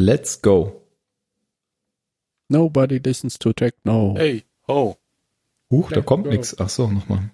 Let's 0.00 0.40
go. 0.40 0.80
Nobody 2.48 2.98
listens 2.98 3.38
to 3.38 3.52
techno. 3.52 4.14
Hey, 4.16 4.44
ho. 4.66 4.96
Huch, 5.70 5.90
da 5.90 6.00
kommt 6.00 6.24
go. 6.24 6.30
nix. 6.30 6.58
Ach 6.58 6.70
so, 6.70 6.86
nochmal. 6.86 7.30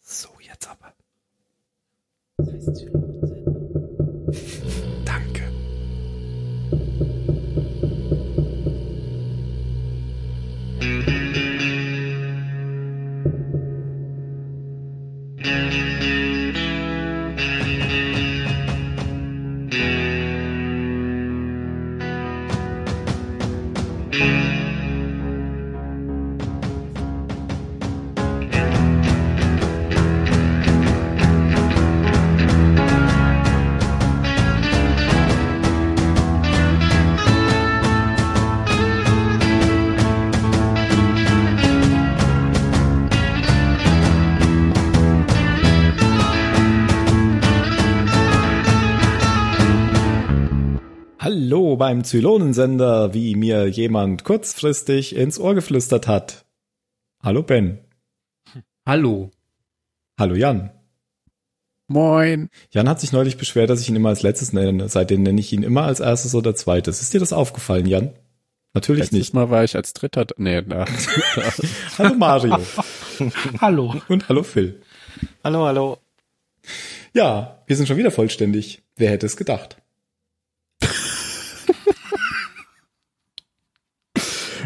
So, 0.00 0.30
jetzt 0.40 0.68
aber. 0.68 0.94
Danke. 2.38 3.05
Beim 51.86 52.02
Zylonensender, 52.02 53.14
wie 53.14 53.36
mir 53.36 53.68
jemand 53.68 54.24
kurzfristig 54.24 55.14
ins 55.14 55.38
Ohr 55.38 55.54
geflüstert 55.54 56.08
hat. 56.08 56.44
Hallo 57.22 57.44
Ben. 57.44 57.78
Hallo. 58.84 59.30
Hallo 60.18 60.34
Jan. 60.34 60.72
Moin. 61.86 62.48
Jan 62.72 62.88
hat 62.88 63.00
sich 63.00 63.12
neulich 63.12 63.36
beschwert, 63.36 63.70
dass 63.70 63.80
ich 63.80 63.88
ihn 63.88 63.94
immer 63.94 64.08
als 64.08 64.22
letztes 64.22 64.52
nenne. 64.52 64.88
Seitdem 64.88 65.22
nenne 65.22 65.38
ich 65.38 65.52
ihn 65.52 65.62
immer 65.62 65.84
als 65.84 66.00
erstes 66.00 66.34
oder 66.34 66.56
zweites. 66.56 67.00
Ist 67.00 67.14
dir 67.14 67.20
das 67.20 67.32
aufgefallen, 67.32 67.86
Jan? 67.86 68.10
Natürlich 68.74 69.02
Letztes 69.02 69.18
nicht. 69.20 69.34
Mal 69.34 69.50
war 69.50 69.62
ich 69.62 69.76
als 69.76 69.92
dritter. 69.92 70.26
Nee, 70.38 70.64
na. 70.66 70.86
Hallo 71.98 72.14
Mario. 72.16 72.58
Hallo. 73.60 73.94
Und 74.08 74.28
hallo 74.28 74.42
Phil. 74.42 74.82
Hallo, 75.44 75.64
hallo. 75.64 75.98
Ja, 77.14 77.62
wir 77.68 77.76
sind 77.76 77.86
schon 77.86 77.96
wieder 77.96 78.10
vollständig. 78.10 78.82
Wer 78.96 79.10
hätte 79.10 79.26
es 79.26 79.36
gedacht? 79.36 79.76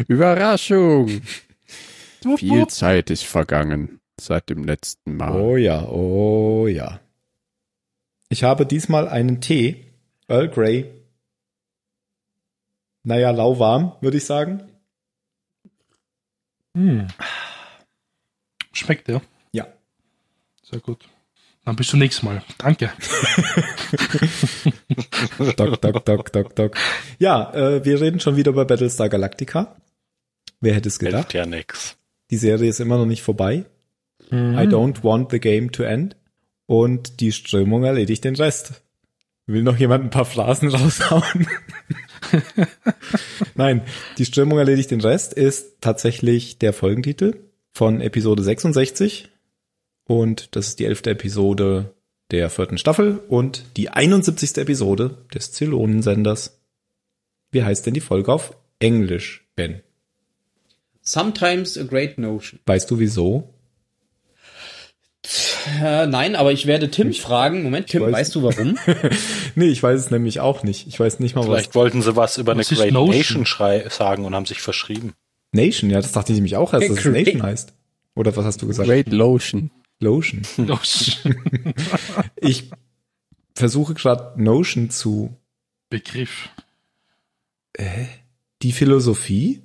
Überraschung. 0.07 1.07
Viel 2.37 2.67
Zeit 2.67 3.09
ist 3.09 3.23
vergangen 3.23 3.99
seit 4.19 4.49
dem 4.49 4.63
letzten 4.63 5.17
Mal. 5.17 5.39
Oh 5.39 5.57
ja, 5.57 5.87
oh 5.87 6.67
ja. 6.67 6.99
Ich 8.29 8.43
habe 8.43 8.65
diesmal 8.65 9.07
einen 9.09 9.41
Tee, 9.41 9.85
Earl 10.27 10.49
Grey. 10.49 10.91
Naja, 13.03 13.31
lauwarm, 13.31 13.93
würde 14.01 14.17
ich 14.17 14.25
sagen. 14.25 14.63
Hm. 16.75 17.07
Schmeckt 18.71 19.07
der? 19.07 19.21
Ja. 19.51 19.67
Sehr 20.63 20.79
gut. 20.79 21.09
Dann 21.65 21.75
bis 21.75 21.87
zum 21.87 21.99
nächsten 21.99 22.25
Mal. 22.25 22.41
Danke. 22.57 22.91
Doc, 25.57 25.81
doc, 25.81 26.05
doc, 26.05 26.31
doc, 26.31 26.55
doc. 26.55 26.77
Ja, 27.19 27.53
äh, 27.53 27.85
wir 27.85 28.01
reden 28.01 28.19
schon 28.19 28.35
wieder 28.35 28.51
über 28.51 28.65
Battlestar 28.65 29.09
Galactica. 29.09 29.75
Wer 30.61 30.75
hätte 30.75 30.89
es 30.89 30.99
gedacht? 30.99 31.31
Hilft 31.31 31.33
ja 31.33 31.45
nix. 31.45 31.97
Die 32.29 32.37
Serie 32.37 32.69
ist 32.69 32.79
immer 32.79 32.97
noch 32.97 33.05
nicht 33.05 33.23
vorbei. 33.23 33.65
Mhm. 34.29 34.57
I 34.57 34.67
don't 34.67 35.03
want 35.03 35.31
the 35.31 35.39
game 35.39 35.71
to 35.71 35.83
end. 35.83 36.15
Und 36.67 37.19
die 37.19 37.33
Strömung 37.33 37.83
erledigt 37.83 38.23
den 38.23 38.35
Rest. 38.35 38.81
Will 39.47 39.63
noch 39.63 39.77
jemand 39.77 40.05
ein 40.05 40.09
paar 40.09 40.25
Phrasen 40.25 40.69
raushauen? 40.73 41.47
Nein, 43.55 43.81
die 44.17 44.25
Strömung 44.25 44.59
erledigt 44.59 44.91
den 44.91 45.01
Rest 45.01 45.33
ist 45.33 45.81
tatsächlich 45.81 46.59
der 46.59 46.71
Folgentitel 46.71 47.35
von 47.73 47.99
Episode 47.99 48.43
66. 48.43 49.29
Und 50.05 50.55
das 50.55 50.69
ist 50.69 50.79
die 50.79 50.85
elfte 50.85 51.09
Episode 51.09 51.93
der 52.31 52.49
vierten 52.49 52.77
Staffel 52.77 53.19
und 53.27 53.65
die 53.75 53.89
71. 53.89 54.57
Episode 54.57 55.17
des 55.33 55.51
Zylonensenders. 55.51 56.61
Wie 57.51 57.63
heißt 57.63 57.85
denn 57.85 57.93
die 57.93 57.99
Folge 57.99 58.31
auf 58.31 58.55
Englisch, 58.79 59.45
Ben? 59.55 59.81
Sometimes 61.01 61.77
a 61.77 61.83
great 61.83 62.17
notion. 62.17 62.59
Weißt 62.65 62.89
du 62.91 62.99
wieso? 62.99 63.53
Äh, 65.81 66.07
nein, 66.07 66.35
aber 66.35 66.51
ich 66.51 66.65
werde 66.65 66.89
Tim 66.89 67.13
fragen. 67.13 67.61
Moment, 67.63 67.87
Tim, 67.87 68.03
weiß- 68.03 68.11
weißt 68.11 68.35
du 68.35 68.43
warum? 68.43 68.77
Nee, 69.55 69.67
ich 69.67 69.83
weiß 69.83 69.99
es 69.99 70.11
nämlich 70.11 70.39
auch 70.39 70.63
nicht. 70.63 70.87
Ich 70.87 70.99
weiß 70.99 71.19
nicht 71.19 71.35
mal, 71.35 71.41
was 71.41 71.47
Vielleicht 71.47 71.75
wollten 71.75 72.01
sie 72.01 72.15
was 72.15 72.37
über 72.37 72.53
eine 72.53 72.61
Was 72.61 72.71
ist 72.71 72.79
Great 72.79 72.93
Notion? 72.93 73.17
Nation 73.17 73.45
schrei 73.45 73.85
sagen 73.89 74.25
und 74.25 74.33
haben 74.33 74.45
sich 74.45 74.61
verschrieben. 74.61 75.13
Nation, 75.51 75.89
ja, 75.89 76.01
das 76.01 76.13
dachte 76.13 76.31
ich 76.31 76.37
nämlich 76.37 76.55
auch 76.55 76.73
erst, 76.73 76.89
dass 76.89 76.97
es 76.97 77.03
Great. 77.03 77.25
Nation 77.27 77.43
heißt. 77.43 77.73
Oder 78.15 78.35
was 78.35 78.45
hast 78.45 78.61
du 78.61 78.67
gesagt? 78.67 78.87
Great 78.87 79.09
Lotion. 79.11 79.69
Lotion. 79.99 80.41
Los. 80.67 81.17
Ich 82.37 82.71
versuche 83.53 83.93
gerade 83.93 84.41
Notion 84.41 84.89
zu 84.89 85.35
Begriff. 85.89 86.49
die 88.61 88.71
Philosophie. 88.71 89.61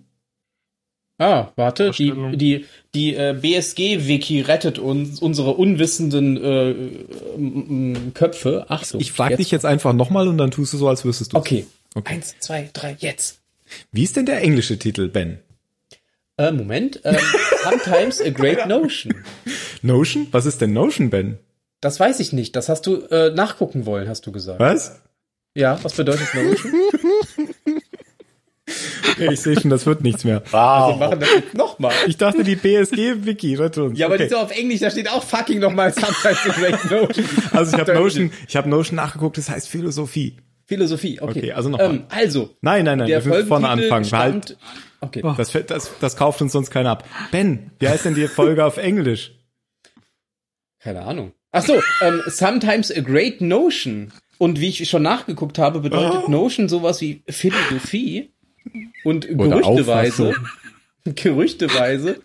Ah, 1.19 1.49
warte, 1.57 1.93
die, 1.93 2.13
die, 2.37 2.67
die 2.95 3.15
äh, 3.15 3.35
BSG-Wiki 3.41 4.43
rettet 4.43 4.79
uns 4.79 5.19
unsere 5.21 5.53
unwissenden 5.55 6.37
äh, 6.37 6.71
m- 6.71 7.95
m- 7.97 8.15
Köpfe. 8.15 8.67
Ach 8.69 8.85
so. 8.85 8.99
Ich 8.99 9.13
frage 9.13 9.37
dich 9.39 9.51
jetzt 9.51 9.65
einfach 9.65 9.95
nochmal 9.95 10.29
und 10.29 10.37
dann 10.37 10.51
tust 10.51 10.75
du 10.75 10.77
so, 10.77 10.89
als 10.89 11.05
wüsstest 11.07 11.33
du. 11.33 11.39
Okay. 11.39 11.67
Okay. 11.95 12.15
Eins, 12.17 12.35
zwei, 12.41 12.69
drei, 12.75 12.97
jetzt. 12.99 13.41
Wie 13.93 14.03
ist 14.03 14.17
denn 14.17 14.27
der 14.27 14.43
englische 14.43 14.79
Titel, 14.79 15.09
Ben? 15.09 15.39
Äh, 16.37 16.53
Moment. 16.53 17.01
Ähm, 17.05 17.17
sometimes 17.65 18.21
a 18.21 18.29
great 18.29 18.67
notion. 18.69 19.15
Notion? 19.81 20.27
Was 20.33 20.45
ist 20.45 20.61
denn 20.61 20.75
Notion, 20.75 21.09
Ben? 21.09 21.39
Das 21.81 21.99
weiß 21.99 22.21
ich 22.21 22.35
nicht. 22.35 22.55
Das 22.57 22.69
hast 22.69 22.87
du 22.87 22.97
äh, 23.07 23.31
nachgucken 23.31 23.87
wollen, 23.87 24.07
hast 24.09 24.27
du 24.27 24.33
gesagt. 24.33 24.61
Was? 24.61 25.01
Ja, 25.55 25.79
was 25.83 25.95
bedeutet 25.95 26.29
Notion? 26.35 26.75
Ich 29.33 29.41
sehe 29.41 29.59
schon, 29.61 29.71
das 29.71 29.87
wird 29.87 30.03
nichts 30.03 30.25
mehr. 30.25 30.43
Wir 30.45 30.53
Wow. 30.53 30.99
machen 30.99 31.21
das 31.21 31.29
jetzt 31.35 31.55
nochmal. 31.55 31.93
Ich 32.07 32.17
dachte, 32.17 32.45
die 32.45 32.57
BSG-Wiki 32.57 33.55
rettet 33.55 33.83
uns. 33.85 33.99
Ja, 33.99 34.07
aber 34.07 34.15
okay. 34.17 34.25
die 34.29 34.35
ist 34.35 34.37
auf 34.39 34.51
Englisch, 34.57 34.81
da 34.81 34.91
steht 34.91 35.11
auch 35.11 35.23
fucking 35.23 35.59
nochmal 35.61 35.93
sometimes 35.93 36.39
a 36.47 36.53
great 36.53 36.91
notion. 36.91 37.27
Also 37.53 37.75
ich 37.77 37.81
habe 37.81 37.95
Notion, 37.95 38.31
ich 38.49 38.57
habe 38.57 38.69
Notion 38.69 38.97
nachgeguckt, 38.97 39.39
das 39.39 39.49
heißt 39.49 39.69
Philosophie. 39.69 40.37
Philosophie, 40.67 41.21
okay. 41.21 41.39
Okay, 41.39 41.53
also 41.53 41.69
nochmal. 41.69 41.91
Ähm, 41.91 42.05
also, 42.09 42.51
Nein, 42.61 42.85
nein, 42.85 42.99
nein, 42.99 43.09
wir 43.09 43.21
müssen 43.25 43.47
vorne 43.47 43.69
anfangen. 43.69 44.11
Halt, 44.13 44.45
stammt, 44.47 44.57
okay. 45.01 45.23
das, 45.37 45.53
das, 45.67 45.91
das 46.01 46.17
kauft 46.17 46.43
uns 46.43 46.53
sonst 46.53 46.71
keiner 46.71 46.91
ab. 46.91 47.05
Ben, 47.31 47.71
wie 47.79 47.89
heißt 47.89 48.05
denn 48.05 48.15
die 48.17 48.27
Folge 48.27 48.65
auf 48.65 48.77
Englisch? 48.77 49.33
Keine 50.81 51.03
Ahnung. 51.03 51.33
Ach 51.53 51.63
so, 51.65 51.81
ähm, 52.03 52.23
sometimes 52.27 52.91
a 52.95 53.01
great 53.01 53.41
notion. 53.41 54.13
Und 54.39 54.61
wie 54.61 54.69
ich 54.69 54.89
schon 54.91 55.03
nachgeguckt 55.03 55.59
habe, 55.59 55.81
bedeutet 55.81 56.25
Oh. 56.27 56.31
Notion 56.31 56.69
sowas 56.69 57.01
wie 57.01 57.23
Philosophie. 57.29 58.31
Und 59.05 59.29
Oder 59.31 59.61
gerüchteweise, 59.61 60.35
gerüchteweise 61.05 62.21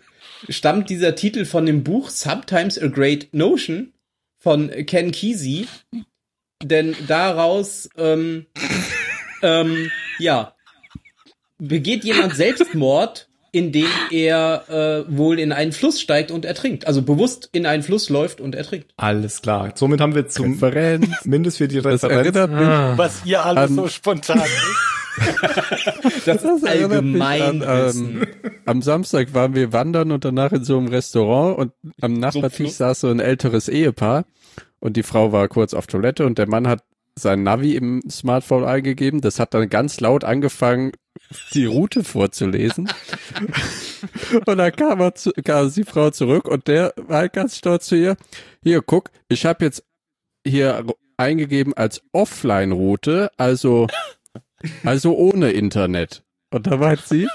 stammt 0.48 0.90
dieser 0.90 1.14
Titel 1.14 1.44
von 1.44 1.66
dem 1.66 1.84
Buch 1.84 2.10
Sometimes 2.10 2.78
a 2.78 2.88
Great 2.88 3.28
Notion 3.32 3.92
von 4.38 4.70
Ken 4.86 5.12
Kesey. 5.12 5.66
Denn 6.62 6.94
daraus, 7.06 7.88
ähm, 7.96 8.46
ähm, 9.42 9.90
ja, 10.18 10.54
begeht 11.58 12.04
jemand 12.04 12.34
Selbstmord, 12.34 13.28
indem 13.52 13.86
er 14.10 15.04
äh, 15.08 15.16
wohl 15.16 15.38
in 15.38 15.52
einen 15.52 15.72
Fluss 15.72 16.00
steigt 16.00 16.30
und 16.30 16.44
ertrinkt. 16.44 16.86
Also 16.86 17.02
bewusst 17.02 17.50
in 17.52 17.66
einen 17.66 17.82
Fluss 17.82 18.08
läuft 18.08 18.40
und 18.40 18.54
ertrinkt. 18.54 18.92
Alles 18.96 19.42
klar. 19.42 19.72
Somit 19.74 20.00
haben 20.00 20.14
wir 20.14 20.26
zum 20.28 20.54
Referenz. 20.54 21.24
mindest 21.24 21.58
für 21.58 21.68
die 21.68 21.80
Das 21.82 22.02
Referenz. 22.02 22.34
erinnert 22.34 22.50
mich, 22.50 22.98
Was 22.98 23.24
ihr 23.26 23.44
alle 23.44 23.68
so 23.68 23.88
spontan. 23.88 24.42
Das, 26.24 26.44
ist 26.44 26.64
erinnert 26.64 27.04
mich 27.04 27.22
an, 27.22 27.64
ähm, 27.66 28.26
am 28.64 28.80
Samstag 28.80 29.34
waren 29.34 29.54
wir 29.54 29.72
wandern 29.72 30.12
und 30.12 30.24
danach 30.24 30.52
in 30.52 30.64
so 30.64 30.78
einem 30.78 30.88
Restaurant 30.88 31.58
und 31.58 31.72
am 32.00 32.14
Nachbartisch 32.14 32.72
saß 32.72 33.00
so 33.00 33.08
ein 33.08 33.18
älteres 33.20 33.68
Ehepaar 33.68 34.24
und 34.78 34.96
die 34.96 35.02
Frau 35.02 35.32
war 35.32 35.48
kurz 35.48 35.74
auf 35.74 35.86
Toilette 35.86 36.24
und 36.24 36.38
der 36.38 36.48
Mann 36.48 36.68
hat 36.68 36.84
sein 37.18 37.42
Navi 37.42 37.76
im 37.76 38.02
Smartphone 38.10 38.64
eingegeben. 38.64 39.20
Das 39.20 39.38
hat 39.38 39.54
dann 39.54 39.68
ganz 39.68 40.00
laut 40.00 40.24
angefangen, 40.24 40.92
die 41.54 41.66
Route 41.66 42.04
vorzulesen. 42.04 42.88
und 44.46 44.58
dann 44.58 44.72
kam, 44.72 45.00
er 45.00 45.14
zu, 45.14 45.32
kam 45.44 45.70
die 45.72 45.84
Frau 45.84 46.10
zurück 46.10 46.48
und 46.48 46.68
der 46.68 46.94
war 46.96 47.18
halt 47.18 47.32
ganz 47.32 47.56
stolz 47.56 47.86
zu 47.86 47.96
ihr. 47.96 48.16
Hier, 48.62 48.82
guck, 48.82 49.10
ich 49.28 49.44
habe 49.44 49.64
jetzt 49.64 49.84
hier 50.46 50.84
eingegeben 51.16 51.74
als 51.74 52.02
Offline-Route, 52.12 53.30
also, 53.36 53.86
also 54.84 55.16
ohne 55.16 55.52
Internet. 55.52 56.22
Und 56.50 56.66
da 56.66 56.76
meint 56.76 57.00
sie, 57.00 57.28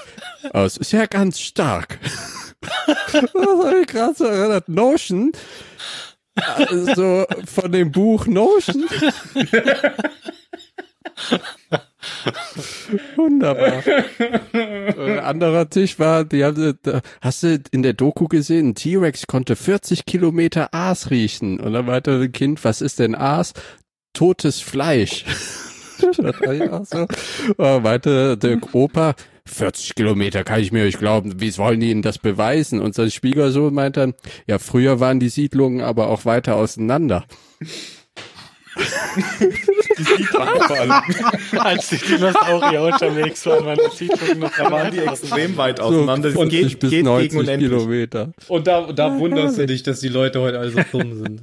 oh, 0.54 0.60
es 0.60 0.76
ist 0.76 0.92
ja 0.92 1.06
ganz 1.06 1.40
stark. 1.40 1.98
Was 3.06 3.66
habe 3.66 3.80
ich 3.82 3.86
gerade 3.86 4.14
so 4.14 4.24
erinnert? 4.24 4.68
Notion, 4.68 5.32
also 6.34 7.26
von 7.46 7.72
dem 7.72 7.90
Buch 7.90 8.26
Notion. 8.26 8.86
Wunderbar. 13.16 13.82
Ein 14.52 15.18
anderer 15.18 15.68
Tisch 15.68 15.98
war, 15.98 16.24
die 16.24 16.44
haben, 16.44 16.78
da, 16.82 17.00
hast 17.20 17.42
du 17.42 17.60
in 17.70 17.82
der 17.82 17.92
Doku 17.92 18.28
gesehen, 18.28 18.70
ein 18.70 18.74
T-Rex 18.74 19.26
konnte 19.26 19.56
40 19.56 20.06
Kilometer 20.06 20.72
Aas 20.72 21.10
riechen. 21.10 21.60
Und 21.60 21.72
dann 21.72 21.86
meinte 21.86 22.12
ein 22.12 22.32
Kind, 22.32 22.64
was 22.64 22.80
ist 22.80 22.98
denn 22.98 23.14
Aas? 23.14 23.52
Totes 24.12 24.60
Fleisch. 24.60 25.24
So. 25.98 27.06
Und 27.56 27.82
meinte 27.82 28.36
der 28.36 28.58
Opa, 28.72 29.14
40 29.46 29.94
Kilometer 29.94 30.44
kann 30.44 30.60
ich 30.60 30.72
mir 30.72 30.84
nicht 30.84 30.98
glauben. 30.98 31.40
Wie 31.40 31.56
wollen 31.58 31.80
die 31.80 31.90
Ihnen 31.90 32.02
das 32.02 32.18
beweisen? 32.18 32.80
Und 32.80 32.94
sein 32.94 33.10
Schwiegersohn 33.10 33.74
meinte 33.74 34.00
dann, 34.00 34.14
ja, 34.46 34.58
früher 34.58 35.00
waren 35.00 35.20
die 35.20 35.28
Siedlungen 35.28 35.80
aber 35.80 36.08
auch 36.08 36.24
weiter 36.24 36.56
auseinander. 36.56 37.24
Die 39.98 40.02
Siedlungen 40.02 40.60
vor 40.66 40.78
allem. 40.78 40.92
Als 41.58 41.88
die 41.88 41.96
Dinosaurier 41.96 42.82
unterwegs 42.82 43.44
waren, 43.46 43.66
waren 43.66 43.78
die 43.90 43.96
Siedlungen 43.96 44.38
noch 44.38 44.56
Da 44.56 44.70
waren 44.70 44.92
die 44.92 44.98
extrem 44.98 45.56
weit 45.56 45.80
auseinander. 45.80 46.30
So 46.30 46.44
Das 46.44 46.50
50 46.50 46.70
geht, 46.70 46.80
bis 46.80 46.90
geht 46.90 47.04
90 47.04 47.30
gegen 47.30 47.40
unendlich. 47.40 47.70
Kilometer. 47.70 48.32
Und 48.46 48.66
da, 48.66 48.92
da 48.92 49.18
wunderst 49.18 49.58
du 49.58 49.66
dich, 49.66 49.82
dass 49.82 50.00
die 50.00 50.08
Leute 50.08 50.40
heute 50.40 50.58
alle 50.58 50.70
so 50.70 50.80
dumm 50.92 51.14
sind. 51.14 51.42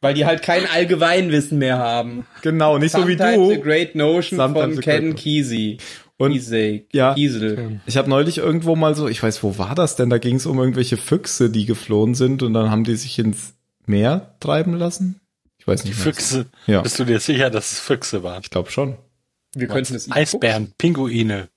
Weil 0.00 0.14
die 0.14 0.26
halt 0.26 0.42
kein 0.42 0.66
Allgemeinwissen 0.66 1.58
mehr 1.58 1.78
haben. 1.78 2.26
Genau, 2.42 2.78
nicht 2.78 2.92
so 2.92 3.06
wie 3.08 3.16
Sometimes 3.16 3.50
a 3.50 3.54
du. 3.56 3.60
Great 3.62 3.94
Notion 3.94 4.38
Sometimes 4.38 4.74
von 4.74 4.82
Ken 4.82 5.14
Kesey. 5.14 5.78
Und- 6.16 6.32
Kiesel. 6.32 6.86
ja. 6.92 7.14
Kiesel. 7.14 7.80
Ich 7.86 7.96
habe 7.96 8.08
neulich 8.08 8.38
irgendwo 8.38 8.76
mal 8.76 8.94
so, 8.94 9.08
ich 9.08 9.20
weiß, 9.22 9.42
wo 9.42 9.58
war 9.58 9.74
das 9.74 9.96
denn? 9.96 10.10
Da 10.10 10.18
ging 10.18 10.36
es 10.36 10.46
um 10.46 10.58
irgendwelche 10.58 10.96
Füchse, 10.96 11.50
die 11.50 11.66
geflohen 11.66 12.14
sind 12.14 12.42
und 12.42 12.54
dann 12.54 12.70
haben 12.70 12.84
die 12.84 12.94
sich 12.96 13.18
ins 13.18 13.54
Meer 13.86 14.36
treiben 14.40 14.74
lassen. 14.74 15.20
Ich 15.58 15.66
weiß 15.66 15.82
Die 15.82 15.88
nicht. 15.88 15.98
Füchse. 15.98 16.46
Ja. 16.66 16.82
Bist 16.82 16.98
du 16.98 17.04
dir 17.04 17.18
sicher, 17.18 17.50
dass 17.50 17.72
es 17.72 17.80
Füchse 17.80 18.22
waren? 18.22 18.42
Ich 18.42 18.50
glaube 18.50 18.70
schon. 18.70 18.96
Wir 19.54 19.66
könnten 19.66 19.94
es 19.94 20.10
Eisbären, 20.10 20.72
Pinguine, 20.78 21.48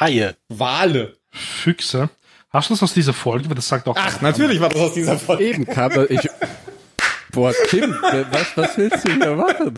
Haie. 0.00 0.36
Wale. 0.48 1.16
Füchse. 1.30 2.10
Hast 2.50 2.68
du 2.68 2.74
das 2.74 2.82
aus 2.82 2.94
dieser 2.94 3.14
Folge? 3.14 3.48
Das 3.54 3.66
sagt 3.68 3.88
auch. 3.88 3.96
Ach, 3.98 4.20
natürlich 4.20 4.60
war 4.60 4.68
das 4.68 4.80
aus 4.80 4.94
dieser 4.94 5.18
Folge. 5.18 5.44
Eben 5.44 5.64
kam 5.66 5.90
er, 5.92 6.10
ich. 6.10 6.20
Boah, 7.32 7.52
Tim, 7.68 7.94
was, 8.30 8.56
was 8.56 8.76
willst 8.78 9.06
du 9.08 9.12
hier 9.12 9.34
machen? 9.36 9.74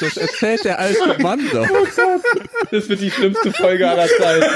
Das 0.00 0.16
erzählt 0.16 0.64
der 0.64 0.78
alte 0.78 1.20
Mann 1.20 1.40
doch. 1.52 1.66
Das 2.70 2.88
wird 2.88 3.00
die 3.00 3.10
schlimmste 3.10 3.52
Folge 3.52 3.88
aller 3.88 4.06
Zeiten. 4.06 4.46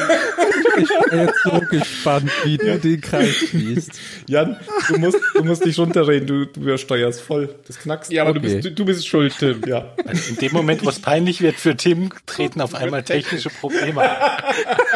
Ich 0.78 0.88
bin 1.10 1.18
jetzt 1.26 1.42
so 1.42 1.60
gespannt, 1.70 2.30
wie 2.44 2.56
du 2.56 2.78
den 2.78 3.00
Kreis 3.00 3.34
schließt. 3.34 3.90
Jan, 4.28 4.56
du 4.88 4.98
musst, 4.98 5.18
du 5.34 5.42
musst 5.44 5.64
dich 5.64 5.76
runterreden, 5.78 6.26
du, 6.26 6.46
du 6.46 6.60
übersteuerst 6.60 7.20
voll. 7.20 7.54
Das 7.66 7.78
knackst. 7.80 8.12
Ja, 8.12 8.22
aber 8.22 8.34
du, 8.34 8.38
Okay. 8.42 8.54
bist, 8.54 8.64
du, 8.64 8.70
du 8.72 8.84
bist 8.84 9.06
schuld, 9.06 9.34
Tim. 9.38 9.60
Ja. 9.66 9.92
In 10.28 10.36
dem 10.36 10.52
Moment, 10.52 10.84
wo 10.84 10.88
es 10.88 11.00
peinlich 11.00 11.40
wird 11.42 11.56
für 11.56 11.76
Tim, 11.76 12.10
treten 12.26 12.60
auf 12.60 12.74
einmal 12.74 13.02
technische 13.02 13.50
Probleme 13.50 14.02
ein. 14.02 14.16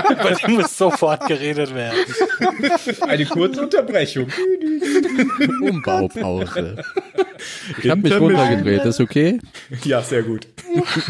Bei 0.23 0.35
dem 0.35 0.55
muss 0.55 0.76
sofort 0.79 1.26
geredet 1.26 1.75
werden. 1.75 1.99
Eine 3.02 3.26
kurze 3.26 3.62
Unterbrechung. 3.62 4.29
Umbaupause. 6.02 6.82
Ich 7.82 7.90
habe 7.90 8.00
mich 8.02 8.19
runtergedreht, 8.19 8.84
ist 8.84 9.00
okay? 9.00 9.40
Ja, 9.84 10.02
sehr 10.02 10.22
gut. 10.22 10.46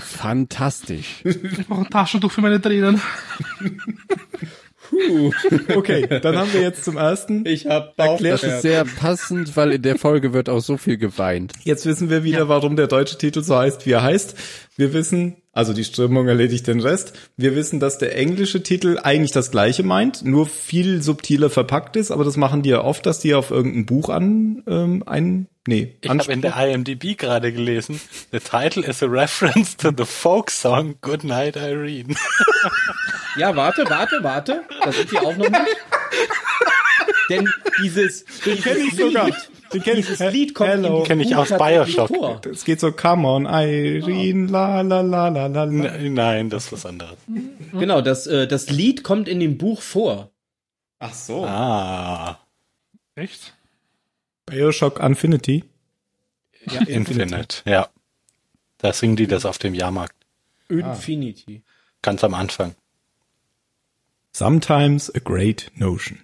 Fantastisch. 0.03 1.23
Ich 1.25 1.67
brauche 1.67 1.83
ein 1.83 1.91
Taschentuch 1.91 2.31
für 2.31 2.41
meine 2.41 2.61
Tränen. 2.61 3.01
Okay, 5.75 6.07
dann 6.21 6.37
haben 6.37 6.53
wir 6.53 6.61
jetzt 6.61 6.85
zum 6.85 6.97
ersten. 6.97 7.45
Ich 7.47 7.67
hab 7.67 7.97
Das 7.97 8.07
Bauchschmerzen. 8.07 8.51
ist 8.51 8.63
sehr 8.63 8.85
passend, 8.85 9.57
weil 9.57 9.73
in 9.73 9.83
der 9.83 9.99
Folge 9.99 10.33
wird 10.33 10.49
auch 10.49 10.61
so 10.61 10.77
viel 10.77 10.97
geweint. 10.97 11.53
Jetzt 11.65 11.87
wissen 11.87 12.11
wir 12.11 12.25
wieder, 12.25 12.49
warum 12.49 12.77
der 12.77 12.87
deutsche 12.87 13.19
Titel 13.19 13.43
so 13.43 13.57
heißt, 13.57 13.87
wie 13.87 13.93
er 13.93 14.03
heißt. 14.03 14.35
Wir 14.77 14.93
wissen, 14.93 15.37
also 15.53 15.73
die 15.73 15.85
Strömung 15.85 16.29
erledigt 16.29 16.67
den 16.67 16.81
Rest. 16.81 17.15
Wir 17.37 17.57
wissen, 17.57 17.81
dass 17.81 17.97
der 17.99 18.17
englische 18.17 18.63
Titel 18.63 18.99
eigentlich 19.03 19.33
das 19.33 19.51
gleiche 19.51 19.83
meint, 19.83 20.25
nur 20.25 20.47
viel 20.47 21.03
subtiler 21.03 21.49
verpackt 21.49 21.97
ist, 21.97 22.11
aber 22.11 22.25
das 22.25 22.37
machen 22.37 22.63
die 22.63 22.69
ja 22.71 22.85
oft, 22.85 23.07
dass 23.07 23.19
die 23.21 23.35
auf 23.35 23.51
irgendein 23.51 23.87
Buch 23.87 24.11
an 24.11 24.63
ähm, 24.67 25.03
ein 25.07 25.47
nee, 25.67 25.95
Ich 26.03 26.11
habe 26.11 26.31
in 26.31 26.43
der 26.43 26.57
IMDb 26.57 27.17
gerade 27.17 27.53
gelesen, 27.53 28.01
the 28.33 28.39
title 28.39 28.85
is 28.85 29.03
a 29.03 29.07
reference 29.07 29.77
to 29.79 29.91
the 29.97 30.05
folk 30.05 30.51
song 30.51 30.97
Goodnight 31.01 31.57
Irene. 31.57 32.15
Ja, 33.39 33.55
warte, 33.55 33.85
warte, 33.89 34.19
warte. 34.23 34.65
Da 34.83 34.93
sind 34.93 35.11
wir 35.13 35.23
auch 35.23 35.37
noch 35.37 35.49
nicht. 35.51 35.77
Denn 37.31 37.49
dieses, 37.83 38.25
dieses 38.45 38.63
kenn 38.65 38.77
ich 38.87 38.95
sogar. 38.97 39.27
Lied, 39.27 39.35
Den 39.73 39.83
kenn 39.83 39.99
ich. 39.99 40.07
dieses 40.07 40.33
Lied 40.33 40.55
kommt 40.55 40.71
Hello. 40.71 40.99
im 41.01 41.05
Kenn 41.05 41.21
ich 41.21 41.31
Buch 41.31 41.39
aus 41.39 41.49
Bioshock. 41.51 42.09
Vor. 42.09 42.41
Es 42.51 42.65
geht 42.65 42.79
so, 42.81 42.93
come 42.93 43.27
on, 43.27 43.47
Irene, 43.47 44.47
la 44.47 44.81
la 44.83 45.01
la 45.01 45.29
la 45.29 45.47
la. 45.47 45.65
la. 45.65 45.65
N- 45.65 46.15
Nein, 46.15 46.51
das 46.51 46.67
ist 46.67 46.73
was 46.73 46.87
anderes. 46.87 47.17
Genau, 47.73 48.01
das, 48.01 48.27
äh, 48.29 48.47
das 48.47 48.71
Lied 48.71 49.03
kommt 49.03 49.29
in 49.29 49.41
dem 49.41 49.59
Buch 49.59 49.83
vor. 49.83 50.31
Ach 51.01 51.13
so. 51.13 51.45
Ah, 51.45 52.39
Echt? 53.17 53.53
Bioshock 54.47 55.01
Infinity. 55.01 55.65
Ja, 56.71 56.81
Infinite, 56.83 57.59
ja. 57.65 57.89
Da 58.79 58.93
singen 58.93 59.17
die 59.17 59.27
das 59.27 59.45
auf 59.45 59.59
dem 59.59 59.75
Jahrmarkt. 59.75 60.15
Infinity. 60.69 61.63
Ganz 62.03 62.23
am 62.25 62.35
Anfang. 62.35 62.75
Sometimes 64.37 65.09
a 65.15 65.19
great 65.19 65.73
notion. 65.77 66.19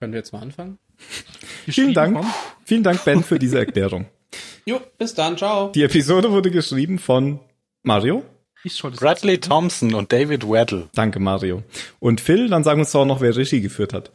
Können 0.00 0.12
wir 0.12 0.18
jetzt 0.18 0.32
mal 0.32 0.42
anfangen? 0.42 0.80
Vielen 1.68 1.94
Dank. 1.94 2.18
Von? 2.18 2.26
Vielen 2.64 2.82
Dank, 2.82 3.04
Ben, 3.04 3.22
für 3.22 3.38
diese 3.38 3.60
Erklärung. 3.60 4.06
Jo, 4.66 4.80
bis 4.98 5.14
dann, 5.14 5.38
ciao. 5.38 5.70
Die 5.70 5.84
Episode 5.84 6.32
wurde 6.32 6.50
geschrieben 6.50 6.98
von 6.98 7.38
Mario. 7.84 8.24
Ich 8.64 8.82
Bradley 8.82 9.38
Thompson 9.38 9.94
und 9.94 10.10
David 10.12 10.42
Weddle. 10.42 10.88
Danke, 10.92 11.20
Mario. 11.20 11.62
Und 12.00 12.20
Phil, 12.20 12.48
dann 12.48 12.64
sagen 12.64 12.78
wir 12.78 12.82
uns 12.82 12.90
doch 12.90 13.04
noch, 13.04 13.20
wer 13.20 13.36
Regie 13.36 13.60
geführt 13.60 13.92
hat. 13.92 14.10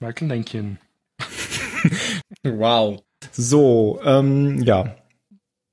Michael 0.00 0.26
Lenkin. 0.26 0.78
Wow. 2.42 3.04
So, 3.30 4.00
ähm, 4.02 4.60
ja. 4.62 4.96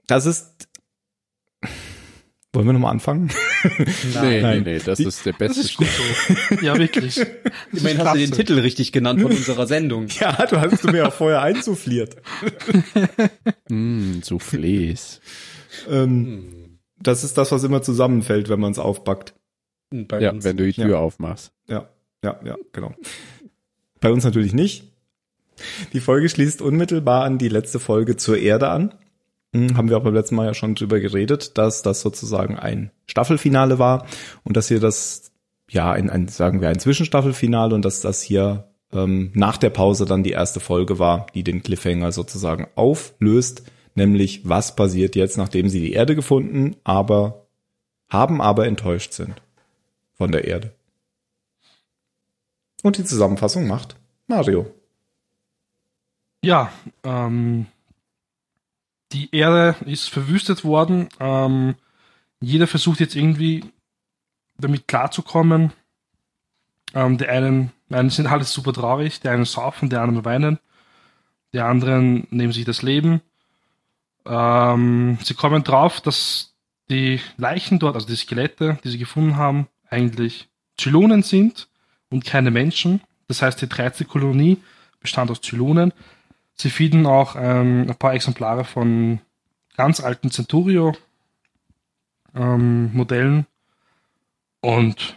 Das 0.06 0.28
ist. 0.28 0.68
Wollen 2.54 2.68
wir 2.68 2.74
nochmal 2.74 2.92
anfangen? 2.92 3.32
Nee, 4.22 4.42
Nein. 4.42 4.64
nee, 4.64 4.74
nee, 4.74 4.80
das 4.84 4.98
Die- 4.98 5.06
ist 5.06 5.26
der 5.26 5.34
Das 5.34 5.40
beste 5.40 5.62
ist 5.62 5.78
gut 5.78 5.88
so. 5.88 6.56
Ja, 6.66 6.78
wirklich. 6.78 7.20
Immerhin 7.74 7.98
hast 8.00 8.16
du 8.16 8.20
den. 8.20 8.32
Titel 8.32 8.60
richtig 8.60 8.92
genannt 8.92 9.22
von 9.22 9.32
unserer 9.32 9.68
Sendung. 9.68 10.08
ja, 10.20 10.46
du 10.46 10.60
hast 10.60 10.84
du 10.84 10.90
mir 10.92 11.08
auch 11.08 11.14
vorher 11.14 11.42
einsuffliert. 11.42 12.16
Mm, 13.70 14.20
Soufflés. 14.22 15.20
Ähm, 15.90 16.78
das 17.00 17.24
ist 17.24 17.38
das, 17.38 17.52
was 17.52 17.64
immer 17.64 17.82
zusammenfällt, 17.82 18.50
wenn 18.50 18.60
man 18.60 18.72
es 18.72 18.80
aufbackt. 18.80 19.34
Bei 19.92 20.20
Ja, 20.22 20.32
uns. 20.32 20.44
wenn 20.44 20.58
du 20.58 20.66
die 20.66 20.74
Tür 20.74 20.90
Ja. 20.92 20.98
aufmachst. 20.98 21.52
Ja, 21.68 21.90
ja, 22.24 22.40
ja, 22.46 22.56
genau. 22.74 22.94
Bei 24.02 24.12
uns 24.12 24.24
natürlich 24.24 24.54
nicht. 24.54 24.92
Die 25.94 26.00
Folge 26.00 26.28
schließt 26.30 26.62
unmittelbar 26.62 27.24
an 27.24 27.38
die 27.38 27.48
letzte 27.50 27.80
Folge 27.80 28.18
zur 28.18 28.38
Erde 28.38 28.70
an. 28.70 28.94
Hm, 29.56 29.78
Haben 29.78 29.88
wir 29.88 29.98
auch 29.98 30.04
beim 30.04 30.14
letzten 30.14 30.36
Mal 30.36 30.48
ja 30.48 30.54
schon 30.54 30.76
drüber 30.76 31.00
geredet, 31.00 31.58
dass 31.58 31.82
das 31.82 32.02
sozusagen 32.02 32.60
ein 32.60 32.92
Staffelfinale 33.08 33.80
war 33.80 34.06
und 34.44 34.58
dass 34.58 34.68
hier 34.68 34.82
das, 34.82 35.32
ja, 35.70 35.94
ein, 35.94 36.10
ein 36.10 36.28
sagen 36.28 36.60
wir 36.60 36.68
ein 36.68 36.80
Zwischenstaffelfinale 36.80 37.74
und 37.74 37.86
dass 37.86 38.02
das 38.02 38.22
hier 38.22 38.68
ähm, 38.92 39.32
nach 39.34 39.56
der 39.56 39.70
Pause 39.70 40.06
dann 40.06 40.24
die 40.24 40.32
erste 40.32 40.60
Folge 40.60 41.00
war, 41.00 41.28
die 41.34 41.46
den 41.46 41.64
Cliffhanger 41.64 42.12
sozusagen 42.12 42.68
auflöst, 42.76 43.64
nämlich 43.94 44.42
was 44.44 44.76
passiert 44.76 45.16
jetzt, 45.16 45.38
nachdem 45.38 45.70
sie 45.70 45.80
die 45.80 45.94
Erde 45.94 46.16
gefunden, 46.16 46.76
aber 46.84 47.48
haben 48.10 48.42
aber 48.42 48.68
enttäuscht 48.68 49.14
sind 49.14 49.42
von 50.16 50.34
der 50.34 50.44
Erde. 50.44 50.74
Und 52.84 52.98
die 52.98 53.06
Zusammenfassung 53.06 53.68
macht 53.68 53.96
Mario. 54.28 54.66
Ja, 56.44 56.74
ähm, 57.06 57.68
die 59.16 59.34
Erde 59.34 59.76
ist 59.86 60.10
verwüstet 60.10 60.66
worden. 60.66 61.08
Ähm, 61.22 61.76
jeder 62.42 62.68
versucht 62.68 63.00
jetzt 63.00 63.16
irgendwie 63.16 63.64
damit 64.58 64.90
klarzukommen. 64.90 65.72
Ähm, 66.94 67.18
die 67.18 67.28
einen, 67.28 67.72
einen 67.90 68.10
sind 68.10 68.28
alles 68.28 68.52
super 68.52 68.74
traurig, 68.74 69.22
die 69.22 69.30
einen 69.30 69.46
saufen, 69.46 69.90
die 69.90 69.96
anderen 69.96 70.26
weinen, 70.26 70.60
die 71.54 71.62
anderen 71.62 72.28
nehmen 72.30 72.52
sich 72.52 72.66
das 72.66 72.82
Leben. 72.82 73.22
Ähm, 74.26 75.18
sie 75.24 75.34
kommen 75.34 75.64
drauf, 75.64 76.02
dass 76.02 76.54
die 76.90 77.22
Leichen 77.38 77.80
dort, 77.80 77.96
also 77.96 78.08
die 78.08 78.18
Skelette, 78.18 78.80
die 78.84 78.90
sie 78.90 78.98
gefunden 78.98 79.38
haben, 79.38 79.68
eigentlich 79.90 80.50
Zylonen 80.78 81.24
sind 81.24 81.70
und 82.10 82.26
keine 82.26 82.52
Menschen. 82.52 83.00
Das 83.30 83.42
heißt, 83.42 83.62
die 83.62 83.70
13. 83.70 84.08
Kolonie 84.08 84.58
bestand 85.00 85.32
aus 85.32 85.40
Zylonen. 85.40 85.94
Sie 86.56 86.70
finden 86.70 87.06
auch 87.06 87.36
ähm, 87.38 87.86
ein 87.90 87.96
paar 87.96 88.14
Exemplare 88.14 88.64
von 88.64 89.20
ganz 89.76 90.00
alten 90.00 90.32
Centurio 90.32 90.94
ähm. 92.36 93.46
Und 94.62 95.16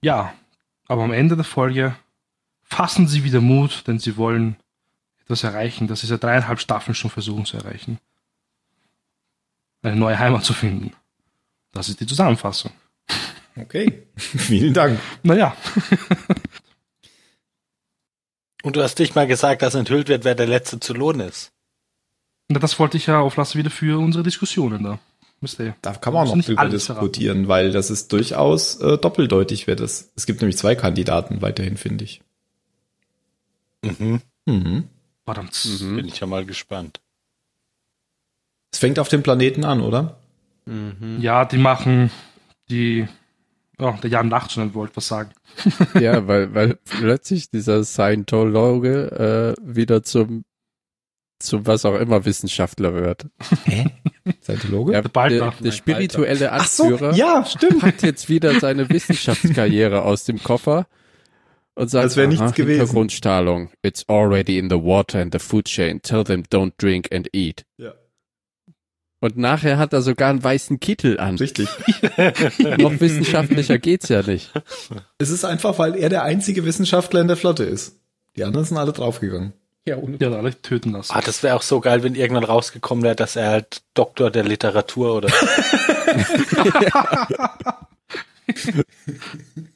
ja, 0.00 0.32
aber 0.86 1.04
am 1.04 1.12
Ende 1.12 1.36
der 1.36 1.44
Folge 1.44 1.96
fassen 2.62 3.06
sie 3.06 3.24
wieder 3.24 3.40
Mut, 3.40 3.84
denn 3.86 3.98
sie 3.98 4.16
wollen 4.16 4.56
etwas 5.22 5.44
erreichen, 5.44 5.86
das 5.86 6.00
sie 6.00 6.06
seit 6.06 6.22
dreieinhalb 6.22 6.58
Staffeln 6.58 6.94
schon 6.94 7.10
versuchen 7.10 7.44
zu 7.44 7.56
erreichen. 7.56 7.98
Eine 9.82 9.96
neue 9.96 10.18
Heimat 10.18 10.44
zu 10.44 10.54
finden. 10.54 10.92
Das 11.72 11.88
ist 11.88 12.00
die 12.00 12.06
Zusammenfassung. 12.06 12.72
Okay, 13.56 14.06
vielen 14.16 14.72
Dank. 14.72 14.98
Naja, 15.22 15.54
Und 18.62 18.76
du 18.76 18.82
hast 18.82 18.98
nicht 18.98 19.14
mal 19.14 19.26
gesagt, 19.26 19.62
dass 19.62 19.74
enthüllt 19.74 20.08
wird, 20.08 20.24
wer 20.24 20.34
der 20.34 20.46
Letzte 20.46 20.80
zu 20.80 20.94
lohnen 20.94 21.28
ist. 21.28 21.52
na, 22.48 22.58
das 22.58 22.78
wollte 22.78 22.96
ich 22.96 23.06
ja 23.06 23.20
auflassen 23.20 23.58
wieder 23.58 23.70
für 23.70 23.98
unsere 23.98 24.22
Diskussionen 24.24 24.82
da. 24.84 24.98
Da 25.82 25.92
kann 25.94 26.14
man 26.14 26.22
auch 26.22 26.28
noch 26.30 26.36
nicht 26.36 26.48
drüber 26.48 26.60
alles 26.60 26.86
diskutieren, 26.86 27.48
weil 27.48 27.72
das 27.72 27.90
ist 27.90 28.12
durchaus 28.12 28.76
äh, 28.76 28.96
doppeldeutig, 28.96 29.66
wer 29.66 29.74
das. 29.74 30.12
Es 30.14 30.26
gibt 30.26 30.40
nämlich 30.40 30.56
zwei 30.56 30.76
Kandidaten 30.76 31.42
weiterhin, 31.42 31.76
finde 31.76 32.04
ich. 32.04 32.20
Mhm. 33.82 34.20
Mhm. 34.46 34.88
Verdammt. 35.24 35.60
Bin 35.80 36.06
ich 36.06 36.20
ja 36.20 36.26
mal 36.28 36.44
gespannt. 36.44 37.00
Es 38.70 38.78
fängt 38.78 39.00
auf 39.00 39.08
dem 39.08 39.24
Planeten 39.24 39.64
an, 39.64 39.80
oder? 39.80 40.18
Ja, 41.20 41.44
die 41.44 41.58
machen 41.58 42.10
die. 42.70 43.08
Oh, 43.84 43.94
der 44.02 44.10
Jan 44.10 44.30
lacht 44.30 44.52
schon, 44.52 44.68
er 44.68 44.74
wollte 44.74 44.96
was 44.96 45.08
sagen. 45.08 45.30
Ja, 45.98 46.26
weil, 46.28 46.54
weil 46.54 46.78
plötzlich 46.84 47.50
dieser 47.50 47.82
Scientologe 47.84 49.56
äh, 49.58 49.62
wieder 49.62 50.04
zum, 50.04 50.44
zum 51.40 51.66
was 51.66 51.84
auch 51.84 51.96
immer 51.96 52.24
Wissenschaftler 52.24 52.94
wird. 52.94 53.26
Scientologe? 54.42 54.92
Ja, 54.92 55.02
Der 55.02 55.28
der, 55.28 55.52
der 55.60 55.72
spirituelle 55.72 56.52
Ach 56.52 56.66
so, 56.66 56.84
Anführer 56.84 57.14
ja, 57.14 57.44
stimmt. 57.44 57.82
hat 57.82 58.02
jetzt 58.02 58.28
wieder 58.28 58.60
seine 58.60 58.88
Wissenschaftskarriere 58.88 60.02
aus 60.02 60.24
dem 60.24 60.40
Koffer 60.42 60.86
und 61.74 61.88
sagt, 61.88 62.04
Als 62.04 62.16
wär 62.16 62.28
nichts 62.28 62.42
aha, 62.42 62.50
gewesen. 62.50 62.80
Hintergrundstrahlung. 62.80 63.70
It's 63.82 64.08
already 64.08 64.58
in 64.58 64.70
the 64.70 64.76
water 64.76 65.20
and 65.20 65.32
the 65.32 65.38
food 65.40 65.64
chain. 65.64 66.00
Tell 66.02 66.22
them 66.22 66.44
don't 66.50 66.72
drink 66.78 67.08
and 67.12 67.28
eat. 67.32 67.64
Ja. 67.78 67.94
Und 69.22 69.38
nachher 69.38 69.78
hat 69.78 69.92
er 69.92 70.02
sogar 70.02 70.30
einen 70.30 70.42
weißen 70.42 70.80
Kittel 70.80 71.20
an. 71.20 71.36
Richtig. 71.36 71.68
Noch 72.78 72.98
wissenschaftlicher 72.98 73.78
geht's 73.78 74.08
ja 74.08 74.20
nicht. 74.22 74.50
Es 75.18 75.30
ist 75.30 75.44
einfach, 75.44 75.78
weil 75.78 75.94
er 75.94 76.08
der 76.08 76.24
einzige 76.24 76.64
Wissenschaftler 76.64 77.20
in 77.20 77.28
der 77.28 77.36
Flotte 77.36 77.62
ist. 77.62 78.00
Die 78.34 78.42
anderen 78.42 78.66
sind 78.66 78.78
alle 78.78 78.92
draufgegangen. 78.92 79.52
Ja, 79.86 79.96
ohne 79.96 80.18
Die 80.18 80.26
hat 80.26 80.32
alle 80.32 80.60
töten 80.60 80.90
lassen. 80.90 81.12
Ah, 81.14 81.20
das 81.20 81.44
wäre 81.44 81.54
auch 81.54 81.62
so 81.62 81.78
geil, 81.78 82.02
wenn 82.02 82.16
irgendwann 82.16 82.42
rausgekommen 82.42 83.04
wäre, 83.04 83.14
dass 83.14 83.36
er 83.36 83.50
halt 83.50 83.82
Doktor 83.94 84.32
der 84.32 84.42
Literatur 84.42 85.14
oder 85.14 85.28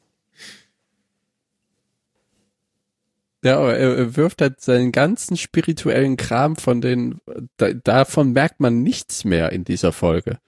Ja, 3.47 3.59
aber 3.59 3.77
er, 3.77 3.97
er 3.97 4.17
wirft 4.17 4.43
halt 4.43 4.61
seinen 4.61 4.91
ganzen 4.91 5.37
spirituellen 5.37 6.17
Kram 6.17 6.57
von 6.57 6.81
den, 6.81 7.21
da, 7.59 7.73
davon 7.73 8.33
merkt 8.33 8.59
man 8.59 8.83
nichts 8.83 9.25
mehr 9.25 9.53
in 9.53 9.63
dieser 9.63 9.93
Folge. 9.93 10.41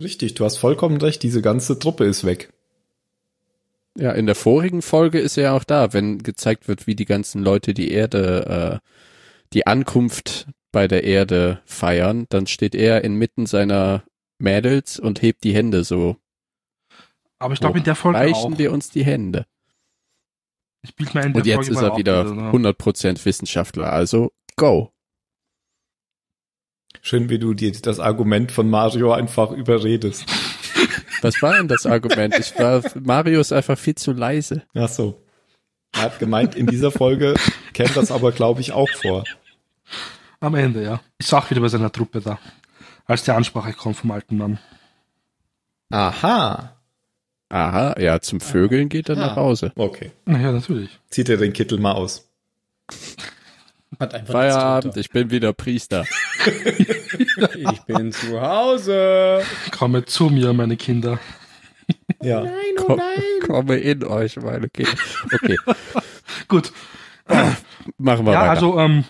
Richtig, 0.00 0.34
du 0.34 0.44
hast 0.44 0.58
vollkommen 0.58 0.98
recht, 0.98 1.24
diese 1.24 1.42
ganze 1.42 1.76
Truppe 1.80 2.04
ist 2.04 2.22
weg. 2.24 2.52
Ja, 3.98 4.12
in 4.12 4.26
der 4.26 4.36
vorigen 4.36 4.80
Folge 4.80 5.18
ist 5.18 5.36
er 5.38 5.42
ja 5.42 5.56
auch 5.56 5.64
da, 5.64 5.92
wenn 5.92 6.22
gezeigt 6.22 6.68
wird, 6.68 6.86
wie 6.86 6.94
die 6.94 7.04
ganzen 7.04 7.42
Leute 7.42 7.74
die 7.74 7.90
Erde, 7.90 8.80
äh, 8.80 8.88
die 9.52 9.66
Ankunft 9.66 10.46
bei 10.70 10.86
der 10.86 11.02
Erde 11.02 11.62
feiern, 11.64 12.26
dann 12.28 12.46
steht 12.46 12.76
er 12.76 13.02
inmitten 13.02 13.46
seiner 13.46 14.04
Mädels 14.38 15.00
und 15.00 15.20
hebt 15.20 15.42
die 15.42 15.54
Hände 15.54 15.82
so. 15.82 16.14
Aber 17.40 17.54
ich 17.54 17.60
glaube 17.60 17.78
in 17.78 17.84
der 17.84 17.96
Folge 17.96 18.20
Reichen 18.20 18.54
auch. 18.54 18.58
wir 18.58 18.70
uns 18.70 18.90
die 18.90 19.04
Hände. 19.04 19.46
Ich 20.82 20.94
bild 20.94 21.14
mir 21.14 21.24
Und 21.34 21.46
jetzt 21.46 21.68
ist 21.68 21.80
er 21.80 21.96
wieder 21.96 22.24
ne? 22.24 22.50
100% 22.50 23.24
Wissenschaftler, 23.24 23.92
also 23.92 24.32
go. 24.56 24.92
Schön, 27.02 27.28
wie 27.28 27.38
du 27.38 27.54
dir 27.54 27.72
das 27.72 28.00
Argument 28.00 28.50
von 28.52 28.68
Mario 28.68 29.12
einfach 29.12 29.50
überredest. 29.50 30.26
Was 31.22 31.40
war 31.42 31.54
denn 31.54 31.68
das 31.68 31.86
Argument? 31.86 32.34
Ich 32.38 32.58
war, 32.58 32.82
Mario 33.00 33.40
ist 33.40 33.52
einfach 33.52 33.78
viel 33.78 33.94
zu 33.94 34.12
leise. 34.12 34.62
Ach 34.74 34.88
so. 34.88 35.22
Er 35.92 36.02
hat 36.02 36.18
gemeint, 36.18 36.54
in 36.54 36.66
dieser 36.66 36.90
Folge 36.90 37.34
käme 37.72 37.90
das 37.94 38.10
aber, 38.10 38.32
glaube 38.32 38.60
ich, 38.60 38.72
auch 38.72 38.88
vor. 38.90 39.24
Am 40.40 40.54
Ende, 40.54 40.82
ja. 40.82 41.00
Ich 41.18 41.26
sag 41.26 41.50
wieder 41.50 41.60
bei 41.60 41.68
seiner 41.68 41.90
Truppe 41.90 42.20
da. 42.20 42.38
Als 43.06 43.24
die 43.24 43.30
Ansprache 43.30 43.72
kommt 43.72 43.96
vom 43.96 44.10
alten 44.10 44.36
Mann. 44.36 44.58
Aha. 45.90 46.75
Aha, 47.48 47.94
ja, 48.00 48.20
zum 48.20 48.40
Vögeln 48.40 48.88
geht 48.88 49.08
er 49.08 49.16
nach 49.16 49.36
Hause. 49.36 49.72
Okay. 49.76 50.10
Naja, 50.24 50.50
natürlich. 50.50 50.90
Zieht 51.10 51.28
er 51.28 51.36
den 51.36 51.52
Kittel 51.52 51.78
mal 51.78 51.92
aus. 51.92 52.28
Hat 54.00 54.14
einfach 54.14 54.32
Feierabend, 54.32 54.96
ich 54.96 55.10
bin 55.10 55.30
wieder 55.30 55.52
Priester. 55.52 56.04
Ich 57.38 57.80
bin 57.82 58.12
zu 58.12 58.40
Hause. 58.40 59.42
Komme 59.76 60.04
zu 60.04 60.28
mir, 60.28 60.52
meine 60.52 60.76
Kinder. 60.76 61.18
Ja. 62.22 62.46
Komm, 62.76 63.00
komme 63.46 63.76
in 63.78 64.04
euch, 64.04 64.36
meine 64.36 64.68
Kinder. 64.68 64.92
Okay, 65.32 65.56
Gut. 66.48 66.72
machen 67.98 68.26
wir 68.26 68.32
ja, 68.32 68.42
weiter. 68.42 68.50
also, 68.50 68.78
ähm, 68.78 69.04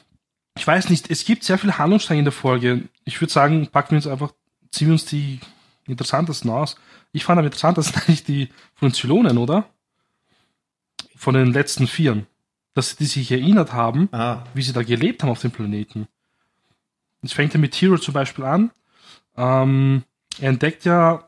ich 0.56 0.66
weiß 0.66 0.88
nicht, 0.88 1.10
es 1.10 1.24
gibt 1.24 1.44
sehr 1.44 1.58
viele 1.58 1.78
Handlungsstränge 1.78 2.20
in 2.20 2.24
der 2.24 2.32
Folge. 2.32 2.82
Ich 3.04 3.20
würde 3.20 3.32
sagen, 3.32 3.68
packen 3.68 3.90
wir 3.92 3.96
uns 3.96 4.06
einfach, 4.06 4.32
ziehen 4.70 4.88
wir 4.88 4.92
uns 4.92 5.04
die 5.04 5.40
interessantesten 5.92 6.50
aus. 6.50 6.76
Ich 7.12 7.24
fand 7.24 7.38
am 7.38 7.44
interessantesten 7.44 8.00
eigentlich 8.02 8.24
die 8.24 8.48
von 8.74 8.88
den 8.88 8.94
Zylonen, 8.94 9.38
oder? 9.38 9.68
Von 11.16 11.34
den 11.34 11.52
letzten 11.52 11.86
Vieren. 11.86 12.26
Dass 12.74 12.96
die 12.96 13.06
sich 13.06 13.30
erinnert 13.32 13.72
haben, 13.72 14.08
Ah. 14.12 14.44
wie 14.54 14.62
sie 14.62 14.72
da 14.72 14.82
gelebt 14.82 15.22
haben 15.22 15.30
auf 15.30 15.40
dem 15.40 15.50
Planeten. 15.50 16.08
Es 17.22 17.32
fängt 17.32 17.54
ja 17.54 17.60
mit 17.60 17.74
Hero 17.74 17.96
zum 17.98 18.12
Beispiel 18.14 18.44
an. 18.44 18.70
Ähm, 19.36 20.04
er 20.38 20.50
entdeckt 20.50 20.84
ja, 20.84 21.24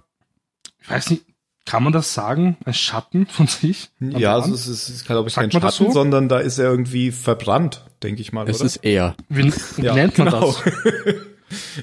ich 0.80 0.90
weiß 0.90 1.10
nicht, 1.10 1.24
kann 1.64 1.82
man 1.82 1.92
das 1.92 2.14
sagen, 2.14 2.56
ein 2.64 2.72
Schatten 2.74 3.26
von 3.26 3.46
sich? 3.46 3.90
an 4.00 4.12
Ja, 4.18 4.34
also 4.34 4.54
es 4.54 4.66
ist, 4.66 4.88
es 4.88 4.94
ist 4.96 5.06
glaube 5.06 5.28
ich, 5.28 5.34
Sagt 5.34 5.52
kein 5.52 5.60
Schatten, 5.60 5.86
so? 5.86 5.90
sondern 5.90 6.28
da 6.28 6.38
ist 6.38 6.58
er 6.58 6.70
irgendwie 6.70 7.10
verbrannt, 7.12 7.84
denke 8.02 8.20
ich 8.22 8.32
mal, 8.32 8.48
es 8.48 8.56
oder? 8.56 8.66
ist 8.66 8.76
er. 8.76 9.16
Wie, 9.28 9.52
wie 9.76 9.82
Ja, 9.82 9.94
nennt 9.94 10.16
man 10.18 10.28
genau. 10.28 10.52
das? 10.64 10.64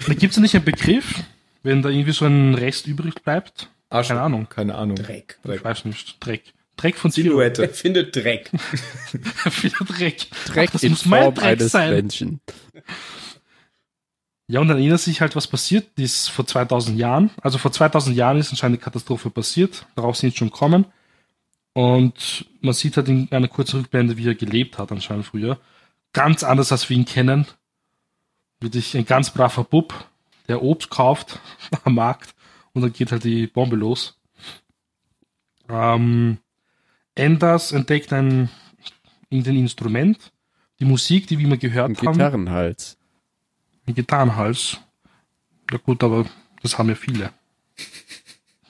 Da 0.08 0.14
gibt 0.14 0.32
es 0.32 0.36
ja 0.38 0.42
nicht 0.42 0.56
einen 0.56 0.66
Begriff, 0.66 1.24
wenn 1.66 1.82
da 1.82 1.90
irgendwie 1.90 2.12
so 2.12 2.26
ein 2.26 2.54
Rest 2.54 2.86
übrig 2.86 3.24
bleibt. 3.24 3.70
Asche. 3.90 4.10
Keine 4.10 4.22
Ahnung. 4.22 4.48
Keine 4.50 4.76
Ahnung. 4.76 4.96
Dreck. 4.96 5.40
Ich 5.44 5.64
weiß 5.64 5.86
nicht. 5.86 6.24
Dreck. 6.24 6.54
Dreck 6.78 6.96
von 6.96 7.12
Zero. 7.12 7.40
Er 7.40 7.56
Silhouette. 7.56 7.74
findet 7.74 8.16
Dreck. 8.16 8.52
Wieder 9.62 9.86
Dreck. 9.86 10.28
Dreck 10.46 10.70
Ach, 10.70 10.74
das 10.74 10.84
in 10.84 10.92
muss 10.92 11.06
mein 11.06 11.24
Form 11.24 11.36
Dreck 11.36 11.46
eines 11.46 11.72
sein. 11.72 11.92
Menschen. 11.92 12.40
Ja, 14.48 14.60
und 14.60 14.68
dann 14.68 14.78
erinnert 14.78 15.00
sich 15.00 15.22
halt, 15.22 15.36
was 15.36 15.48
passiert 15.48 15.88
ist 15.98 16.30
vor 16.30 16.46
2000 16.46 17.00
Jahren. 17.00 17.32
Also 17.42 17.58
vor 17.58 17.72
2000 17.72 18.16
Jahren 18.16 18.38
ist 18.38 18.52
anscheinend 18.52 18.78
eine 18.78 18.84
Katastrophe 18.84 19.32
passiert. 19.32 19.88
Darauf 19.96 20.18
sind 20.18 20.32
sie 20.32 20.38
schon 20.38 20.52
kommen. 20.52 20.86
Und 21.74 22.46
man 22.62 22.74
sieht 22.74 22.96
halt 22.96 23.10
in 23.10 23.28
einer 23.32 23.48
kurzen 23.48 23.80
Rückblende, 23.80 24.18
wie 24.18 24.28
er 24.28 24.36
gelebt 24.36 24.78
hat 24.78 24.92
anscheinend 24.92 25.26
früher. 25.26 25.60
Ganz 26.14 26.44
anders, 26.44 26.72
als 26.72 26.88
wir 26.90 26.96
ihn 26.96 27.06
kennen. 27.06 27.48
Wirklich 28.60 28.96
ein 28.96 29.06
ganz 29.06 29.32
braver 29.32 29.64
Bub, 29.64 29.94
der 30.48 30.62
Obst 30.62 30.90
kauft 30.90 31.40
am 31.84 31.96
Markt 31.96 32.34
und 32.74 32.82
dann 32.82 32.94
geht 32.94 33.12
halt 33.12 33.24
die 33.24 33.48
Bombe 33.48 33.76
los. 33.76 34.20
Ähm, 35.70 36.38
Enders 37.16 37.72
entdeckt 37.72 38.14
ein 38.14 38.50
irgendein 39.30 39.58
Instrument. 39.58 40.32
Die 40.80 40.86
Musik, 40.86 41.28
die 41.28 41.38
wir 41.40 41.46
immer 41.46 41.58
gehört 41.58 41.90
Ein 41.90 41.98
haben. 41.98 42.14
Gitarrenhals. 42.14 42.98
Ein 43.88 43.96
Gitarrenhals. 43.96 44.78
Ja 45.72 45.78
gut, 45.78 46.04
aber 46.04 46.26
das 46.62 46.78
haben 46.78 46.90
ja 46.90 46.96
viele. 46.96 47.32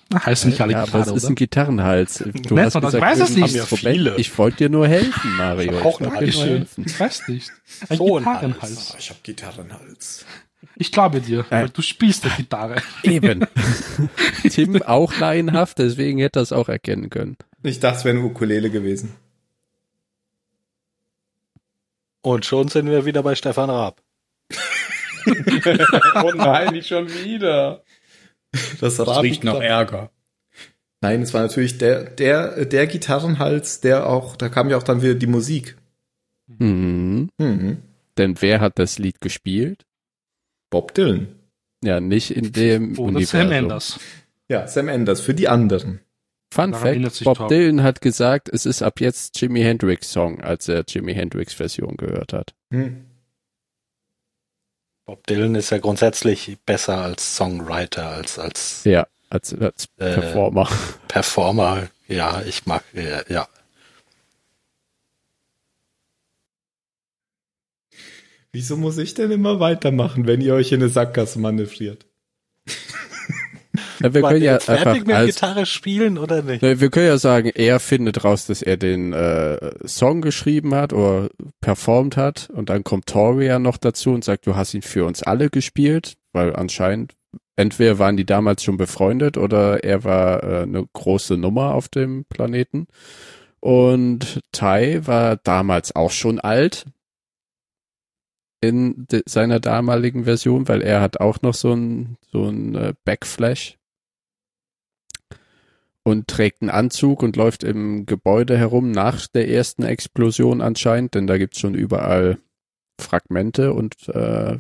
Na, 0.09 0.23
heißen 0.23 0.51
nicht 0.51 0.61
alle 0.61 0.73
Ja, 0.73 0.83
aber 0.83 0.99
Gitarre, 0.99 1.15
ist 1.15 1.23
oder? 1.23 1.31
ein 1.31 1.35
Gitarrenhals. 1.35 2.17
Du 2.19 2.53
Nennt 2.53 2.65
hast 2.67 2.73
man 2.75 2.83
das? 2.83 2.93
gesagt, 2.93 2.95
Ich 2.95 3.01
weiß 3.01 3.29
es 3.29 3.35
nicht. 3.35 3.55
Instrument. 3.55 3.95
Viele. 3.97 4.15
Ich 4.17 4.37
wollte 4.37 4.57
dir 4.57 4.69
nur 4.69 4.87
helfen, 4.87 5.35
Mario. 5.37 5.73
Ich 5.79 5.83
Auch 5.83 5.99
Hals. 5.99 6.35
helfen. 6.37 6.85
Ich 6.87 6.99
weiß 6.99 7.27
nicht. 7.27 7.51
Ein 7.89 7.97
So 7.97 8.17
ein 8.17 8.23
Gitarrenhals. 8.23 8.95
Ich 8.99 9.09
habe 9.09 9.19
Gitarrenhals. 9.23 10.25
Ich 10.75 10.91
glaube 10.91 11.21
dir, 11.21 11.39
Äh. 11.49 11.61
weil 11.63 11.69
du 11.69 11.81
spielst 11.81 12.23
der 12.25 12.31
Gitarre. 12.31 12.81
Eben. 13.03 13.45
Tim 14.49 14.81
auch 14.83 15.17
laienhaft, 15.19 15.79
deswegen 15.79 16.19
hätte 16.19 16.39
er 16.39 16.43
es 16.43 16.51
auch 16.51 16.69
erkennen 16.69 17.09
können. 17.09 17.37
Ich 17.63 17.79
dachte, 17.79 17.97
es 17.99 18.05
wäre 18.05 18.17
eine 18.17 18.25
Ukulele 18.25 18.69
gewesen. 18.69 19.15
Und 22.21 22.45
schon 22.45 22.67
sind 22.69 22.89
wir 22.89 23.05
wieder 23.05 23.21
bei 23.23 23.35
Stefan 23.35 23.69
Raab. 23.69 24.01
Oh 26.23 26.31
nein, 26.35 26.73
nicht 26.73 26.87
schon 26.87 27.09
wieder. 27.09 27.83
Das, 28.79 28.97
Das 28.97 29.23
riecht 29.23 29.43
nach 29.43 29.59
Ärger. 29.59 30.11
Nein, 31.01 31.23
es 31.23 31.33
war 31.33 31.41
natürlich 31.41 31.79
der, 31.79 32.03
der, 32.03 32.65
der 32.65 32.85
Gitarrenhals, 32.85 33.81
der 33.81 34.07
auch, 34.07 34.35
da 34.35 34.49
kam 34.49 34.69
ja 34.69 34.77
auch 34.77 34.83
dann 34.83 35.01
wieder 35.01 35.15
die 35.15 35.25
Musik. 35.25 35.77
Mhm. 36.45 37.29
Mhm. 37.39 37.77
Denn 38.19 38.39
wer 38.39 38.59
hat 38.61 38.77
das 38.77 38.99
Lied 38.99 39.19
gespielt? 39.19 39.83
Bob 40.75 40.93
Dylan. 40.93 41.27
Ja, 41.81 42.01
nicht 42.01 42.31
in 42.31 42.51
dem 42.51 42.99
Oder 42.99 43.03
Universum. 43.15 43.39
Sam 43.39 43.51
Enders. 43.53 43.99
Ja, 44.49 44.67
Sam 44.67 44.89
Enders 44.89 45.21
für 45.21 45.33
die 45.33 45.47
anderen. 45.47 46.01
Fun 46.53 46.73
Daran 46.73 47.01
Fact, 47.05 47.23
Bob 47.23 47.37
Tom. 47.37 47.47
Dylan 47.47 47.81
hat 47.81 48.01
gesagt, 48.01 48.49
es 48.49 48.65
ist 48.65 48.81
ab 48.81 48.99
jetzt 48.99 49.39
Jimi 49.39 49.61
Hendrix 49.61 50.11
Song, 50.11 50.41
als 50.41 50.67
er 50.67 50.83
Jimi 50.85 51.13
Hendrix 51.13 51.53
Version 51.53 51.95
gehört 51.95 52.33
hat. 52.33 52.53
Hm. 52.71 53.05
Bob 55.05 55.25
Dylan 55.27 55.55
ist 55.55 55.69
ja 55.69 55.77
grundsätzlich 55.77 56.57
besser 56.65 56.97
als 56.97 57.37
Songwriter, 57.37 58.09
als, 58.09 58.37
als 58.37 58.83
Ja, 58.83 59.07
als, 59.29 59.53
als 59.53 59.85
Äh, 59.95 60.11
Performer. 60.15 60.67
Performer. 61.07 61.87
Ja, 62.09 62.41
ich 62.45 62.65
mag, 62.65 62.83
ja, 62.91 63.21
ja. 63.29 63.47
Wieso 68.55 68.77
muss 68.77 68.97
ich 68.97 69.13
denn 69.13 69.31
immer 69.31 69.59
weitermachen, 69.59 70.27
wenn 70.27 70.39
ihr 70.39 70.53
euch 70.53 70.71
in 70.71 70.79
eine 70.81 70.87
Sackgasse 70.87 71.39
manövriert? 71.39 72.05
Ja, 74.01 74.13
wir 74.13 74.21
War 74.21 74.31
können 74.31 74.43
ja 74.43 74.59
fertig 74.59 74.87
einfach 74.87 75.05
mit 75.05 75.15
als, 75.15 75.35
Gitarre 75.35 75.65
spielen 75.65 76.17
oder 76.17 76.41
nicht? 76.41 76.61
Ne, 76.61 76.79
Wir 76.79 76.89
können 76.89 77.07
ja 77.07 77.17
sagen, 77.17 77.51
er 77.53 77.81
findet 77.81 78.23
raus, 78.23 78.45
dass 78.45 78.61
er 78.61 78.77
den 78.77 79.11
äh, 79.11 79.57
Song 79.85 80.21
geschrieben 80.21 80.73
hat 80.73 80.93
oder 80.93 81.29
performt 81.59 82.15
hat 82.15 82.49
und 82.53 82.69
dann 82.69 82.85
kommt 82.85 83.07
Toria 83.07 83.59
noch 83.59 83.75
dazu 83.75 84.11
und 84.11 84.23
sagt, 84.23 84.47
du 84.47 84.55
hast 84.55 84.73
ihn 84.73 84.83
für 84.83 85.03
uns 85.03 85.21
alle 85.21 85.49
gespielt, 85.49 86.15
weil 86.31 86.55
anscheinend 86.55 87.13
entweder 87.57 87.99
waren 87.99 88.15
die 88.15 88.25
damals 88.25 88.63
schon 88.63 88.77
befreundet 88.77 89.37
oder 89.37 89.83
er 89.83 90.05
war 90.05 90.43
äh, 90.43 90.61
eine 90.61 90.85
große 90.93 91.35
Nummer 91.35 91.73
auf 91.73 91.89
dem 91.89 92.23
Planeten. 92.29 92.87
Und 93.59 94.39
Tai 94.53 95.01
war 95.05 95.35
damals 95.35 95.93
auch 95.93 96.11
schon 96.11 96.39
alt 96.39 96.85
in 98.67 99.07
de 99.07 99.23
seiner 99.25 99.59
damaligen 99.59 100.25
Version, 100.25 100.67
weil 100.67 100.81
er 100.81 101.01
hat 101.01 101.19
auch 101.19 101.41
noch 101.41 101.53
so 101.53 101.73
ein 101.73 102.17
so 102.31 102.45
ein 102.45 102.75
äh, 102.75 102.93
Backflash 103.03 103.77
und 106.03 106.27
trägt 106.27 106.61
einen 106.61 106.69
Anzug 106.69 107.23
und 107.23 107.35
läuft 107.35 107.63
im 107.63 108.05
Gebäude 108.05 108.57
herum 108.57 108.91
nach 108.91 109.25
der 109.27 109.49
ersten 109.49 109.83
Explosion 109.83 110.61
anscheinend, 110.61 111.15
denn 111.15 111.25
da 111.25 111.37
gibt's 111.37 111.59
schon 111.59 111.73
überall 111.73 112.37
Fragmente 112.99 113.73
und 113.73 114.07
äh, 114.09 114.59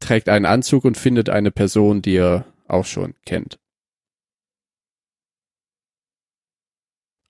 trägt 0.00 0.28
einen 0.28 0.46
Anzug 0.46 0.84
und 0.84 0.96
findet 0.96 1.28
eine 1.28 1.50
Person, 1.50 2.00
die 2.00 2.16
er 2.16 2.46
auch 2.66 2.86
schon 2.86 3.14
kennt. 3.26 3.58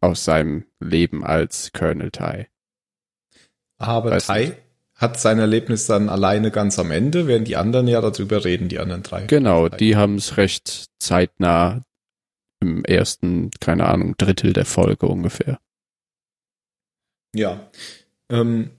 Aus 0.01 0.25
seinem 0.25 0.65
Leben 0.81 1.25
als 1.25 1.73
Colonel 1.73 2.11
Tai. 2.11 2.49
Aber 3.79 4.13
Weiß 4.13 4.27
Tai 4.27 4.64
hat 5.05 5.21
sein 5.21 5.39
Erlebnis 5.39 5.87
dann 5.87 6.09
alleine 6.09 6.51
ganz 6.51 6.79
am 6.79 6.91
Ende, 6.91 7.27
während 7.27 7.47
die 7.47 7.57
anderen 7.57 7.87
ja 7.87 8.01
darüber 8.01 8.45
reden, 8.45 8.69
die 8.69 8.79
anderen 8.79 9.03
drei. 9.03 9.27
Genau, 9.27 9.69
die 9.69 9.97
haben 9.97 10.17
es 10.17 10.39
recht 10.39 10.87
zeitnah 10.99 11.85
im 12.61 12.85
ersten, 12.85 13.51
keine 13.61 13.87
Ahnung, 13.87 14.17
Drittel 14.17 14.55
der 14.55 14.65
Folge 14.65 15.07
ungefähr. 15.07 15.59
Ja. 17.35 17.69
Ähm, 18.31 18.71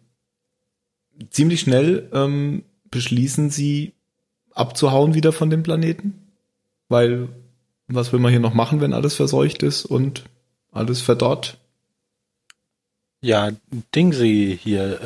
ziemlich 1.29 1.59
schnell 1.59 2.09
ähm, 2.11 2.63
beschließen 2.89 3.51
sie 3.51 3.93
abzuhauen 4.51 5.13
wieder 5.13 5.31
von 5.31 5.51
dem 5.51 5.61
Planeten, 5.61 6.31
weil 6.89 7.29
was 7.87 8.11
will 8.11 8.19
man 8.19 8.31
hier 8.31 8.39
noch 8.39 8.55
machen, 8.55 8.81
wenn 8.81 8.93
alles 8.93 9.13
verseucht 9.13 9.61
ist 9.61 9.85
und 9.85 10.23
alles 10.71 11.01
verdorrt? 11.01 11.59
Ja, 13.25 13.51
Dingsy 13.95 14.59
hier, 14.61 15.01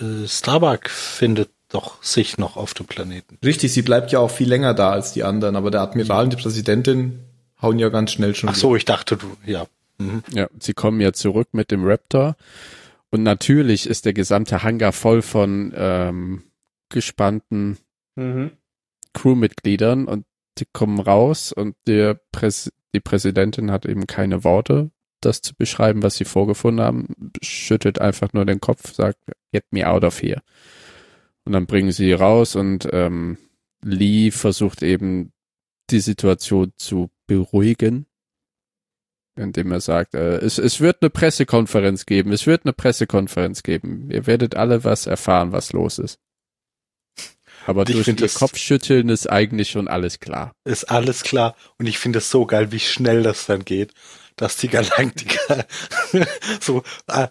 äh, 0.00 0.04
äh, 0.04 0.28
Starbuck 0.28 0.88
findet 0.90 1.50
doch 1.68 2.02
sich 2.02 2.36
noch 2.36 2.56
auf 2.56 2.74
dem 2.74 2.86
Planeten. 2.86 3.38
Richtig, 3.44 3.72
sie 3.72 3.82
bleibt 3.82 4.10
ja 4.10 4.18
auch 4.18 4.30
viel 4.30 4.48
länger 4.48 4.74
da 4.74 4.90
als 4.90 5.12
die 5.12 5.22
anderen, 5.22 5.54
aber 5.54 5.70
der 5.70 5.82
Admiral 5.82 6.24
und 6.24 6.32
die 6.32 6.42
Präsidentin 6.42 7.20
hauen 7.62 7.78
ja 7.78 7.88
ganz 7.88 8.10
schnell 8.10 8.34
schon. 8.34 8.48
Ach 8.48 8.56
so, 8.56 8.74
ich 8.74 8.84
dachte 8.84 9.16
du, 9.16 9.36
ja. 9.46 9.66
Mhm. 9.98 10.24
Ja, 10.32 10.48
sie 10.58 10.74
kommen 10.74 11.00
ja 11.00 11.12
zurück 11.12 11.48
mit 11.52 11.70
dem 11.70 11.86
Raptor. 11.86 12.36
Und 13.10 13.22
natürlich 13.22 13.86
ist 13.88 14.04
der 14.04 14.14
gesamte 14.14 14.62
Hangar 14.64 14.92
voll 14.92 15.22
von 15.22 15.72
ähm, 15.76 16.42
gespannten 16.88 17.78
Mhm. 18.16 18.50
Crewmitgliedern 19.12 20.06
und 20.06 20.26
die 20.58 20.66
kommen 20.72 21.00
raus 21.00 21.52
und 21.52 21.76
der 21.86 22.20
Präs 22.32 22.72
die 22.94 23.00
Präsidentin 23.00 23.70
hat 23.70 23.86
eben 23.86 24.06
keine 24.06 24.42
Worte, 24.42 24.90
das 25.20 25.42
zu 25.42 25.54
beschreiben, 25.54 26.02
was 26.02 26.16
sie 26.16 26.24
vorgefunden 26.24 26.84
haben, 26.84 27.32
schüttelt 27.42 28.00
einfach 28.00 28.32
nur 28.32 28.44
den 28.44 28.60
Kopf, 28.60 28.92
sagt, 28.94 29.18
get 29.52 29.64
me 29.70 29.86
out 29.88 30.04
of 30.04 30.20
here. 30.22 30.42
Und 31.44 31.52
dann 31.52 31.66
bringen 31.66 31.92
sie 31.92 32.12
raus 32.12 32.56
und 32.56 32.88
ähm, 32.92 33.38
Lee 33.82 34.30
versucht 34.30 34.82
eben 34.82 35.32
die 35.90 36.00
Situation 36.00 36.72
zu 36.76 37.10
beruhigen, 37.26 38.06
indem 39.36 39.72
er 39.72 39.80
sagt, 39.80 40.14
äh, 40.14 40.36
es, 40.38 40.58
es 40.58 40.80
wird 40.80 40.98
eine 41.02 41.10
Pressekonferenz 41.10 42.04
geben, 42.06 42.32
es 42.32 42.46
wird 42.46 42.64
eine 42.64 42.72
Pressekonferenz 42.72 43.62
geben. 43.62 44.10
Ihr 44.10 44.26
werdet 44.26 44.54
alle 44.54 44.84
was 44.84 45.06
erfahren, 45.06 45.52
was 45.52 45.72
los 45.72 45.98
ist. 45.98 46.18
Aber 47.66 47.82
Ich 47.82 47.92
durch 47.94 48.04
find 48.06 48.20
ihr 48.20 48.26
das- 48.26 48.34
Kopfschütteln 48.34 49.08
ist 49.08 49.28
eigentlich 49.30 49.70
schon 49.70 49.88
alles 49.88 50.18
klar. 50.20 50.52
Ist 50.64 50.84
alles 50.84 51.22
klar. 51.22 51.56
Und 51.78 51.86
ich 51.86 51.98
finde 51.98 52.18
es 52.18 52.30
so 52.30 52.46
geil, 52.46 52.72
wie 52.72 52.78
schnell 52.80 53.22
das 53.22 53.46
dann 53.46 53.64
geht, 53.64 53.92
dass 54.40 54.56
die 54.56 54.68
Galaktiker 54.68 55.64
so 56.60 56.82
äh, 57.08 57.28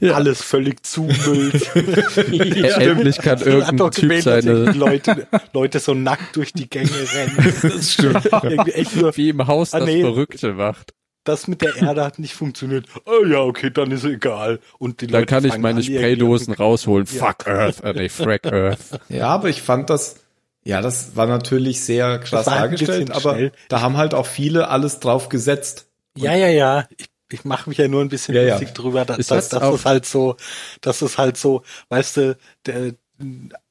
Ja. 0.00 0.14
alles 0.14 0.42
völlig 0.42 0.84
zumüllt. 0.84 1.74
Endlich 2.16 3.18
kann 3.18 3.40
irgendein 3.40 3.90
Typ 3.90 4.00
gemeint, 4.02 4.22
seine, 4.24 4.72
Leute, 4.72 5.26
Leute 5.52 5.78
so 5.78 5.94
nackt 5.94 6.36
durch 6.36 6.52
die 6.52 6.68
Gänge 6.68 6.90
rennen. 6.90 7.54
Das 7.62 7.92
stimmt. 7.92 8.24
Irgendwie 8.42 8.72
echt 8.72 8.96
nur, 8.96 9.16
wie 9.16 9.30
im 9.30 9.46
Haus 9.46 9.72
Ah, 9.72 9.78
das 9.80 9.88
nee. 9.88 10.00
Verrückte 10.02 10.52
macht. 10.54 10.92
das 11.24 11.46
mit 11.48 11.62
der 11.62 11.76
Erde 11.76 12.04
hat 12.04 12.18
nicht 12.18 12.34
funktioniert. 12.34 12.86
Oh 13.06 13.24
ja, 13.24 13.38
okay, 13.40 13.70
dann 13.70 13.90
ist 13.92 14.04
egal. 14.04 14.58
Und 14.78 15.00
die 15.00 15.06
Dann 15.06 15.20
Leute 15.20 15.26
kann 15.26 15.44
ich 15.44 15.58
meine 15.58 15.82
Spraydosen 15.82 16.54
rausholen. 16.54 17.06
Ja. 17.12 17.26
Fuck 17.26 17.46
Earth, 17.46 17.84
äh, 17.84 17.92
nee, 17.92 18.08
Frack 18.08 18.46
Earth. 18.52 19.00
Ja, 19.08 19.28
aber 19.28 19.48
ich 19.48 19.62
fand 19.62 19.90
das, 19.90 20.16
ja, 20.64 20.80
das 20.80 21.14
war 21.16 21.26
natürlich 21.26 21.82
sehr 21.84 22.18
krass 22.18 22.46
dargestellt, 22.46 23.10
aber 23.12 23.34
schnell. 23.34 23.52
da 23.68 23.80
haben 23.80 23.96
halt 23.96 24.14
auch 24.14 24.26
viele 24.26 24.68
alles 24.68 25.00
drauf 25.00 25.28
gesetzt. 25.28 25.86
Ja, 26.22 26.34
ja, 26.34 26.48
ja. 26.48 26.88
Ich, 26.96 27.06
ich 27.30 27.44
mache 27.44 27.68
mich 27.68 27.78
ja 27.78 27.88
nur 27.88 28.00
ein 28.02 28.08
bisschen 28.08 28.34
Ja, 28.34 28.42
ja. 28.42 28.52
lustig 28.54 28.74
drüber, 28.74 29.04
dass, 29.04 29.18
Ist 29.18 29.30
dass, 29.30 29.48
das 29.48 29.60
dass 29.60 29.68
auch- 29.68 29.74
es 29.74 29.84
halt 29.84 30.06
so, 30.06 30.36
dass 30.80 31.02
es 31.02 31.18
halt 31.18 31.36
so, 31.36 31.62
weißt 31.88 32.16
du, 32.16 32.36
der 32.66 32.92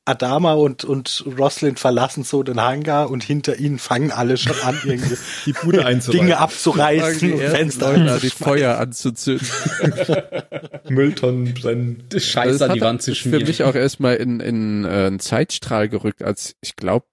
Adama 0.04 0.54
und, 0.54 0.84
und 0.86 1.24
Roslin 1.38 1.76
verlassen 1.78 2.24
so 2.24 2.44
den 2.44 2.62
Hangar 2.62 3.10
und 3.10 3.24
hinter 3.24 3.58
ihnen 3.58 3.78
fangen 3.80 4.12
alle 4.12 4.38
schon 4.38 4.56
an, 4.62 4.80
irgendwie 4.84 5.16
Die 5.46 5.54
Bude 5.54 5.86
einzureißen. 5.86 6.12
Dinge 6.12 6.38
abzureißen 6.38 7.34
und 7.34 7.40
Fenster 7.42 7.98
Leute, 7.98 8.20
die. 8.22 8.30
Feuer 8.30 8.78
anzuzünden. 8.78 9.48
Mülltonnen 10.90 11.54
brennen. 11.54 12.04
Scheiße 12.16 12.64
an 12.64 12.70
hat 12.72 12.76
die 12.78 12.82
Wand 12.82 13.02
zu 13.02 13.12
ist 13.12 13.18
für 13.20 13.30
schmieren. 13.30 13.48
mich 13.48 13.64
auch 13.64 13.76
erstmal 13.76 14.16
in, 14.16 14.40
in 14.40 14.86
äh, 14.86 14.88
einen 14.88 15.20
Zeitstrahl 15.20 15.90
gerückt, 15.90 16.24
als 16.24 16.56
ich 16.62 16.76
glaube, 16.76 17.06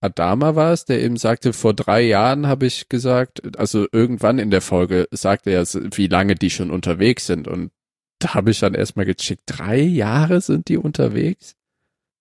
Adama 0.00 0.54
war 0.54 0.72
es, 0.72 0.84
der 0.84 1.02
eben 1.02 1.16
sagte, 1.16 1.52
vor 1.52 1.74
drei 1.74 2.02
Jahren 2.02 2.46
habe 2.46 2.66
ich 2.66 2.88
gesagt, 2.88 3.56
also 3.58 3.86
irgendwann 3.90 4.38
in 4.38 4.50
der 4.50 4.60
Folge 4.60 5.08
sagte 5.10 5.50
er, 5.50 5.64
wie 5.64 6.06
lange 6.06 6.34
die 6.36 6.50
schon 6.50 6.70
unterwegs 6.70 7.26
sind. 7.26 7.48
Und 7.48 7.72
da 8.20 8.34
habe 8.34 8.50
ich 8.52 8.60
dann 8.60 8.74
erstmal 8.74 9.06
gecheckt, 9.06 9.42
drei 9.46 9.80
Jahre 9.80 10.40
sind 10.40 10.68
die 10.68 10.76
unterwegs? 10.78 11.56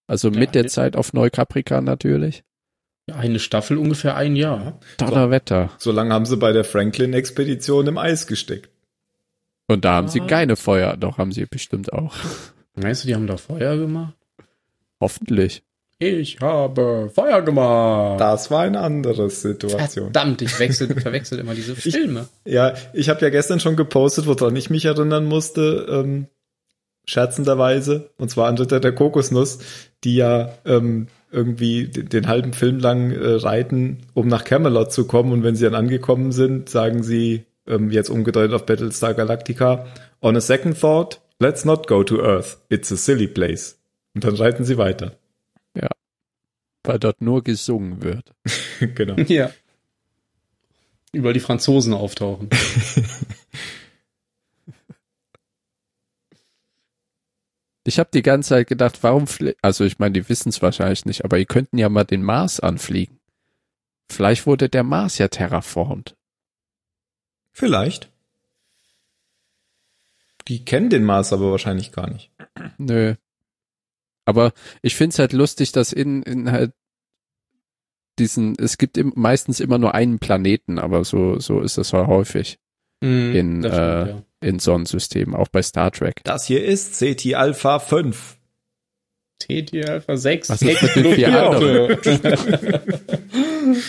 Also 0.08 0.30
mit 0.32 0.56
Ja. 0.56 0.62
der 0.64 0.68
Zeit 0.68 0.96
auf 0.96 1.14
Neukaprika 1.14 1.82
natürlich. 1.82 2.44
Eine 3.12 3.40
Staffel 3.40 3.78
ungefähr 3.78 4.16
ein 4.16 4.36
Jahr. 4.36 4.80
Donnerwetter. 4.98 5.70
So 5.78 5.92
lange 5.92 6.14
haben 6.14 6.26
sie 6.26 6.36
bei 6.38 6.52
der 6.54 6.64
Franklin-Expedition 6.66 7.88
im 7.88 7.98
Eis 7.98 8.28
gesteckt. 8.28 8.70
Und 9.68 9.86
da 9.86 9.94
haben 9.96 10.08
sie 10.08 10.22
Ah. 10.22 10.28
keine 10.28 10.56
Feuer, 10.56 10.98
doch 10.98 11.18
haben 11.18 11.32
sie 11.32 11.46
bestimmt 11.46 11.94
auch. 11.94 12.16
Meinst 12.76 13.04
du, 13.04 13.08
die 13.08 13.16
haben 13.16 13.28
da 13.28 13.38
Feuer 13.38 13.78
gemacht? 13.78 14.14
Hoffentlich. 15.00 15.64
Ich 16.00 16.40
habe 16.42 17.10
Feuer 17.14 17.42
gemacht. 17.42 18.20
Das 18.20 18.52
war 18.52 18.62
eine 18.62 18.80
andere 18.82 19.30
Situation. 19.32 20.12
Verdammt, 20.12 20.42
ich 20.44 20.60
wechsel, 20.60 20.88
verwechsel 21.02 21.40
immer 21.40 21.56
diese 21.56 21.76
Filme. 21.76 22.28
Ja, 22.46 22.76
ich 22.94 23.10
habe 23.10 23.22
ja 23.22 23.30
gestern 23.30 23.60
schon 23.60 23.76
gepostet, 23.76 24.28
woran 24.28 24.56
ich 24.56 24.70
mich 24.70 24.86
erinnern 24.86 25.26
musste, 25.26 25.88
ähm, 25.90 26.28
scherzenderweise, 27.06 28.12
und 28.18 28.30
zwar 28.30 28.48
an 28.48 28.58
Ritter 28.58 28.80
der 28.80 28.94
Kokosnuss, 28.94 29.60
die 30.04 30.18
ja 30.18 30.54
ähm, 30.66 31.08
irgendwie 31.32 31.88
den, 31.88 32.10
den 32.10 32.28
halben 32.28 32.54
Film 32.54 32.80
lang 32.80 33.12
äh, 33.12 33.36
reiten, 33.36 34.06
um 34.14 34.28
nach 34.28 34.44
Camelot 34.44 34.92
zu 34.92 35.08
kommen, 35.08 35.32
und 35.32 35.44
wenn 35.44 35.56
sie 35.56 35.66
dann 35.66 35.76
angekommen 35.76 36.32
sind, 36.32 36.70
sagen 36.70 37.02
sie, 37.02 37.46
ähm, 37.68 37.90
jetzt 37.90 38.10
umgedeutet 38.10 38.54
auf 38.54 38.66
Battlestar 38.66 39.16
Galactica, 39.16 39.88
on 40.22 40.36
a 40.36 40.42
second 40.42 40.80
thought, 40.80 41.22
let's 41.40 41.66
not 41.66 41.88
go 41.88 42.04
to 42.04 42.22
Earth, 42.22 42.60
it's 42.70 42.92
a 42.92 42.98
silly 42.98 43.28
place. 43.28 43.80
Und 44.14 44.24
dann 44.24 44.36
reiten 44.36 44.64
sie 44.64 44.78
weiter. 44.78 45.14
Weil 46.88 47.00
dort 47.00 47.22
nur 47.22 47.44
gesungen 47.44 48.02
wird. 48.02 48.34
genau. 48.96 49.16
Ja. 49.16 49.52
Überall 51.12 51.34
die 51.34 51.42
Franzosen 51.42 51.94
auftauchen. 51.94 52.50
Ich 57.84 58.00
habe 58.00 58.10
die 58.14 58.22
ganze 58.22 58.50
Zeit 58.50 58.68
gedacht, 58.68 59.02
warum, 59.02 59.28
also 59.62 59.86
ich 59.86 59.98
meine, 59.98 60.12
die 60.12 60.28
wissen 60.28 60.50
es 60.50 60.62
wahrscheinlich 60.62 61.06
nicht, 61.06 61.24
aber 61.24 61.38
ihr 61.38 61.46
könnten 61.46 61.78
ja 61.78 61.88
mal 61.88 62.04
den 62.04 62.22
Mars 62.22 62.60
anfliegen. 62.60 63.18
Vielleicht 64.10 64.46
wurde 64.46 64.68
der 64.68 64.84
Mars 64.84 65.20
ja 65.20 65.30
terraformt. 65.30 66.18
Vielleicht. 67.54 68.12
Die 70.50 70.66
kennen 70.66 70.90
den 70.90 71.06
Mars 71.06 71.32
aber 71.32 71.50
wahrscheinlich 71.50 71.94
gar 71.94 72.10
nicht. 72.10 72.30
Nö. 72.78 73.16
Aber 74.28 74.52
ich 74.82 74.96
find's 74.96 75.18
halt 75.20 75.34
lustig, 75.34 75.72
dass 75.72 75.94
in, 75.94 76.22
in 76.24 76.52
halt 76.52 76.74
diesen, 78.20 78.56
es 78.60 78.78
gibt 78.78 78.98
im, 78.98 79.14
meistens 79.16 79.60
immer 79.60 79.78
nur 79.78 79.96
einen 79.96 80.20
Planeten, 80.20 80.80
aber 80.80 81.04
so, 81.04 81.40
so 81.40 81.62
ist 81.62 81.78
das 81.78 81.92
ja 81.92 82.08
häufig 82.08 82.60
Mhm, 83.02 83.36
In, 83.36 83.62
das 83.62 83.78
äh, 83.78 84.04
stimmt, 84.06 84.24
in 84.42 84.60
Sonnensystemen, 84.60 85.36
auch 85.36 85.48
bei 85.50 85.62
Star 85.62 85.92
Trek. 85.92 86.22
Das 86.24 86.46
hier 86.46 86.66
ist 86.66 87.00
CT 87.00 87.36
Alpha 87.36 87.80
5. 87.80 88.38
ja. 89.50 89.62
TT 89.62 89.90
Alpha 89.90 90.18
6. 90.18 90.50
Was 90.50 90.62
ist 90.62 90.82
mit 90.82 90.96
den 90.96 91.14
vier 91.14 91.42
anderen? 91.42 91.98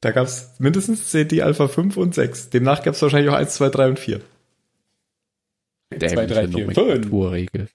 Da 0.00 0.10
gab's 0.10 0.50
mindestens 0.58 1.10
CT 1.10 1.40
Alpha 1.40 1.66
5 1.66 1.96
und 1.96 2.14
6. 2.14 2.50
Demnach 2.50 2.82
gab's 2.82 3.00
wahrscheinlich 3.00 3.30
auch 3.30 3.36
1, 3.38 3.54
2, 3.54 3.70
3 3.70 3.88
und 3.88 3.98
4. 3.98 4.20
Zwei, 5.98 6.26
drei, 6.26 6.48
vier. 6.48 6.66
Nomenklaturregel. 6.66 7.68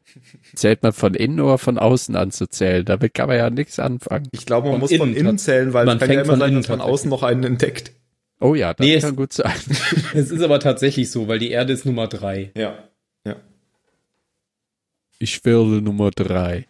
Zählt 0.55 0.83
man 0.83 0.93
von 0.93 1.13
innen 1.13 1.39
oder 1.39 1.57
von 1.57 1.77
außen 1.77 2.15
anzuzählen? 2.15 2.85
Damit 2.85 3.13
kann 3.13 3.27
man 3.27 3.37
ja 3.37 3.49
nichts 3.49 3.79
anfangen. 3.79 4.27
Ich 4.31 4.45
glaube, 4.45 4.67
man 4.67 4.73
Von 4.75 4.81
muss 4.81 4.95
von 4.95 5.09
innen 5.09 5.17
innen 5.17 5.37
tats- 5.37 5.43
zählen, 5.45 5.73
weil 5.73 5.85
man 5.85 5.97
es 5.97 6.01
kann 6.01 6.09
ja 6.09 6.15
fängt 6.15 6.25
immer 6.25 6.33
von 6.33 6.39
sein, 6.39 6.49
innen 6.51 6.61
dass 6.61 6.69
man 6.69 6.81
außen 6.81 7.09
noch 7.09 7.23
einen 7.23 7.43
entdeckt. 7.43 7.91
Oh 8.39 8.55
ja, 8.55 8.73
das 8.73 8.85
Nee, 8.85 8.95
es- 8.95 9.03
kann 9.03 9.15
gut 9.15 9.33
sein. 9.33 9.51
Es 10.13 10.31
ist 10.31 10.41
aber 10.41 10.59
tatsächlich 10.59 11.11
so, 11.11 11.27
weil 11.27 11.39
die 11.39 11.51
Erde 11.51 11.73
ist 11.73 11.85
Nummer 11.85 12.07
drei. 12.07 12.51
Ja. 12.55 12.77
Ich 15.21 15.43
wähle 15.43 15.81
Nummer 15.81 16.11
drei. 16.11 16.65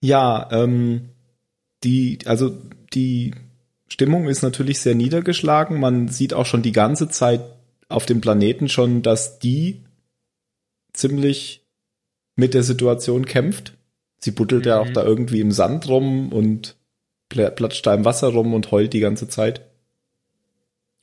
Ja, 0.00 0.48
ähm, 0.52 1.08
die, 1.84 2.18
also 2.26 2.56
die 2.94 3.34
Stimmung 3.88 4.28
ist 4.28 4.42
natürlich 4.42 4.80
sehr 4.80 4.94
niedergeschlagen. 4.94 5.78
Man 5.80 6.08
sieht 6.08 6.34
auch 6.34 6.46
schon 6.46 6.62
die 6.62 6.72
ganze 6.72 7.08
Zeit 7.08 7.40
auf 7.92 8.06
dem 8.06 8.20
Planeten 8.20 8.68
schon, 8.68 9.02
dass 9.02 9.38
die 9.38 9.82
ziemlich 10.92 11.64
mit 12.36 12.54
der 12.54 12.62
Situation 12.62 13.26
kämpft. 13.26 13.74
Sie 14.20 14.30
buddelt 14.30 14.66
ja 14.66 14.78
auch 14.80 14.88
Mhm. 14.88 14.94
da 14.94 15.04
irgendwie 15.04 15.40
im 15.40 15.52
Sand 15.52 15.88
rum 15.88 16.32
und 16.32 16.76
pl- 17.32 17.50
platscht 17.50 17.86
da 17.86 17.94
im 17.94 18.04
Wasser 18.04 18.28
rum 18.28 18.54
und 18.54 18.70
heult 18.70 18.92
die 18.92 19.00
ganze 19.00 19.28
Zeit. 19.28 19.62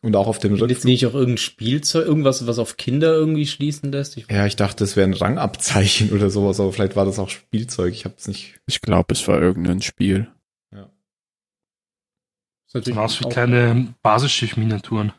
Und 0.01 0.15
auch 0.15 0.27
auf 0.27 0.39
dem 0.39 0.53
jetzt 0.53 0.61
Rückflug. 0.61 0.85
nicht 0.85 1.05
auch 1.07 1.13
irgendein 1.13 1.37
Spielzeug, 1.39 2.07
irgendwas, 2.07 2.47
was 2.47 2.57
auf 2.57 2.77
Kinder 2.77 3.13
irgendwie 3.13 3.45
schließen 3.45 3.91
lässt? 3.91 4.15
Ich 4.15 4.31
Ja, 4.31 4.45
ich 4.45 4.55
dachte, 4.55 4.77
das 4.85 4.95
wäre 4.95 5.09
ein 5.09 5.13
Rangabzeichen 5.13 6.09
oder 6.13 6.29
sowas, 6.29 6.59
aber 6.61 6.71
vielleicht 6.71 6.95
war 6.95 7.03
das 7.05 7.19
auch 7.19 7.29
Spielzeug. 7.29 7.93
Ich 7.93 8.05
habe 8.05 8.15
es 8.17 8.27
nicht. 8.27 8.59
Ich 8.65 8.79
glaube, 8.79 9.13
es 9.13 9.27
war 9.27 9.41
irgendein 9.41 9.81
Spiel. 9.81 10.29
ist 10.71 12.75
natürlich 12.75 12.95
Sieht 12.97 13.03
aus 13.03 13.19
wie 13.21 13.29
kleine 13.29 13.93
Basisschiff-Miniaturen. 14.03 15.11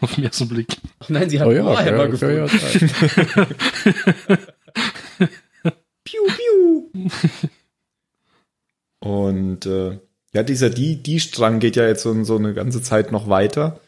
Auf 0.02 0.14
den 0.14 0.24
ersten 0.24 0.48
Blick. 0.48 0.78
Ach 1.00 1.08
nein, 1.10 1.28
sie 1.28 1.40
hat 1.40 1.46
Oh 1.46 1.52
ja, 1.52 1.64
Warhammer 1.64 1.90
ja, 1.90 2.04
ja, 2.04 2.06
gefunden. 2.06 2.46
ja. 2.46 3.46
Piu, 6.02 6.20
piu. 6.26 7.10
Und 9.00 9.66
äh, 9.66 9.98
ja, 10.32 10.42
dieser 10.42 10.70
die 10.70 11.02
die 11.02 11.20
Strang 11.20 11.60
geht 11.60 11.76
ja 11.76 11.86
jetzt 11.86 12.02
so, 12.02 12.24
so 12.24 12.36
eine 12.36 12.54
ganze 12.54 12.82
Zeit 12.82 13.12
noch 13.12 13.28
weiter. 13.28 13.80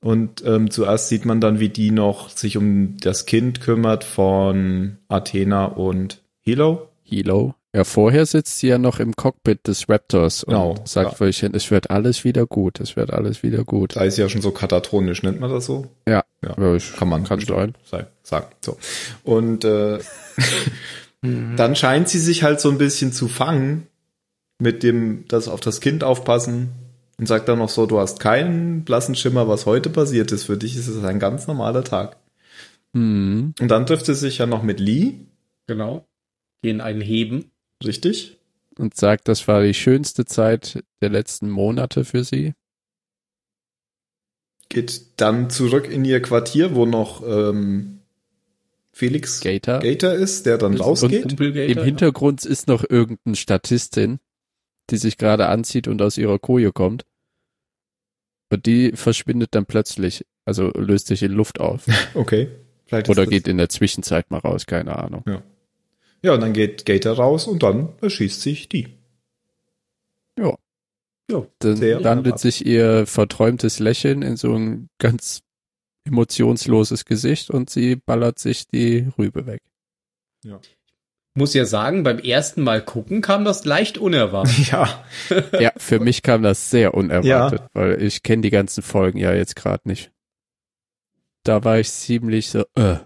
Und 0.00 0.42
ähm, 0.46 0.70
zuerst 0.70 1.08
sieht 1.08 1.26
man 1.26 1.40
dann, 1.42 1.60
wie 1.60 1.68
die 1.68 1.90
noch 1.90 2.30
sich 2.30 2.56
um 2.56 2.96
das 2.98 3.26
Kind 3.26 3.60
kümmert 3.60 4.04
von 4.04 4.96
Athena 5.08 5.66
und 5.66 6.22
Hilo. 6.40 6.88
Hilo. 7.02 7.54
Ja, 7.74 7.84
vorher 7.84 8.26
sitzt 8.26 8.58
sie 8.58 8.66
ja 8.68 8.78
noch 8.78 8.98
im 8.98 9.14
Cockpit 9.14 9.68
des 9.68 9.88
Raptors 9.88 10.42
und 10.42 10.54
Genau, 10.54 10.74
sagt 10.84 11.20
ja. 11.20 11.26
hin, 11.28 11.52
es 11.54 11.70
wird 11.70 11.90
alles 11.90 12.24
wieder 12.24 12.44
gut, 12.46 12.80
es 12.80 12.96
wird 12.96 13.12
alles 13.12 13.44
wieder 13.44 13.62
gut. 13.64 13.94
Da 13.94 14.02
ist 14.02 14.16
sie 14.16 14.22
ja 14.22 14.28
schon 14.28 14.42
so 14.42 14.50
katatonisch, 14.50 15.22
nennt 15.22 15.38
man 15.38 15.50
das 15.50 15.66
so? 15.66 15.86
Ja. 16.08 16.24
ja. 16.44 16.54
Ja, 16.58 16.74
ich- 16.74 16.92
kann 16.96 17.08
man 17.08 17.22
kann 17.22 17.38
sein. 17.40 17.76
sei- 17.84 18.06
sagen. 18.24 18.46
So. 18.60 18.76
Und 19.22 19.64
äh, 19.64 20.00
dann 21.22 21.76
scheint 21.76 22.08
sie 22.08 22.18
sich 22.18 22.42
halt 22.42 22.60
so 22.60 22.70
ein 22.70 22.78
bisschen 22.78 23.12
zu 23.12 23.28
fangen 23.28 23.86
mit 24.58 24.82
dem, 24.82 25.24
das 25.28 25.46
auf 25.48 25.60
das 25.60 25.80
Kind 25.80 26.02
aufpassen 26.02 26.70
und 27.18 27.26
sagt 27.26 27.48
dann 27.48 27.58
noch 27.58 27.68
so, 27.68 27.86
du 27.86 28.00
hast 28.00 28.18
keinen 28.20 28.84
blassen 28.84 29.14
Schimmer, 29.14 29.46
was 29.46 29.66
heute 29.66 29.90
passiert 29.90 30.32
ist. 30.32 30.44
Für 30.44 30.56
dich 30.56 30.76
ist 30.76 30.88
es 30.88 31.04
ein 31.04 31.18
ganz 31.20 31.46
normaler 31.46 31.84
Tag. 31.84 32.16
Mhm. 32.94 33.54
Und 33.60 33.68
dann 33.68 33.86
trifft 33.86 34.06
sie 34.06 34.14
sich 34.14 34.38
ja 34.38 34.46
noch 34.46 34.62
mit 34.64 34.80
Lee, 34.80 35.14
Genau. 35.68 36.04
Gehen 36.62 36.80
einen 36.80 37.00
heben. 37.00 37.49
Richtig? 37.84 38.38
Und 38.78 38.96
sagt, 38.96 39.28
das 39.28 39.46
war 39.48 39.62
die 39.62 39.74
schönste 39.74 40.24
Zeit 40.24 40.82
der 41.00 41.10
letzten 41.10 41.50
Monate 41.50 42.04
für 42.04 42.24
sie. 42.24 42.54
Geht 44.68 45.20
dann 45.20 45.50
zurück 45.50 45.88
in 45.88 46.04
ihr 46.04 46.22
Quartier, 46.22 46.74
wo 46.74 46.86
noch 46.86 47.22
ähm, 47.26 48.00
Felix 48.92 49.40
Gator. 49.40 49.80
Gator 49.80 50.12
ist, 50.12 50.46
der 50.46 50.58
dann 50.58 50.76
rausgeht. 50.76 51.40
Im 51.40 51.82
Hintergrund 51.82 52.44
ist 52.44 52.68
noch 52.68 52.84
irgendeine 52.88 53.36
Statistin, 53.36 54.20
die 54.90 54.96
sich 54.96 55.16
gerade 55.16 55.48
anzieht 55.48 55.88
und 55.88 56.00
aus 56.02 56.18
ihrer 56.18 56.38
Koje 56.38 56.72
kommt. 56.72 57.04
Und 58.50 58.66
die 58.66 58.92
verschwindet 58.92 59.54
dann 59.54 59.66
plötzlich, 59.66 60.26
also 60.44 60.70
löst 60.70 61.06
sich 61.06 61.22
in 61.22 61.32
Luft 61.32 61.60
auf. 61.60 61.86
Okay. 62.14 62.48
Vielleicht 62.86 63.08
Oder 63.08 63.24
geht 63.24 63.46
in 63.46 63.56
der 63.56 63.68
Zwischenzeit 63.68 64.32
mal 64.32 64.38
raus, 64.38 64.66
keine 64.66 64.98
Ahnung. 64.98 65.22
Ja, 65.24 65.44
und 66.34 66.40
dann 66.40 66.52
geht 66.52 66.84
Gator 66.86 67.16
raus 67.16 67.46
und 67.46 67.62
dann 67.62 67.90
erschießt 68.00 68.40
sich 68.40 68.68
die. 68.68 68.88
Ja. 70.38 70.56
Ja. 71.30 71.46
Dann 71.60 71.80
wunderbar. 71.80 72.38
sich 72.38 72.66
ihr 72.66 73.06
verträumtes 73.06 73.78
Lächeln 73.78 74.22
in 74.22 74.36
so 74.36 74.54
ein 74.54 74.88
ganz 74.98 75.42
emotionsloses 76.04 77.04
Gesicht 77.04 77.50
und 77.50 77.70
sie 77.70 77.96
ballert 77.96 78.38
sich 78.38 78.66
die 78.66 79.08
Rübe 79.18 79.46
weg. 79.46 79.62
Muss 81.34 81.54
ja 81.54 81.64
sagen, 81.64 82.02
beim 82.02 82.18
ersten 82.18 82.62
Mal 82.62 82.84
gucken 82.84 83.20
kam 83.20 83.44
das 83.44 83.64
leicht 83.64 83.98
unerwartet. 83.98 84.68
Ja, 84.72 85.04
Ja, 85.58 85.72
für 85.76 86.00
mich 86.00 86.22
kam 86.22 86.42
das 86.42 86.70
sehr 86.70 86.94
unerwartet, 86.94 87.62
weil 87.72 88.02
ich 88.02 88.22
kenne 88.22 88.42
die 88.42 88.50
ganzen 88.50 88.82
Folgen 88.82 89.18
ja 89.18 89.32
jetzt 89.32 89.54
gerade 89.54 89.88
nicht. 89.88 90.10
Da 91.44 91.64
war 91.64 91.78
ich 91.78 91.90
ziemlich 91.90 92.50
so, 92.50 92.64
äh. 92.74 92.96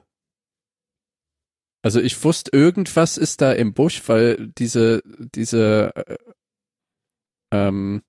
Also 1.85 2.01
ich 2.01 2.25
wusste, 2.25 2.51
irgendwas 2.57 3.19
ist 3.19 3.43
da 3.43 3.53
im 3.53 3.75
Busch, 3.75 4.03
weil 4.07 4.49
diese, 4.57 5.03
diese, 5.35 5.93
äh, 5.95 6.17
ähm, 7.53 8.01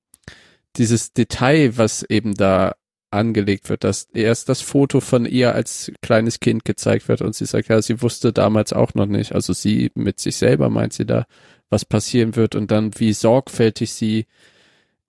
dieses 0.78 1.12
Detail, 1.12 1.78
was 1.78 2.04
eben 2.04 2.36
da 2.36 2.76
angelegt 3.12 3.68
wird, 3.70 3.84
dass 3.84 4.08
erst 4.14 4.48
das 4.48 4.62
Foto 4.62 5.02
von 5.02 5.26
ihr 5.26 5.54
als 5.54 5.92
kleines 6.02 6.40
Kind 6.40 6.64
gezeigt 6.64 7.10
wird 7.10 7.22
und 7.22 7.36
sie 7.36 7.46
sagt, 7.46 7.68
ja, 7.68 7.82
sie 7.82 8.02
wusste 8.02 8.32
damals 8.32 8.72
auch 8.72 8.94
noch 8.94 9.08
nicht, 9.08 9.34
also 9.34 9.52
sie 9.52 9.92
mit 9.94 10.22
sich 10.22 10.38
selber 10.38 10.70
meint 10.70 10.94
sie 10.94 11.06
da, 11.06 11.26
was 11.70 11.84
passieren 11.84 12.38
wird 12.38 12.56
und 12.56 12.72
dann 12.72 12.98
wie 12.98 13.12
sorgfältig 13.12 13.92
sie 13.94 14.26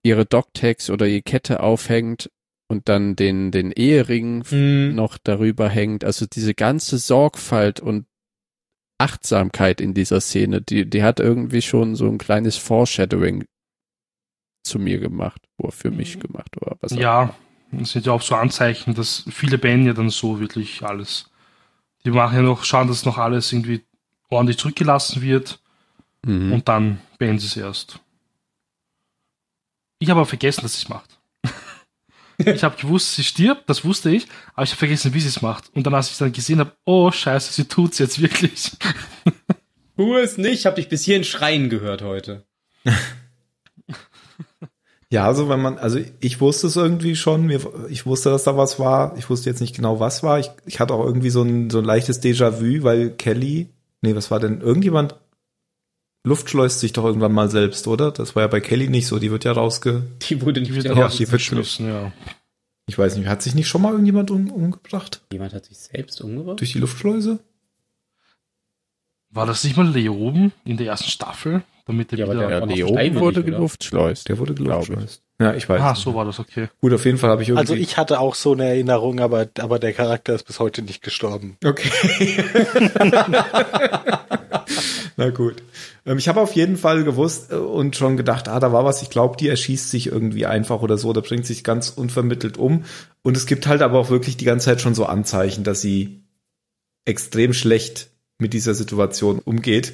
ihre 0.03 0.25
Dogtags 0.25 0.89
oder 0.89 1.05
die 1.05 1.21
Kette 1.21 1.61
aufhängt 1.61 2.29
und 2.67 2.89
dann 2.89 3.15
den, 3.15 3.51
den 3.51 3.71
Ehering 3.71 4.43
Mhm. 4.51 4.93
noch 4.93 5.17
darüber 5.17 5.69
hängt. 5.69 6.03
Also 6.03 6.25
diese 6.25 6.53
ganze 6.53 6.97
Sorgfalt 6.97 7.79
und 7.79 8.07
Achtsamkeit 8.99 9.79
in 9.81 9.93
dieser 9.93 10.21
Szene, 10.21 10.61
die, 10.61 10.89
die 10.89 11.03
hat 11.03 11.19
irgendwie 11.19 11.61
schon 11.61 11.95
so 11.95 12.07
ein 12.07 12.17
kleines 12.17 12.57
Foreshadowing 12.57 13.45
zu 14.63 14.79
mir 14.79 14.99
gemacht, 14.99 15.41
oder 15.57 15.71
für 15.71 15.91
mich 15.91 16.19
gemacht, 16.19 16.57
oder 16.61 16.77
was 16.81 16.91
Ja, 16.93 17.35
das 17.71 17.91
sind 17.91 18.05
ja 18.05 18.11
auch 18.11 18.21
so 18.21 18.35
Anzeichen, 18.35 18.95
dass 18.95 19.23
viele 19.29 19.57
beenden 19.57 19.87
ja 19.87 19.93
dann 19.93 20.09
so 20.09 20.39
wirklich 20.39 20.83
alles. 20.83 21.29
Die 22.05 22.11
machen 22.11 22.35
ja 22.35 22.41
noch, 22.41 22.63
schauen, 22.63 22.87
dass 22.87 23.05
noch 23.05 23.17
alles 23.17 23.51
irgendwie 23.53 23.85
ordentlich 24.29 24.57
zurückgelassen 24.57 25.21
wird 25.21 25.61
Mhm. 26.25 26.51
und 26.51 26.67
dann 26.67 26.99
beenden 27.19 27.39
sie 27.39 27.45
es 27.45 27.57
erst. 27.57 27.99
Ich 29.99 30.09
habe 30.09 30.19
aber 30.19 30.27
vergessen, 30.27 30.61
dass 30.63 30.73
sie 30.73 30.83
es 30.83 30.89
macht. 30.89 31.16
Ich 32.55 32.63
habe 32.63 32.77
gewusst, 32.77 33.15
sie 33.15 33.23
stirbt, 33.23 33.69
das 33.69 33.83
wusste 33.85 34.09
ich, 34.09 34.27
aber 34.53 34.63
ich 34.63 34.71
habe 34.71 34.79
vergessen, 34.79 35.13
wie 35.13 35.19
sie 35.19 35.27
es 35.27 35.41
macht. 35.41 35.65
Und 35.75 35.85
dann, 35.85 35.93
als 35.93 36.11
ich 36.11 36.17
dann 36.17 36.31
gesehen 36.31 36.59
habe, 36.59 36.71
oh 36.85 37.11
scheiße, 37.11 37.53
sie 37.53 37.65
tut's 37.65 37.99
jetzt 37.99 38.21
wirklich. 38.21 38.71
Tu 39.97 40.15
es 40.15 40.37
nicht, 40.37 40.65
hab 40.65 40.75
dich 40.75 40.89
bis 40.89 41.03
hierhin 41.03 41.23
schreien 41.23 41.69
gehört 41.69 42.03
heute. 42.03 42.45
ja, 45.09 45.25
also 45.25 45.49
wenn 45.49 45.61
man, 45.61 45.77
also 45.79 45.99
ich 46.19 46.39
wusste 46.39 46.67
es 46.67 46.75
irgendwie 46.75 47.15
schon, 47.15 47.49
ich 47.89 48.05
wusste, 48.05 48.29
dass 48.29 48.43
da 48.43 48.55
was 48.55 48.79
war. 48.79 49.17
Ich 49.17 49.29
wusste 49.29 49.49
jetzt 49.49 49.61
nicht 49.61 49.75
genau, 49.75 49.99
was 49.99 50.21
war. 50.21 50.39
Ich, 50.39 50.51
ich 50.65 50.79
hatte 50.79 50.93
auch 50.93 51.03
irgendwie 51.03 51.31
so 51.31 51.41
ein, 51.41 51.69
so 51.69 51.79
ein 51.79 51.85
leichtes 51.85 52.21
Déjà-vu, 52.21 52.83
weil 52.83 53.09
Kelly, 53.11 53.69
nee, 54.01 54.15
was 54.15 54.29
war 54.29 54.39
denn? 54.39 54.61
Irgendjemand 54.61 55.15
luftschleust 56.27 56.79
sich 56.79 56.93
doch 56.93 57.05
irgendwann 57.05 57.31
mal 57.33 57.49
selbst, 57.49 57.87
oder? 57.87 58.11
Das 58.11 58.35
war 58.35 58.43
ja 58.43 58.47
bei 58.47 58.59
Kelly 58.59 58.87
nicht 58.89 59.07
so. 59.07 59.17
Die 59.19 59.31
wird 59.31 59.43
ja 59.45 59.51
rausge, 59.53 60.03
Die 60.29 60.41
wurde 60.41 60.61
Die 60.61 60.71
nicht 60.71 60.75
wird 60.75 60.85
Ja, 60.85 60.93
raus 61.05 61.13
die 61.17 61.21
wird 61.21 61.31
geschmissen, 61.31 61.87
ja. 61.87 62.11
ich 62.85 62.97
weiß 62.97 63.15
nicht, 63.17 63.27
hat 63.27 63.41
sich 63.41 63.55
nicht 63.55 63.67
schon 63.67 63.81
mal 63.81 63.91
irgendjemand 63.91 64.29
um, 64.31 64.51
umgebracht? 64.51 65.21
Jemand 65.31 65.53
hat 65.53 65.65
sich 65.65 65.77
selbst 65.77 66.21
umgebracht? 66.21 66.59
Durch 66.59 66.73
die 66.73 66.79
Luftschleuse? 66.79 67.39
War 69.29 69.45
das 69.45 69.63
nicht 69.63 69.75
mal 69.77 69.87
Leoben 69.87 70.53
in 70.65 70.77
der 70.77 70.87
ersten 70.87 71.09
Staffel? 71.09 71.63
Damit 71.85 72.11
er 72.11 72.19
Ja, 72.19 72.25
wieder. 72.29 72.65
der- 72.67 72.87
oben 72.89 73.15
wurde 73.19 73.43
geluftschleust. 73.43 74.27
Der 74.29 74.37
wurde 74.39 74.53
geluftschleust. 74.53 75.21
Ja, 75.39 75.53
ich 75.53 75.69
weiß. 75.69 75.79
ah, 75.81 75.95
so 75.95 76.15
war 76.15 76.25
das, 76.25 76.39
okay. 76.39 76.67
Gut, 76.81 76.91
auf 76.93 77.05
jeden 77.05 77.17
Fall 77.17 77.29
habe 77.29 77.43
ich 77.43 77.49
irgendwie. 77.49 77.59
Also 77.61 77.75
ich 77.75 77.95
hatte 77.97 78.19
auch 78.19 78.35
so 78.35 78.53
eine 78.53 78.65
Erinnerung, 78.65 79.19
aber, 79.19 79.47
aber 79.59 79.77
der 79.79 79.93
Charakter 79.93 80.33
ist 80.33 80.43
bis 80.47 80.59
heute 80.59 80.81
nicht 80.81 81.01
gestorben. 81.03 81.57
Okay. 81.63 81.89
Na 85.17 85.29
gut. 85.29 85.55
Ähm, 86.07 86.17
ich 86.17 86.27
habe 86.27 86.41
auf 86.41 86.53
jeden 86.53 86.77
Fall 86.77 87.03
gewusst 87.03 87.51
äh, 87.51 87.55
und 87.55 87.95
schon 87.95 88.17
gedacht, 88.17 88.47
ah, 88.47 88.59
da 88.59 88.71
war 88.71 88.85
was. 88.85 89.03
Ich 89.03 89.11
glaube, 89.11 89.37
die 89.37 89.49
erschießt 89.49 89.91
sich 89.91 90.07
irgendwie 90.07 90.47
einfach 90.47 90.81
oder 90.81 90.97
so, 90.97 91.09
oder 91.09 91.21
bringt 91.21 91.45
sich 91.45 91.63
ganz 91.63 91.89
unvermittelt 91.89 92.57
um. 92.57 92.85
Und 93.21 93.37
es 93.37 93.45
gibt 93.45 93.67
halt 93.67 93.81
aber 93.81 93.99
auch 93.99 94.09
wirklich 94.09 94.37
die 94.37 94.45
ganze 94.45 94.65
Zeit 94.65 94.81
schon 94.81 94.95
so 94.95 95.05
Anzeichen, 95.05 95.63
dass 95.63 95.81
sie 95.81 96.23
extrem 97.05 97.53
schlecht 97.53 98.09
mit 98.39 98.53
dieser 98.53 98.73
Situation 98.73 99.39
umgeht. 99.39 99.93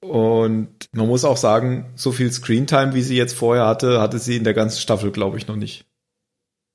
Und 0.00 0.68
man 0.92 1.08
muss 1.08 1.24
auch 1.24 1.36
sagen, 1.36 1.92
so 1.94 2.10
viel 2.12 2.32
Screentime, 2.32 2.94
wie 2.94 3.02
sie 3.02 3.16
jetzt 3.16 3.34
vorher 3.34 3.66
hatte, 3.66 4.00
hatte 4.00 4.18
sie 4.18 4.36
in 4.36 4.44
der 4.44 4.54
ganzen 4.54 4.80
Staffel, 4.80 5.10
glaube 5.10 5.36
ich, 5.36 5.46
noch 5.46 5.56
nicht. 5.56 5.84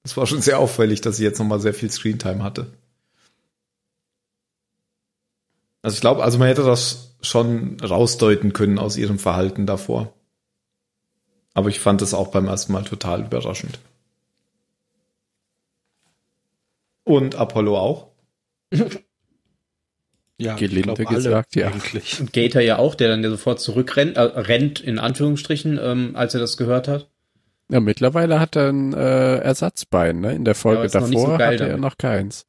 Es 0.03 0.15
war 0.15 0.27
schon 0.27 0.41
sehr 0.41 0.59
auffällig, 0.59 1.01
dass 1.01 1.17
sie 1.17 1.23
jetzt 1.23 1.39
noch 1.39 1.47
mal 1.47 1.59
sehr 1.59 1.73
viel 1.73 1.89
Screentime 1.89 2.43
hatte. 2.43 2.67
Also 5.85 5.93
ich 5.97 6.01
glaube, 6.01 6.23
also 6.23 6.39
man 6.39 6.47
hätte 6.47 6.63
das 6.63 7.15
schon 7.21 7.79
rausdeuten 7.79 8.53
können 8.53 8.79
aus 8.79 8.97
ihrem 8.97 9.19
Verhalten 9.19 9.67
davor. 9.67 10.15
Aber 11.53 11.69
ich 11.69 11.79
fand 11.79 12.01
es 12.01 12.15
auch 12.15 12.29
beim 12.29 12.47
ersten 12.47 12.73
Mal 12.73 12.83
total 12.83 13.21
überraschend. 13.21 13.77
Und 17.03 17.35
Apollo 17.35 17.77
auch. 17.77 18.07
Ja, 20.37 20.55
Gelinde 20.55 20.79
ich 20.79 20.95
glaub, 20.97 21.07
alle 21.07 21.15
gesagt, 21.15 21.55
ja. 21.55 21.67
Eigentlich. 21.67 22.19
Und 22.19 22.33
Gator 22.33 22.61
ja 22.61 22.77
auch, 22.77 22.95
der 22.95 23.07
dann 23.07 23.23
ja 23.23 23.29
sofort 23.29 23.61
zurückrennt, 23.61 24.17
äh, 24.17 24.21
rennt 24.21 24.81
in 24.81 24.99
Anführungsstrichen, 24.99 25.79
ähm, 25.81 26.11
als 26.17 26.33
er 26.33 26.41
das 26.41 26.57
gehört 26.57 26.89
hat. 26.89 27.09
Ja, 27.71 27.79
mittlerweile 27.79 28.37
hat 28.41 28.57
er 28.57 28.67
ein 28.67 28.91
äh, 28.91 29.37
Ersatzbein, 29.37 30.19
ne? 30.19 30.35
In 30.35 30.43
der 30.43 30.55
Ja, 30.55 30.59
Folge 30.59 30.89
so 30.89 30.99
davor 30.99 31.37
geil 31.37 31.53
hatte 31.53 31.63
er 31.63 31.69
damit. 31.69 31.79
noch 31.79 31.97
keins. 31.97 32.45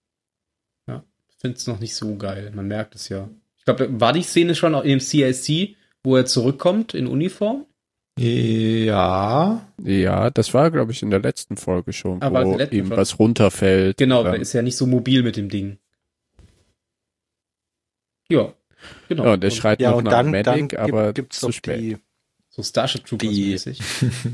Ich 1.36 1.40
finde 1.42 1.56
es 1.56 1.66
noch 1.66 1.80
nicht 1.80 1.94
so 1.94 2.16
geil. 2.16 2.50
Man 2.54 2.66
merkt 2.66 2.94
es 2.94 3.08
ja. 3.08 3.28
Ich 3.58 3.64
glaube, 3.64 4.00
war 4.00 4.12
die 4.12 4.22
Szene 4.22 4.54
schon 4.54 4.74
auch 4.74 4.84
im 4.84 5.00
CIC, 5.00 5.76
wo 6.02 6.16
er 6.16 6.26
zurückkommt 6.26 6.94
in 6.94 7.06
Uniform? 7.06 7.66
Ja. 8.18 9.66
Ja, 9.82 10.30
das 10.30 10.54
war, 10.54 10.70
glaube 10.70 10.92
ich, 10.92 11.02
in 11.02 11.10
der 11.10 11.20
letzten 11.20 11.56
Folge 11.58 11.92
schon, 11.92 12.22
Ah, 12.22 12.32
war 12.32 12.44
das 12.44 12.70
wo 12.70 12.74
ihm 12.74 12.86
Folge? 12.86 13.00
was 13.00 13.18
runterfällt. 13.18 13.98
Genau, 13.98 14.22
er 14.24 14.36
ist 14.36 14.52
ja 14.54 14.62
nicht 14.62 14.76
so 14.76 14.86
mobil 14.86 15.22
mit 15.22 15.36
dem 15.36 15.48
Ding. 15.50 15.78
Ja, 18.28 18.52
genau. 19.08 19.24
ja, 19.24 19.32
und 19.34 19.44
er 19.44 19.50
schreit 19.50 19.80
Ja, 19.80 19.90
noch 19.90 19.98
und 19.98 20.04
nach 20.04 20.12
dann, 20.12 20.30
Medic, 20.30 20.70
dann 20.70 20.80
aber 20.80 21.12
gibt, 21.12 21.32
zu 21.32 21.52
spät. 21.52 21.80
die, 21.80 21.98
so 22.48 22.62
Starship 22.62 23.04
Troopers 23.04 23.28
die- 23.28 23.50
mäßig. 23.50 23.80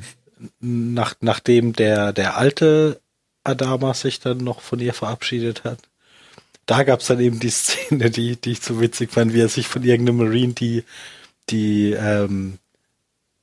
nach, 0.61 1.15
nachdem 1.21 1.73
der, 1.73 2.12
der 2.12 2.37
alte 2.37 3.01
Adama 3.45 3.93
sich 3.95 4.21
dann 4.21 4.38
noch 4.38 4.61
von 4.61 4.79
ihr 4.79 4.95
verabschiedet 4.95 5.65
hat. 5.65 5.79
Da 6.66 6.85
gab's 6.85 7.07
dann 7.07 7.20
eben 7.20 7.40
die 7.40 7.51
Szene, 7.51 8.11
die, 8.11 8.37
die 8.37 8.53
ich 8.53 8.62
so 8.62 8.81
witzig 8.81 9.11
fand, 9.11 9.35
wie 9.35 9.40
er 9.40 9.48
sich 9.48 9.66
von 9.66 9.83
irgendeinem 9.83 10.18
Marine 10.18 10.53
die, 10.55 10.85
die, 11.51 11.92
ähm, 11.92 12.59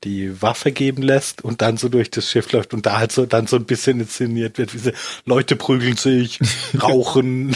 die 0.03 0.41
Waffe 0.41 0.71
geben 0.71 1.01
lässt 1.01 1.43
und 1.43 1.61
dann 1.61 1.77
so 1.77 1.89
durch 1.89 2.09
das 2.09 2.29
Schiff 2.29 2.51
läuft 2.51 2.73
und 2.73 2.85
da 2.85 2.99
halt 2.99 3.11
so 3.11 3.25
dann 3.25 3.47
so 3.47 3.57
ein 3.57 3.65
bisschen 3.65 3.99
inszeniert 3.99 4.57
wird, 4.57 4.73
wie 4.73 4.77
sie 4.77 4.93
Leute 5.25 5.55
prügeln 5.55 5.97
sich, 5.97 6.39
rauchen. 6.81 7.55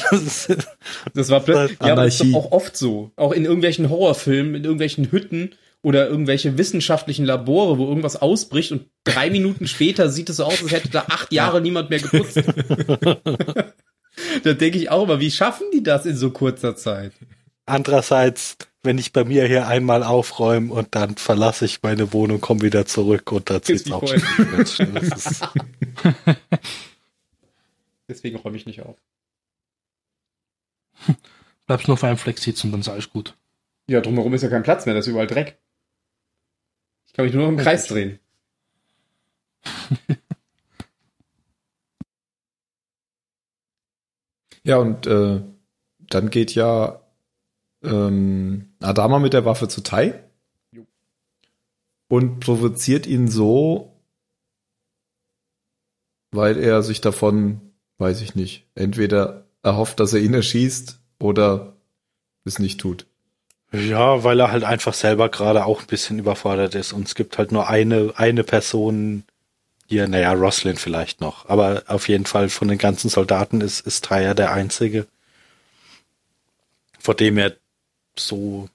Das 1.13 1.30
war 1.30 1.39
plötzlich, 1.39 1.80
ja, 1.82 1.93
aber 1.93 2.06
das 2.06 2.19
ist 2.19 2.36
auch 2.36 2.52
oft 2.52 2.76
so. 2.76 3.12
Auch 3.15 3.32
in 3.32 3.45
irgendwelchen 3.45 3.89
Horrorfilmen, 3.89 4.56
in 4.56 4.63
irgendwelchen 4.63 5.12
Hütten 5.12 5.56
oder 5.82 6.08
irgendwelche 6.08 6.58
wissenschaftlichen 6.58 7.26
Labore, 7.26 7.78
wo 7.78 7.88
irgendwas 7.88 8.21
ausbricht 8.21 8.71
und 8.71 8.88
drei 9.06 9.30
Minuten 9.30 9.67
später 9.67 10.10
sieht 10.10 10.30
es 10.30 10.38
so 10.38 10.45
aus, 10.45 10.62
als 10.62 10.71
hätte 10.71 10.89
da 10.89 11.06
acht 11.08 11.32
Jahre 11.32 11.62
niemand 11.62 11.89
mehr 11.89 11.99
geputzt. 11.99 12.41
da 14.43 14.54
denke 14.54 14.78
ich 14.78 14.89
auch 14.89 15.04
immer, 15.04 15.19
wie 15.19 15.32
schaffen 15.32 15.67
die 15.73 15.84
das 15.84 16.06
in 16.06 16.15
so 16.15 16.32
kurzer 16.32 16.76
Zeit? 16.76 17.13
Andererseits, 17.65 18.58
wenn 18.84 18.97
ich 18.97 19.13
bei 19.13 19.23
mir 19.23 19.45
hier 19.47 19.67
einmal 19.67 20.04
aufräume 20.04 20.73
und 20.73 20.95
dann 20.95 21.15
verlasse 21.15 21.65
ich 21.65 21.82
meine 21.82 22.13
Wohnung, 22.13 22.41
komme 22.41 22.62
wieder 22.62 22.86
zurück 22.86 23.32
und 23.32 23.49
da 23.49 23.62
zieht's 23.62 23.86
wie 23.86 23.93
auch 23.93 24.06
schon. 24.06 24.93
Das 24.93 25.41
Deswegen 28.08 28.38
räume 28.38 28.58
ich 28.58 28.65
nicht 28.65 28.82
auf. 28.82 28.97
Bleibst 31.67 31.88
nur 31.88 31.93
auf 31.93 32.04
einem 32.04 32.17
Fleck 32.17 32.38
sitzen, 32.38 32.71
dann 32.71 32.82
ist 32.82 32.89
alles 32.89 33.10
gut. 33.10 33.36
Ja, 33.88 34.02
drumherum 34.02 34.34
ist 34.34 34.41
ja 34.41 34.49
kein 34.49 34.63
Platz 34.63 34.86
mehr, 34.86 34.93
da 34.93 34.99
ist 34.99 35.08
überall 35.08 35.28
Dreck. 35.28 35.58
Ich 37.08 37.13
kann 37.13 37.26
mich 37.26 37.34
nur 37.34 37.43
noch 37.43 37.49
im 37.49 37.58
Kreis 37.58 37.88
drehen. 37.88 38.19
Ja, 44.63 44.78
und 44.78 45.08
äh, 45.08 45.41
dann 45.99 46.30
geht 46.30 46.56
ja 46.56 47.02
ähm, 47.84 48.73
Adama 48.80 49.19
mit 49.19 49.34
der 49.34 49.45
Waffe 49.45 49.67
zu 49.67 49.82
Tai 49.82 50.23
Jo. 50.71 50.86
und 52.08 52.39
provoziert 52.39 53.06
ihn 53.06 53.28
so, 53.28 53.93
weil 56.32 56.58
er 56.58 56.82
sich 56.82 57.02
davon, 57.02 57.73
weiß 57.97 58.21
ich 58.21 58.36
nicht, 58.36 58.65
entweder 58.76 59.45
erhofft, 59.62 59.99
dass 59.99 60.13
er 60.13 60.21
ihn 60.21 60.34
erschießt 60.34 60.99
oder 61.19 61.76
es 62.45 62.60
nicht 62.60 62.80
tut. 62.80 63.06
Ja, 63.71 64.23
weil 64.23 64.39
er 64.39 64.52
halt 64.52 64.63
einfach 64.63 64.93
selber 64.93 65.30
gerade 65.30 65.65
auch 65.65 65.82
ein 65.82 65.88
bisschen 65.88 66.19
überfordert 66.19 66.76
ist 66.76 66.93
und 66.93 67.08
es 67.08 67.15
gibt 67.15 67.38
halt 67.38 67.52
nur 67.52 67.67
eine, 67.67 68.13
eine 68.15 68.43
Person 68.43 69.23
hier, 69.93 70.08
naja, 70.08 70.34
Roslyn 70.34 70.75
vielleicht 70.77 71.21
noch, 71.21 71.47
aber 71.47 71.84
auf 71.88 72.10
jeden 72.10 72.25
Fall 72.25 72.49
von 72.49 72.67
den 72.67 72.77
ganzen 72.79 73.10
Soldaten 73.10 73.62
ist, 73.62 73.86
ist 73.86 74.06
Tyre 74.06 74.34
der 74.36 74.51
einzige, 74.51 75.06
vor 76.99 77.15
dem 77.15 77.38
er 77.38 77.56
so, 78.17 78.69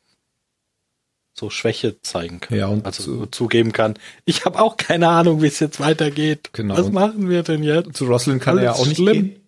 so 1.35 1.51
Schwäche 1.51 2.01
zeigen 2.03 2.41
kann. 2.41 2.57
Ja, 2.59 2.67
und 2.69 2.87
also 2.87 3.03
zu- 3.03 3.27
zugeben 3.27 3.73
kann, 3.73 3.95
ich 4.25 4.45
habe 4.45 4.61
auch 4.61 4.77
keine 4.77 5.09
Ahnung, 5.09 5.43
wie 5.43 5.47
es 5.49 5.61
jetzt 5.61 5.81
weitergeht. 5.81 6.51
Genau. 6.53 6.77
Was 6.77 6.91
machen 6.91 7.29
wir 7.29 7.43
denn 7.43 7.63
jetzt? 7.63 7.97
Zu 7.97 8.07
Roslyn 8.07 8.39
kann 8.41 8.59
er 8.59 8.65
ja 8.65 8.71
Alles 8.73 8.83
auch 8.83 8.87
nicht 8.87 8.97
schlimm. 8.99 9.13
gehen. 9.13 9.41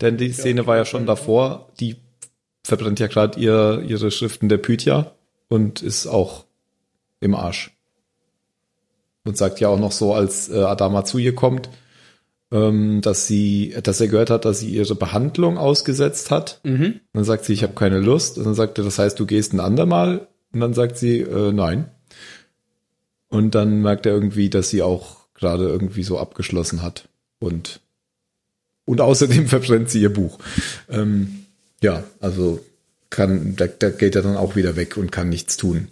Denn 0.00 0.16
die 0.16 0.32
Szene 0.32 0.66
war 0.66 0.76
ja 0.76 0.84
schon 0.84 1.06
davor. 1.06 1.70
Die 1.80 1.96
verbrennt 2.64 3.00
ja 3.00 3.06
gerade 3.06 3.38
ihr, 3.38 3.82
ihre 3.86 4.10
Schriften 4.10 4.48
der 4.48 4.58
Pythia 4.58 5.12
und 5.48 5.82
ist 5.82 6.06
auch 6.06 6.44
im 7.20 7.34
Arsch. 7.34 7.70
Und 9.24 9.36
sagt 9.36 9.60
ja 9.60 9.68
auch 9.68 9.78
noch 9.78 9.92
so, 9.92 10.14
als 10.14 10.48
äh, 10.48 10.62
Adama 10.62 11.04
zu 11.04 11.18
ihr 11.18 11.34
kommt, 11.34 11.68
ähm, 12.52 13.00
dass 13.00 13.26
sie, 13.26 13.74
dass 13.82 14.00
er 14.00 14.08
gehört 14.08 14.30
hat, 14.30 14.44
dass 14.44 14.60
sie 14.60 14.70
ihre 14.70 14.94
Behandlung 14.94 15.58
ausgesetzt 15.58 16.30
hat. 16.30 16.60
Mhm. 16.64 17.00
Dann 17.12 17.24
sagt 17.24 17.44
sie, 17.44 17.52
ich 17.52 17.62
habe 17.62 17.74
keine 17.74 18.00
Lust. 18.00 18.38
Und 18.38 18.44
dann 18.44 18.54
sagt 18.54 18.78
er, 18.78 18.84
das 18.84 18.98
heißt, 18.98 19.18
du 19.18 19.26
gehst 19.26 19.52
ein 19.52 19.60
andermal. 19.60 20.28
Und 20.52 20.60
dann 20.60 20.74
sagt 20.74 20.96
sie, 20.96 21.20
äh, 21.20 21.52
nein. 21.52 21.90
Und 23.28 23.54
dann 23.54 23.82
merkt 23.82 24.06
er 24.06 24.12
irgendwie, 24.12 24.50
dass 24.50 24.70
sie 24.70 24.82
auch 24.82 25.20
gerade 25.34 25.68
irgendwie 25.68 26.02
so 26.02 26.18
abgeschlossen 26.18 26.82
hat. 26.82 27.08
Und, 27.38 27.80
und 28.84 29.00
außerdem 29.00 29.46
verbrennt 29.48 29.90
sie 29.90 30.00
ihr 30.00 30.12
Buch. 30.12 30.38
Ähm, 30.88 31.46
ja, 31.82 32.02
also 32.20 32.60
kann, 33.08 33.54
da, 33.56 33.66
da 33.66 33.90
geht 33.90 34.16
er 34.16 34.22
dann 34.22 34.36
auch 34.36 34.56
wieder 34.56 34.76
weg 34.76 34.96
und 34.96 35.12
kann 35.12 35.28
nichts 35.28 35.56
tun. 35.56 35.88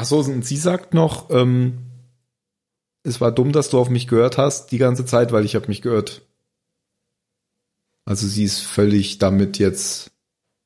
Ach 0.00 0.04
so, 0.04 0.20
und 0.20 0.46
sie 0.46 0.56
sagt 0.56 0.94
noch, 0.94 1.28
ähm, 1.30 1.78
es 3.02 3.20
war 3.20 3.32
dumm, 3.32 3.50
dass 3.50 3.68
du 3.68 3.80
auf 3.80 3.90
mich 3.90 4.06
gehört 4.06 4.38
hast 4.38 4.70
die 4.70 4.78
ganze 4.78 5.04
Zeit, 5.04 5.32
weil 5.32 5.44
ich 5.44 5.56
habe 5.56 5.66
mich 5.66 5.82
gehört. 5.82 6.22
Also 8.04 8.28
sie 8.28 8.44
ist 8.44 8.60
völlig 8.60 9.18
damit 9.18 9.58
jetzt, 9.58 10.12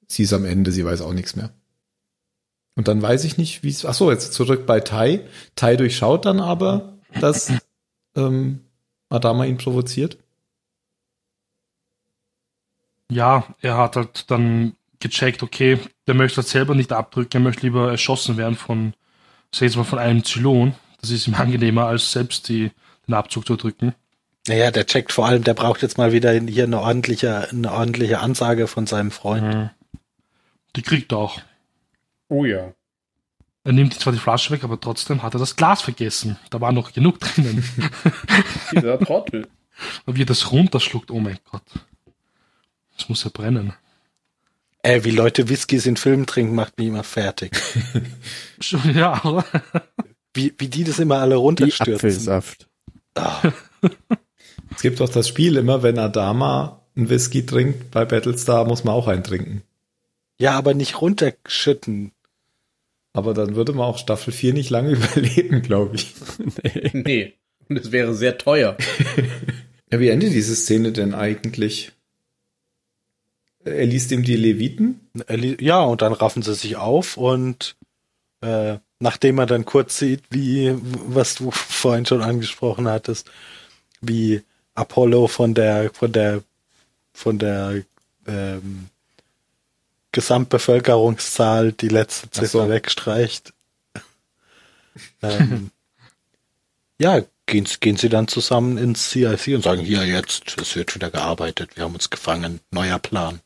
sie 0.06 0.24
ist 0.24 0.34
am 0.34 0.44
Ende, 0.44 0.70
sie 0.70 0.84
weiß 0.84 1.00
auch 1.00 1.14
nichts 1.14 1.34
mehr. 1.34 1.50
Und 2.74 2.88
dann 2.88 3.00
weiß 3.00 3.24
ich 3.24 3.38
nicht, 3.38 3.62
wie 3.62 3.70
es, 3.70 3.86
ach 3.86 3.94
so, 3.94 4.10
jetzt 4.10 4.34
zurück 4.34 4.66
bei 4.66 4.80
Tai. 4.80 5.26
Tai 5.56 5.76
durchschaut 5.76 6.26
dann 6.26 6.38
aber, 6.38 6.98
dass 7.18 7.54
ähm, 8.14 8.60
Adama 9.08 9.46
ihn 9.46 9.56
provoziert. 9.56 10.18
Ja, 13.10 13.46
er 13.62 13.78
hat 13.78 13.96
halt 13.96 14.30
dann 14.30 14.76
gecheckt, 15.00 15.42
okay, 15.42 15.78
der 16.06 16.12
möchte 16.12 16.42
halt 16.42 16.48
selber 16.48 16.74
nicht 16.74 16.92
abdrücken, 16.92 17.38
er 17.38 17.44
möchte 17.44 17.62
lieber 17.62 17.90
erschossen 17.90 18.36
werden 18.36 18.56
von, 18.56 18.92
sag 19.52 19.62
ich 19.62 19.72
jetzt 19.72 19.76
mal, 19.76 19.84
von 19.84 19.98
einem 19.98 20.24
Zylon. 20.24 20.74
Das 21.00 21.10
ist 21.10 21.26
ihm 21.26 21.34
angenehmer, 21.34 21.86
als 21.86 22.12
selbst 22.12 22.48
die, 22.48 22.70
den 23.06 23.14
Abzug 23.14 23.46
zu 23.46 23.56
drücken. 23.56 23.94
Naja, 24.48 24.70
der 24.70 24.86
checkt 24.86 25.12
vor 25.12 25.26
allem, 25.26 25.44
der 25.44 25.54
braucht 25.54 25.82
jetzt 25.82 25.98
mal 25.98 26.12
wieder 26.12 26.32
hier 26.32 26.64
eine 26.64 26.80
ordentliche, 26.80 27.48
eine 27.50 27.72
ordentliche 27.72 28.18
Ansage 28.20 28.66
von 28.66 28.86
seinem 28.86 29.10
Freund. 29.10 29.54
Mhm. 29.54 29.70
Die 30.74 30.82
kriegt 30.82 31.12
er 31.12 31.18
auch. 31.18 31.40
Oh 32.28 32.44
ja. 32.44 32.72
Er 33.64 33.72
nimmt 33.72 33.94
zwar 33.94 34.12
die 34.12 34.18
Flasche 34.18 34.50
weg, 34.50 34.64
aber 34.64 34.80
trotzdem 34.80 35.22
hat 35.22 35.34
er 35.34 35.38
das 35.38 35.54
Glas 35.54 35.82
vergessen. 35.82 36.38
Da 36.50 36.60
war 36.60 36.72
noch 36.72 36.92
genug 36.92 37.20
drinnen. 37.20 37.62
Dieser 38.72 38.98
Trottel. 38.98 39.48
Und 40.06 40.16
wie 40.16 40.22
er 40.22 40.26
das 40.26 40.50
runterschluckt, 40.50 41.10
oh 41.10 41.20
mein 41.20 41.38
Gott. 41.50 41.62
Das 42.96 43.08
muss 43.08 43.22
ja 43.22 43.30
brennen. 43.32 43.74
Ey, 44.82 45.04
wie 45.04 45.10
Leute 45.10 45.48
Whiskys 45.48 45.86
in 45.86 45.96
Filmen 45.96 46.26
trinken, 46.26 46.54
macht 46.54 46.78
mich 46.78 46.88
immer 46.88 47.04
fertig. 47.04 47.52
Ja? 48.94 49.44
Wie, 50.34 50.54
wie 50.58 50.68
die 50.68 50.84
das 50.84 50.98
immer 51.00 51.18
alle 51.18 51.34
Wie 51.34 51.38
runterstürzen. 51.40 51.94
Apfelsaft. 51.96 52.68
Ah, 53.16 53.52
Es 54.74 54.82
gibt 54.82 55.00
doch 55.00 55.08
das 55.08 55.26
Spiel 55.28 55.56
immer, 55.56 55.82
wenn 55.82 55.98
Adama 55.98 56.80
einen 56.96 57.10
Whisky 57.10 57.44
trinkt, 57.44 57.90
bei 57.90 58.04
Battlestar 58.04 58.64
muss 58.64 58.84
man 58.84 58.94
auch 58.94 59.08
einen 59.08 59.24
trinken. 59.24 59.62
ja, 60.38 60.52
aber 60.52 60.74
nicht 60.74 61.00
runterschütten. 61.00 62.12
Aber 63.14 63.34
dann 63.34 63.56
würde 63.56 63.72
man 63.72 63.84
auch 63.86 63.98
Staffel 63.98 64.32
4 64.32 64.54
nicht 64.54 64.70
lange 64.70 64.90
überleben, 64.92 65.60
glaube 65.60 65.96
ich. 65.96 66.14
Nee. 66.92 67.34
Und 67.68 67.78
es 67.78 67.92
wäre 67.92 68.14
sehr 68.14 68.38
teuer. 68.38 68.76
Ja, 69.92 70.00
wie 70.00 70.08
endet 70.08 70.32
diese 70.32 70.56
Szene 70.56 70.90
denn 70.92 71.12
eigentlich? 71.14 71.92
Er 73.64 73.86
liest 73.86 74.10
ihm 74.10 74.22
die 74.22 74.36
Leviten? 74.36 75.08
Ja, 75.60 75.82
und 75.82 76.02
dann 76.02 76.12
raffen 76.12 76.42
sie 76.42 76.54
sich 76.54 76.76
auf 76.76 77.16
und 77.16 77.76
äh, 78.40 78.78
nachdem 78.98 79.38
er 79.38 79.46
dann 79.46 79.64
kurz 79.64 79.98
sieht, 79.98 80.22
wie, 80.30 80.74
was 80.80 81.34
du 81.36 81.50
vorhin 81.52 82.06
schon 82.06 82.22
angesprochen 82.22 82.88
hattest, 82.88 83.30
wie 84.00 84.42
Apollo 84.74 85.28
von 85.28 85.54
der, 85.54 85.90
von 85.92 86.12
der, 86.12 86.42
von 87.12 87.38
der 87.38 87.82
ähm, 88.26 88.88
Gesamtbevölkerungszahl 90.12 91.72
die 91.72 91.88
letzte 91.88 92.30
Ziffer 92.30 92.64
so. 92.64 92.68
wegstreicht. 92.68 93.52
ähm, 95.22 95.70
ja, 96.98 97.22
gehen, 97.46 97.66
gehen 97.80 97.96
sie 97.96 98.08
dann 98.08 98.28
zusammen 98.28 98.78
ins 98.78 99.10
CIC 99.10 99.54
und 99.54 99.62
sagen, 99.62 99.82
hier 99.82 100.04
jetzt, 100.04 100.60
es 100.60 100.76
wird 100.76 100.94
wieder 100.94 101.10
gearbeitet, 101.10 101.76
wir 101.76 101.84
haben 101.84 101.94
uns 101.94 102.10
gefangen, 102.10 102.60
neuer 102.70 102.98
Plan. 102.98 103.40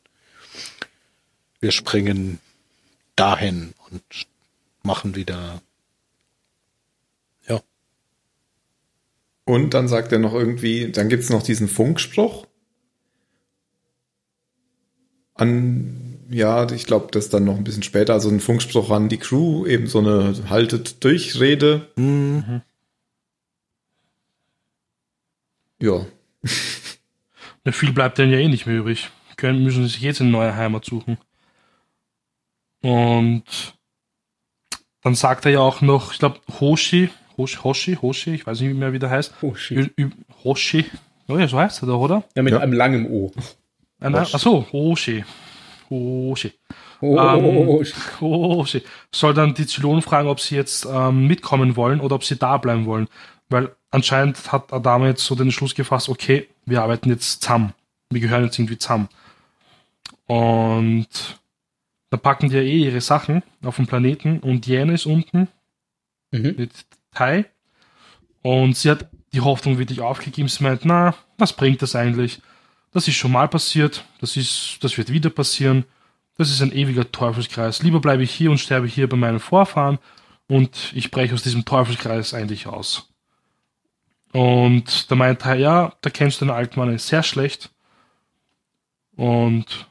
Wir 1.59 1.71
springen 1.71 2.39
dahin 3.15 3.73
und 3.89 4.27
machen 4.83 5.15
wieder. 5.15 5.61
Ja. 7.47 7.61
Und 9.45 9.73
dann 9.73 9.87
sagt 9.87 10.11
er 10.11 10.19
noch 10.19 10.33
irgendwie, 10.33 10.91
dann 10.91 11.09
gibt's 11.09 11.29
noch 11.29 11.43
diesen 11.43 11.67
Funkspruch. 11.67 12.47
An, 15.33 16.19
ja, 16.29 16.69
ich 16.71 16.85
glaube, 16.85 17.09
das 17.11 17.29
dann 17.29 17.43
noch 17.43 17.57
ein 17.57 17.63
bisschen 17.63 17.83
später, 17.83 18.13
also 18.13 18.29
ein 18.29 18.39
Funkspruch 18.39 18.89
an 18.89 19.09
die 19.09 19.17
Crew, 19.17 19.65
eben 19.67 19.87
so 19.87 19.99
eine 19.99 20.49
haltet 20.49 21.03
durch 21.03 21.39
Rede. 21.39 21.89
Mhm. 21.95 22.61
Ja. 25.79 26.05
Ja, 27.65 27.71
viel 27.71 27.91
bleibt 27.93 28.17
denen 28.17 28.31
ja 28.31 28.39
eh 28.39 28.47
nicht 28.47 28.65
mehr 28.65 28.77
übrig. 28.77 29.11
Können, 29.35 29.63
müssen 29.63 29.87
sich 29.87 30.01
jetzt 30.01 30.21
eine 30.21 30.31
neue 30.31 30.55
Heimat 30.55 30.85
suchen. 30.85 31.19
Und 32.87 33.43
dann 35.03 35.15
sagt 35.15 35.45
er 35.45 35.51
ja 35.51 35.59
auch 35.59 35.81
noch, 35.81 36.13
ich 36.13 36.19
glaube, 36.19 36.39
Hoshi, 36.59 37.09
Hoshi, 37.37 37.57
Hoshi, 37.63 37.95
Hoshi, 38.01 38.33
ich 38.35 38.47
weiß 38.47 38.61
nicht 38.61 38.75
mehr, 38.77 38.93
wie 38.93 38.99
der 38.99 39.09
heißt. 39.09 39.33
Shit. 39.55 39.77
Ü- 39.77 40.03
Ü- 40.05 40.11
Hoshi, 40.43 40.85
oh 41.27 41.37
ja, 41.37 41.47
so 41.49 41.57
heißt 41.59 41.83
er 41.83 41.87
doch, 41.87 41.99
oder? 41.99 42.23
Ja, 42.35 42.43
mit 42.43 42.53
Ja. 42.53 42.59
einem 42.59 42.71
langen 42.73 43.09
O. 43.11 43.31
Ah, 43.99 44.09
nein, 44.09 44.25
ach 44.31 44.39
so, 44.39 44.65
Hoshi. 44.71 45.25
Hoshi. 45.89 46.53
Oh, 47.01 47.17
Ähm, 47.19 47.45
oh, 47.45 47.81
oh, 47.81 47.85
oh. 48.21 48.55
Hoshi. 48.61 48.81
Soll 49.13 49.33
dann 49.33 49.53
die 49.53 49.67
Zylonen 49.67 50.01
fragen, 50.01 50.29
ob 50.29 50.39
sie 50.39 50.55
jetzt 50.55 50.85
ähm, 50.89 51.27
mitkommen 51.27 51.75
wollen 51.75 51.99
oder 51.99 52.15
ob 52.15 52.23
sie 52.23 52.37
da 52.37 52.57
bleiben 52.57 52.85
wollen. 52.85 53.07
Weil 53.49 53.75
anscheinend 53.91 54.51
hat 54.51 54.71
Adama 54.71 55.07
jetzt 55.07 55.25
so 55.25 55.35
den 55.35 55.51
Schluss 55.51 55.75
gefasst, 55.75 56.07
okay, 56.09 56.47
wir 56.65 56.81
arbeiten 56.83 57.09
jetzt 57.09 57.41
zusammen. 57.41 57.73
Wir 58.09 58.21
gehören 58.21 58.45
jetzt 58.45 58.57
irgendwie 58.57 58.77
zusammen. 58.77 59.09
Und 60.25 61.07
da 62.09 62.17
packen 62.17 62.49
die 62.49 62.55
ja 62.55 62.61
eh 62.61 62.77
ihre 62.85 63.01
Sachen 63.01 63.43
auf 63.63 63.75
dem 63.77 63.87
Planeten 63.87 64.39
und 64.39 64.67
Yen 64.67 64.89
ist 64.89 65.05
unten 65.05 65.47
Mhm. 66.31 66.55
mit 66.57 66.71
Tai. 67.13 67.45
Und 68.41 68.75
sie 68.77 68.89
hat 68.89 69.09
die 69.33 69.41
Hoffnung 69.41 69.77
wirklich 69.77 70.01
aufgegeben. 70.01 70.47
Sie 70.49 70.63
meint, 70.63 70.85
na, 70.85 71.15
was 71.37 71.53
bringt 71.53 71.81
das 71.81 71.95
eigentlich? 71.95 72.41
Das 72.91 73.07
ist 73.07 73.15
schon 73.15 73.31
mal 73.31 73.47
passiert, 73.47 74.05
das 74.21 74.37
ist, 74.37 74.77
das 74.81 74.97
wird 74.97 75.11
wieder 75.11 75.29
passieren. 75.29 75.85
Das 76.37 76.49
ist 76.51 76.61
ein 76.61 76.71
ewiger 76.71 77.11
Teufelskreis. 77.11 77.81
Lieber 77.81 77.99
bleibe 77.99 78.23
ich 78.23 78.31
hier 78.31 78.51
und 78.51 78.59
sterbe 78.59 78.87
hier 78.87 79.09
bei 79.09 79.17
meinen 79.17 79.39
Vorfahren 79.39 79.97
und 80.47 80.91
ich 80.93 81.11
breche 81.11 81.33
aus 81.33 81.43
diesem 81.43 81.65
Teufelskreis 81.65 82.33
eigentlich 82.33 82.67
aus. 82.67 83.09
Und 84.33 85.09
da 85.09 85.15
meint 85.15 85.45
er, 85.45 85.55
ja, 85.55 85.93
da 86.01 86.09
kennst 86.09 86.41
du 86.41 86.45
den 86.45 86.53
alten 86.53 86.79
Mann 86.79 86.97
sehr 86.97 87.23
schlecht. 87.23 87.71
Und 89.15 89.86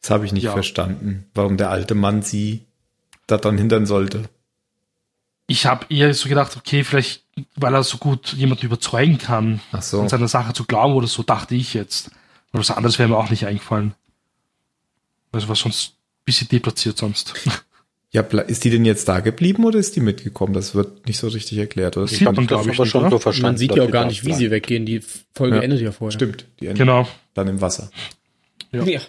Das 0.00 0.10
habe 0.10 0.24
ich 0.26 0.32
nicht 0.32 0.44
Ja. 0.44 0.52
verstanden, 0.52 1.26
warum 1.34 1.56
der 1.56 1.70
alte 1.70 1.94
Mann 1.94 2.22
sie 2.22 2.64
da 3.26 3.36
dann 3.38 3.58
hindern 3.58 3.86
sollte. 3.86 4.28
ich 5.46 5.66
habe 5.66 5.86
eher 5.90 6.12
so 6.14 6.28
gedacht, 6.28 6.56
okay, 6.56 6.84
vielleicht, 6.84 7.24
weil 7.56 7.74
er 7.74 7.82
so 7.82 7.98
gut 7.98 8.32
jemanden 8.34 8.66
überzeugen 8.66 9.18
kann, 9.18 9.60
Ach 9.72 9.82
so. 9.82 10.00
an 10.00 10.08
seiner 10.08 10.28
Sache 10.28 10.52
zu 10.52 10.64
glauben 10.64 10.94
oder 10.94 11.06
so, 11.08 11.22
dachte 11.24 11.54
ich 11.56 11.74
jetzt. 11.74 12.10
Weil 12.52 12.60
was 12.60 12.70
anderes 12.70 12.98
wäre 12.98 13.08
mir 13.08 13.16
auch 13.16 13.30
nicht 13.30 13.46
eingefallen. 13.46 13.94
Also 15.32 15.48
was 15.48 15.58
sonst 15.60 15.90
ein 15.92 16.24
bisschen 16.24 16.48
deplatziert 16.48 16.98
sonst. 16.98 17.34
Ja, 18.12 18.22
ist 18.22 18.64
die 18.64 18.70
denn 18.70 18.84
jetzt 18.84 19.06
da 19.08 19.20
geblieben 19.20 19.64
oder 19.64 19.78
ist 19.78 19.94
die 19.94 20.00
mitgekommen? 20.00 20.52
Das 20.52 20.74
wird 20.74 21.06
nicht 21.06 21.18
so 21.18 21.28
richtig 21.28 21.58
erklärt. 21.58 21.96
Oder? 21.96 22.08
Sieht 22.08 22.22
man, 22.22 22.34
Das 22.34 22.46
glaube 22.48 22.68
ich, 22.68 22.76
aber 22.76 22.84
schon 22.84 23.08
so 23.08 23.20
verstanden. 23.20 23.46
Man 23.52 23.56
sieht 23.56 23.76
ja 23.76 23.84
auch 23.84 23.86
sie 23.86 23.92
gar 23.92 24.04
nicht, 24.04 24.22
wie 24.22 24.30
bleiben. 24.30 24.38
sie 24.40 24.50
weggehen. 24.50 24.84
Die 24.84 25.00
Folge 25.32 25.58
Ja. 25.58 25.62
endet 25.62 25.80
ja 25.80 25.92
vorher. 25.92 26.10
Stimmt, 26.10 26.44
die 26.58 26.66
endet 26.66 26.78
Genau. 26.78 27.06
dann 27.34 27.46
im 27.46 27.60
Wasser. 27.60 27.88
Ja. 28.72 28.82
Ja. 28.82 29.00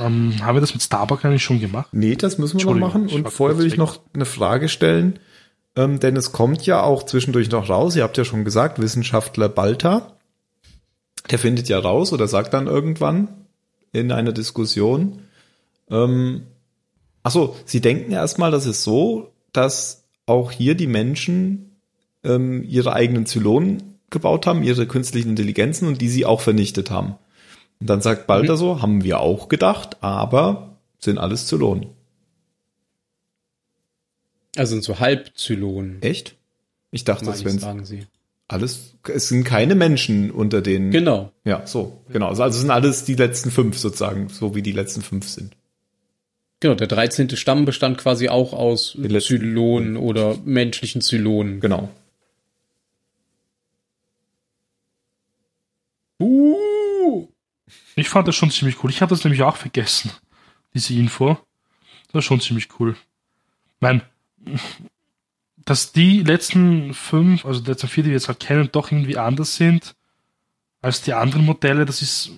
Ähm, 0.00 0.34
haben 0.42 0.56
wir 0.56 0.60
das 0.60 0.74
mit 0.74 0.82
Starbucks 0.82 1.24
eigentlich 1.24 1.42
schon 1.42 1.60
gemacht? 1.60 1.88
Nee, 1.92 2.16
das 2.16 2.38
müssen 2.38 2.58
wir 2.58 2.66
noch 2.66 2.74
machen. 2.74 3.08
Und 3.08 3.30
vorher 3.30 3.58
will 3.58 3.66
ich 3.66 3.76
noch 3.76 4.00
eine 4.14 4.24
Frage 4.24 4.68
stellen, 4.68 5.18
ähm, 5.76 6.00
denn 6.00 6.16
es 6.16 6.32
kommt 6.32 6.64
ja 6.66 6.82
auch 6.82 7.04
zwischendurch 7.04 7.50
noch 7.50 7.68
raus. 7.68 7.96
Ihr 7.96 8.02
habt 8.02 8.16
ja 8.16 8.24
schon 8.24 8.44
gesagt, 8.44 8.80
Wissenschaftler 8.80 9.48
Balta, 9.48 10.16
der 11.30 11.38
findet 11.38 11.68
ja 11.68 11.78
raus 11.78 12.12
oder 12.12 12.28
sagt 12.28 12.54
dann 12.54 12.66
irgendwann 12.66 13.28
in 13.92 14.12
einer 14.12 14.32
Diskussion, 14.32 15.22
ähm, 15.90 16.42
ach 17.22 17.30
so, 17.30 17.56
sie 17.64 17.80
denken 17.80 18.12
erstmal, 18.12 18.50
das 18.50 18.66
ist 18.66 18.82
so, 18.82 19.32
dass 19.52 20.04
auch 20.26 20.50
hier 20.50 20.74
die 20.74 20.86
Menschen 20.86 21.76
ähm, 22.24 22.64
ihre 22.64 22.92
eigenen 22.94 23.26
Zylonen 23.26 23.98
gebaut 24.10 24.46
haben, 24.46 24.62
ihre 24.62 24.86
künstlichen 24.86 25.30
Intelligenzen 25.30 25.88
und 25.88 26.00
die 26.00 26.08
sie 26.08 26.24
auch 26.24 26.40
vernichtet 26.40 26.90
haben. 26.90 27.16
Und 27.82 27.90
dann 27.90 28.00
sagt 28.00 28.28
Balta 28.28 28.54
so, 28.54 28.80
haben 28.80 29.02
wir 29.02 29.18
auch 29.18 29.48
gedacht, 29.48 29.96
aber 30.04 30.78
sind 31.00 31.18
alles 31.18 31.48
Zylonen. 31.48 31.88
Also 34.56 34.74
sind 34.76 34.84
so 34.84 35.00
Halbzylonen. 35.00 36.00
Echt? 36.00 36.36
Ich 36.92 37.02
dachte, 37.02 37.24
das 37.24 37.44
wären 37.44 37.58
sagen 37.58 37.84
sie. 37.84 38.06
alles, 38.46 38.94
es 39.12 39.26
sind 39.26 39.42
keine 39.42 39.74
Menschen 39.74 40.30
unter 40.30 40.62
den. 40.62 40.92
Genau. 40.92 41.32
Ja, 41.44 41.66
so, 41.66 42.04
genau. 42.12 42.28
Also 42.28 42.48
sind 42.50 42.70
alles 42.70 43.04
die 43.04 43.16
letzten 43.16 43.50
fünf 43.50 43.76
sozusagen, 43.78 44.28
so 44.28 44.54
wie 44.54 44.62
die 44.62 44.70
letzten 44.70 45.02
fünf 45.02 45.28
sind. 45.28 45.56
Genau, 46.60 46.76
der 46.76 46.86
13. 46.86 47.30
Stamm 47.30 47.64
bestand 47.64 47.98
quasi 47.98 48.28
auch 48.28 48.52
aus 48.52 48.94
letzten- 48.94 49.38
Zylonen 49.38 49.96
oder 49.96 50.36
menschlichen 50.44 51.00
Zylonen. 51.00 51.58
Genau. 51.58 51.88
Uh, 56.20 56.54
Ich 57.94 58.08
fand 58.08 58.26
das 58.26 58.36
schon 58.36 58.50
ziemlich 58.50 58.82
cool. 58.82 58.90
Ich 58.90 59.02
habe 59.02 59.10
das 59.10 59.24
nämlich 59.24 59.42
auch 59.42 59.56
vergessen, 59.56 60.10
diese 60.74 60.94
Info. 60.94 61.38
Das 62.06 62.14
war 62.14 62.22
schon 62.22 62.40
ziemlich 62.40 62.68
cool. 62.78 62.96
Mein, 63.80 64.02
dass 65.64 65.92
die 65.92 66.22
letzten 66.22 66.94
fünf, 66.94 67.44
also 67.44 67.60
die 67.60 67.70
letzten 67.70 67.88
vier, 67.88 68.04
die 68.04 68.10
wir 68.10 68.16
jetzt 68.16 68.28
halt 68.28 68.40
kennen, 68.40 68.68
doch 68.72 68.90
irgendwie 68.90 69.18
anders 69.18 69.56
sind 69.56 69.94
als 70.82 71.00
die 71.00 71.14
anderen 71.14 71.46
Modelle, 71.46 71.86
das 71.86 72.02
ist, 72.02 72.30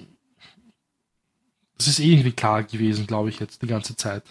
das 1.79 1.89
ist 1.89 1.99
eh 1.99 2.13
irgendwie 2.13 2.33
klar 2.33 2.63
gewesen, 2.63 3.07
glaube 3.07 3.31
ich, 3.31 3.41
jetzt 3.41 3.63
die 3.63 3.67
ganze 3.67 3.97
Zeit. 3.97 4.23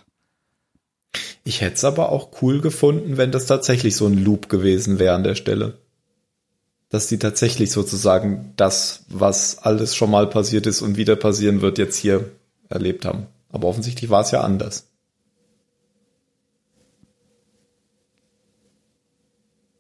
Ich 1.44 1.62
hätte 1.62 1.76
es 1.76 1.84
aber 1.84 2.10
auch 2.10 2.42
cool 2.42 2.62
gefunden, 2.62 3.18
wenn 3.18 3.32
das 3.32 3.48
tatsächlich 3.48 3.96
so 3.96 4.08
ein 4.08 4.24
Loop 4.24 4.50
gewesen 4.50 5.00
wäre 5.00 5.16
an 5.16 5.24
der 5.24 5.36
Stelle. 5.36 5.80
Dass 6.94 7.08
die 7.08 7.18
tatsächlich 7.18 7.72
sozusagen 7.72 8.54
das, 8.56 9.04
was 9.08 9.58
alles 9.58 9.96
schon 9.96 10.12
mal 10.12 10.30
passiert 10.30 10.68
ist 10.68 10.84
und 10.84 10.96
wieder 10.96 11.16
passieren 11.16 11.62
wird, 11.62 11.80
jetzt 11.80 11.98
hier 11.98 12.30
erlebt 12.70 13.04
haben. 13.04 13.26
Aber 13.50 13.68
offensichtlich 13.68 14.12
war 14.12 14.22
es 14.22 14.30
ja 14.30 14.42
anders. 14.42 14.86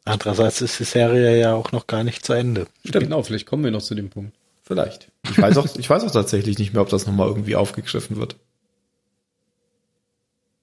Andererseits 0.05 0.61
ist 0.61 0.80
die 0.80 0.86
Serie 0.86 1.39
ja 1.39 1.53
auch 1.53 1.72
noch 1.72 1.86
gar 1.86 2.03
nicht 2.03 2.26
zu 2.26 2.34
Ende. 2.34 2.66
Stimmt. 2.84 3.03
Genau, 3.03 3.22
vielleicht 3.22 3.45
kommen 3.45 3.64
wir 3.64 3.70
noch 3.70 3.84
zu 3.84 3.93
dem 3.93 4.09
Punkt. 4.09 4.36
Vielleicht. 4.64 5.11
Ich 5.30 5.39
weiß 5.39 5.57
auch, 5.57 5.68
ich 5.78 5.88
weiß 5.88 6.03
auch 6.05 6.11
tatsächlich 6.11 6.57
nicht 6.57 6.74
mehr, 6.74 6.82
ob 6.82 6.89
das 6.89 7.05
nochmal 7.05 7.28
irgendwie 7.28 7.55
aufgegriffen 7.55 8.18
wird. 8.18 8.38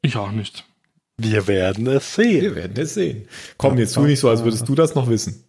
Ich 0.02 0.16
auch 0.16 0.32
nicht. 0.32 0.64
Wir 1.16 1.46
werden 1.46 1.86
es 1.86 2.16
sehen. 2.16 2.42
Wir 2.42 2.56
werden 2.56 2.76
es 2.76 2.94
sehen. 2.94 3.28
Komm, 3.56 3.78
jetzt 3.78 3.94
tu 3.94 4.02
nicht 4.02 4.18
so, 4.18 4.28
als 4.28 4.42
würdest 4.42 4.68
du 4.68 4.74
das 4.74 4.96
noch 4.96 5.08
wissen. 5.08 5.44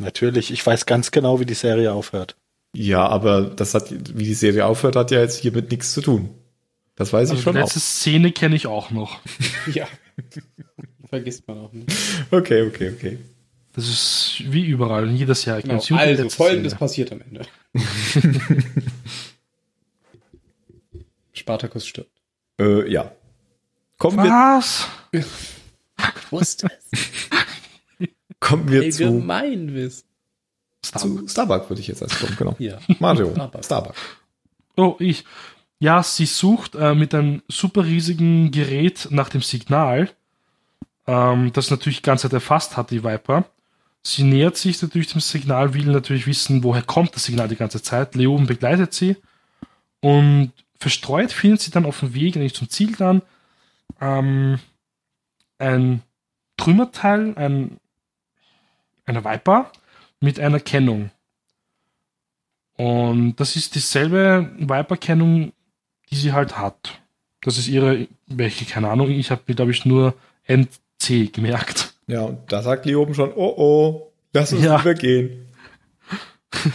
Natürlich, 0.00 0.50
ich 0.50 0.64
weiß 0.64 0.86
ganz 0.86 1.10
genau, 1.10 1.40
wie 1.40 1.46
die 1.46 1.54
Serie 1.54 1.92
aufhört. 1.92 2.36
Ja, 2.72 3.06
aber 3.06 3.42
das 3.42 3.74
hat, 3.74 3.90
wie 3.90 4.24
die 4.24 4.34
Serie 4.34 4.64
aufhört, 4.66 4.96
hat 4.96 5.10
ja 5.10 5.20
jetzt 5.20 5.40
hiermit 5.40 5.70
nichts 5.70 5.92
zu 5.92 6.00
tun. 6.00 6.30
Das 6.96 7.12
weiß 7.12 7.28
ich 7.28 7.32
Also 7.32 7.42
schon 7.42 7.54
die 7.54 7.60
auch. 7.60 7.64
letzte 7.64 7.80
Szene 7.80 8.32
kenne 8.32 8.56
ich 8.56 8.66
auch 8.66 8.90
noch. 8.90 9.20
Ja. 9.74 9.86
Vergisst 11.08 11.46
man 11.48 11.58
auch 11.58 11.72
nicht. 11.72 11.90
Okay, 12.30 12.62
okay, 12.68 12.92
okay. 12.96 13.18
Das 13.74 13.88
ist 13.88 14.42
wie 14.46 14.64
überall, 14.66 15.08
jedes 15.10 15.44
Jahr. 15.44 15.58
Ich 15.58 15.64
Genau. 15.64 15.74
Also, 15.96 16.28
folgendes 16.28 16.72
Szene. 16.72 16.78
passiert 16.78 17.12
am 17.12 17.20
Ende. 17.20 17.42
Spartacus 21.32 21.86
stirbt. 21.86 22.10
Äh, 22.60 22.90
ja. 22.90 23.12
Kommen 23.98 24.18
wir, 24.18 24.30
Was? 24.30 24.88
Wusste 26.30 26.68
es. 26.90 27.00
Kommen 28.40 28.70
wir 28.70 28.90
zu, 28.90 29.04
Allgemeinwissen. 29.04 30.04
zu 30.82 31.28
Starbuck, 31.28 31.68
würde 31.70 31.80
ich 31.80 31.88
jetzt 31.88 32.02
erst 32.02 32.18
kommen, 32.18 32.36
genau. 32.36 32.56
Ja. 32.58 32.78
Mario, 32.98 33.30
Starbuck. 33.34 33.64
Starbuck. 33.64 33.94
Oh, 34.76 34.96
ich. 34.98 35.24
Ja, 35.78 36.02
sie 36.02 36.26
sucht 36.26 36.74
äh, 36.74 36.94
mit 36.94 37.14
einem 37.14 37.42
super 37.48 37.84
riesigen 37.84 38.50
Gerät 38.50 39.08
nach 39.10 39.30
dem 39.30 39.40
Signal, 39.40 40.10
ähm, 41.06 41.52
das 41.54 41.70
natürlich 41.70 41.98
die 41.98 42.06
ganze 42.06 42.22
Zeit 42.22 42.34
erfasst 42.34 42.76
hat, 42.76 42.90
die 42.90 43.02
Viper. 43.02 43.46
Sie 44.02 44.22
nähert 44.22 44.56
sich 44.56 44.80
natürlich 44.80 45.12
dem 45.12 45.20
Signal, 45.20 45.74
will 45.74 45.86
natürlich 45.86 46.26
wissen, 46.26 46.64
woher 46.64 46.82
kommt 46.82 47.14
das 47.14 47.24
Signal 47.24 47.48
die 47.48 47.56
ganze 47.56 47.82
Zeit. 47.82 48.14
Leoben 48.14 48.46
begleitet 48.46 48.92
sie 48.94 49.16
und 50.00 50.52
verstreut 50.78 51.32
findet 51.32 51.60
sie 51.60 51.70
dann 51.70 51.86
auf 51.86 52.00
dem 52.00 52.14
Weg, 52.14 52.36
eigentlich 52.36 52.54
zum 52.54 52.68
Ziel 52.70 52.94
dann, 52.96 53.22
ähm, 54.00 54.58
ein 55.58 56.02
Trümmerteil, 56.56 57.34
ein, 57.36 57.79
eine 59.10 59.24
Viper 59.24 59.70
mit 60.20 60.40
einer 60.40 60.60
Kennung. 60.60 61.10
Und 62.76 63.36
das 63.36 63.56
ist 63.56 63.74
dieselbe 63.74 64.50
Viper-Kennung, 64.58 65.52
die 66.10 66.16
sie 66.16 66.32
halt 66.32 66.56
hat. 66.58 67.00
Das 67.42 67.58
ist 67.58 67.68
ihre, 67.68 68.08
welche, 68.26 68.64
keine 68.64 68.88
Ahnung, 68.90 69.10
ich 69.10 69.30
habe 69.30 69.42
mir, 69.46 69.54
glaube 69.54 69.70
ich, 69.72 69.84
nur 69.84 70.14
NC 70.46 71.32
gemerkt. 71.32 71.94
Ja, 72.06 72.22
und 72.22 72.50
da 72.52 72.62
sagt 72.62 72.86
Lee 72.86 72.94
oben 72.94 73.14
schon, 73.14 73.32
oh 73.34 73.54
oh, 73.56 74.12
lass 74.32 74.52
uns 74.52 74.64
Ja. 74.64 74.76
lieber 74.78 74.94
gehen. 74.94 75.46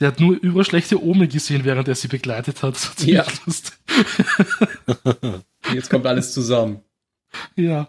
Der 0.00 0.08
hat 0.08 0.18
nur 0.18 0.34
überschlechte 0.42 1.00
Ome 1.02 1.28
gesehen, 1.28 1.64
während 1.64 1.86
er 1.86 1.94
sie 1.94 2.08
begleitet 2.08 2.64
hat. 2.64 2.76
Ja. 3.06 3.24
Jetzt 5.72 5.88
kommt 5.88 6.04
alles 6.06 6.34
zusammen. 6.34 6.80
Ja. 7.54 7.88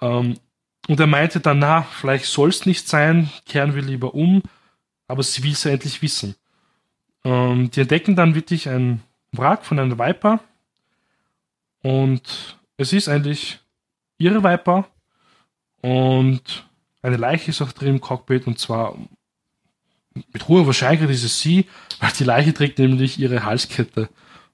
Ähm, 0.00 0.38
und 0.88 0.98
er 0.98 1.06
meinte 1.06 1.40
dann, 1.40 1.58
na, 1.58 1.82
vielleicht 1.82 2.26
soll 2.26 2.48
es 2.48 2.66
nicht 2.66 2.88
sein, 2.88 3.30
kehren 3.46 3.74
wir 3.74 3.82
lieber 3.82 4.14
um, 4.14 4.42
aber 5.06 5.22
sie 5.22 5.42
will 5.42 5.52
es 5.52 5.64
ja 5.64 5.72
endlich 5.72 6.02
wissen. 6.02 6.34
Ähm, 7.24 7.70
die 7.70 7.80
entdecken 7.80 8.16
dann 8.16 8.34
wirklich 8.34 8.68
ein 8.68 9.02
Wrack 9.32 9.64
von 9.64 9.78
einer 9.78 9.98
Viper 9.98 10.40
und 11.82 12.58
es 12.76 12.92
ist 12.92 13.08
eigentlich 13.08 13.60
ihre 14.18 14.42
Viper 14.42 14.86
und 15.80 16.66
eine 17.00 17.16
Leiche 17.16 17.50
ist 17.50 17.62
auch 17.62 17.72
drin 17.72 17.88
im 17.88 18.00
Cockpit 18.00 18.46
und 18.46 18.58
zwar 18.58 18.96
mit 20.32 20.48
hoher 20.48 20.66
Wahrscheinlichkeit 20.66 21.10
ist 21.10 21.24
es 21.24 21.40
sie, 21.40 21.66
weil 22.00 22.12
die 22.18 22.24
Leiche 22.24 22.52
trägt 22.52 22.78
nämlich 22.78 23.18
ihre 23.18 23.44
Halskette, 23.44 24.08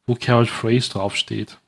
wo 0.07 0.14
Carol 0.14 0.47
Phrase 0.47 0.91
draufsteht. 0.91 1.59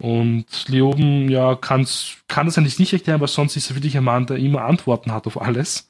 Und 0.00 0.46
Leoben, 0.68 1.28
ja, 1.30 1.54
kann's, 1.54 2.16
kann 2.26 2.46
das 2.46 2.56
eigentlich 2.58 2.78
nicht 2.78 2.92
erklären, 2.92 3.20
weil 3.20 3.28
sonst 3.28 3.56
ist 3.56 3.70
er 3.70 3.76
wirklich 3.76 3.96
ein 3.96 4.04
Mann, 4.04 4.26
der 4.26 4.38
immer 4.38 4.62
Antworten 4.64 5.12
hat 5.12 5.26
auf 5.26 5.40
alles. 5.40 5.88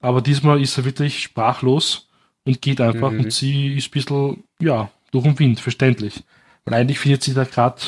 Aber 0.00 0.22
diesmal 0.22 0.62
ist 0.62 0.78
er 0.78 0.84
wirklich 0.84 1.22
sprachlos 1.22 2.08
und 2.44 2.62
geht 2.62 2.80
einfach 2.80 3.10
Mhm. 3.10 3.20
und 3.20 3.32
sie 3.32 3.74
ist 3.76 3.88
ein 3.88 3.90
bisschen, 3.90 4.44
ja, 4.60 4.90
durch 5.10 5.24
den 5.24 5.38
Wind, 5.38 5.60
verständlich. 5.60 6.22
Weil 6.64 6.74
eigentlich 6.74 6.98
findet 7.00 7.22
sie 7.24 7.34
da 7.34 7.44
gerade 7.44 7.82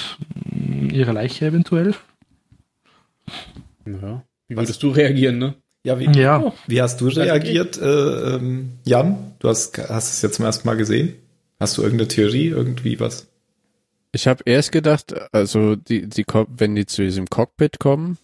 ihre 0.93 1.13
Leiche 1.13 1.47
eventuell. 1.47 1.95
Ja. 3.87 4.23
Wie 4.49 4.57
würdest 4.57 4.83
du 4.83 4.89
reagieren, 4.91 5.39
ne? 5.39 5.55
Ja, 5.85 5.99
wie, 5.99 6.07
Ja, 6.19 6.53
wie 6.67 6.81
hast 6.83 7.01
du 7.01 7.09
reagiert, 7.09 7.77
äh, 7.81 8.35
ähm, 8.37 8.79
Jan? 8.85 9.35
Du 9.41 9.49
hast, 9.49 9.77
hast 9.79 10.13
es 10.13 10.23
jetzt 10.23 10.37
zum 10.37 10.45
ersten 10.45 10.67
Mal 10.69 10.77
gesehen. 10.77 11.15
Hast 11.59 11.77
du 11.79 11.83
irgendeine 11.83 12.09
Theorie, 12.09 12.49
irgendwie 12.49 13.01
was? 13.01 13.29
Ich 14.13 14.27
habe 14.27 14.43
erst 14.47 14.73
gedacht, 14.73 15.15
also 15.33 15.75
die, 15.75 16.07
die, 16.09 16.25
wenn 16.49 16.75
die 16.75 16.87
zu 16.87 17.03
diesem 17.03 17.27
Cockpit 17.29 17.79
kommen, 17.79 18.19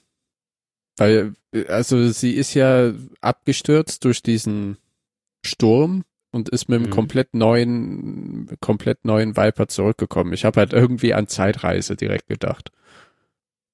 weil, 0.98 1.34
also 1.68 2.08
sie 2.10 2.32
ist 2.32 2.54
ja 2.54 2.92
abgestürzt 3.20 4.04
durch 4.04 4.22
diesen 4.22 4.76
Sturm 5.44 6.04
und 6.30 6.50
ist 6.50 6.68
mit 6.68 6.80
einem 6.80 6.86
Mhm. 6.88 6.94
komplett 6.94 7.34
neuen, 7.34 8.50
komplett 8.60 9.04
neuen 9.04 9.36
Viper 9.36 9.68
zurückgekommen. 9.68 10.32
Ich 10.34 10.44
habe 10.44 10.60
halt 10.60 10.72
irgendwie 10.74 11.14
an 11.14 11.26
Zeitreise 11.26 11.96
direkt 11.96 12.26
gedacht. 12.26 12.70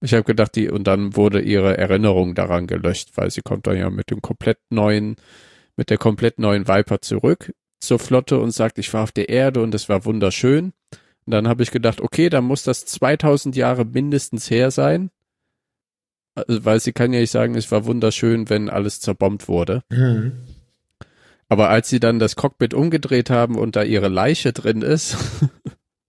Ich 0.01 0.13
habe 0.13 0.23
gedacht, 0.25 0.55
die, 0.55 0.69
und 0.69 0.85
dann 0.85 1.17
wurde 1.17 1.41
ihre 1.41 1.79
Erinnerung 1.79 2.35
daran 2.35 2.67
gelöscht, 2.67 3.11
weil 3.17 3.31
sie 3.31 3.41
kommt 3.41 3.67
dann 3.67 3.77
ja 3.77 3.91
mit 3.91 4.11
dem 4.11 4.21
komplett 4.21 4.59
neuen, 4.71 5.17
mit 5.77 5.91
der 5.91 5.99
komplett 5.99 6.39
neuen 6.39 6.69
Viper 6.69 7.01
zurück 7.01 7.53
zur 7.81 7.99
Flotte 7.99 8.39
und 8.39 8.51
sagt, 8.53 8.79
ich 8.79 8.93
war 8.95 9.03
auf 9.03 9.13
der 9.13 9.31
Erde 9.31 9.63
und 9.63 9.75
es 9.75 9.89
war 9.89 10.05
wunderschön. 10.05 10.73
Und 11.27 11.31
dann 11.31 11.49
habe 11.49 11.63
ich 11.63 11.71
gedacht, 11.71 12.01
okay, 12.01 12.29
dann 12.29 12.45
muss 12.45 12.63
das 12.63 12.85
2000 12.87 13.57
Jahre 13.57 13.85
mindestens 13.85 14.51
her 14.51 14.71
sein. 14.71 15.11
Also, 16.35 16.65
weil 16.65 16.81
sie 16.81 16.93
kann 16.93 17.13
ja 17.13 17.21
nicht 17.21 17.31
sagen, 17.31 17.55
es 17.55 17.71
war 17.71 17.87
wunderschön, 17.87 18.51
wenn 18.51 18.69
alles 18.69 19.01
zerbombt 19.01 19.49
wurde. 19.49 19.85
Aber 21.49 21.71
als 21.71 21.89
sie 21.89 22.01
dann 22.01 22.19
das 22.19 22.37
Cockpit 22.37 22.75
umgedreht 22.75 23.31
haben 23.31 23.57
und 23.57 23.77
da 23.77 23.83
ihre 23.83 24.09
Leiche 24.09 24.53
drin 24.53 24.83
ist, 24.83 25.17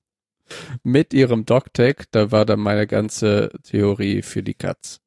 mit 0.84 1.14
ihrem 1.14 1.46
Doctag, 1.46 2.06
da 2.12 2.32
war 2.32 2.46
dann 2.46 2.60
meine 2.60 2.88
ganze 2.88 3.52
Theorie 3.64 4.22
für 4.22 4.44
die 4.44 4.54
Katz. 4.54 5.02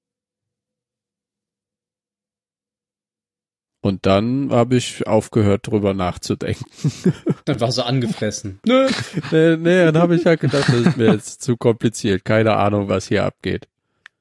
Und 3.81 4.07
dann 4.07 4.51
habe 4.51 4.76
ich 4.76 5.07
aufgehört, 5.07 5.68
drüber 5.68 5.95
nachzudenken. 5.95 6.64
Dann 7.45 7.61
war 7.61 7.70
so 7.70 7.83
angefressen. 7.83 8.59
Nö. 8.66 8.89
nee, 9.31 9.57
nee, 9.57 9.85
dann 9.85 9.97
habe 9.99 10.16
ich 10.16 10.26
halt 10.26 10.41
gedacht, 10.41 10.68
das 10.68 10.74
ist 10.81 10.97
mir 10.97 11.12
jetzt 11.12 11.43
zu 11.43 11.57
kompliziert. 11.57 12.24
Keine 12.24 12.57
Ahnung, 12.57 12.89
was 12.89 13.07
hier 13.07 13.24
abgeht. 13.24 13.68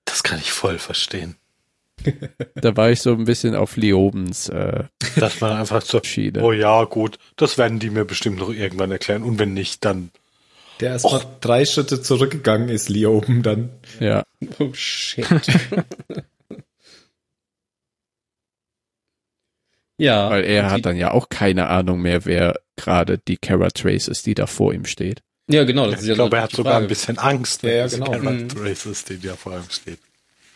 Das 0.05 0.21
kann 0.21 0.37
ich 0.37 0.51
voll 0.51 0.77
verstehen. 0.77 1.35
Da 2.55 2.77
war 2.77 2.91
ich 2.91 3.01
so 3.01 3.11
ein 3.13 3.25
bisschen 3.25 3.55
auf 3.55 3.75
Liobens 3.77 4.49
äh, 4.49 4.83
Dass 5.15 5.41
man 5.41 5.53
einfach 5.53 5.81
so, 5.81 5.99
Schiene. 6.03 6.43
oh 6.43 6.51
ja, 6.51 6.83
gut, 6.83 7.17
das 7.35 7.57
werden 7.57 7.79
die 7.79 7.89
mir 7.89 8.05
bestimmt 8.05 8.37
noch 8.37 8.49
irgendwann 8.51 8.91
erklären. 8.91 9.23
Und 9.23 9.39
wenn 9.39 9.53
nicht, 9.55 9.83
dann 9.83 10.11
Der 10.79 10.91
erst 10.91 11.05
mal 11.05 11.21
drei 11.41 11.65
Schritte 11.65 12.01
zurückgegangen 12.01 12.69
ist, 12.69 12.89
Lee 12.89 13.07
oben 13.07 13.41
dann. 13.41 13.69
Ja, 13.99 14.23
Oh 14.59 14.71
shit. 14.73 15.25
ja. 19.97 20.29
weil 20.29 20.43
er 20.45 20.71
hat 20.71 20.85
dann 20.85 20.95
ja 20.97 21.11
auch 21.11 21.29
keine 21.29 21.67
Ahnung 21.67 22.01
mehr, 22.01 22.25
wer 22.25 22.59
gerade 22.75 23.17
die 23.27 23.37
Kara 23.37 23.69
Trace 23.69 24.07
ist, 24.07 24.25
die 24.25 24.35
da 24.35 24.45
vor 24.47 24.73
ihm 24.73 24.85
steht. 24.85 25.21
Ja, 25.49 25.63
genau. 25.63 25.85
Das 25.85 25.95
ist 25.99 26.03
ich 26.03 26.09
ja 26.09 26.15
glaube, 26.15 26.37
er 26.37 26.43
hat 26.43 26.51
die 26.51 26.57
sogar 26.57 26.73
Frage. 26.73 26.85
ein 26.85 26.89
bisschen 26.89 27.17
Angst, 27.17 27.63
Ja, 27.63 27.69
ja, 27.69 27.87
genau. 27.87 28.11
Character 28.11 28.59
Mhm. 28.59 28.65
Race 28.67 28.85
ist, 28.85 29.09
den 29.09 29.21
ja 29.21 29.35
vor 29.35 29.53
ihm 29.53 29.63
steht. 29.69 29.99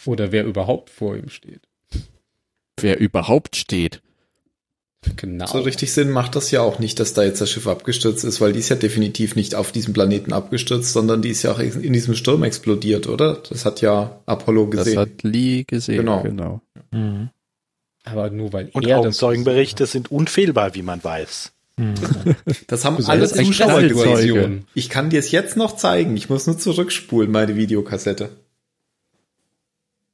Oder 0.05 0.31
wer 0.31 0.43
überhaupt 0.45 0.89
vor 0.89 1.15
ihm 1.15 1.29
steht. 1.29 1.61
Wer 2.79 2.99
überhaupt 2.99 3.55
steht. 3.55 4.01
Genau. 5.15 5.47
So 5.47 5.59
richtig 5.61 5.93
Sinn 5.93 6.11
macht 6.11 6.35
das 6.35 6.51
ja 6.51 6.61
auch 6.61 6.77
nicht, 6.77 6.99
dass 6.99 7.13
da 7.13 7.23
jetzt 7.23 7.41
das 7.41 7.49
Schiff 7.49 7.67
abgestürzt 7.67 8.23
ist, 8.23 8.39
weil 8.39 8.53
die 8.53 8.59
ist 8.59 8.69
ja 8.69 8.75
definitiv 8.75 9.35
nicht 9.35 9.55
auf 9.55 9.71
diesem 9.71 9.93
Planeten 9.93 10.31
abgestürzt, 10.31 10.93
sondern 10.93 11.23
die 11.23 11.29
ist 11.29 11.41
ja 11.41 11.51
auch 11.53 11.59
in 11.59 11.93
diesem 11.93 12.13
Sturm 12.13 12.43
explodiert, 12.43 13.07
oder? 13.07 13.41
Das 13.49 13.65
hat 13.65 13.81
ja 13.81 14.21
Apollo 14.27 14.67
Das 14.67 14.85
gesehen. 14.85 14.99
hat 14.99 15.23
Lee 15.23 15.63
gesehen. 15.63 15.97
Genau. 15.97 16.21
genau. 16.21 16.61
Mhm. 16.91 17.29
Aber 18.03 18.29
nur 18.29 18.51
weil 18.53 18.69
Und 18.73 18.85
er 18.85 18.97
das 18.97 18.99
Augenzeugenberichte 18.99 19.85
sind 19.85 20.11
unfehlbar, 20.11 20.73
wie 20.75 20.81
man 20.81 21.03
weiß. 21.03 21.51
Mhm. 21.77 21.95
Das 22.67 22.85
haben 22.85 23.03
alle 23.05 23.25
in 23.25 23.45
Zuschauer. 23.45 23.81
Ich 24.73 24.89
kann 24.89 25.09
dir 25.09 25.19
es 25.19 25.31
jetzt 25.31 25.57
noch 25.57 25.75
zeigen. 25.75 26.15
Ich 26.17 26.29
muss 26.29 26.47
nur 26.47 26.57
zurückspulen, 26.57 27.31
meine 27.31 27.55
Videokassette. 27.55 28.29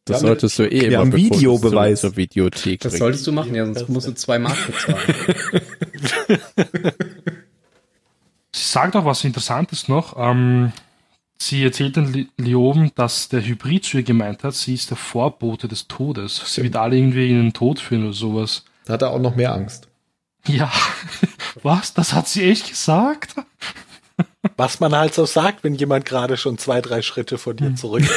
Das 0.06 0.22
solltest 0.22 0.58
du 0.58 0.64
eh 0.64 0.86
immer 0.86 1.12
Videobeweis. 1.12 2.02
Zur, 2.02 2.16
Videothek 2.16 2.80
Das 2.80 2.98
solltest 2.98 3.28
du 3.28 3.32
machen, 3.34 3.54
ja, 3.56 3.66
sonst 3.66 3.90
musst 3.90 4.08
du 4.08 4.14
zwei 4.14 4.40
Mark 4.40 4.58
bezahlen. 4.66 5.16
Sie 8.54 8.64
sagt 8.70 8.96
auch 8.96 9.06
was 9.06 9.24
Interessantes 9.24 9.88
noch. 9.90 10.16
Ähm, 10.18 10.72
sie 11.38 11.64
erzählt 11.64 11.96
den 11.96 12.12
Li- 12.14 12.30
Lioben, 12.38 12.92
dass 12.96 13.30
der 13.30 13.46
Hybrid 13.46 13.86
zu 13.86 13.98
ihr 13.98 14.04
gemeint 14.04 14.44
hat, 14.44 14.56
sie 14.56 14.74
ist 14.74 14.90
der 14.90 14.98
Vorbote 14.98 15.68
des 15.68 15.88
Todes. 15.88 16.42
Sie 16.54 16.64
wird 16.64 16.76
alle 16.76 16.98
irgendwie 16.98 17.30
in 17.30 17.38
den 17.38 17.54
Tod 17.54 17.80
führen 17.80 18.04
oder 18.06 18.14
sowas. 18.14 18.66
Da 18.86 18.94
hat 18.94 19.02
er 19.02 19.12
auch 19.12 19.20
noch 19.20 19.36
mehr 19.36 19.54
Angst. 19.54 19.88
Ja, 20.48 20.72
was? 21.64 21.94
Das 21.94 22.14
hat 22.14 22.28
sie 22.28 22.44
echt 22.50 22.70
gesagt? 22.70 23.36
Was 24.56 24.80
man 24.80 24.96
halt 24.96 25.14
so 25.14 25.26
sagt, 25.26 25.64
wenn 25.64 25.76
jemand 25.76 26.06
gerade 26.06 26.38
schon 26.38 26.58
zwei, 26.58 26.82
drei 26.82 27.02
Schritte 27.02 27.38
von 27.38 27.58
dir 27.58 27.76
zurück 27.76 28.04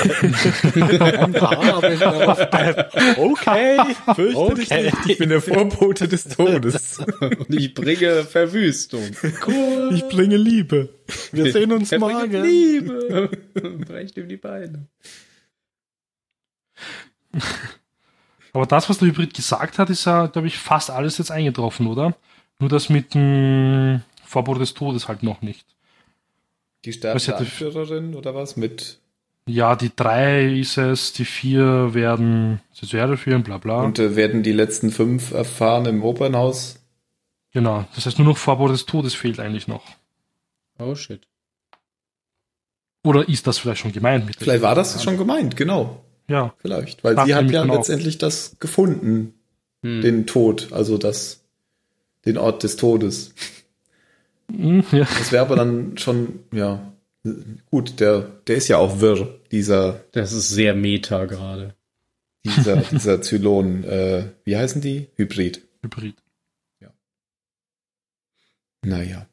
Okay, 3.17 3.79
Fürchte 4.15 4.37
Okay. 4.39 4.55
dich 4.55 4.71
nicht, 4.71 5.07
ich 5.07 5.19
bin 5.19 5.29
der 5.31 5.41
Vorbote 5.43 6.09
des 6.09 6.25
Todes. 6.25 6.99
Und 7.21 7.55
ich 7.55 7.75
bringe 7.75 8.25
Verwüstung. 8.25 9.03
cool. 9.47 9.91
Ich 9.95 10.09
bringe 10.09 10.37
Liebe. 10.37 10.91
Wir 11.33 11.53
sehen 11.53 11.73
uns 11.73 11.91
Er 11.93 11.99
bringt 11.99 12.13
morgen. 12.33 12.43
Liebe. 12.43 13.31
Brecht 13.87 14.17
ihm 14.17 14.29
die 14.29 14.37
Beine. 14.37 14.87
Aber 18.53 18.67
das, 18.67 18.89
was 18.89 18.99
der 18.99 19.09
Hybrid 19.09 19.35
gesagt 19.35 19.79
hat, 19.79 19.91
ist 19.91 20.05
ja, 20.07 20.27
glaube 20.27 20.49
ich, 20.49 20.59
fast 20.59 20.91
alles 20.91 21.19
jetzt 21.19 21.31
eingetroffen, 21.31 21.87
oder? 21.87 22.17
Nur 22.59 22.69
das 22.69 22.89
mit 22.89 23.15
dem 23.15 24.03
Verbot 24.25 24.61
des 24.61 24.75
Todes 24.75 25.09
halt 25.09 25.23
noch 25.23 25.41
nicht. 25.43 25.65
Die 26.85 26.93
sterbende 26.93 27.37
Anführerin 27.37 28.15
oder 28.15 28.35
was 28.35 28.57
mit 28.57 28.99
Ja, 29.47 29.77
die 29.77 29.91
drei 29.95 30.47
ist 30.59 30.79
es, 30.79 31.13
die 31.13 31.25
vier 31.25 31.93
werden 31.95 32.61
Erde 32.93 33.17
führen, 33.17 33.43
bla 33.43 33.59
bla. 33.59 33.83
und 33.83 33.99
äh, 33.99 34.17
werden 34.17 34.43
die 34.43 34.53
letzten 34.53 34.91
fünf 34.91 35.33
erfahren 35.33 35.87
im 35.87 36.03
Opernhaus. 36.03 36.77
genau. 37.53 37.85
Das 37.95 38.07
heißt, 38.07 38.19
nur 38.19 38.29
noch 38.29 38.39
Verbot 38.39 38.71
des 38.71 38.87
Todes 38.87 39.15
fehlt 39.15 39.39
eigentlich 39.41 39.69
noch. 39.69 39.85
Oh 40.79 40.95
shit. 40.95 41.21
Oder 43.05 43.29
ist 43.29 43.47
das 43.47 43.59
vielleicht 43.59 43.81
schon 43.81 43.93
gemeint 43.93 44.27
mit 44.27 44.37
Vielleicht 44.37 44.63
war 44.63 44.75
das 44.75 45.03
schon 45.03 45.17
gemeint, 45.17 45.57
genau. 45.57 46.03
Ja. 46.29 46.55
Vielleicht. 46.59 47.03
Weil 47.03 47.15
sie 47.25 47.35
hat 47.35 47.51
ja 47.51 47.63
auch. 47.63 47.67
letztendlich 47.67 48.19
das 48.19 48.57
gefunden, 48.61 49.35
Hm. 49.83 50.03
den 50.03 50.27
Tod, 50.27 50.73
also 50.73 50.99
das, 50.99 51.43
den 52.27 52.37
Ort 52.37 52.63
des 52.63 52.77
Todes. 52.77 53.35
Hm, 54.57 54.85
ja. 54.93 55.01
Das 55.19 55.33
wäre 55.33 55.45
aber 55.45 55.57
dann 55.57 55.97
schon, 55.99 56.41
ja, 56.53 56.93
gut, 57.71 58.01
der, 58.01 58.23
der 58.47 58.57
ist 58.57 58.69
ja 58.69 58.79
auch 58.79 59.01
wirr, 59.01 59.39
dieser, 59.51 60.05
Das 60.13 60.33
ist 60.33 60.49
sehr 60.51 60.75
meta 60.75 61.25
gerade. 61.27 61.75
dieser, 62.45 62.77
dieser 62.91 63.21
Zylon, 63.23 63.85
äh, 63.85 64.25
wie 64.45 64.57
heißen 64.57 64.81
die? 64.81 65.09
Hybrid. 65.17 65.63
Hybrid. 65.83 66.15
Naja. 68.83 69.27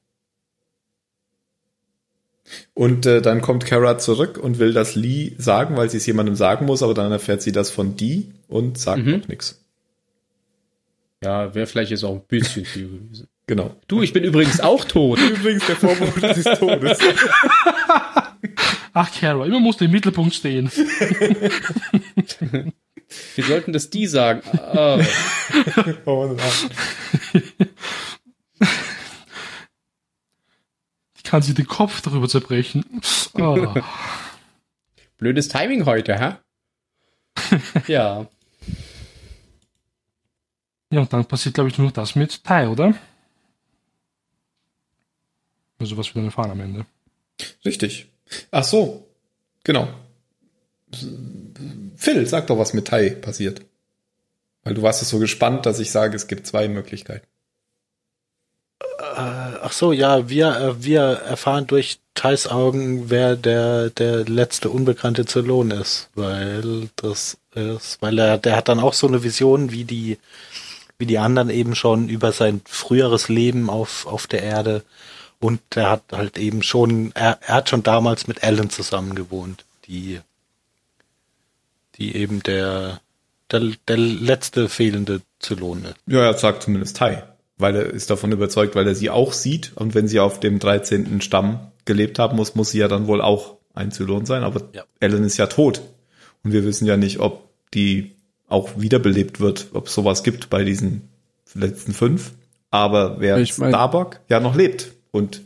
Und 2.74 3.06
äh, 3.06 3.22
dann 3.22 3.42
kommt 3.42 3.66
Kara 3.66 3.98
zurück 3.98 4.38
und 4.38 4.60
will 4.60 4.74
das 4.74 4.96
Lee 4.96 5.34
sagen, 5.38 5.78
weil 5.78 5.90
sie 5.90 5.98
es 5.98 6.06
jemandem 6.06 6.36
sagen 6.36 6.66
muss, 6.66 6.84
aber 6.84 6.94
dann 6.94 7.14
erfährt 7.14 7.42
sie 7.42 7.54
das 7.54 7.72
von 7.72 7.96
die 7.96 8.34
und 8.50 8.78
sagt 8.78 9.06
Mhm. 9.06 9.20
noch 9.20 9.28
nichts. 9.30 9.64
Ja, 11.24 11.56
wäre 11.56 11.66
vielleicht 11.66 11.92
jetzt 11.92 12.04
auch 12.04 12.16
ein 12.16 12.26
bisschen 12.28 12.66
viel 12.66 12.90
gewesen. 12.90 13.28
Genau. 13.48 13.76
Du, 13.88 14.02
ich 14.02 14.12
bin 14.14 14.24
übrigens 14.26 14.60
auch 14.60 14.84
tot. 14.84 15.20
Übrigens 15.22 15.66
der 15.66 15.78
Vorwurf 15.78 16.20
des 16.20 16.44
Todes. 16.60 17.00
Ach, 18.94 19.10
Kara, 19.20 19.46
immer 19.46 19.62
musst 19.62 19.80
du 19.80 19.86
im 19.86 19.92
Mittelpunkt 19.92 20.36
stehen. 20.36 20.70
Wir 23.36 23.46
sollten 23.46 23.72
das 23.72 23.90
die 23.90 24.06
sagen. 24.06 24.42
Ah, 24.54 25.00
Oh. 26.06 26.36
Ich 31.16 31.24
kann 31.24 31.42
sie 31.42 31.54
den 31.54 31.68
Kopf 31.68 32.02
darüber 32.02 32.28
zerbrechen. 32.28 32.84
Oh. 33.36 33.74
blödes 35.18 35.48
Timing 35.48 35.86
heute, 35.86 36.20
hä? 36.20 36.34
ja. 37.88 38.28
Ja, 40.92 41.00
und 41.02 41.14
dann 41.14 41.26
passiert, 41.26 41.56
glaube 41.56 41.70
ich, 41.70 41.78
nur 41.78 41.88
noch 41.88 41.94
das 41.94 42.16
mit 42.16 42.44
Tai, 42.44 42.68
oder? 42.70 42.94
Also, 45.80 45.98
was 45.98 46.08
wir 46.08 46.16
dann 46.16 46.26
erfahren 46.26 46.52
am 46.52 46.62
Ende. 46.62 46.86
Richtig. 47.66 48.08
Ach 48.52 48.64
so. 48.64 49.08
Genau. 49.64 49.88
Phil, 51.96 52.26
sag 52.28 52.48
doch, 52.48 52.58
was 52.58 52.74
mit 52.74 52.88
Tai 52.88 53.10
passiert. 53.10 53.62
Weil 54.64 54.74
du 54.74 54.82
warst 54.82 55.02
jetzt 55.02 55.10
so 55.10 55.20
gespannt, 55.20 55.66
dass 55.66 55.80
ich 55.80 55.92
sage, 55.92 56.16
es 56.16 56.28
gibt 56.28 56.48
zwei 56.48 56.68
Möglichkeiten. 56.68 57.26
Äh, 59.00 59.58
ach 59.62 59.72
so, 59.72 59.92
ja, 59.92 60.30
wir, 60.30 60.56
äh, 60.56 60.84
wir 60.84 61.02
erfahren 61.02 61.68
durch 61.68 62.00
Thais 62.16 62.48
Augen, 62.48 63.10
wer 63.10 63.36
der, 63.36 63.90
der 63.92 64.26
letzte 64.26 64.70
unbekannte 64.70 65.26
Zylon 65.26 65.72
ist, 65.72 66.10
weil 66.16 66.90
das 66.96 67.38
ist, 67.54 68.02
weil 68.02 68.18
er, 68.18 68.38
der 68.38 68.56
hat 68.56 68.70
dann 68.70 68.80
auch 68.80 68.94
so 68.94 69.08
eine 69.08 69.24
Vision, 69.24 69.72
wie 69.72 69.84
die, 69.84 70.18
wie 70.98 71.06
die 71.06 71.20
anderen 71.20 71.50
eben 71.50 71.76
schon 71.76 72.10
über 72.10 72.32
sein 72.32 72.62
früheres 72.66 73.30
Leben 73.30 73.70
auf, 73.70 74.08
auf 74.08 74.28
der 74.28 74.44
Erde 74.44 74.84
und 75.40 75.60
er 75.76 75.90
hat 75.92 76.04
halt 76.12 76.38
eben 76.38 76.64
schon, 76.64 77.12
er, 77.16 77.40
er 77.46 77.56
hat 77.56 77.70
schon 77.70 77.84
damals 77.84 78.28
mit 78.28 78.44
Ellen 78.44 78.70
zusammen 78.70 79.16
gewohnt, 79.16 79.66
die, 79.88 80.20
die 81.96 82.16
eben 82.16 82.44
der, 82.44 83.02
der, 83.52 83.72
der 83.88 83.98
letzte 83.98 84.70
fehlende 84.70 85.22
Zylon 85.40 85.86
ist. 85.86 85.96
Ja, 86.06 86.22
er 86.24 86.38
sagt 86.38 86.64
zumindest 86.64 86.98
Tai. 86.98 87.24
Weil 87.60 87.76
er 87.76 87.86
ist 87.88 88.10
davon 88.12 88.32
überzeugt, 88.32 88.76
weil 88.76 88.88
er 88.88 88.94
sie 88.94 89.10
auch 89.10 89.34
sieht. 89.34 89.72
Und 89.76 89.96
wenn 89.96 90.08
sie 90.08 90.20
auf 90.20 90.40
dem 90.40 90.60
13. 90.60 91.22
Stamm 91.22 91.72
gelebt 91.86 92.20
haben 92.20 92.36
muss, 92.36 92.54
muss 92.54 92.70
sie 92.70 92.78
ja 92.80 92.88
dann 92.88 93.08
wohl 93.08 93.20
auch 93.20 93.58
ein 93.74 93.92
Zylon 93.92 94.28
sein. 94.28 94.44
Aber 94.44 94.62
Ja. 94.74 94.84
Ellen 95.00 95.24
ist 95.24 95.38
ja 95.38 95.48
tot. 95.48 95.82
Und 96.44 96.52
wir 96.54 96.64
wissen 96.66 96.86
ja 96.86 96.98
nicht, 96.98 97.20
ob 97.20 97.50
die 97.74 98.12
auch 98.48 98.70
wiederbelebt 98.78 99.40
wird, 99.40 99.70
ob 99.74 99.88
es 99.88 99.94
sowas 99.96 100.22
gibt 100.24 100.52
bei 100.52 100.64
diesen 100.64 101.10
letzten 101.56 101.94
fünf. 101.94 102.34
Aber 102.70 103.20
wer 103.20 103.38
Ich 103.40 103.58
mein- 103.58 103.72
Starbuck 103.72 104.20
ja 104.30 104.40
noch 104.40 104.56
lebt. 104.56 104.92
Und 105.18 105.42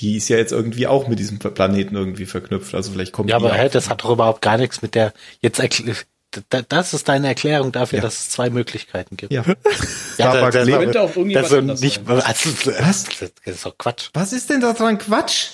die 0.00 0.16
ist 0.16 0.28
ja 0.28 0.36
jetzt 0.36 0.52
irgendwie 0.52 0.86
auch 0.86 1.06
mit 1.08 1.18
diesem 1.18 1.38
Planeten 1.38 1.94
irgendwie 1.96 2.26
verknüpft. 2.26 2.74
Also 2.74 2.92
vielleicht 2.92 3.12
kommt 3.12 3.30
Ja, 3.30 3.36
aber 3.36 3.52
hä, 3.54 3.68
das 3.70 3.88
hat 3.88 4.02
doch 4.04 4.10
überhaupt 4.10 4.42
gar 4.42 4.56
nichts 4.58 4.82
mit 4.82 4.94
der. 4.94 5.12
Jetzt 5.40 5.60
da- 6.48 6.62
das 6.62 6.94
ist 6.94 7.08
deine 7.08 7.28
Erklärung 7.28 7.72
dafür, 7.72 7.98
Ja. 7.98 8.02
dass 8.02 8.14
es 8.20 8.30
zwei 8.30 8.48
Möglichkeiten 8.50 9.16
gibt. 9.16 9.32
Ja. 9.32 9.44
Ja, 10.18 10.30
Starbuck 10.30 10.52
das. 10.52 10.68
Könnte 10.68 11.00
auch 11.00 11.08
irgendjemand 11.16 11.44
das 11.46 11.52
ist 11.52 11.58
anders 11.58 11.80
nicht. 11.80 12.02
Also, 12.06 12.50
Was? 12.80 13.04
Das 13.44 13.54
ist 13.54 13.64
doch 13.66 13.76
Quatsch. 13.78 14.10
Was 14.12 14.32
ist 14.34 14.50
denn 14.50 14.60
da 14.60 14.72
dran 14.74 14.98
Quatsch? 14.98 15.46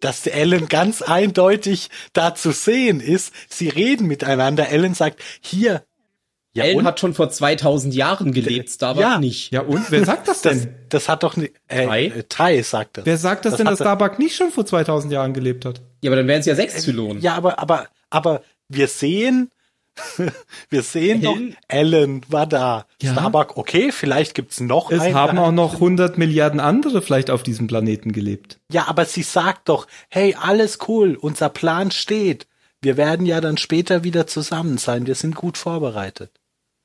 Dass 0.00 0.26
Ellen 0.26 0.68
ganz 0.68 1.00
eindeutig 1.00 1.88
da 2.12 2.34
zu 2.34 2.52
sehen 2.52 3.00
ist. 3.00 3.32
Sie 3.48 3.68
reden 3.70 4.06
miteinander. 4.06 4.68
Ellen 4.68 4.92
sagt, 4.94 5.20
hier. 5.40 5.84
Ja, 6.56 6.64
Ellen 6.64 6.78
und? 6.78 6.84
hat 6.86 7.00
schon 7.00 7.14
vor 7.14 7.30
2000 7.30 7.94
Jahren 7.94 8.32
gelebt, 8.32 8.70
Starbuck 8.70 9.02
Ja. 9.02 9.18
nicht. 9.18 9.52
Ja, 9.52 9.62
und? 9.62 9.90
Wer 9.90 10.04
sagt 10.04 10.28
das 10.28 10.40
das, 10.42 10.60
denn? 10.62 10.74
das 10.88 11.08
hat 11.08 11.22
doch 11.24 11.36
nicht. 11.36 11.52
Äh, 11.68 11.86
Tai? 11.86 12.04
äh, 12.06 12.22
Tai 12.28 12.62
sagt 12.62 12.98
das. 12.98 13.06
Wer 13.06 13.18
sagt 13.18 13.44
das, 13.44 13.52
Das 13.52 13.58
denn, 13.58 13.66
dass 13.66 13.78
Starbuck 13.80 14.18
nicht 14.18 14.36
schon 14.36 14.50
vor 14.50 14.64
2000 14.64 15.12
Jahren 15.12 15.34
gelebt 15.34 15.64
hat? 15.64 15.80
Ja, 16.02 16.10
aber 16.10 16.16
dann 16.16 16.28
wären 16.28 16.40
es 16.40 16.46
ja 16.46 16.54
sechs 16.54 16.80
Zylonen. 16.82 17.20
Ja, 17.22 17.34
aber, 17.34 17.58
aber, 17.58 17.88
aber 18.10 18.42
wir 18.68 18.86
sehen, 18.88 19.50
wir 20.70 20.82
sehen 20.82 21.22
doch, 21.22 21.34
Ellen? 21.36 21.56
Ellen 21.68 22.20
war 22.28 22.46
da. 22.46 22.86
Ja. 23.02 23.12
Starbuck, 23.12 23.56
okay, 23.56 23.90
vielleicht 23.92 24.34
gibt's 24.34 24.60
noch 24.60 24.90
Es 24.90 25.00
einen. 25.00 25.14
haben 25.14 25.38
auch 25.38 25.52
noch 25.52 25.74
100 25.74 26.18
Milliarden 26.18 26.60
andere 26.60 27.02
vielleicht 27.02 27.30
auf 27.30 27.42
diesem 27.42 27.66
Planeten 27.66 28.12
gelebt. 28.12 28.58
Ja, 28.70 28.86
aber 28.88 29.04
sie 29.06 29.22
sagt 29.22 29.68
doch, 29.68 29.86
hey, 30.08 30.36
alles 30.40 30.78
cool, 30.88 31.16
unser 31.20 31.48
Plan 31.48 31.90
steht. 31.90 32.46
Wir 32.80 32.96
werden 32.96 33.24
ja 33.24 33.40
dann 33.40 33.56
später 33.56 34.04
wieder 34.04 34.26
zusammen 34.26 34.78
sein. 34.78 35.06
Wir 35.06 35.14
sind 35.14 35.34
gut 35.36 35.56
vorbereitet. 35.58 36.30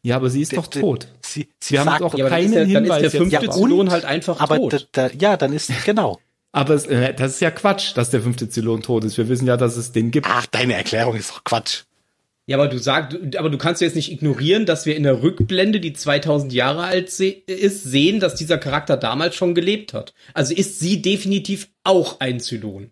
Ja, 0.01 0.15
aber 0.15 0.29
sie 0.29 0.41
ist 0.41 0.55
doch 0.55 0.67
tot. 0.67 1.07
Sie, 1.21 1.49
sie 1.59 1.73
Wir 1.73 1.79
haben 1.81 1.87
sagt 1.87 2.01
doch 2.01 2.11
doch, 2.11 2.17
Ja, 2.19 2.25
aber 2.25 2.29
dann 2.35 2.39
keinen 2.39 2.45
ist, 2.45 2.55
der, 2.55 2.61
dann 2.61 2.69
ist 2.69 2.93
Hinweis 2.93 3.01
der 3.01 3.11
fünfte 3.11 3.45
Ja. 3.45 3.51
Zylon 3.51 3.89
halt 3.91 4.05
einfach 4.05 4.39
aber 4.39 4.55
tot. 4.57 4.87
da, 4.93 5.09
da, 5.09 5.13
ja, 5.19 5.37
dann 5.37 5.53
ist 5.53 5.71
genau. 5.85 6.19
Aber 6.51 6.73
es, 6.73 6.85
äh, 6.85 7.13
das 7.13 7.33
ist 7.33 7.41
ja 7.41 7.51
Quatsch, 7.51 7.95
dass 7.95 8.09
der 8.09 8.21
fünfte 8.21 8.49
Zylon 8.49 8.81
tot 8.81 9.03
ist. 9.03 9.17
Wir 9.17 9.27
wissen 9.29 9.45
ja, 9.45 9.57
dass 9.57 9.77
es 9.77 9.91
den 9.91 10.09
gibt. 10.11 10.25
Ach, 10.29 10.45
deine 10.47 10.73
Erklärung 10.75 11.15
ist 11.15 11.29
doch 11.31 11.43
Quatsch. 11.43 11.83
Ja, 12.47 12.57
aber 12.57 12.67
du 12.67 12.79
sagst, 12.79 13.15
aber 13.37 13.51
du 13.51 13.59
kannst 13.59 13.79
jetzt 13.81 13.95
nicht 13.95 14.11
ignorieren, 14.11 14.65
dass 14.65 14.87
wir 14.87 14.95
in 14.95 15.03
der 15.03 15.21
Rückblende, 15.21 15.79
die 15.79 15.93
2000 15.93 16.51
Jahre 16.51 16.81
alt 16.85 17.11
se 17.11 17.27
ist, 17.27 17.83
sehen, 17.83 18.19
dass 18.19 18.33
dieser 18.33 18.57
Charakter 18.57 18.97
damals 18.97 19.35
schon 19.35 19.53
gelebt 19.53 19.93
hat. 19.93 20.15
Also 20.33 20.55
ist 20.55 20.79
sie 20.79 21.03
definitiv 21.03 21.67
auch 21.83 22.19
ein 22.21 22.39
Zylon. 22.39 22.89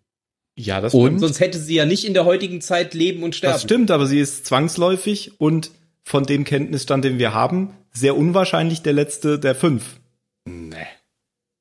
Ja, 0.56 0.80
das 0.82 0.94
Und? 0.94 1.06
stimmt. 1.08 1.20
Sonst 1.22 1.40
hätte 1.40 1.58
sie 1.58 1.74
ja 1.74 1.86
nicht 1.86 2.06
in 2.06 2.14
der 2.14 2.26
heutigen 2.26 2.62
Zeit 2.62 2.94
leben 2.94 3.24
und 3.24 3.34
sterben. 3.36 3.54
Das 3.54 3.64
stimmt, 3.64 3.90
aber 3.90 4.06
sie 4.06 4.20
ist 4.20 4.46
zwangsläufig 4.46 5.40
und 5.40 5.72
von 6.08 6.24
dem 6.24 6.46
Kenntnisstand, 6.46 7.04
den 7.04 7.20
wir 7.20 7.34
haben, 7.34 7.74
sehr 7.92 8.16
unwahrscheinlich 8.16 8.82
der 8.82 8.94
letzte 8.94 9.40
der 9.40 9.56
fünf. 9.56 10.00
Nee. 10.46 10.78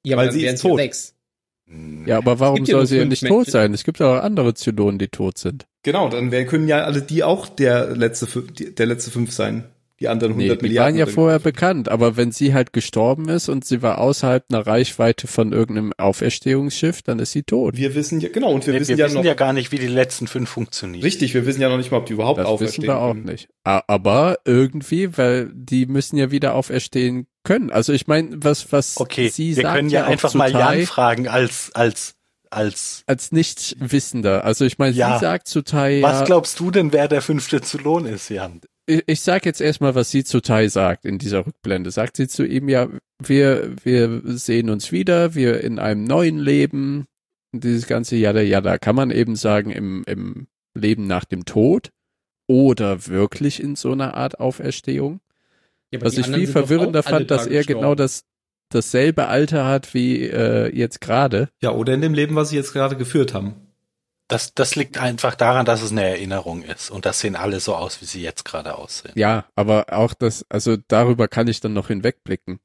Ja, 0.05 0.16
weil 0.16 0.28
aber 0.28 0.32
sie 0.32 0.47
ist 0.47 0.62
tot. 0.62 0.78
sechs. 0.78 1.16
Ja, 2.07 2.18
aber 2.18 2.38
warum 2.38 2.64
soll 2.64 2.86
sie 2.86 2.99
ja 2.99 3.05
nicht 3.05 3.24
Menschen. 3.24 3.38
tot 3.38 3.51
sein? 3.51 3.74
Es 3.74 3.82
gibt 3.82 4.01
auch 4.01 4.22
andere 4.22 4.55
Zylonen, 4.55 5.01
die 5.01 5.09
tot 5.09 5.36
sind. 5.36 5.66
Genau, 5.82 6.09
dann 6.09 6.30
können 6.47 6.68
ja 6.68 6.84
alle 6.84 7.03
die 7.03 7.24
auch 7.24 7.49
der 7.49 7.97
letzte, 7.97 8.26
der 8.72 8.86
letzte 8.86 9.11
fünf 9.11 9.32
sein. 9.32 9.64
Die 9.99 10.09
anderen 10.09 10.32
100 10.34 10.51
Nee, 10.51 10.57
die 10.59 10.68
Milliarden. 10.68 10.94
waren 10.94 10.99
ja 10.99 11.07
vorher 11.07 11.38
bekannt, 11.38 11.88
aber 11.88 12.16
wenn 12.18 12.30
sie 12.30 12.53
halt 12.53 12.74
gestorben 12.74 13.28
ist 13.30 13.49
und 13.49 13.64
sie 13.64 13.80
war 13.80 13.99
außerhalb 13.99 14.44
einer 14.51 14.66
Reichweite 14.66 15.26
von 15.26 15.53
irgendeinem 15.53 15.92
Auferstehungsschiff, 15.97 17.01
dann 17.03 17.18
ist 17.18 17.32
sie 17.32 17.44
tot. 17.44 17.76
Wir 17.76 17.94
wissen 17.94 18.20
ja, 18.20 18.28
genau, 18.28 18.51
und 18.53 18.66
wir 18.66 18.74
Wir, 18.74 18.80
wissen 18.80 18.90
wir 18.90 18.97
ja 18.99 19.07
wissen 19.07 19.16
noch, 19.16 19.24
ja 19.24 19.32
gar 19.34 19.53
nicht, 19.55 19.72
wie 19.72 19.78
die 19.78 19.86
letzten 19.86 20.26
fünf 20.26 20.51
funktionieren. 20.51 21.03
richtig, 21.03 21.32
wir 21.32 21.47
wissen 21.47 21.62
ja 21.62 21.68
noch 21.70 21.78
nicht 21.78 21.90
mal, 21.90 21.97
ob 21.99 22.07
die 22.07 22.12
überhaupt 22.12 22.38
Das 22.38 22.47
auferstehen. 22.47 22.82
wissen 22.82 22.88
wir 22.88 22.99
auch 22.99 23.12
können. 23.14 23.24
nicht. 23.24 23.49
Aber 23.64 24.36
irgendwie, 24.44 25.16
weil 25.16 25.51
die 25.55 25.86
müssen 25.86 26.16
ja 26.18 26.30
wieder 26.30 26.55
auferstehen 26.55 27.26
können. 27.42 27.70
Also 27.70 27.92
ich 27.94 28.07
meine, 28.07 28.30
was 28.42 28.70
was 28.72 28.99
Okay, 29.01 29.28
sie 29.28 29.57
wir 29.57 29.62
sagt 29.62 29.76
können 29.76 29.88
ja, 29.88 30.05
auch 30.05 30.09
einfach 30.11 30.34
mal 30.34 30.51
Jan 30.53 30.82
fragen 30.82 31.26
als, 31.28 31.70
als, 31.74 32.16
als 32.51 33.03
als 33.07 33.32
nicht 33.32 33.76
Wissender. 33.80 34.44
Also 34.44 34.64
ich 34.66 34.78
meine, 34.78 34.94
Ja. 34.94 35.14
sie 35.14 35.20
sagt 35.24 35.49
zu 35.49 35.62
Tai, 35.62 36.03
was 36.03 36.20
ja, 36.20 36.24
glaubst 36.26 36.61
du 36.61 36.70
denn, 36.70 36.92
wer 36.92 37.09
der 37.09 37.22
fünfte 37.22 37.61
Zylon 37.62 38.05
ist, 38.07 38.28
Jan? 38.28 38.61
Ich, 38.87 39.03
ich 39.07 39.20
sag 39.20 39.45
jetzt 39.45 39.61
erstmal, 39.61 39.95
was 39.95 40.11
sie 40.11 40.24
zu 40.24 40.41
Tai 40.41 40.68
sagt 40.68 41.05
in 41.05 41.18
dieser 41.18 41.47
Rückblende. 41.47 41.91
Sagt 41.91 42.16
sie 42.16 42.28
zu 42.28 42.47
ihm, 42.47 42.68
ja, 42.68 42.89
wir, 43.22 43.72
wir 43.82 44.22
sehen 44.24 44.70
uns 44.70 44.93
wieder, 44.93 45.34
wir 45.34 45.62
in 45.62 45.78
einem 45.78 46.05
neuen 46.05 46.39
Leben, 46.39 47.07
dieses 47.53 47.87
ganze 47.87 48.16
Jada 48.16 48.41
Jada, 48.41 48.78
kann 48.78 48.97
man 48.97 49.11
eben 49.11 49.37
sagen, 49.37 49.70
im, 49.70 50.05
im 50.07 50.47
Leben 50.74 51.07
nach 51.07 51.24
dem 51.24 51.45
Tod 51.45 51.91
oder 52.47 53.07
wirklich 53.07 53.62
in 53.62 53.76
so 53.76 53.93
einer 53.93 54.14
Art 54.14 54.41
Auferstehung. 54.41 55.20
Ja, 55.91 56.01
Was 56.03 56.18
ich 56.18 56.26
viel 56.26 56.47
verwirrender 56.47 57.03
fand, 57.03 57.30
dass 57.30 57.45
da 57.45 57.51
er 57.51 57.64
genau 57.64 57.95
das 57.95 58.24
dasselbe 58.70 59.28
Alter 59.28 59.66
hat 59.66 59.95
wie 59.95 60.22
äh, 60.22 60.74
jetzt 60.76 61.01
gerade. 61.01 61.49
Ja, 61.62 61.70
oder 61.70 61.95
in 61.95 62.01
dem 62.01 62.14
Leben, 62.14 62.34
was 62.34 62.51
sie 62.51 62.57
jetzt 62.57 62.72
gerade 62.72 62.97
geführt 62.97 63.32
haben. 63.34 63.65
Das, 64.29 64.55
das 64.55 64.74
liegt 64.74 64.99
einfach 64.99 65.37
daran, 65.37 65.66
dass 65.66 65.83
es 65.83 65.93
eine 65.93 66.05
Erinnerung 66.05 66.62
ist. 66.62 66.91
Und 66.91 67.07
das 67.07 67.20
sehen 67.20 67.37
alle 67.37 67.61
so 67.61 67.77
aus, 67.77 68.01
wie 68.01 68.07
sie 68.07 68.22
jetzt 68.22 68.45
gerade 68.45 68.77
aussehen. 68.77 69.12
Ja, 69.14 69.47
aber 69.55 69.87
auch 69.93 70.14
das, 70.14 70.45
also 70.49 70.77
darüber 70.77 71.29
kann 71.29 71.47
ich 71.47 71.61
dann 71.61 71.74
noch 71.74 71.89
hinwegblicken. 71.89 72.59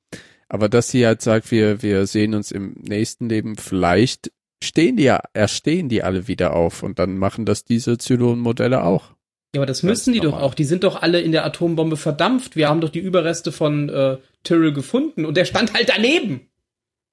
Aber 0.50 0.70
dass 0.70 0.90
sie 0.90 1.06
halt 1.06 1.22
sagt, 1.22 1.52
wir, 1.52 1.82
wir 1.82 2.08
sehen 2.08 2.34
uns 2.34 2.52
im 2.52 2.74
nächsten 2.82 3.30
Leben, 3.30 3.56
vielleicht 3.58 4.32
stehen 4.64 4.98
die 4.98 5.04
ja, 5.04 5.22
erstehen 5.34 5.88
die 5.88 6.04
alle 6.04 6.28
wieder 6.28 6.54
auf 6.54 6.84
und 6.84 7.00
dann 7.00 7.18
machen 7.18 7.46
das 7.46 7.64
diese 7.64 7.98
Zylon-Modelle 7.98 8.84
auch. 8.84 9.12
Ja, 9.54 9.60
aber 9.60 9.66
das 9.66 9.84
müssen 9.84 10.14
die 10.14 10.20
doch 10.22 10.40
auch. 10.40 10.54
Die 10.54 10.64
sind 10.64 10.84
doch 10.84 11.02
alle 11.02 11.20
in 11.20 11.32
der 11.32 11.46
Atombombe 11.46 11.98
verdampft. 11.98 12.56
Wir 12.56 12.70
haben 12.70 12.80
doch 12.80 12.90
die 12.90 13.00
Überreste 13.00 13.52
von 13.52 13.90
äh, 13.90 14.18
Tyrrell 14.44 14.72
gefunden 14.72 15.26
und 15.26 15.36
der 15.36 15.46
stand 15.46 15.74
halt 15.74 15.90
daneben. 15.90 16.50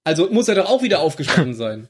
Also 0.05 0.31
muss 0.31 0.49
er 0.49 0.55
doch 0.55 0.67
auch 0.67 0.83
wieder 0.83 1.01
aufgestanden 1.01 1.55
sein. 1.55 1.89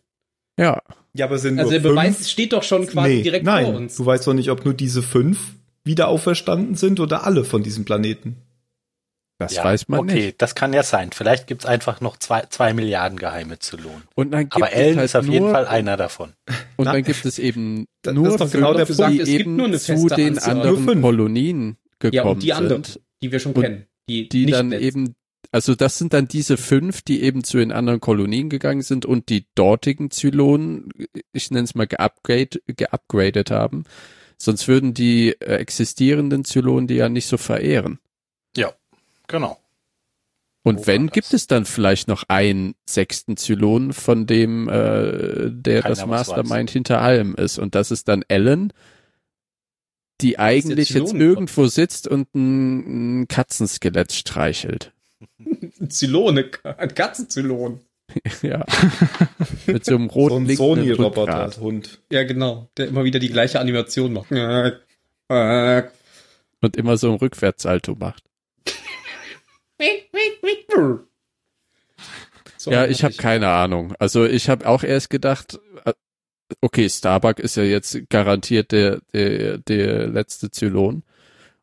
Ja, 0.58 0.82
Ja, 1.14 1.26
aber 1.26 1.38
sind 1.38 1.58
Also 1.58 1.72
nur 1.72 1.80
der 1.80 1.88
Beweis 1.88 2.16
fünf? 2.16 2.28
steht 2.28 2.52
doch 2.52 2.62
schon 2.62 2.86
quasi 2.86 3.08
nee, 3.16 3.22
direkt 3.22 3.44
nein, 3.44 3.66
vor 3.66 3.74
uns. 3.76 3.96
du 3.96 4.06
weißt 4.06 4.26
doch 4.26 4.34
nicht, 4.34 4.50
ob 4.50 4.64
nur 4.64 4.74
diese 4.74 5.02
fünf 5.02 5.54
wieder 5.84 6.08
auferstanden 6.08 6.74
sind 6.74 7.00
oder 7.00 7.24
alle 7.26 7.44
von 7.44 7.62
diesem 7.62 7.84
Planeten. 7.84 8.36
das 9.38 9.54
ja, 9.54 9.64
weiß 9.64 9.88
man 9.88 10.00
okay, 10.00 10.26
nicht. 10.26 10.42
das 10.42 10.54
kann 10.54 10.72
ja 10.72 10.82
sein. 10.82 11.10
Vielleicht 11.12 11.46
gibt's 11.46 11.64
einfach 11.64 12.00
noch 12.00 12.16
zwei, 12.18 12.42
zwei 12.50 12.74
Milliarden 12.74 13.18
geheime 13.18 13.58
Zylonen. 13.58 14.02
Und 14.14 14.32
dann 14.32 14.42
gibt 14.50 14.56
Aber 14.56 14.72
Ellen 14.72 14.96
halt 14.96 15.04
ist 15.06 15.16
auf 15.16 15.24
nur, 15.24 15.34
jeden 15.34 15.50
Fall 15.50 15.66
einer 15.66 15.96
davon. 15.96 16.34
Und 16.76 16.84
Na, 16.84 16.92
dann 16.92 17.02
gibt 17.04 17.24
es 17.24 17.38
eben 17.38 17.86
das 18.02 18.14
nur 18.14 18.28
ist 18.28 18.40
doch 18.40 18.50
genau 18.50 18.74
der 18.74 18.86
fünf, 18.86 18.98
Punkt. 18.98 19.12
die 19.14 19.20
Es 19.20 19.28
gibt 19.28 19.40
eben 19.40 19.56
nur 19.56 19.66
eine 19.66 19.78
zu 19.78 20.08
den 20.08 20.38
Anzahl. 20.38 20.56
anderen. 20.56 21.00
Kolonien 21.02 21.76
gekommen 22.00 22.12
ja, 22.14 22.22
und 22.24 22.42
die 22.42 22.52
anderen, 22.52 22.84
sind. 22.84 23.00
die 23.22 23.32
wir 23.32 23.38
schon 23.40 23.52
Und 23.52 23.62
kennen. 23.62 23.86
Die, 24.08 24.28
die 24.28 24.44
nicht 24.46 24.54
dann 24.58 24.72
jetzt. 24.72 24.82
eben, 24.82 25.14
also 25.50 25.74
das 25.74 25.98
sind 25.98 26.12
dann 26.12 26.28
diese 26.28 26.56
fünf, 26.56 27.02
die 27.02 27.22
eben 27.22 27.42
zu 27.42 27.56
den 27.58 27.72
anderen 27.72 28.00
Kolonien 28.00 28.50
gegangen 28.50 28.82
sind 28.82 29.06
und 29.06 29.28
die 29.30 29.46
dortigen 29.54 30.10
Zylonen, 30.10 30.90
ich 31.32 31.50
nenne 31.50 31.64
es 31.64 31.74
mal 31.74 31.86
geupgrade, 31.86 32.60
geupgradet 32.66 33.50
haben. 33.50 33.84
Sonst 34.36 34.68
würden 34.68 34.94
die 34.94 35.30
äh, 35.40 35.56
existierenden 35.56 36.44
Zylonen 36.44 36.86
die 36.86 36.94
ja 36.94 37.08
nicht 37.08 37.26
so 37.26 37.38
verehren. 37.38 37.98
Genau. 39.26 39.58
Und 40.62 40.80
Wo 40.80 40.86
wenn, 40.86 41.06
gibt 41.08 41.32
es 41.32 41.46
dann 41.46 41.64
vielleicht 41.64 42.08
noch 42.08 42.24
einen 42.28 42.74
sechsten 42.86 43.36
Zylon, 43.36 43.92
von 43.92 44.26
dem 44.26 44.68
äh, 44.68 45.50
der 45.50 45.82
Keiner 45.82 45.94
das 45.94 46.06
Mastermind 46.06 46.70
hinter 46.70 47.00
allem 47.00 47.34
ist. 47.36 47.58
Und 47.58 47.74
das 47.74 47.90
ist 47.90 48.08
dann 48.08 48.22
Ellen, 48.28 48.72
die 50.20 50.38
eigentlich 50.38 50.90
jetzt 50.90 51.14
irgendwo 51.14 51.68
sitzt 51.68 52.06
und 52.06 52.34
ein, 52.34 53.20
ein 53.22 53.28
Katzenskelett 53.28 54.12
streichelt. 54.12 54.92
Zylone, 55.88 56.50
ein 56.62 56.94
Katzenzylon. 56.94 57.80
Ja. 58.42 58.64
Mit 59.66 59.84
so 59.84 59.96
einem 59.96 60.08
So 60.08 60.14
roten 60.14 60.36
ein 60.36 60.44
blinkenden 60.44 60.96
Sony-Roboter. 60.96 61.50
Hund. 61.60 62.00
Ja, 62.10 62.24
genau. 62.24 62.68
Der 62.76 62.88
immer 62.88 63.04
wieder 63.04 63.18
die 63.18 63.28
gleiche 63.28 63.60
Animation 63.60 64.14
macht. 64.14 64.30
Und 66.60 66.76
immer 66.76 66.96
so 66.96 67.12
ein 67.12 67.18
Rückwärtsalto 67.18 67.94
macht. 67.94 68.24
So 72.60 72.72
ja, 72.72 72.86
ich 72.86 73.04
habe 73.04 73.14
keine 73.14 73.48
Ahnung. 73.48 73.94
Also 74.00 74.24
ich 74.26 74.48
habe 74.48 74.66
auch 74.66 74.82
erst 74.82 75.10
gedacht, 75.10 75.60
äh, 75.84 75.92
okay, 76.60 76.88
Starbuck 76.88 77.38
ist 77.38 77.56
ja 77.56 77.62
jetzt 77.62 78.10
garantiert 78.10 78.72
der, 78.72 79.00
der, 79.12 79.58
der 79.58 80.08
letzte 80.08 80.50
Zylon. 80.50 81.04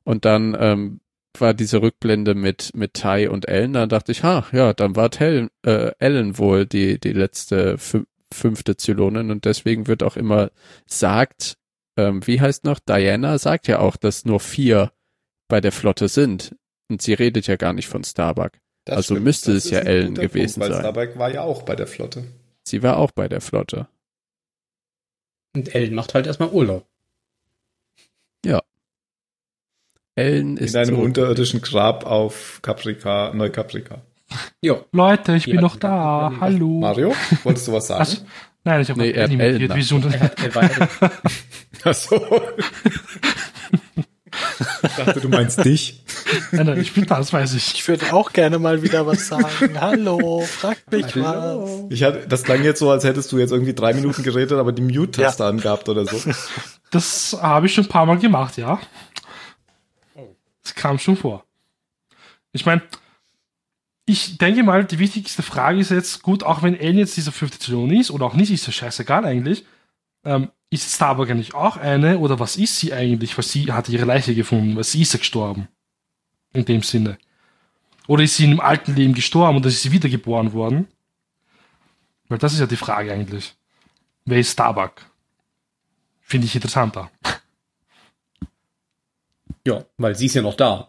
Und 0.06 0.24
dann 0.24 0.56
ähm, 0.58 1.01
war 1.41 1.53
diese 1.53 1.81
Rückblende 1.81 2.36
mit, 2.36 2.71
mit 2.75 2.93
Ty 2.93 3.27
und 3.27 3.47
Ellen. 3.47 3.73
Dann 3.73 3.89
dachte 3.89 4.11
ich, 4.11 4.23
ha, 4.23 4.45
ja, 4.51 4.73
dann 4.73 4.95
war 4.95 5.09
Ellen, 5.19 5.49
äh, 5.65 5.91
Ellen 5.99 6.38
wohl 6.38 6.65
die, 6.65 6.99
die 6.99 7.13
letzte 7.13 7.77
fü 7.77 8.03
fünfte 8.33 8.75
Zylonin. 8.75 9.31
Und 9.31 9.45
deswegen 9.45 9.88
wird 9.88 10.03
auch 10.03 10.17
immer 10.17 10.51
sagt, 10.88 11.57
ähm, 11.95 12.25
wie 12.27 12.41
heißt 12.41 12.65
noch, 12.65 12.79
Diana 12.79 13.38
sagt 13.38 13.67
ja 13.67 13.79
auch, 13.79 13.95
dass 13.95 14.25
nur 14.25 14.39
vier 14.39 14.91
bei 15.47 15.61
der 15.61 15.71
Flotte 15.71 16.07
sind. 16.07 16.55
Und 16.89 17.01
sie 17.01 17.13
redet 17.13 17.47
ja 17.47 17.55
gar 17.55 17.73
nicht 17.73 17.88
von 17.88 18.03
Starbuck. 18.03 18.51
Das 18.83 18.97
Also 18.97 19.13
stimmt. 19.15 19.25
müsste 19.25 19.53
Das 19.53 19.65
es 19.65 19.71
ja 19.71 19.79
Ellen 19.79 20.15
guter 20.15 20.27
gewesen 20.27 20.59
Punkt, 20.59 20.73
weil 20.73 20.83
sein. 20.83 20.93
Starbuck 20.93 21.19
war 21.19 21.31
ja 21.31 21.41
auch 21.41 21.63
bei 21.63 21.75
der 21.75 21.88
Flotte. 21.88 22.25
Sie 22.63 22.83
war 22.83 22.97
auch 22.97 23.11
bei 23.11 23.27
der 23.27 23.41
Flotte. 23.41 23.88
Und 25.55 25.73
Ellen 25.73 25.93
macht 25.93 26.13
halt 26.13 26.27
erstmal 26.27 26.49
Urlaub. 26.49 26.86
Ellen 30.16 30.57
In 30.57 30.63
ist 30.66 30.76
einem 30.76 30.95
so, 30.95 31.01
unterirdischen 31.01 31.61
Grab 31.61 32.05
auf 32.05 32.59
Caprica, 32.61 33.32
Neucaprica. 33.34 34.01
Ja. 34.61 34.78
Leute, 34.91 35.36
ich 35.36 35.45
bin 35.45 35.55
Ja, 35.55 35.61
noch 35.61 35.76
da. 35.76 36.32
ja, 36.32 36.39
Hallo. 36.39 36.80
Mario, 36.80 37.13
wolltest 37.43 37.68
du 37.68 37.74
was 37.74 37.88
sagen? 37.88 38.01
Was? 38.01 38.24
Nein, 38.63 38.82
ich 38.82 38.89
habe 38.89 38.99
Nee, 39.01 39.11
er 39.11 39.30
Ellen 39.30 39.76
wie 39.76 39.82
so 39.84 39.97
Er, 39.99 40.20
hat, 40.22 40.36
Ach 41.84 41.93
so. 41.93 42.41
ich 44.84 44.91
dachte, 44.95 45.22
du 45.22 45.30
meinst 45.30 45.63
dich. 45.63 46.03
Nein, 46.51 46.66
nein, 46.66 46.82
ich 46.82 46.93
bin 46.93 47.05
da, 47.05 47.18
das 47.18 47.32
weiß 47.32 47.53
ich. 47.53 47.76
Ich 47.76 47.88
würde 47.88 48.11
auch 48.11 48.34
gerne 48.34 48.57
mal 48.57 48.82
wieder 48.82 49.05
was 49.05 49.28
sagen. 49.28 49.45
Hallo, 49.80 50.41
fragt 50.41 50.91
mich 50.91 51.16
was. 51.16 51.70
Ich 51.89 52.01
hatte, 52.03 52.26
das 52.28 52.43
klang 52.43 52.63
jetzt 52.63 52.80
so, 52.80 52.89
als 52.89 53.03
hättest 53.03 53.32
du 53.32 53.38
jetzt 53.38 53.51
irgendwie 53.51 53.74
drei 53.76 53.93
Minuten 53.93 54.24
geredet, 54.24 54.53
aber 54.57 54.72
die 54.72 54.82
Mute-Taste 54.82 55.43
Ja. 55.43 55.49
angehabt 55.49 55.88
oder 55.89 56.05
so. 56.05 56.18
Das 56.89 57.38
habe 57.39 57.68
ich 57.68 57.74
schon 57.74 57.84
ein 57.86 57.89
paar 57.89 58.05
Mal 58.07 58.18
gemacht, 58.18 58.57
ja. 58.57 58.80
Das 60.66 60.74
kam 60.74 60.97
schon 60.97 61.16
vor. 61.16 61.45
Ich 62.51 62.66
meine, 62.66 62.82
ich 64.07 64.39
denke 64.39 64.63
mal, 64.63 64.84
die 64.84 64.97
wichtigste 64.97 65.43
Frage 65.43 65.80
ist 65.80 65.91
jetzt, 65.91 66.24
gut, 66.24 66.43
auch 66.43 66.63
wenn 66.63 66.76
Ellen 66.76 66.97
jetzt 66.97 67.16
dieser 67.18 67.32
fünfte 67.32 67.59
Zylon 67.59 67.91
ist, 67.91 68.09
oder 68.09 68.26
auch 68.26 68.34
nicht, 68.34 68.51
ist 68.51 68.66
ja 68.66 68.74
scheißegal 68.74 69.26
eigentlich, 69.26 69.63
ähm, 70.24 70.49
ist 70.72 70.91
Starbuck 70.91 71.30
eigentlich 71.30 71.53
auch 71.53 71.78
eine, 71.78 72.18
oder 72.18 72.39
was 72.39 72.57
ist 72.57 72.78
sie 72.78 72.93
eigentlich? 72.93 73.38
Weil 73.38 73.45
sie 73.45 73.72
hat 73.72 73.89
ihre 73.89 74.05
Leiche 74.05 74.34
gefunden, 74.34 74.76
weil 74.76 74.84
sie 74.84 75.03
ist 75.03 75.13
ja 75.13 75.20
gestorben. 75.20 75.68
In 76.51 76.66
dem 76.66 76.82
Sinne. 76.82 77.20
Oder 78.07 78.24
ist 78.24 78.38
sie 78.38 78.45
in 78.45 78.51
einem 78.51 78.59
alten 78.61 78.95
Leben 78.95 79.13
gestorben 79.13 79.57
oder 79.57 79.68
ist 79.68 79.84
sie 79.84 79.91
wiedergeboren 79.91 80.53
worden? 80.53 80.88
Weil 82.28 82.39
das 82.39 82.53
ist 82.53 82.59
ja 82.59 82.66
die 82.66 82.76
Frage 82.76 83.13
eigentlich. 83.13 83.55
Wer 84.26 84.39
ist 84.39 84.53
Starbuck? 84.53 84.93
Finde 86.22 86.47
ich 86.47 86.55
interessanter. 86.55 87.11
Ja, 89.66 89.86
weil 89.97 90.16
sie 90.16 90.28
ist 90.28 90.36
ja 90.36 90.41
noch 90.41 90.55
da. 90.55 90.88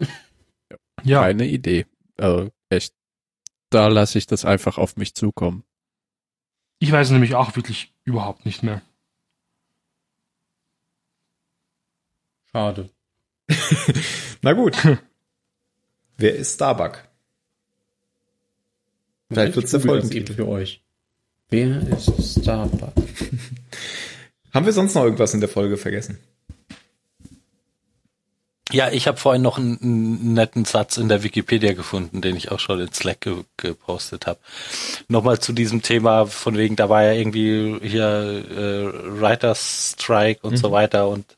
Ja, 1.04 1.22
keine 1.22 1.46
Idee. 1.46 1.86
Also 2.18 2.50
echt. 2.68 2.94
Da 3.70 3.88
lasse 3.88 4.18
ich 4.18 4.26
das 4.26 4.44
einfach 4.44 4.78
auf 4.78 4.96
mich 4.96 5.14
zukommen. 5.14 5.64
ich 6.78 6.92
weiß 6.92 7.10
nämlich 7.10 7.34
auch 7.34 7.56
wirklich 7.56 7.92
überhaupt 8.04 8.46
nicht 8.46 8.62
mehr. 8.62 8.80
Schade. 12.52 12.90
Na 14.42 14.52
gut. 14.52 14.76
Wer 16.16 16.36
ist 16.36 16.54
Starbuck? 16.54 17.04
Vielleicht 19.28 19.56
wird's 19.56 19.72
der 19.72 19.80
Ich 19.80 19.86
google 19.86 20.00
das 20.00 20.08
Folgentitel. 20.10 20.34
für 20.34 20.48
euch. 20.48 20.82
Wer 21.48 21.80
ist 21.88 22.40
Starbuck? 22.42 22.92
Haben 24.54 24.66
wir 24.66 24.72
sonst 24.72 24.94
noch 24.94 25.04
irgendwas 25.04 25.34
in 25.34 25.40
der 25.40 25.48
Folge 25.48 25.76
vergessen? 25.76 26.18
Ja, 28.72 28.90
ich 28.90 29.06
habe 29.06 29.16
vorhin 29.16 29.42
noch 29.42 29.58
einen, 29.58 29.78
einen 29.80 30.34
netten 30.34 30.64
Satz 30.64 30.96
in 30.96 31.08
der 31.08 31.22
Wikipedia 31.22 31.72
gefunden, 31.72 32.20
den 32.20 32.34
ich 32.34 32.50
auch 32.50 32.58
schon 32.58 32.80
in 32.80 32.92
Slack 32.92 33.20
ge 33.20 33.44
gepostet 33.56 34.26
habe. 34.26 34.40
Nochmal 35.06 35.38
zu 35.38 35.52
diesem 35.52 35.82
Thema, 35.82 36.26
von 36.26 36.56
wegen, 36.56 36.74
da 36.74 36.88
war 36.88 37.04
ja 37.04 37.12
irgendwie 37.12 37.78
hier 37.80 38.44
äh, 38.50 39.20
Writers 39.20 39.92
Strike 39.92 40.40
und 40.42 40.56
so 40.56 40.72
weiter 40.72 41.08
und 41.08 41.35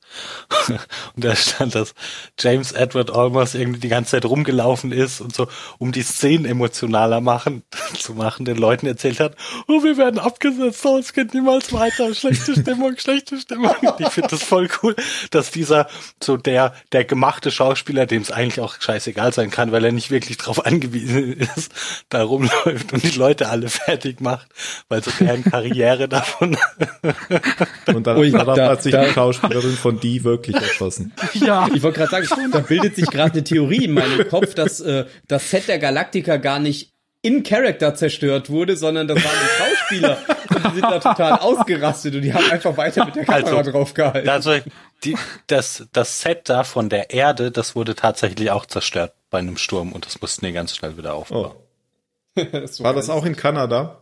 Und 1.14 1.24
da 1.24 1.36
stand, 1.36 1.74
dass 1.74 1.94
James 2.38 2.72
Edward 2.72 3.11
Olmos 3.11 3.54
irgendwie 3.54 3.80
die 3.80 3.88
ganze 3.88 4.12
Zeit 4.12 4.24
rumgelaufen 4.24 4.92
ist 4.92 5.20
und 5.20 5.34
so, 5.34 5.48
um 5.78 5.92
die 5.92 6.02
Szenen 6.02 6.44
emotionaler 6.44 7.20
machen, 7.20 7.62
zu 7.98 8.14
machen, 8.14 8.44
den 8.44 8.56
Leuten 8.56 8.86
erzählt 8.86 9.20
hat, 9.20 9.36
oh, 9.68 9.82
wir 9.82 9.96
werden 9.96 10.18
abgesetzt, 10.18 10.84
oh, 10.84 10.98
es 10.98 11.12
geht 11.12 11.34
niemals 11.34 11.72
weiter, 11.72 12.14
schlechte 12.14 12.61
Stimmung, 12.61 12.96
schlechte 12.98 13.38
Stimmung. 13.38 13.74
Und 13.80 14.00
ich 14.00 14.09
finde 14.09 14.28
das 14.30 14.42
voll 14.42 14.68
cool, 14.82 14.96
dass 15.30 15.50
dieser, 15.50 15.88
so 16.22 16.36
der, 16.36 16.74
der 16.92 17.04
gemachte 17.04 17.50
Schauspieler, 17.50 18.06
dem 18.06 18.22
es 18.22 18.30
eigentlich 18.30 18.61
auch 18.61 18.80
scheißegal 18.80 19.32
sein 19.32 19.50
kann, 19.50 19.72
weil 19.72 19.84
er 19.84 19.92
nicht 19.92 20.11
wirklich 20.11 20.36
drauf 20.38 20.64
angewiesen 20.66 21.34
ist, 21.34 21.72
da 22.09 22.22
rumläuft 22.22 22.92
und 22.92 23.02
die 23.02 23.11
Leute 23.18 23.48
alle 23.48 23.68
fertig 23.68 24.20
macht, 24.20 24.48
weil 24.88 25.02
so 25.02 25.11
deren 25.20 25.44
Karriere 25.44 26.09
davon. 26.09 26.56
Und 27.86 28.06
dann 28.06 28.16
Ui, 28.18 28.30
hat 28.32 28.46
er 28.48 28.54
da- 28.54 28.66
plötzlich 28.68 28.92
da- 28.92 29.04
die 29.04 29.12
Schauspielerin 29.12 29.76
von 29.76 29.97
die 29.99 30.24
wirklich 30.24 30.57
erschossen. 30.57 31.12
Ja, 31.34 31.68
Ich 31.74 31.82
wollte 31.82 32.01
gerade 32.07 32.26
sagen, 32.26 32.51
da 32.51 32.61
bildet 32.61 32.96
sich 32.96 33.07
gerade 33.11 33.32
eine 33.32 33.44
Theorie 33.44 33.84
in 33.84 33.92
meinem 33.92 34.28
Kopf, 34.28 34.55
dass 34.55 34.80
äh, 34.80 35.05
das 35.26 35.51
Set 35.51 35.68
der 35.68 35.78
Galaktika 35.78 36.36
gar 36.38 36.59
nicht 36.59 36.92
in 37.20 37.42
Character 37.42 37.94
zerstört 37.94 38.49
wurde, 38.49 38.76
sondern 38.76 39.09
das 39.09 39.16
waren 39.22 39.32
die 39.42 39.62
Schauspieler 39.62 40.18
und 40.51 40.64
die 40.66 40.74
sind 40.74 40.82
da 40.82 40.99
total 41.01 41.32
ausgerastet 41.40 42.14
und 42.14 42.22
die 42.22 42.32
haben 42.32 42.49
einfach 42.51 42.76
weiter 42.76 43.05
mit 43.05 43.16
der 43.16 43.24
Kamera 43.24 43.57
Also, 43.59 43.70
draufgehalten. 43.72 44.28
Also 44.28 44.53
die, 45.05 45.16
das, 45.49 45.86
das 45.92 46.20
Set 46.20 46.49
da 46.49 46.62
von 46.64 46.88
der 46.88 47.11
Erde, 47.11 47.51
das 47.51 47.74
wurde 47.74 47.94
tatsächlich 47.96 48.51
auch 48.53 48.66
zerstört 48.66 49.12
bei 49.30 49.38
einem 49.38 49.57
Sturm 49.57 49.92
und 49.92 50.07
das 50.07 50.20
mussten 50.20 50.46
die 50.46 50.53
ganz 50.53 50.76
schnell 50.76 50.96
wieder 50.96 51.14
aufbauen. 51.14 51.53
Oh. 52.36 52.44
Das 52.53 52.80
War 52.84 52.94
das 52.94 53.11
auch 53.11 53.24
in 53.26 53.34
Kanada? 53.34 53.99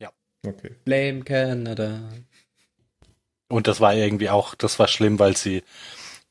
Ja. 0.00 0.10
Okay. 0.46 0.72
Blame 0.84 1.22
Canada. 1.22 2.00
Und 3.50 3.66
das 3.66 3.80
war 3.80 3.94
irgendwie 3.94 4.30
auch, 4.30 4.54
das 4.54 4.78
war 4.78 4.86
schlimm, 4.86 5.18
weil 5.18 5.36
sie 5.36 5.62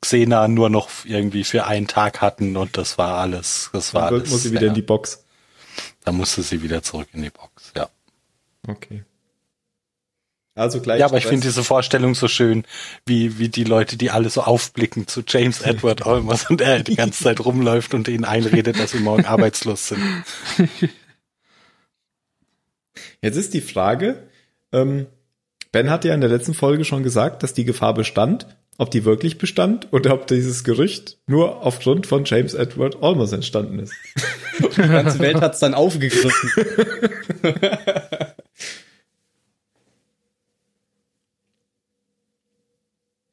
Xena 0.01 0.47
nur 0.47 0.69
noch 0.69 0.89
irgendwie 1.03 1.43
für 1.43 1.65
einen 1.65 1.87
Tag 1.87 2.21
hatten 2.21 2.55
und 2.55 2.77
das 2.77 2.97
war 2.97 3.17
alles, 3.17 3.69
das 3.73 3.93
war 3.93 4.09
Dann 4.09 4.19
alles. 4.21 4.29
muss 4.29 4.43
sie 4.43 4.51
wieder 4.51 4.63
ja, 4.63 4.67
in 4.69 4.73
die 4.73 4.81
Box. 4.81 5.25
da 6.05 6.13
musste 6.13 6.41
sie 6.41 6.63
wieder 6.63 6.81
zurück 6.81 7.09
in 7.11 7.21
die 7.21 7.29
Box, 7.29 7.73
ja. 7.75 7.89
Okay. 8.65 9.03
Also 10.55 10.81
gleich. 10.81 10.99
Ja, 10.99 11.05
aber 11.05 11.17
ich 11.17 11.25
finde 11.25 11.47
diese 11.47 11.63
Vorstellung 11.63 12.15
so 12.15 12.27
schön, 12.27 12.65
wie, 13.05 13.37
wie 13.37 13.49
die 13.49 13.63
Leute, 13.63 13.97
die 13.97 14.11
alle 14.11 14.29
so 14.29 14.41
aufblicken 14.41 15.07
zu 15.07 15.21
James 15.27 15.61
Edward 15.63 16.05
Olmos 16.05 16.49
und 16.49 16.61
er 16.61 16.83
die 16.83 16.95
ganze 16.95 17.23
Zeit 17.23 17.43
rumläuft 17.43 17.93
und 17.93 18.07
ihnen 18.07 18.25
einredet, 18.25 18.79
dass 18.79 18.91
sie 18.91 18.99
morgen 18.99 19.25
arbeitslos 19.25 19.89
sind. 19.89 20.23
Jetzt 23.21 23.35
ist 23.35 23.53
die 23.53 23.61
Frage, 23.61 24.29
ähm, 24.71 25.07
Ben 25.71 25.89
hat 25.89 26.03
ja 26.05 26.13
in 26.13 26.21
der 26.21 26.29
letzten 26.29 26.53
Folge 26.53 26.83
schon 26.85 27.03
gesagt, 27.03 27.43
dass 27.43 27.53
die 27.53 27.65
Gefahr 27.65 27.93
bestand, 27.93 28.47
ob 28.79 28.89
die 28.91 29.05
wirklich 29.05 29.37
bestand 29.37 29.91
oder 29.91 30.13
ob 30.13 30.25
dieses 30.25 30.63
Gerücht 30.63 31.17
nur 31.27 31.63
aufgrund 31.65 32.07
von 32.07 32.23
James 32.25 32.53
Edward 32.53 33.01
Olmos 33.01 33.33
entstanden 33.33 33.79
ist. 33.79 33.93
Die 34.59 34.81
ganze 34.81 35.19
Welt 35.19 35.41
hat's 35.41 35.59
dann 35.59 35.73
aufgegriffen. 35.73 36.51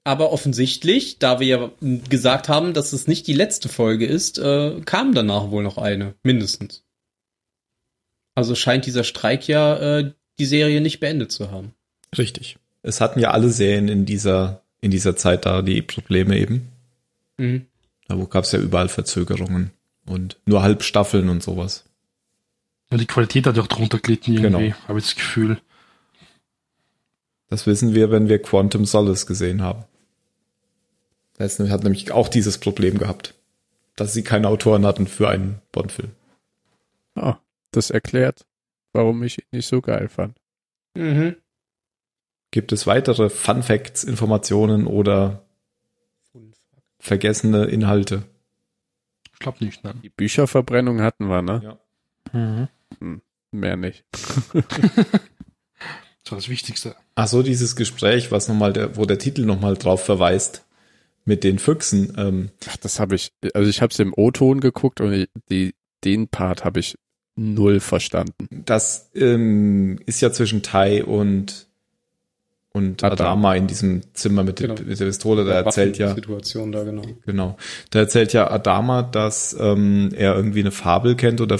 Aber 0.05 0.31
offensichtlich, 0.31 1.19
da 1.19 1.41
wir 1.41 1.47
ja 1.47 1.71
gesagt 1.81 2.49
haben, 2.49 2.75
dass 2.75 2.93
es 2.93 3.09
nicht 3.09 3.27
die 3.27 3.33
letzte 3.33 3.69
Folge 3.69 4.07
ist, 4.07 4.39
äh, 4.39 4.81
kam 4.85 5.15
danach 5.15 5.51
wohl 5.51 5.65
noch 5.65 5.79
eine, 5.79 6.15
mindestens. 6.23 6.85
Also 8.37 8.55
scheint 8.55 8.87
dieser 8.87 9.03
Streik 9.03 9.49
ja 9.49 9.77
äh, 9.99 10.13
die 10.39 10.47
Serie 10.47 10.81
nicht 10.81 11.01
beendet 11.01 11.33
zu 11.33 11.51
haben. 11.51 11.76
Richtig. 12.19 12.57
Es 12.83 13.01
hatten 13.01 13.19
ja 13.21 13.31
alle 13.33 13.51
Serien 13.51 13.89
in 13.89 14.07
dieser, 14.07 14.63
in 14.81 14.91
dieser 14.91 15.17
Zeit 15.17 15.45
da 15.47 15.63
die 15.63 15.83
Probleme 15.83 16.39
eben. 16.39 16.71
Mhm. 17.37 17.67
Da 18.09 18.15
gab 18.17 18.45
es 18.45 18.53
ja 18.53 18.59
überall 18.61 18.89
Verzögerungen 18.89 19.73
und 20.07 20.37
nur 20.47 20.63
Halbstaffeln 20.63 21.29
und 21.29 21.43
sowas. 21.43 21.85
und 22.91 23.01
die 23.01 23.07
Qualität 23.07 23.47
hat 23.47 23.57
ja 23.57 23.63
auch 23.63 23.67
drunter 23.67 23.99
gelitten 23.99 24.33
irgendwie, 24.35 24.69
Genau. 24.71 24.77
habe 24.89 24.99
ich 25.01 25.05
das 25.07 25.17
Gefühl. 25.17 25.59
Das 27.49 27.67
wissen 27.67 27.95
wir, 27.95 28.11
wenn 28.11 28.29
wir 28.29 28.41
Quantum 28.41 28.85
Solace 28.87 29.27
gesehen 29.27 29.63
haben. 29.63 29.85
Das 31.39 31.59
hat 31.59 31.83
nämlich 31.83 32.11
auch 32.13 32.29
dieses 32.29 32.59
Problem 32.59 32.99
gehabt, 32.99 33.35
dass 33.95 34.13
sie 34.15 34.23
keine 34.23 34.49
Autoren 34.49 34.87
hatten 34.87 35.07
für 35.07 35.29
einen 35.29 35.61
Bond-Film. 35.73 36.11
Ah, 37.15 37.37
das 37.73 37.91
erklärt, 37.91 38.47
warum 38.93 39.23
ich 39.23 39.39
ihn 39.39 39.45
nicht 39.53 39.67
so 39.69 39.81
geil 39.81 40.09
fand. 40.09 40.39
Mhm. 40.95 41.37
Gibt 42.57 42.73
es 42.73 42.87
weitere 42.87 43.29
Fun 43.29 43.63
Facts, 43.63 44.03
Informationen 44.03 44.87
oder 44.87 45.45
vergessene 46.99 47.67
Inhalte? 47.67 48.23
Ich 49.35 49.41
glaube 49.41 49.63
nicht, 49.63 49.85
nein. 49.85 50.01
Die 50.03 50.09
Bücherverbrennung 50.09 51.03
hatten 51.03 51.27
wir, 51.27 51.43
ne? 51.43 51.79
Ja. 52.33 52.69
Mhm. 52.99 53.21
Mehr 53.51 53.77
nicht. 53.77 54.07
Das 56.25 56.33
war 56.33 56.39
das 56.39 56.49
Wichtigste. 56.49 56.97
Ach 57.15 57.29
so, 57.29 57.43
dieses 57.43 57.77
Gespräch, 57.77 58.33
was 58.33 58.49
nochmal 58.49 58.73
der, 58.73 58.97
wo 58.97 59.05
der 59.05 59.19
Titel 59.19 59.45
nochmal 59.45 59.77
drauf 59.77 60.05
verweist, 60.05 60.65
mit 61.25 61.45
den 61.45 61.61
Füchsen. 61.61 62.15
Ähm, 62.17 62.51
Ach, 62.69 62.77
das 62.79 62.99
habe 62.99 63.15
ich, 63.15 63.33
also 63.55 63.69
ich 63.69 63.83
habe 63.83 63.93
es 63.93 63.99
im 64.01 64.13
O-Ton 64.17 64.61
geguckt 64.61 65.01
und 65.01 65.13
ich, 65.13 65.29
die, 65.51 65.75
den 66.03 66.27
Part 66.27 66.65
habe 66.65 66.81
ich 66.81 66.97
null 67.37 67.81
verstanden. 67.81 68.49
das 68.51 69.11
ähm, 69.15 70.01
ist 70.07 70.21
ja 70.23 70.33
zwischen 70.33 70.63
Tai 70.63 71.05
und 71.05 71.66
und 72.77 73.03
Adam. 73.03 73.13
Adama 73.27 73.55
in 73.55 73.67
diesem 73.67 74.03
Zimmer 74.15 74.45
mit, 74.45 74.57
Genau. 74.57 74.75
der, 74.75 74.85
mit 74.85 75.01
der 75.01 75.07
Pistole. 75.07 75.45
Da 75.45 75.53
erzählt 75.55 75.99
ja, 75.99 76.15
Situation 76.15 76.73
da 76.73 76.85
genau. 76.85 77.03
genau, 77.25 77.57
da 77.91 77.99
erzählt 78.01 78.33
ja 78.33 78.51
Adama, 78.51 79.03
dass 79.03 79.57
ähm, 79.59 80.11
er 80.15 80.35
irgendwie 80.37 80.61
eine 80.61 80.71
Fabel 80.71 81.15
kennt 81.17 81.41
oder 81.41 81.59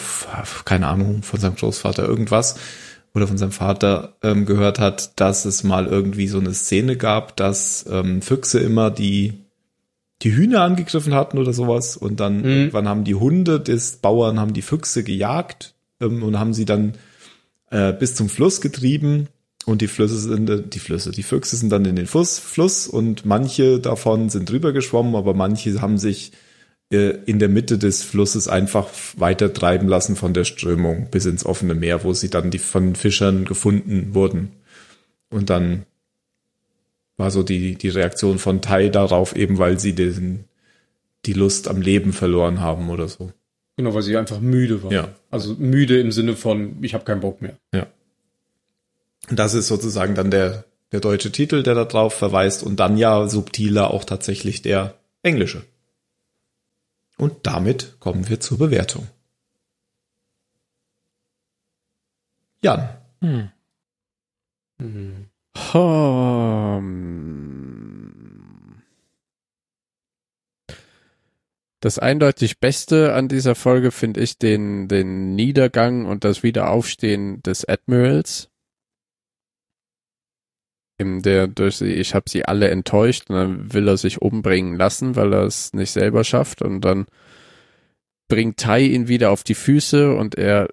keine 0.65 0.87
Ahnung 0.89 1.23
von 1.23 1.41
seinem 1.41 1.57
Großvater 1.57 2.07
irgendwas 2.07 2.57
oder 3.15 3.27
von 3.27 3.39
seinem 3.39 3.53
Vater 3.53 4.17
ähm, 4.23 4.45
gehört 4.45 4.79
hat, 4.79 5.19
dass 5.19 5.45
es 5.47 5.65
mal 5.65 5.87
irgendwie 5.87 6.29
so 6.29 6.39
eine 6.39 6.53
Szene 6.53 6.97
gab, 6.97 7.37
dass 7.37 7.87
ähm, 7.91 8.21
Füchse 8.23 8.61
immer 8.61 8.91
die 8.91 9.33
die 10.23 10.35
Hühner 10.35 10.63
angegriffen 10.63 11.15
hatten 11.15 11.37
oder 11.39 11.53
sowas 11.53 11.97
und 11.97 12.21
dann 12.21 12.39
Mhm. 12.39 12.45
irgendwann 12.45 12.89
haben 12.89 13.05
die 13.05 13.15
Hunde 13.15 13.61
des 13.61 13.97
Bauern 13.97 14.41
haben 14.41 14.55
die 14.55 14.63
Füchse 14.63 15.05
gejagt 15.05 15.75
ähm, 16.01 16.23
und 16.23 16.39
haben 16.39 16.55
sie 16.55 16.65
dann 16.65 16.95
äh, 17.71 17.93
bis 17.93 18.15
zum 18.15 18.29
Fluss 18.29 18.61
getrieben 18.61 19.29
und 19.67 19.83
die 19.83 19.89
Flüsse 19.89 20.19
sind 20.19 20.49
äh, 20.49 20.63
die 20.63 20.79
Flüsse 20.79 21.11
die 21.11 21.23
Füchse 21.23 21.57
sind 21.57 21.71
dann 21.71 21.85
in 21.85 21.97
den 21.97 22.07
Fluss 22.07 22.39
Fluss 22.39 22.87
und 22.89 23.27
manche 23.27 23.79
davon 23.79 24.31
sind 24.31 24.49
drüber 24.51 24.73
geschwommen 24.73 25.15
aber 25.15 25.35
manche 25.35 25.81
haben 25.83 25.99
sich 25.99 26.33
äh, 26.91 27.19
in 27.27 27.39
der 27.39 27.51
Mitte 27.51 27.77
des 27.77 28.03
Flusses 28.03 28.49
einfach 28.49 28.89
weiter 29.17 29.53
treiben 29.53 29.89
lassen 29.89 30.17
von 30.17 30.33
der 30.33 30.45
Strömung 30.45 31.09
bis 31.11 31.27
ins 31.27 31.45
offene 31.45 31.75
Meer 31.75 32.03
wo 32.05 32.15
sie 32.15 32.31
dann 32.31 32.51
die 32.51 32.59
von 32.59 32.95
Fischern 32.95 33.45
gefunden 33.45 34.15
wurden 34.15 34.53
und 35.29 35.51
dann 35.51 35.85
war 37.17 37.31
so 37.31 37.43
die, 37.43 37.77
die 37.77 37.89
Reaktion 37.89 38.39
von 38.39 38.61
Tai 38.61 38.89
darauf, 38.89 39.37
eben 39.37 39.59
weil 39.59 39.79
sie 39.81 39.95
den, 39.95 40.45
die 41.25 41.33
Lust 41.33 41.69
am 41.69 41.81
Leben 41.81 42.13
verloren 42.13 42.61
haben 42.61 42.91
oder 42.91 43.09
so. 43.09 43.33
Genau, 43.77 43.95
weil 43.95 44.03
sie 44.03 44.17
einfach 44.17 44.41
müde 44.41 44.83
war. 44.83 44.93
Ja. 44.93 45.15
Also 45.31 45.55
müde 45.55 46.01
im 46.01 46.13
Sinne 46.13 46.35
von, 46.35 46.83
ich 46.83 46.95
habe 46.95 47.05
keinen 47.05 47.21
Bock 47.21 47.43
mehr. 47.43 47.59
Ja. 47.75 47.87
Das 49.31 49.55
ist 49.55 49.67
sozusagen 49.67 50.15
dann 50.15 50.31
der, 50.31 50.65
der 50.93 51.01
deutsche 51.01 51.33
Titel, 51.33 51.63
der 51.63 51.75
da 51.75 51.85
drauf 51.85 52.15
verweist 52.15 52.63
und 52.63 52.77
dann 52.79 52.97
ja 52.97 53.29
subtiler 53.29 53.91
auch 53.91 54.05
tatsächlich 54.05 54.63
der 54.63 54.95
englische. 55.23 55.65
Und 57.19 57.47
damit 57.47 57.97
kommen 57.99 58.29
wir 58.29 58.41
zur 58.41 58.59
Bewertung. 58.59 59.09
Jan, 62.63 62.89
Hm. 63.21 63.51
Hm. 64.79 65.29
Das 71.81 71.99
eindeutig 71.99 72.59
Beste 72.59 73.15
an 73.15 73.29
dieser 73.29 73.55
Folge 73.55 73.91
finde 73.91 74.21
ich 74.21 74.39
den, 74.39 74.89
den 74.89 75.35
Niedergang 75.35 76.07
und 76.07 76.25
das 76.25 76.43
Wiederaufstehen 76.43 77.43
des 77.43 77.65
Admirals. 77.65 78.51
In 80.99 81.21
der 81.21 81.47
durch 81.47 81.77
sie, 81.77 81.93
ich 81.93 82.15
habe 82.15 82.29
sie 82.31 82.47
alle 82.47 82.71
enttäuscht 82.71 83.29
und 83.29 83.37
dann 83.37 83.73
will 83.75 83.87
er 83.87 83.99
sich 83.99 84.23
umbringen 84.23 84.77
lassen, 84.77 85.15
weil 85.15 85.33
er 85.35 85.43
es 85.43 85.73
nicht 85.75 85.91
selber 85.91 86.25
schafft 86.25 86.63
und 86.63 86.81
dann 86.81 87.07
bringt 88.29 88.57
Tai 88.57 88.81
ihn 88.81 89.09
wieder 89.09 89.31
auf 89.31 89.45
die 89.45 89.55
Füße 89.55 90.15
und 90.15 90.37
er 90.37 90.69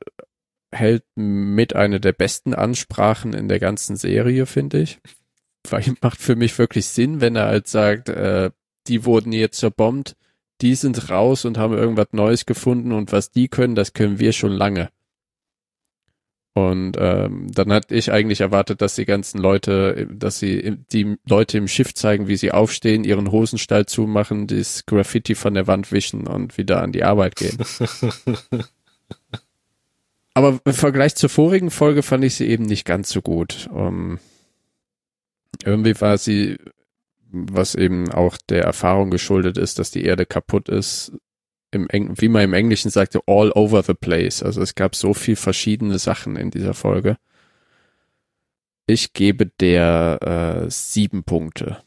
hält 0.74 1.04
mit 1.16 1.76
einer 1.76 2.00
der 2.00 2.14
besten 2.14 2.54
Ansprachen 2.54 3.34
in 3.34 3.48
der 3.48 3.60
ganzen 3.60 3.96
Serie, 3.96 4.46
finde 4.46 4.82
ich. 4.82 5.00
Weil 5.70 5.84
macht 6.02 6.22
für 6.22 6.36
mich 6.36 6.58
wirklich 6.58 6.88
Sinn, 6.88 7.22
wenn 7.22 7.36
er 7.36 7.46
halt 7.46 7.68
sagt, 7.68 8.10
äh, 8.10 8.52
die 8.88 9.06
wurden 9.06 9.32
jetzt 9.32 9.60
zerbombt, 9.60 10.16
die 10.62 10.76
sind 10.76 11.10
raus 11.10 11.46
und 11.46 11.58
haben 11.58 11.74
irgendwas 11.74 12.08
Neues 12.12 12.46
gefunden 12.46 12.92
und 12.92 13.12
was 13.12 13.32
die 13.32 13.48
können, 13.48 13.76
das 13.76 13.94
können 13.94 14.20
wir 14.20 14.34
schon 14.34 14.52
lange. 14.52 14.90
Und 16.56 16.98
ähm, 17.00 17.48
dann 17.52 17.74
hatte 17.74 17.96
ich 17.96 18.12
eigentlich 18.12 18.42
erwartet, 18.42 18.82
dass 18.82 18.94
die 18.94 19.06
ganzen 19.06 19.40
Leute, 19.40 20.08
dass 20.12 20.38
sie 20.38 20.78
die 20.92 21.18
Leute 21.28 21.58
im 21.58 21.68
Schiff 21.68 21.96
zeigen, 21.96 22.28
wie 22.28 22.36
sie 22.36 22.52
aufstehen, 22.52 23.04
ihren 23.04 23.32
Hosenstall 23.32 23.88
zumachen, 23.88 24.46
das 24.46 24.86
Graffiti 24.86 25.34
von 25.34 25.56
der 25.56 25.66
Wand 25.66 25.92
wischen 25.92 26.28
und 26.28 26.60
wieder 26.60 26.84
an 26.84 26.92
die 26.92 27.04
Arbeit 27.04 27.36
gehen. 27.36 27.58
Aber 30.36 30.60
im 30.64 30.74
Vergleich 30.74 31.16
zur 31.16 31.30
vorigen 31.30 31.72
Folge 31.72 32.04
fand 32.04 32.24
ich 32.24 32.36
sie 32.36 32.48
eben 32.48 32.66
nicht 32.66 32.86
ganz 32.86 33.10
so 33.10 33.22
gut. 33.22 33.68
Um, 33.72 34.20
irgendwie 35.64 36.00
war 36.02 36.18
sie, 36.20 36.58
was 37.32 37.74
eben 37.74 38.12
auch 38.12 38.38
der 38.50 38.64
Erfahrung 38.64 39.10
geschuldet 39.10 39.58
ist, 39.58 39.80
dass 39.80 39.90
die 39.92 40.04
Erde 40.04 40.26
kaputt 40.28 40.70
ist, 40.70 41.14
im 41.74 41.90
Eng 41.90 42.14
wie 42.20 42.30
man 42.30 42.44
im 42.44 42.54
Englischen 42.54 42.92
sagte, 42.92 43.22
all 43.28 43.52
over 43.52 43.84
the 43.84 43.94
place. 43.94 44.44
Also 44.44 44.62
es 44.62 44.76
gab 44.76 44.96
so 44.96 45.14
viel 45.14 45.36
verschiedene 45.36 46.00
Sachen 46.00 46.36
in 46.36 46.52
dieser 46.52 46.74
Folge. 46.74 47.18
Ich 48.86 49.14
gebe 49.14 49.46
der 49.46 50.66
äh, 50.66 50.70
sieben 50.70 51.24
Punkte. 51.24 51.82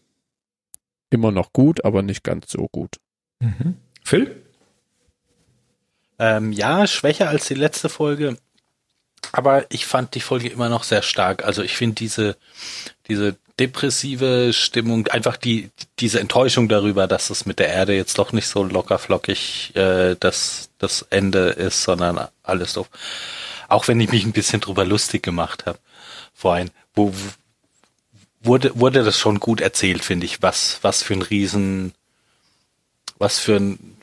Immer 1.11 1.31
noch 1.31 1.53
gut, 1.53 1.85
aber 1.85 2.03
nicht 2.03 2.25
ganz 2.25 2.51
so 2.51 2.69
gut. 2.69 2.97
Mhm. 3.41 3.77
Phil? 4.03 4.43
Ähm, 6.19 6.53
ja, 6.53 6.87
schwächer 6.87 7.29
als 7.29 7.47
die 7.47 7.55
letzte 7.55 7.89
Folge. 7.89 8.39
Aber 9.33 9.67
ich 9.71 9.87
fand 9.87 10.15
die 10.15 10.21
Folge 10.21 10.49
immer 10.49 10.69
noch 10.69 10.85
sehr 10.85 11.03
stark. 11.03 11.45
Also 11.45 11.63
ich 11.63 11.77
finde 11.77 11.97
diese, 11.97 12.37
diese 13.09 13.37
depressive 13.59 14.53
Stimmung, 14.53 15.09
einfach 15.09 15.37
die, 15.37 15.71
diese 15.99 16.21
Enttäuschung 16.21 16.69
darüber, 16.69 17.07
dass 17.07 17.31
es 17.31 17.47
mit 17.47 17.59
der 17.59 17.69
Erde 17.69 17.95
jetzt 17.95 18.19
doch 18.19 18.33
nicht 18.33 18.49
so 18.49 18.63
lockerflockig 18.63 19.75
äh, 19.75 20.17
das, 20.21 20.69
das 20.79 21.03
Ende 21.11 21.49
ist, 21.49 21.83
sondern 21.83 22.29
alles 22.43 22.73
so. 22.73 22.87
Auch 23.69 23.89
wenn 23.89 24.01
ich 24.01 24.11
mich 24.11 24.25
ein 24.25 24.33
bisschen 24.33 24.61
drüber 24.61 24.85
lustig 24.85 25.23
gemacht 25.23 25.67
habe 25.67 25.79
vorhin, 26.35 26.71
wo 26.95 27.13
wurde, 28.43 28.79
wurde 28.79 29.05
das 29.05 29.19
schon 29.19 29.41
gut 29.41 29.61
erzählt, 29.61 30.05
finde 30.05 30.27
ich, 30.27 30.43
was, 30.43 30.79
was 30.83 31.03
für 31.03 31.15
ein 31.15 31.23
Riesen, 31.23 31.93
was 33.19 33.39
für 33.39 33.57
ein, 33.57 33.97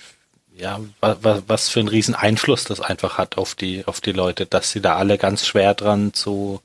ja, 0.56 0.80
was, 1.00 1.44
was 1.48 1.70
für 1.70 1.80
ein 1.80 1.88
riesen 1.88 2.16
Einfluss 2.16 2.64
das 2.66 2.82
einfach 2.82 3.18
hat 3.18 3.38
auf 3.38 3.56
die, 3.56 3.86
auf 3.88 4.02
die 4.02 4.12
Leute, 4.12 4.46
dass 4.46 4.72
sie 4.72 4.82
da 4.82 4.96
alle 4.98 5.18
ganz 5.18 5.46
schwer 5.46 5.74
dran 5.74 6.14
zu 6.14 6.62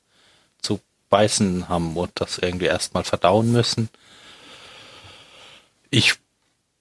beißen 1.08 1.68
haben 1.68 1.96
und 1.96 2.10
das 2.14 2.38
irgendwie 2.38 2.66
erstmal 2.66 3.04
verdauen 3.04 3.52
müssen. 3.52 3.88
Ich 5.90 6.14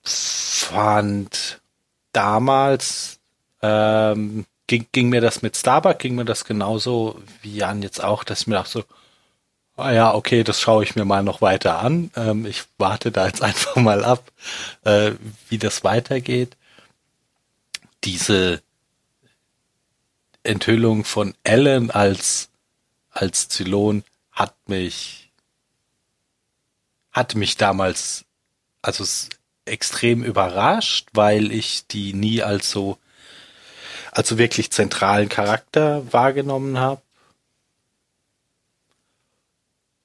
fand 0.03 1.61
damals, 2.11 3.19
ähm, 3.61 4.45
ging, 4.67 4.87
ging 4.91 5.09
mir 5.09 5.21
das 5.21 5.41
mit 5.41 5.55
Starbuck, 5.55 5.99
ging 5.99 6.15
mir 6.15 6.25
das 6.25 6.45
genauso 6.45 7.21
wie 7.41 7.55
Jan 7.55 7.81
jetzt 7.81 8.03
auch, 8.03 8.23
dass 8.23 8.41
ich 8.41 8.47
mir 8.47 8.55
dachte 8.55 8.71
so, 8.71 8.83
ah 9.77 9.91
ja, 9.91 10.13
okay, 10.13 10.43
das 10.43 10.59
schaue 10.59 10.83
ich 10.83 10.95
mir 10.95 11.05
mal 11.05 11.23
noch 11.23 11.41
weiter 11.41 11.79
an. 11.79 12.11
Ähm, 12.15 12.45
ich 12.45 12.63
warte 12.77 13.11
da 13.11 13.27
jetzt 13.27 13.41
einfach 13.43 13.75
mal 13.75 14.03
ab, 14.03 14.31
äh, 14.83 15.11
wie 15.49 15.57
das 15.57 15.83
weitergeht 15.83 16.57
diese 18.03 18.61
Enthüllung 20.43 21.03
von 21.03 21.33
Ellen 21.43 21.91
als, 21.91 22.49
als 23.11 23.49
Zylon 23.49 24.03
hat 24.37 24.55
mich, 24.67 25.31
hat 27.11 27.33
mich 27.33 27.57
damals, 27.57 28.23
also 28.83 29.03
extrem 29.65 30.23
überrascht, 30.23 31.09
weil 31.13 31.51
ich 31.51 31.87
die 31.87 32.13
nie 32.13 32.43
als 32.43 32.69
so, 32.69 32.99
also 34.11 34.37
wirklich 34.37 34.71
zentralen 34.71 35.27
Charakter 35.27 36.13
wahrgenommen 36.13 36.77
habe. 36.77 37.01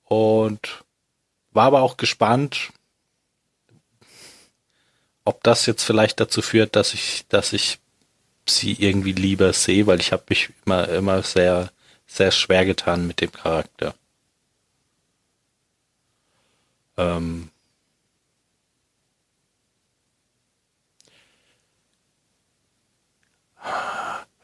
Und 0.04 0.82
war 1.50 1.66
aber 1.66 1.82
auch 1.82 1.98
gespannt, 1.98 2.72
ob 5.26 5.42
das 5.42 5.66
jetzt 5.66 5.84
vielleicht 5.84 6.20
dazu 6.20 6.40
führt, 6.40 6.74
dass 6.74 6.94
ich, 6.94 7.26
dass 7.28 7.52
ich 7.52 7.80
sie 8.48 8.72
irgendwie 8.72 9.12
lieber 9.12 9.52
sehe, 9.52 9.86
weil 9.86 10.00
ich 10.00 10.10
habe 10.10 10.24
mich 10.30 10.48
immer, 10.64 10.88
immer 10.88 11.22
sehr, 11.22 11.70
sehr 12.06 12.30
schwer 12.30 12.64
getan 12.64 13.06
mit 13.06 13.20
dem 13.20 13.30
Charakter. 13.30 13.94
Ähm 16.96 17.50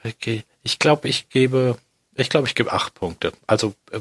okay. 0.05 0.45
Ich 0.63 0.79
glaube, 0.79 1.09
ich 1.09 1.29
gebe, 1.29 1.79
ich 2.15 2.31
glaube, 2.31 2.49
ich 2.49 2.55
gebe 2.55 2.73
acht 2.73 2.95
Punkte. 2.95 3.33
Also 3.47 3.75
äh, 3.91 4.01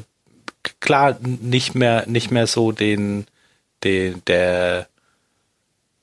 klar, 0.80 1.18
nicht 1.20 1.74
mehr, 1.74 2.06
nicht 2.06 2.30
mehr 2.30 2.46
so 2.46 2.72
den, 2.72 3.26
den, 3.82 4.22
der 4.26 4.88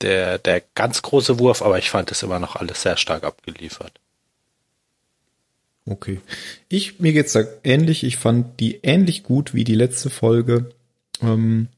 der, 0.02 0.38
der 0.38 0.62
ganz 0.74 1.02
große 1.02 1.38
Wurf, 1.38 1.62
aber 1.62 1.78
ich 1.78 1.90
fand 1.90 2.10
es 2.10 2.22
immer 2.22 2.38
noch 2.38 2.56
alles 2.56 2.82
sehr 2.82 2.96
stark 2.96 3.24
abgeliefert. 3.24 3.92
Okay. 5.86 6.20
Ich, 6.68 6.98
mir 6.98 7.12
geht's 7.12 7.32
da 7.32 7.44
ähnlich. 7.62 8.02
Ich 8.02 8.16
fand 8.16 8.58
die 8.60 8.80
ähnlich 8.82 9.22
gut 9.22 9.54
wie 9.54 9.64
die 9.64 9.74
letzte 9.74 10.10
Folge. 10.10 10.70
Ähm, 11.22 11.68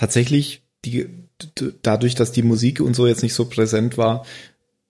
tatsächlich, 0.00 0.62
die, 0.86 1.10
dadurch, 1.82 2.14
dass 2.14 2.32
die 2.32 2.42
Musik 2.42 2.80
und 2.80 2.96
so 2.96 3.06
jetzt 3.06 3.22
nicht 3.22 3.34
so 3.34 3.44
präsent 3.44 3.98
war, 3.98 4.24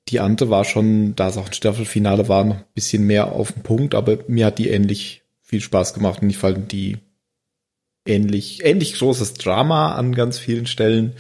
die 0.08 0.20
andere 0.20 0.50
war 0.50 0.64
schon, 0.64 1.16
da 1.16 1.28
es 1.28 1.36
auch 1.36 1.46
ein 1.46 1.52
Staffelfinale 1.52 2.28
war, 2.28 2.44
noch 2.44 2.58
ein 2.58 2.64
bisschen 2.74 3.06
mehr 3.08 3.32
auf 3.32 3.50
den 3.50 3.64
Punkt, 3.64 3.96
aber 3.96 4.18
mir 4.28 4.46
hat 4.46 4.58
die 4.58 4.68
ähnlich 4.68 5.22
viel 5.42 5.60
Spaß 5.60 5.94
gemacht 5.94 6.22
und 6.22 6.30
ich 6.30 6.38
fand 6.38 6.70
die 6.70 6.98
ähnlich, 8.06 8.64
ähnlich 8.64 8.94
großes 8.94 9.34
Drama 9.34 9.96
an 9.96 10.14
ganz 10.14 10.38
vielen 10.38 10.66
Stellen 10.66 11.14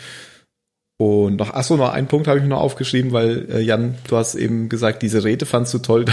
und 1.00 1.36
noch, 1.36 1.54
ach 1.54 1.64
so, 1.64 1.78
noch 1.78 1.94
ein 1.94 2.08
Punkt 2.08 2.28
habe 2.28 2.36
ich 2.36 2.42
mir 2.42 2.50
noch 2.50 2.60
aufgeschrieben, 2.60 3.12
weil 3.12 3.46
äh, 3.50 3.60
Jan, 3.62 3.94
du 4.06 4.18
hast 4.18 4.34
eben 4.34 4.68
gesagt, 4.68 5.00
diese 5.00 5.24
Rede 5.24 5.46
fandst 5.46 5.72
du 5.72 5.78
toll. 5.78 6.04
Da 6.10 6.12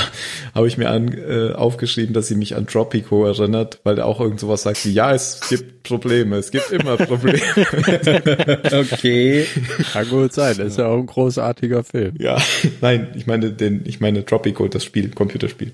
habe 0.56 0.68
ich 0.70 0.78
mir 0.78 0.90
an, 0.90 1.14
äh, 1.14 1.52
aufgeschrieben, 1.52 2.14
dass 2.14 2.28
sie 2.28 2.36
mich 2.36 2.56
an 2.56 2.68
Tropico 2.68 3.26
erinnert, 3.26 3.82
weil 3.84 3.96
der 3.96 4.06
auch 4.06 4.22
irgend 4.22 4.40
sowas 4.40 4.64
sagt 4.64 4.86
wie, 4.86 4.94
ja, 4.94 5.14
es 5.14 5.42
gibt 5.50 5.84
Probleme, 5.84 6.38
es 6.38 6.52
gibt 6.52 6.72
immer 6.72 6.96
Probleme. 6.96 7.42
okay. 8.72 9.46
Kann 9.92 10.08
gut 10.08 10.32
sein, 10.32 10.56
das 10.58 10.68
ist 10.68 10.80
ja 10.80 10.88
auch 10.88 10.98
ein 10.98 11.06
großartiger 11.06 11.84
Film. 11.84 12.16
Ja, 12.18 12.42
nein, 12.80 13.10
ich 13.16 13.28
meine 13.28 13.52
den, 13.52 13.82
ich 13.86 14.00
meine 14.00 14.26
Tropico, 14.26 14.70
das 14.70 14.86
Spiel, 14.86 15.10
Computerspiel. 15.10 15.74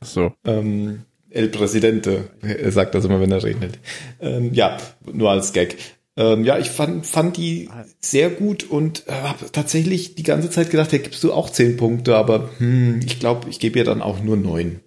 Ach 0.00 0.06
so. 0.06 0.32
Ähm, 0.44 1.00
El 1.30 1.48
Presidente, 1.48 2.30
er 2.42 2.70
sagt 2.70 2.94
das 2.94 3.04
immer, 3.04 3.20
wenn 3.20 3.32
er 3.32 3.42
redet. 3.42 3.80
Ähm, 4.20 4.54
ja, 4.54 4.76
nur 5.12 5.32
als 5.32 5.52
Gag. 5.52 5.76
Ähm, 6.20 6.44
ja, 6.44 6.58
ich 6.58 6.68
fand, 6.68 7.06
fand 7.06 7.38
die 7.38 7.70
sehr 7.98 8.28
gut 8.28 8.62
und 8.64 9.08
äh, 9.08 9.12
habe 9.12 9.50
tatsächlich 9.50 10.16
die 10.16 10.22
ganze 10.22 10.50
Zeit 10.50 10.68
gedacht, 10.68 10.92
ja, 10.92 10.98
gibst 10.98 11.24
du 11.24 11.32
auch 11.32 11.48
zehn 11.48 11.78
Punkte, 11.78 12.14
aber 12.14 12.50
hm, 12.58 13.00
ich 13.06 13.18
glaube, 13.18 13.48
ich 13.48 13.58
gebe 13.58 13.78
ihr 13.78 13.86
dann 13.86 14.02
auch 14.02 14.22
nur 14.22 14.36
neun. 14.36 14.80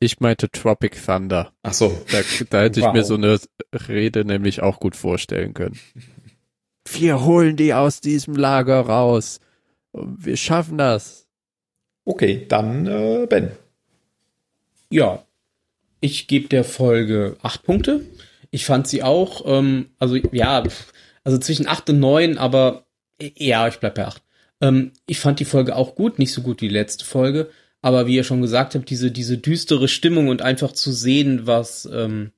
Ich 0.00 0.18
meinte 0.18 0.50
Tropic 0.50 0.96
Thunder. 1.00 1.52
Ach 1.62 1.74
so. 1.74 1.96
Da, 2.10 2.22
da 2.50 2.62
hätte 2.62 2.80
wow. 2.80 2.88
ich 2.88 2.92
mir 2.92 3.04
so 3.04 3.14
eine 3.14 3.38
Rede 3.88 4.24
nämlich 4.24 4.62
auch 4.62 4.80
gut 4.80 4.96
vorstellen 4.96 5.54
können. 5.54 5.78
Wir 6.90 7.24
holen 7.24 7.54
die 7.54 7.72
aus 7.72 8.00
diesem 8.00 8.34
Lager 8.34 8.80
raus. 8.80 9.38
Wir 9.92 10.36
schaffen 10.36 10.76
das. 10.76 11.28
Okay, 12.04 12.46
dann 12.48 12.86
äh, 12.86 13.26
Ben. 13.30 13.52
Ja, 14.90 15.24
ich 16.00 16.26
gebe 16.26 16.48
der 16.48 16.64
Folge 16.64 17.36
acht 17.42 17.62
Punkte. 17.62 18.00
Ich 18.50 18.64
fand 18.64 18.88
sie 18.88 19.02
auch, 19.02 19.42
ähm, 19.46 19.90
also 19.98 20.16
ja, 20.16 20.62
also 21.24 21.38
zwischen 21.38 21.68
acht 21.68 21.88
und 21.90 22.00
neun, 22.00 22.38
aber 22.38 22.86
ja, 23.20 23.68
ich 23.68 23.76
bleib 23.76 23.94
bei 23.94 24.06
acht. 24.06 24.22
Ähm, 24.60 24.92
ich 25.06 25.18
fand 25.20 25.40
die 25.40 25.44
Folge 25.44 25.76
auch 25.76 25.94
gut, 25.94 26.18
nicht 26.18 26.32
so 26.32 26.42
gut 26.42 26.60
wie 26.60 26.68
die 26.68 26.74
letzte 26.74 27.04
Folge, 27.04 27.50
aber 27.82 28.06
wie 28.06 28.16
ihr 28.16 28.24
schon 28.24 28.42
gesagt 28.42 28.74
habt, 28.74 28.90
diese, 28.90 29.10
diese 29.10 29.38
düstere 29.38 29.88
Stimmung 29.88 30.28
und 30.28 30.42
einfach 30.42 30.72
zu 30.72 30.92
sehen, 30.92 31.46
was, 31.46 31.88
ähm, 31.92 32.32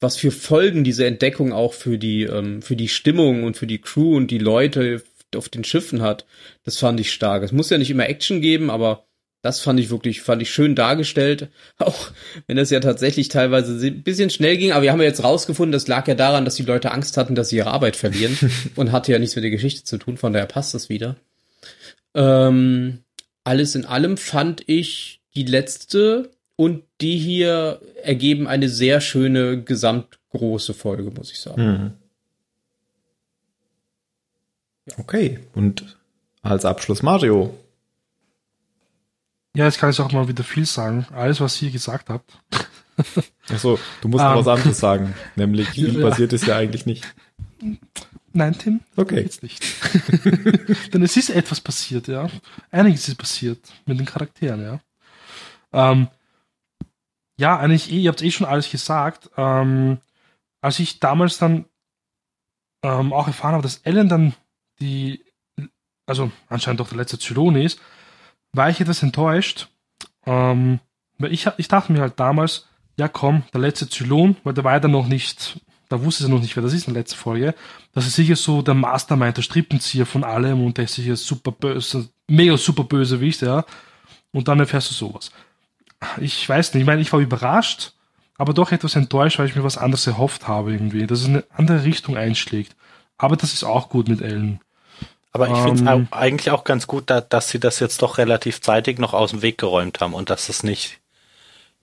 was 0.00 0.16
für 0.16 0.30
Folgen 0.30 0.84
diese 0.84 1.06
Entdeckung 1.06 1.52
auch 1.52 1.72
für 1.72 1.98
die, 1.98 2.22
ähm, 2.22 2.62
für 2.62 2.76
die 2.76 2.88
Stimmung 2.88 3.44
und 3.44 3.56
für 3.56 3.66
die 3.66 3.80
Crew 3.80 4.16
und 4.16 4.30
die 4.30 4.38
Leute 4.38 5.02
auf 5.34 5.48
den 5.48 5.64
Schiffen 5.64 6.00
hat, 6.02 6.24
das 6.64 6.78
fand 6.78 7.00
ich 7.00 7.12
stark. 7.12 7.42
Es 7.42 7.52
muss 7.52 7.70
ja 7.70 7.78
nicht 7.78 7.90
immer 7.90 8.08
Action 8.08 8.40
geben, 8.40 8.70
aber 8.70 9.07
das 9.42 9.60
fand 9.60 9.78
ich 9.78 9.90
wirklich, 9.90 10.20
fand 10.20 10.42
ich 10.42 10.50
schön 10.50 10.74
dargestellt. 10.74 11.48
Auch 11.78 12.10
wenn 12.46 12.56
das 12.56 12.70
ja 12.70 12.80
tatsächlich 12.80 13.28
teilweise 13.28 13.74
ein 13.86 14.02
bisschen 14.02 14.30
schnell 14.30 14.56
ging. 14.56 14.72
Aber 14.72 14.82
wir 14.82 14.92
haben 14.92 15.00
ja 15.00 15.06
jetzt 15.06 15.22
rausgefunden, 15.22 15.72
das 15.72 15.86
lag 15.86 16.08
ja 16.08 16.14
daran, 16.14 16.44
dass 16.44 16.56
die 16.56 16.64
Leute 16.64 16.92
Angst 16.92 17.16
hatten, 17.16 17.34
dass 17.34 17.50
sie 17.50 17.56
ihre 17.56 17.70
Arbeit 17.70 17.96
verlieren. 17.96 18.36
und 18.76 18.92
hatte 18.92 19.12
ja 19.12 19.18
nichts 19.18 19.36
mit 19.36 19.44
der 19.44 19.50
Geschichte 19.50 19.84
zu 19.84 19.98
tun. 19.98 20.16
Von 20.16 20.32
daher 20.32 20.46
passt 20.46 20.74
das 20.74 20.88
wieder. 20.88 21.16
Ähm, 22.14 23.00
alles 23.44 23.74
in 23.74 23.84
allem 23.84 24.16
fand 24.16 24.62
ich 24.66 25.20
die 25.34 25.44
letzte 25.44 26.30
und 26.56 26.82
die 27.00 27.16
hier 27.16 27.80
ergeben 28.02 28.48
eine 28.48 28.68
sehr 28.68 29.00
schöne 29.00 29.62
gesamtgroße 29.62 30.74
Folge, 30.74 31.10
muss 31.12 31.30
ich 31.30 31.40
sagen. 31.40 31.62
Mhm. 31.62 31.92
Okay. 34.96 35.38
Und 35.54 35.96
als 36.42 36.64
Abschluss 36.64 37.02
Mario. 37.02 37.54
Ja, 39.58 39.64
jetzt 39.64 39.78
kann 39.80 39.90
ich 39.90 39.98
auch 39.98 40.12
mal 40.12 40.28
wieder 40.28 40.44
viel 40.44 40.64
sagen. 40.64 41.04
Alles, 41.12 41.40
was 41.40 41.60
ihr 41.62 41.72
gesagt 41.72 42.10
habt. 42.10 42.30
Achso, 43.50 43.76
du 44.00 44.06
musst 44.06 44.22
noch 44.22 44.30
Ähm. 44.36 44.38
was 44.38 44.46
anderes 44.46 44.78
sagen. 44.78 45.14
Nämlich, 45.34 45.68
viel 45.70 45.98
Ja. 45.98 46.08
passiert 46.08 46.32
ist 46.32 46.46
ja 46.46 46.56
eigentlich 46.56 46.86
nicht. 46.86 47.12
Nein, 48.32 48.56
Tim, 48.56 48.80
Okay. 48.94 49.20
jetzt 49.20 49.42
nicht. 49.42 49.60
Denn 50.94 51.02
es 51.02 51.16
ist 51.16 51.30
etwas 51.30 51.60
passiert, 51.60 52.06
ja. 52.06 52.30
Einiges 52.70 53.08
ist 53.08 53.16
passiert 53.18 53.58
mit 53.84 53.98
den 53.98 54.06
Charakteren, 54.06 54.62
ja. 54.62 54.80
Ähm, 55.72 56.06
ja, 57.36 57.58
eigentlich 57.58 57.90
ihr 57.90 58.08
habt 58.10 58.22
eh 58.22 58.30
schon 58.30 58.46
alles 58.46 58.70
gesagt. 58.70 59.28
Ähm, 59.36 59.98
als 60.60 60.78
ich 60.78 61.00
damals 61.00 61.38
dann 61.38 61.64
ähm, 62.84 63.12
auch 63.12 63.26
erfahren 63.26 63.54
habe, 63.54 63.64
dass 63.64 63.78
Ellen 63.78 64.08
dann 64.08 64.34
die, 64.80 65.24
also 66.06 66.30
anscheinend 66.48 66.78
doch 66.78 66.90
der 66.90 66.98
letzte 66.98 67.18
Zylon 67.18 67.56
ist, 67.56 67.80
war 68.58 68.68
ich 68.68 68.80
etwas 68.80 69.02
enttäuscht. 69.02 69.68
Ähm, 70.26 70.80
weil 71.18 71.32
ich, 71.32 71.48
ich 71.56 71.68
dachte 71.68 71.92
mir 71.92 72.00
halt 72.00 72.20
damals, 72.20 72.66
ja 72.98 73.08
komm, 73.08 73.44
der 73.54 73.60
letzte 73.60 73.88
Zylon, 73.88 74.36
weil 74.44 74.52
der 74.52 74.64
war 74.64 74.72
ja 74.74 74.80
dann 74.80 74.90
noch 74.90 75.06
nicht, 75.06 75.60
da 75.88 76.04
wusste 76.04 76.24
sie 76.24 76.30
noch 76.30 76.40
nicht, 76.40 76.54
wer 76.56 76.62
das 76.62 76.74
ist 76.74 76.86
in 76.86 76.94
der 76.94 77.02
letzten 77.02 77.18
Folge. 77.18 77.54
Das 77.94 78.06
ist 78.06 78.16
sicher 78.16 78.36
so 78.36 78.60
der 78.60 78.74
Mastermind, 78.74 79.36
der 79.36 79.42
Strippenzieher 79.42 80.04
von 80.04 80.24
allem 80.24 80.64
und 80.64 80.76
der 80.76 80.84
ist 80.84 80.94
sicher 80.94 81.16
super 81.16 81.52
böse, 81.52 82.08
mega 82.28 82.56
super 82.56 82.84
bösewicht, 82.84 83.40
ja. 83.42 83.64
Und 84.32 84.48
dann 84.48 84.60
erfährst 84.60 84.90
du 84.90 84.94
sowas. 84.94 85.30
Ich 86.20 86.48
weiß 86.48 86.74
nicht, 86.74 86.82
ich 86.82 86.86
meine, 86.86 87.00
ich 87.00 87.12
war 87.12 87.20
überrascht, 87.20 87.92
aber 88.36 88.52
doch 88.52 88.70
etwas 88.70 88.94
enttäuscht, 88.94 89.38
weil 89.38 89.46
ich 89.46 89.56
mir 89.56 89.64
was 89.64 89.78
anderes 89.78 90.06
erhofft 90.06 90.46
habe 90.46 90.72
irgendwie, 90.72 91.06
dass 91.06 91.20
es 91.20 91.26
eine 91.26 91.44
andere 91.50 91.84
Richtung 91.84 92.16
einschlägt. 92.16 92.76
Aber 93.16 93.36
das 93.36 93.54
ist 93.54 93.64
auch 93.64 93.88
gut 93.88 94.08
mit 94.08 94.20
Ellen. 94.20 94.60
Aber 95.32 95.48
ich 95.50 95.58
finde 95.58 95.82
es 95.82 95.88
Ähm. 95.88 96.08
eigentlich 96.10 96.50
auch 96.50 96.64
ganz 96.64 96.86
gut, 96.86 97.10
da, 97.10 97.20
dass 97.20 97.50
sie 97.50 97.60
das 97.60 97.80
jetzt 97.80 98.02
doch 98.02 98.18
relativ 98.18 98.60
zeitig 98.60 98.98
noch 98.98 99.12
aus 99.12 99.30
dem 99.30 99.42
Weg 99.42 99.58
geräumt 99.58 100.00
haben 100.00 100.14
und 100.14 100.30
dass 100.30 100.48
es 100.48 100.62
nicht, 100.62 101.00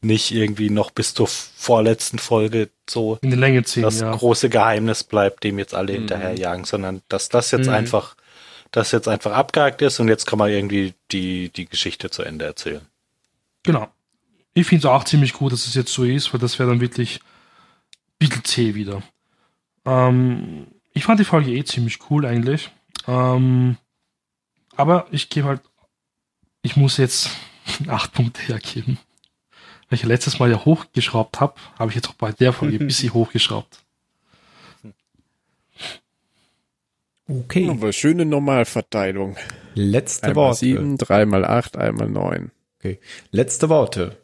nicht 0.02 0.32
irgendwie 0.32 0.70
noch 0.70 0.92
bis 0.92 1.14
zur 1.14 1.28
vorletzten 1.28 2.20
Folge 2.20 2.70
so 2.90 3.18
In 3.22 3.30
den 3.32 3.40
Länge 3.40 3.64
ziehen, 3.64 3.84
das 3.84 4.00
ja. 4.02 4.12
große 4.12 4.50
Geheimnis 4.50 5.04
bleibt, 5.04 5.44
dem 5.44 5.60
jetzt 5.60 5.74
alle 5.74 5.94
Mhm. 5.94 5.98
hinterherjagen, 6.00 6.66
sondern 6.66 7.02
dass 7.08 7.30
das 7.30 7.52
jetzt 7.52 7.68
Mhm. 7.68 7.74
einfach, 7.74 8.16
das 8.72 8.92
jetzt 8.92 9.08
einfach 9.08 9.32
abgehakt 9.32 9.82
ist 9.82 10.00
und 10.00 10.08
jetzt 10.10 10.26
kann 10.26 10.40
man 10.40 10.50
irgendwie 10.50 10.94
die, 11.12 11.50
die 11.50 11.66
Geschichte 11.66 12.10
zu 12.10 12.24
Ende 12.24 12.46
erzählen. 12.46 12.86
Genau. 13.64 13.88
Ich 14.54 14.68
finde 14.68 14.88
es 14.88 14.92
auch 14.94 15.04
ziemlich 15.04 15.34
gut, 15.34 15.52
dass 15.54 15.68
es 15.68 15.76
jetzt 15.76 15.94
so 15.94 16.04
ist, 16.04 16.34
weil 16.34 16.40
das 16.40 16.60
wäre 16.60 16.70
dann 16.70 16.82
wirklich 16.82 17.20
ein 17.20 18.30
bisschen 18.30 18.44
zäh 18.44 18.74
wieder. 18.76 19.02
Ähm, 19.86 20.68
ich 20.94 21.04
fand 21.04 21.20
die 21.20 21.26
Folge 21.26 21.52
eh 21.52 21.64
ziemlich 21.64 22.00
cool 22.10 22.26
eigentlich. 22.26 22.72
Ähm, 23.08 23.78
aber 24.76 25.08
ich 25.12 25.30
gebe 25.30 25.48
halt, 25.48 25.62
ich 26.62 26.76
muss 26.76 26.98
jetzt 26.98 27.30
acht 27.88 28.14
Punkte 28.14 28.42
hergeben. 28.44 28.98
Weil 29.90 29.98
ich 29.98 30.02
ja 30.02 30.08
letztes 30.08 30.40
Mal 30.40 30.50
ja 30.50 30.66
hochgeschraubt 30.66 31.40
habe, 31.40 31.54
habe 31.78 31.92
ich 31.92 31.96
jetzt 31.96 32.10
auch 32.10 32.16
bei 32.16 32.32
der 32.32 32.54
Folge 32.54 32.78
ein 32.78 32.88
bisschen 32.88 33.14
hochgeschraubt. 33.14 33.80
Okay. 37.28 37.70
Aber 37.70 37.92
schöne 37.92 38.26
Normalverteilung. 38.26 39.36
Letzte 39.74 40.28
Einmal 40.28 40.46
Worte. 40.46 40.60
sieben, 40.60 40.98
dreimal 40.98 41.44
acht, 41.44 41.76
einmal 41.76 42.10
neun. 42.10 42.52
Okay. 42.80 43.00
Letzte 43.32 43.70
Worte. 43.70 44.18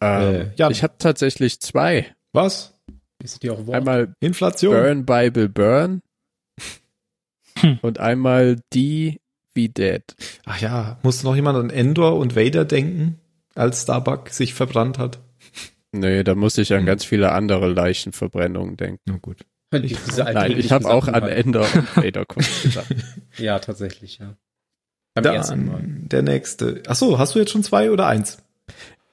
Ähm, 0.00 0.52
Äh, 0.58 0.70
ich 0.72 0.82
habe 0.82 0.94
tatsächlich 0.98 1.60
zwei. 1.60 2.14
Was? 2.32 2.74
Ist 3.22 3.42
die 3.44 3.50
auch 3.50 3.64
Wort? 3.66 3.76
Einmal 3.76 4.14
Inflation? 4.18 4.74
Burn 4.74 5.06
Bible 5.06 5.48
Burn 5.48 6.02
Hm. 7.62 7.78
und 7.82 7.98
einmal 8.00 8.58
die 8.72 9.20
wie 9.54 9.68
Dead. 9.68 10.02
Ach 10.46 10.60
ja, 10.60 10.98
musste 11.02 11.26
noch 11.26 11.34
jemand 11.36 11.58
an 11.58 11.70
Endor 11.70 12.16
und 12.18 12.34
Vader 12.36 12.64
denken, 12.64 13.18
als 13.54 13.82
Starbuck 13.82 14.30
sich 14.30 14.54
verbrannt 14.54 14.98
hat? 14.98 15.20
Nee, 15.92 16.24
da 16.24 16.34
musste 16.34 16.62
ich 16.62 16.72
an 16.72 16.80
Hm. 16.80 16.86
ganz 16.86 17.04
viele 17.04 17.32
andere 17.32 17.68
Leichenverbrennungen 17.68 18.76
denken. 18.76 19.00
Na 19.06 19.18
gut. 19.20 19.44
Alten 19.70 20.34
Nein, 20.34 20.58
ich 20.58 20.70
habe 20.70 20.86
auch 20.90 21.08
an. 21.08 21.22
Ender 21.28 21.62
und 21.62 21.96
Vader 21.96 22.24
kurz 22.26 22.62
gedacht. 22.62 22.94
Ja, 23.38 23.58
tatsächlich, 23.58 24.18
ja. 24.18 24.34
Beim 25.14 25.24
ersten 25.24 25.66
Mal. 25.66 25.72
Dann 25.80 26.08
der 26.10 26.22
nächste. 26.22 26.82
Ach 26.88 26.94
so, 26.94 27.18
hast 27.18 27.34
du 27.34 27.38
jetzt 27.38 27.50
schon 27.52 27.62
zwei 27.62 27.90
oder 27.90 28.06
eins? 28.06 28.38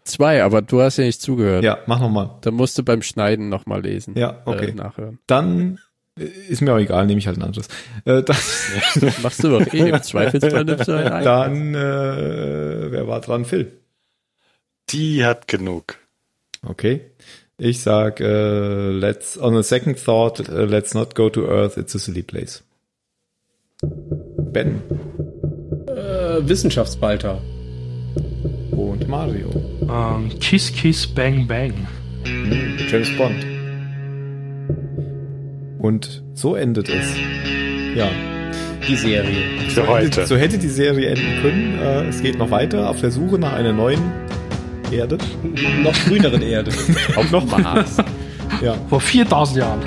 Zwei, 0.03 0.43
aber 0.43 0.61
du 0.61 0.81
hast 0.81 0.97
ja 0.97 1.03
nicht 1.05 1.21
zugehört. 1.21 1.63
Ja, 1.63 1.79
mach 1.85 1.99
noch 1.99 2.09
mal. 2.09 2.37
Da 2.41 2.51
musst 2.51 2.77
du 2.77 2.83
beim 2.83 3.01
Schneiden 3.01 3.47
nochmal 3.49 3.81
lesen. 3.83 4.15
Ja, 4.17 4.41
okay. 4.45 4.69
Äh, 4.69 4.73
nachhören. 4.73 5.19
Dann 5.27 5.75
äh, 5.75 5.77
ist 6.19 6.61
mir 6.61 6.73
auch 6.73 6.79
egal, 6.79 7.05
nehme 7.05 7.19
ich 7.19 7.27
halt 7.27 7.37
ein 7.37 7.43
anderes. 7.43 7.67
Äh, 8.05 8.23
dann, 8.23 8.35
Machst 9.23 9.43
du 9.43 9.49
doch 9.49 9.73
eh. 9.73 9.89
Im 9.89 10.01
Zweifelsfall 10.03 10.65
nimmst 10.65 10.87
du 10.87 10.93
ein. 10.93 11.23
dann 11.23 11.75
äh, 11.75 12.91
wer 12.91 13.07
war 13.07 13.21
dran? 13.21 13.45
Phil. 13.45 13.71
Die 14.89 15.23
hat 15.23 15.47
genug. 15.47 15.95
Okay. 16.65 17.01
Ich 17.57 17.81
sag, 17.81 18.21
äh, 18.21 18.89
let's, 18.91 19.37
on 19.37 19.55
a 19.55 19.63
second 19.63 20.03
thought, 20.03 20.39
äh, 20.47 20.65
let's 20.65 20.93
not 20.93 21.13
go 21.15 21.29
to 21.29 21.45
Earth, 21.45 21.77
it's 21.77 21.93
a 21.95 21.99
silly 21.99 22.21
place. 22.23 22.63
Ben 23.81 24.81
Äh, 25.87 26.47
Wissenschaftsbalter. 26.47 27.41
und 28.71 29.07
Mario. 29.07 29.49
Ähm, 29.81 30.29
Kiss 30.39 30.71
Kiss 30.73 31.05
Bang 31.07 31.47
Bang. 31.47 31.73
James 32.89 33.09
Bond. 33.17 33.45
Und 35.79 36.23
so 36.33 36.55
endet 36.55 36.89
es. 36.89 37.15
Ja. 37.95 38.09
Die 38.87 38.95
Serie. 38.95 39.35
Für 39.69 39.87
heute. 39.87 40.27
So 40.27 40.35
hätte 40.35 40.57
die 40.57 40.67
Serie 40.67 41.09
enden 41.09 41.41
können. 41.41 41.79
Äh, 41.79 42.07
es 42.09 42.21
geht 42.21 42.37
noch 42.37 42.51
weiter 42.51 42.89
auf 42.89 42.99
der 43.01 43.11
Suche 43.11 43.39
nach 43.39 43.53
einer 43.53 43.73
neuen 43.73 44.01
Erde. 44.91 45.17
Noch 45.83 45.93
grüneren 46.05 46.41
Erde. 46.41 46.71
Auf 47.15 47.31
noch 47.31 47.45
Mars. 47.45 47.97
Ja. 48.63 48.75
Vor 48.89 48.99
4000 48.99 49.59
Jahren. 49.59 49.79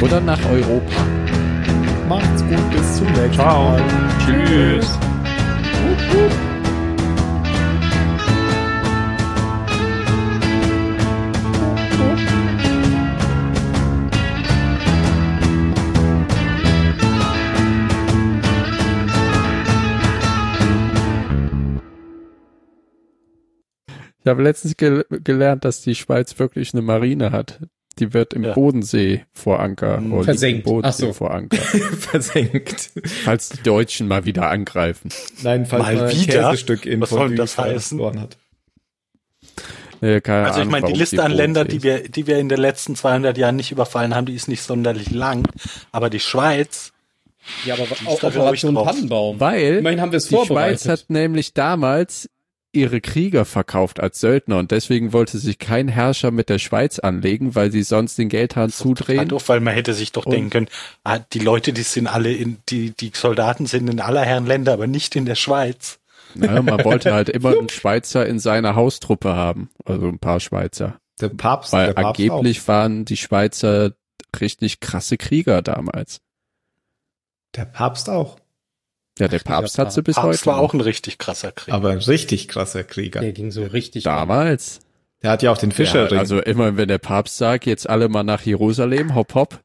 Oder 0.00 0.20
nach 0.20 0.38
Europa. 0.48 1.04
Macht's 2.08 2.42
gut, 2.44 2.70
bis 2.70 2.98
zum 2.98 3.06
nächsten 3.08 3.34
Ciao. 3.34 3.70
Mal. 3.70 3.82
Tschüss. 4.24 4.98
Ich 24.26 24.28
habe 24.28 24.42
letztens 24.42 24.76
gel 24.76 25.06
gelernt, 25.22 25.64
dass 25.64 25.82
die 25.82 25.94
Schweiz 25.94 26.36
wirklich 26.40 26.74
eine 26.74 26.82
Marine 26.82 27.30
hat. 27.30 27.60
Die 28.00 28.12
wird 28.12 28.34
im 28.34 28.42
Ja. 28.42 28.54
Bodensee 28.54 29.24
vor 29.32 29.60
Anker. 29.60 30.00
Mhm. 30.00 30.14
oder 30.14 30.24
Versenkt. 30.24 30.66
Im 30.66 30.72
Bodensee 30.72 31.04
Ach 31.04 31.06
so. 31.06 31.12
vor 31.12 31.30
Anker. 31.32 31.56
Versenkt. 31.96 32.90
Falls 33.24 33.50
die 33.50 33.62
Deutschen 33.62 34.08
mal 34.08 34.24
wieder 34.24 34.50
angreifen. 34.50 35.10
Nein, 35.44 35.64
falls 35.64 35.84
Mal 35.84 35.94
man 35.94 36.04
ein 36.06 36.20
wieder? 36.20 36.50
Käsestück 36.50 36.86
in 36.86 37.00
Was 37.02 37.10
soll 37.10 37.36
das 37.36 37.56
heißen? 37.56 38.02
hat. 38.20 38.36
Nee, 40.00 40.20
keine 40.20 40.46
Also 40.46 40.56
ich 40.58 40.62
Ahnung, 40.62 40.72
meine, 40.72 40.86
die 40.92 40.98
Liste 40.98 41.22
an 41.22 41.30
Ländern, 41.30 41.68
die 41.68 41.84
wir, 41.84 42.08
die 42.08 42.26
wir 42.26 42.38
in 42.40 42.48
den 42.48 42.58
letzten 42.58 42.96
200 42.96 43.38
Jahren 43.38 43.54
nicht 43.54 43.70
überfallen 43.70 44.12
haben, 44.16 44.26
die 44.26 44.34
ist 44.34 44.48
nicht 44.48 44.62
sonderlich 44.62 45.12
lang. 45.12 45.46
Aber 45.92 46.10
die 46.10 46.18
Schweiz, 46.18 46.92
Ja, 47.64 47.74
aber 47.74 47.84
auch 47.84 48.18
ich, 48.18 48.24
Operation. 48.24 48.74
Pannenbaum. 48.74 49.38
Weil 49.38 49.76
Immerhin 49.76 50.00
haben 50.00 50.10
wir 50.10 50.16
es 50.16 50.26
die 50.26 50.36
Schweiz 50.36 50.88
hat 50.88 51.04
nämlich 51.10 51.54
damals 51.54 52.28
ihre 52.76 53.00
Krieger 53.00 53.44
verkauft 53.44 53.98
als 54.00 54.20
Söldner 54.20 54.58
und 54.58 54.70
deswegen 54.70 55.12
wollte 55.12 55.38
sich 55.38 55.58
kein 55.58 55.88
Herrscher 55.88 56.30
mit 56.30 56.48
der 56.48 56.58
Schweiz 56.58 56.98
anlegen, 56.98 57.54
weil 57.54 57.72
sie 57.72 57.82
sonst 57.82 58.16
den 58.18 58.28
Geldhahn 58.28 58.70
zudrehen. 58.70 59.28
doof, 59.28 59.48
weil 59.48 59.60
man 59.60 59.74
hätte 59.74 59.94
sich 59.94 60.12
doch 60.12 60.26
Und- 60.26 60.32
denken 60.32 60.50
können, 60.50 60.68
ah, 61.02 61.18
die 61.18 61.38
Leute, 61.40 61.72
die 61.72 61.82
sind 61.82 62.06
alle 62.06 62.32
in, 62.32 62.58
die, 62.68 62.90
die 62.90 63.10
Soldaten 63.14 63.66
sind 63.66 63.88
in 63.88 64.00
aller 64.00 64.22
Herren 64.24 64.46
Länder, 64.46 64.72
aber 64.74 64.86
nicht 64.86 65.16
in 65.16 65.24
der 65.26 65.34
Schweiz. 65.34 65.98
Naja, 66.34 66.60
man 66.62 66.84
wollte 66.84 67.12
halt 67.14 67.28
immer 67.30 67.50
einen 67.58 67.68
Schweizer 67.70 68.26
in 68.26 68.38
seiner 68.38 68.76
Haustruppe 68.76 69.34
haben, 69.34 69.70
also 69.84 70.06
ein 70.06 70.18
paar 70.18 70.38
Schweizer. 70.40 71.00
Der 71.20 71.30
Papst, 71.30 71.72
Weil 71.72 71.86
der 71.88 71.94
Papst 71.94 72.20
angeblich 72.20 72.68
waren 72.68 73.04
die 73.06 73.16
Schweizer 73.16 73.92
richtig 74.38 74.80
krasse 74.80 75.16
Krieger 75.16 75.62
damals. 75.62 76.18
auch. 76.18 76.20
Der 77.56 77.64
Papst 77.64 78.10
auch. 78.10 78.36
Ja, 79.18 79.28
der 79.28 79.38
Papst 79.38 79.78
hat 79.78 79.92
sie 79.92 80.02
bis 80.02 80.16
Papst 80.16 80.40
heute. 80.40 80.46
war 80.46 80.56
noch. 80.56 80.62
auch 80.64 80.74
ein 80.74 80.80
richtig 80.80 81.18
krasser 81.18 81.52
Krieg. 81.52 81.72
Aber 81.72 81.90
ein 81.90 81.98
richtig 81.98 82.48
krasser 82.48 82.84
Krieger. 82.84 83.20
Der 83.20 83.32
ging 83.32 83.50
so 83.50 83.64
richtig. 83.64 84.04
damals. 84.04 84.80
Der 85.22 85.30
hat 85.30 85.42
ja 85.42 85.50
auch 85.50 85.58
den 85.58 85.72
Fischerring. 85.72 86.14
Ja, 86.14 86.18
also 86.20 86.40
immer 86.40 86.76
wenn 86.76 86.88
der 86.88 86.98
Papst 86.98 87.38
sagt, 87.38 87.64
jetzt 87.66 87.88
alle 87.88 88.08
mal 88.08 88.22
nach 88.22 88.42
Jerusalem, 88.42 89.14
hopp 89.14 89.34
hopp, 89.34 89.60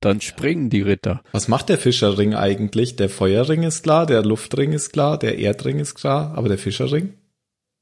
dann 0.00 0.20
springen 0.20 0.68
die 0.70 0.82
Ritter. 0.82 1.22
Was 1.32 1.46
macht 1.48 1.68
der 1.68 1.78
Fischerring 1.78 2.34
eigentlich? 2.34 2.96
Der 2.96 3.08
Feuerring 3.08 3.62
ist 3.62 3.84
klar, 3.84 4.06
der 4.06 4.22
Luftring 4.24 4.72
ist 4.72 4.92
klar, 4.92 5.18
der 5.18 5.38
Erdring 5.38 5.78
ist 5.78 5.94
klar, 5.94 6.34
aber 6.36 6.48
der 6.48 6.58
Fischerring? 6.58 7.14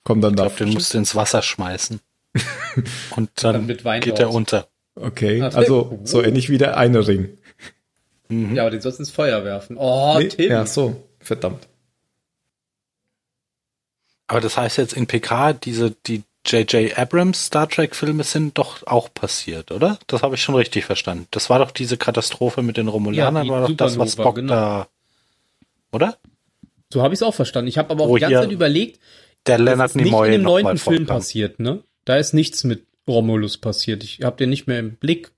Kommt 0.04 0.22
dann 0.22 0.32
ich 0.34 0.36
da. 0.36 0.42
glaube, 0.46 0.56
den 0.64 0.74
musst 0.74 0.92
du 0.92 0.98
ins 0.98 1.14
Wasser 1.16 1.40
schmeißen. 1.42 2.00
Und 3.16 3.30
dann, 3.42 3.54
Dann 3.54 3.66
mit 3.66 3.84
Wein 3.84 4.00
geht 4.02 4.18
er 4.18 4.30
unter. 4.30 4.68
Okay, 4.96 5.40
Ah, 5.42 5.48
also 5.54 5.98
so 6.04 6.22
ähnlich 6.22 6.50
wie 6.50 6.58
der 6.58 6.76
eine 6.76 7.06
Ring. 7.08 7.30
Mhm. 8.28 8.54
Ja, 8.54 8.62
aber 8.62 8.70
den 8.70 8.80
sollst 8.80 8.98
du 8.98 9.02
ins 9.02 9.10
Feuer 9.10 9.44
werfen. 9.44 9.76
Oh, 9.78 10.16
Nee, 10.18 10.28
Tim. 10.28 10.50
Ja, 10.50 10.66
so, 10.66 11.02
verdammt. 11.24 11.66
Aber 14.26 14.40
das 14.40 14.56
heißt 14.56 14.78
jetzt 14.78 14.94
in 14.94 15.06
PK, 15.06 15.52
diese, 15.52 15.90
die 16.06 16.22
J.J. 16.46 16.96
Abrams 16.98 17.46
Star 17.46 17.68
Trek 17.68 17.94
Filme 17.94 18.24
sind 18.24 18.58
doch 18.58 18.86
auch 18.86 19.12
passiert, 19.12 19.70
oder? 19.70 19.98
Das 20.06 20.22
habe 20.22 20.34
ich 20.34 20.42
schon 20.42 20.54
richtig 20.54 20.84
verstanden. 20.84 21.26
Das 21.30 21.50
war 21.50 21.58
doch 21.58 21.70
diese 21.70 21.96
Katastrophe 21.96 22.62
mit 22.62 22.76
den 22.76 22.88
Romulaner, 22.88 23.42
Ja, 23.44 23.50
war 23.50 23.68
doch 23.68 23.76
das, 23.76 23.98
was 23.98 24.12
Spock 24.12 24.36
genau. 24.36 24.52
da, 24.54 24.88
oder? 25.92 26.16
So 26.92 27.02
habe 27.02 27.14
ich 27.14 27.18
es 27.18 27.22
auch 27.22 27.34
verstanden. 27.34 27.68
Ich 27.68 27.78
habe 27.78 27.90
aber 27.90 28.04
auch 28.04 28.08
Wo 28.08 28.16
die 28.16 28.20
ganze 28.22 28.40
Zeit 28.42 28.50
überlegt, 28.52 29.00
Der 29.46 29.58
das 29.58 29.64
Leonard 29.64 29.88
ist 29.90 29.96
nicht 29.96 30.04
Nimoy 30.06 30.26
in 30.28 30.32
dem 30.32 30.42
neunten 30.42 30.78
Film 30.78 30.96
vorkam. 31.06 31.16
passiert, 31.16 31.60
ne? 31.60 31.82
Da 32.04 32.16
ist 32.16 32.34
nichts 32.34 32.64
mit 32.64 32.84
Romulus 33.08 33.56
passiert. 33.58 34.04
Ich 34.04 34.20
habe 34.22 34.36
den 34.36 34.50
nicht 34.50 34.66
mehr 34.66 34.78
im 34.78 34.96
Blick. 34.96 35.30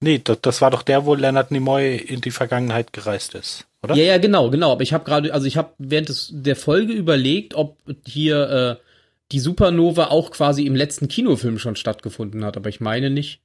Nee, 0.00 0.20
das, 0.22 0.40
das 0.40 0.60
war 0.60 0.70
doch 0.70 0.82
der, 0.82 1.04
wo 1.06 1.14
Leonard 1.14 1.50
Nimoy 1.50 1.96
in 1.96 2.20
die 2.20 2.30
Vergangenheit 2.30 2.92
gereist 2.92 3.34
ist, 3.34 3.66
oder? 3.82 3.94
Ja, 3.94 4.04
ja, 4.04 4.18
genau, 4.18 4.50
genau. 4.50 4.72
Aber 4.72 4.82
ich 4.82 4.92
habe 4.92 5.04
gerade, 5.04 5.32
also 5.32 5.46
ich 5.46 5.56
habe 5.56 5.72
während 5.78 6.08
des, 6.08 6.30
der 6.32 6.56
Folge 6.56 6.92
überlegt, 6.92 7.54
ob 7.54 7.78
hier 8.06 8.78
äh, 8.80 8.84
die 9.32 9.40
Supernova 9.40 10.06
auch 10.06 10.30
quasi 10.30 10.66
im 10.66 10.74
letzten 10.74 11.08
Kinofilm 11.08 11.58
schon 11.58 11.76
stattgefunden 11.76 12.44
hat. 12.44 12.56
Aber 12.56 12.68
ich 12.68 12.80
meine 12.80 13.10
nicht. 13.10 13.40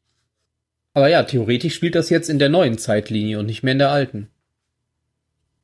Aber 0.94 1.08
ja, 1.10 1.24
theoretisch 1.24 1.74
spielt 1.74 1.96
das 1.96 2.10
jetzt 2.10 2.30
in 2.30 2.40
der 2.40 2.50
neuen 2.50 2.78
Zeitlinie 2.78 3.40
und 3.40 3.46
nicht 3.48 3.64
mehr 3.64 3.74
in 3.74 3.80
der 3.80 3.92
alten. 3.92 4.30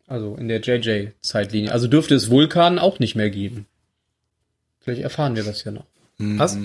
Also 0.08 0.36
in 0.36 0.48
der 0.48 0.60
JJ-Zeitlinie. 0.62 1.72
Also 1.72 1.88
dürfte 1.88 2.16
es 2.16 2.32
Vulkan 2.32 2.80
auch 2.80 3.00
nicht 3.00 3.16
mehr 3.16 3.30
geben. 3.30 3.68
Vielleicht 4.80 5.02
erfahren 5.02 5.36
wir 5.36 5.44
das 5.44 5.64
ja 5.64 5.72
noch. 5.72 5.86
Hm, 6.18 6.40
Was? 6.40 6.58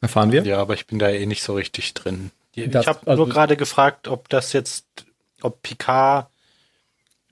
Erfahren 0.00 0.32
wir? 0.32 0.42
Ja, 0.44 0.58
aber 0.58 0.74
ich 0.74 0.86
bin 0.86 0.98
da 0.98 1.10
eh 1.10 1.26
nicht 1.26 1.42
so 1.42 1.54
richtig 1.54 1.92
drin. 1.94 2.30
Ich 2.54 2.74
habe 2.86 3.06
also- 3.06 3.24
nur 3.24 3.28
gerade 3.32 3.56
gefragt, 3.56 4.08
ob 4.08 4.28
das 4.28 4.52
jetzt, 4.52 4.86
ob 5.42 5.62
Picard, 5.62 6.28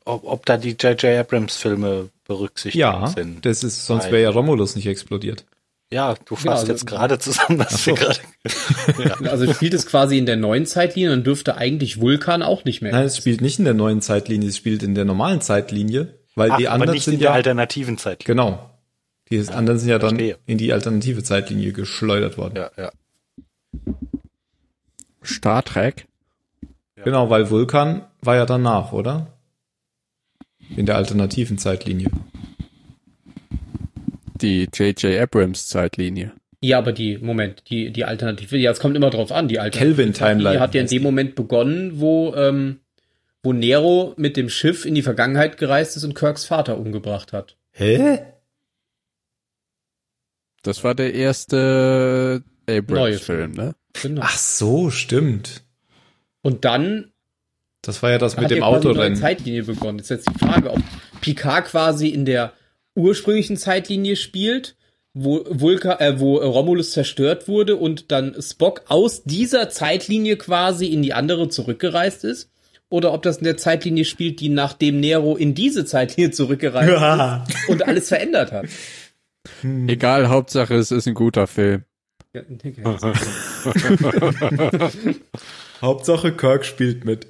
ob, 0.07 0.25
ob 0.25 0.47
da 0.47 0.57
die 0.57 0.71
J.J. 0.71 1.05
Abrams 1.19 1.57
Filme 1.57 2.09
berücksichtigt 2.27 2.81
Ja, 2.81 3.07
sind. 3.09 3.45
das 3.45 3.63
ist, 3.63 3.85
sonst 3.87 4.07
wäre 4.11 4.23
ja 4.23 4.31
Romulus 4.31 4.75
nicht 4.77 4.87
explodiert. 4.87 5.45
Ja, 5.93 6.15
du 6.25 6.35
fasst 6.35 6.49
also- 6.63 6.73
jetzt 6.73 6.87
gerade 6.87 7.19
zusammen, 7.19 7.61
was 7.61 7.85
so. 7.85 7.93
wir 7.93 7.95
gerade. 7.95 8.19
Also 9.31 9.53
spielt 9.53 9.75
es 9.75 9.87
quasi 9.87 10.19
in 10.19 10.27
der 10.27 10.37
neuen 10.37 10.67
Zeitlinie 10.67 11.13
und 11.13 11.25
dürfte 11.25 11.57
eigentlich 11.57 12.01
Vulkan 12.01 12.43
auch 12.43 12.65
nicht 12.65 12.83
mehr. 12.83 12.91
Nein, 12.93 13.05
es 13.05 13.17
spielt 13.17 13.41
nicht 13.41 13.59
in 13.61 13.65
der 13.67 13.75
neuen 13.75 14.01
Zeitlinie, 14.01 14.49
es 14.49 14.57
spielt 14.57 14.83
in 14.83 14.95
der 14.97 15.05
normalen 15.05 15.41
Zeitlinie, 15.41 16.19
weil 16.35 16.51
Ach, 16.51 16.57
die 16.57 16.67
aber 16.67 16.75
anderen 16.75 16.95
nicht 16.95 17.05
sind 17.05 17.15
in 17.15 17.21
der 17.21 17.31
ja 17.31 17.35
alternativen 17.35 17.99
Zeit. 17.99 18.25
genau. 18.25 18.71
Die 19.31 19.41
anderen 19.49 19.79
sind 19.79 19.89
ja 19.89 19.99
dann 19.99 20.11
verstehe. 20.17 20.39
in 20.47 20.59
die 20.59 20.73
alternative 20.73 21.23
Zeitlinie 21.25 21.73
geschleudert 21.73 22.37
worden. 22.39 22.55
Ja, 22.57 22.71
ja. 22.77 22.93
Star 25.25 25.65
Trek. 25.65 26.07
Genau, 27.05 27.29
weil 27.31 27.51
Vulkan 27.51 28.07
war 28.23 28.37
ja 28.37 28.47
danach, 28.47 28.93
oder? 28.93 29.27
In 30.75 30.87
der 30.87 30.97
alternativen 30.97 31.59
Zeitlinie. 31.59 32.11
Die 34.41 34.69
J.J. 34.73 35.21
Abrams 35.21 35.69
Zeitlinie. 35.69 36.33
Ja, 36.61 36.79
aber 36.79 36.93
die, 36.93 37.19
Moment, 37.19 37.63
die, 37.71 37.93
die 37.93 38.05
Alternative, 38.05 38.57
ja, 38.57 38.71
es 38.71 38.81
kommt 38.81 38.97
immer 38.97 39.11
drauf 39.11 39.31
an, 39.31 39.49
die 39.49 39.59
Alternative. 39.61 39.95
Kelvin 39.95 40.15
Timeline 40.15 40.57
Die 40.57 40.61
hat 40.61 40.75
ja 40.75 40.81
in 40.81 40.87
dem. 40.89 41.03
Moment 41.03 41.35
begonnen, 41.35 42.01
wo, 42.01 42.35
ähm, 42.35 42.81
wo 43.43 43.53
Nero 43.53 44.15
mit 44.17 44.37
dem 44.37 44.49
Schiff 44.49 44.85
in 44.85 44.95
die 44.95 45.03
Vergangenheit 45.03 45.59
gereist 45.59 45.97
ist 45.97 46.05
und 46.05 46.15
Kirks 46.15 46.45
Vater 46.45 46.79
umgebracht 46.79 47.33
hat. 47.33 47.57
Hä? 47.73 48.19
Das 50.63 50.83
war 50.83 50.95
der 50.95 51.15
erste 51.15 52.43
Abrams-Film, 52.69 53.53
ne? 53.53 53.75
Genau. 53.93 54.23
Ach 54.25 54.37
so, 54.37 54.91
stimmt. 54.91 55.63
Und 56.43 56.65
dann 56.65 57.13
Das 57.87 58.03
war 58.03 58.11
ja 58.11 58.19
das 58.19 58.37
mit 58.37 58.45
hat 58.45 58.51
dem 58.51 58.59
ja 58.59 58.65
Autorennen. 58.65 59.17
Zeitlinie 59.17 59.65
begonnen. 59.65 59.99
Jetzt 59.99 60.11
ist 60.11 60.27
jetzt 60.27 60.35
die 60.35 60.45
Frage, 60.45 60.73
ob 60.73 60.81
Picard 61.21 61.67
quasi 61.67 62.09
in 62.09 62.25
der 62.25 62.53
ursprünglichen 62.97 63.57
Zeitlinie 63.57 64.17
spielt, 64.17 64.77
wo 65.15 65.45
Vulka, 65.49 65.99
äh, 66.01 66.19
wo 66.19 66.37
Romulus 66.37 66.91
zerstört 66.91 67.49
wurde 67.49 67.77
und 67.77 68.11
dann 68.11 68.35
Spock 68.41 68.83
aus 68.89 69.23
dieser 69.25 69.71
Zeitlinie 69.71 70.37
quasi 70.37 70.87
in 70.87 71.03
die 71.03 71.15
andere 71.15 71.49
zurückgereist 71.49 72.25
ist. 72.25 72.51
Oder 72.89 73.13
ob 73.13 73.23
das 73.23 73.39
in 73.39 73.45
der 73.45 73.57
Zeitlinie 73.57 74.05
spielt, 74.05 74.41
die 74.41 74.49
nachdem 74.49 75.01
Nero 75.01 75.37
in 75.37 75.55
diese 75.55 75.85
Zeitlinie 75.85 76.31
zurückgereist 76.31 77.49
ist 77.49 77.69
und 77.69 77.87
alles 77.87 78.09
verändert 78.09 78.53
hat. 78.53 78.67
Egal, 79.87 80.29
Hauptsache 80.29 80.75
es 80.75 80.91
ist 80.91 81.07
ein 81.07 81.15
guter 81.15 81.47
Film. 81.47 81.85
Ja, 82.33 82.43
okay. 82.43 82.75
Hauptsache 85.83 86.33
Kirk 86.33 86.65
spielt 86.65 87.05
mit. 87.05 87.27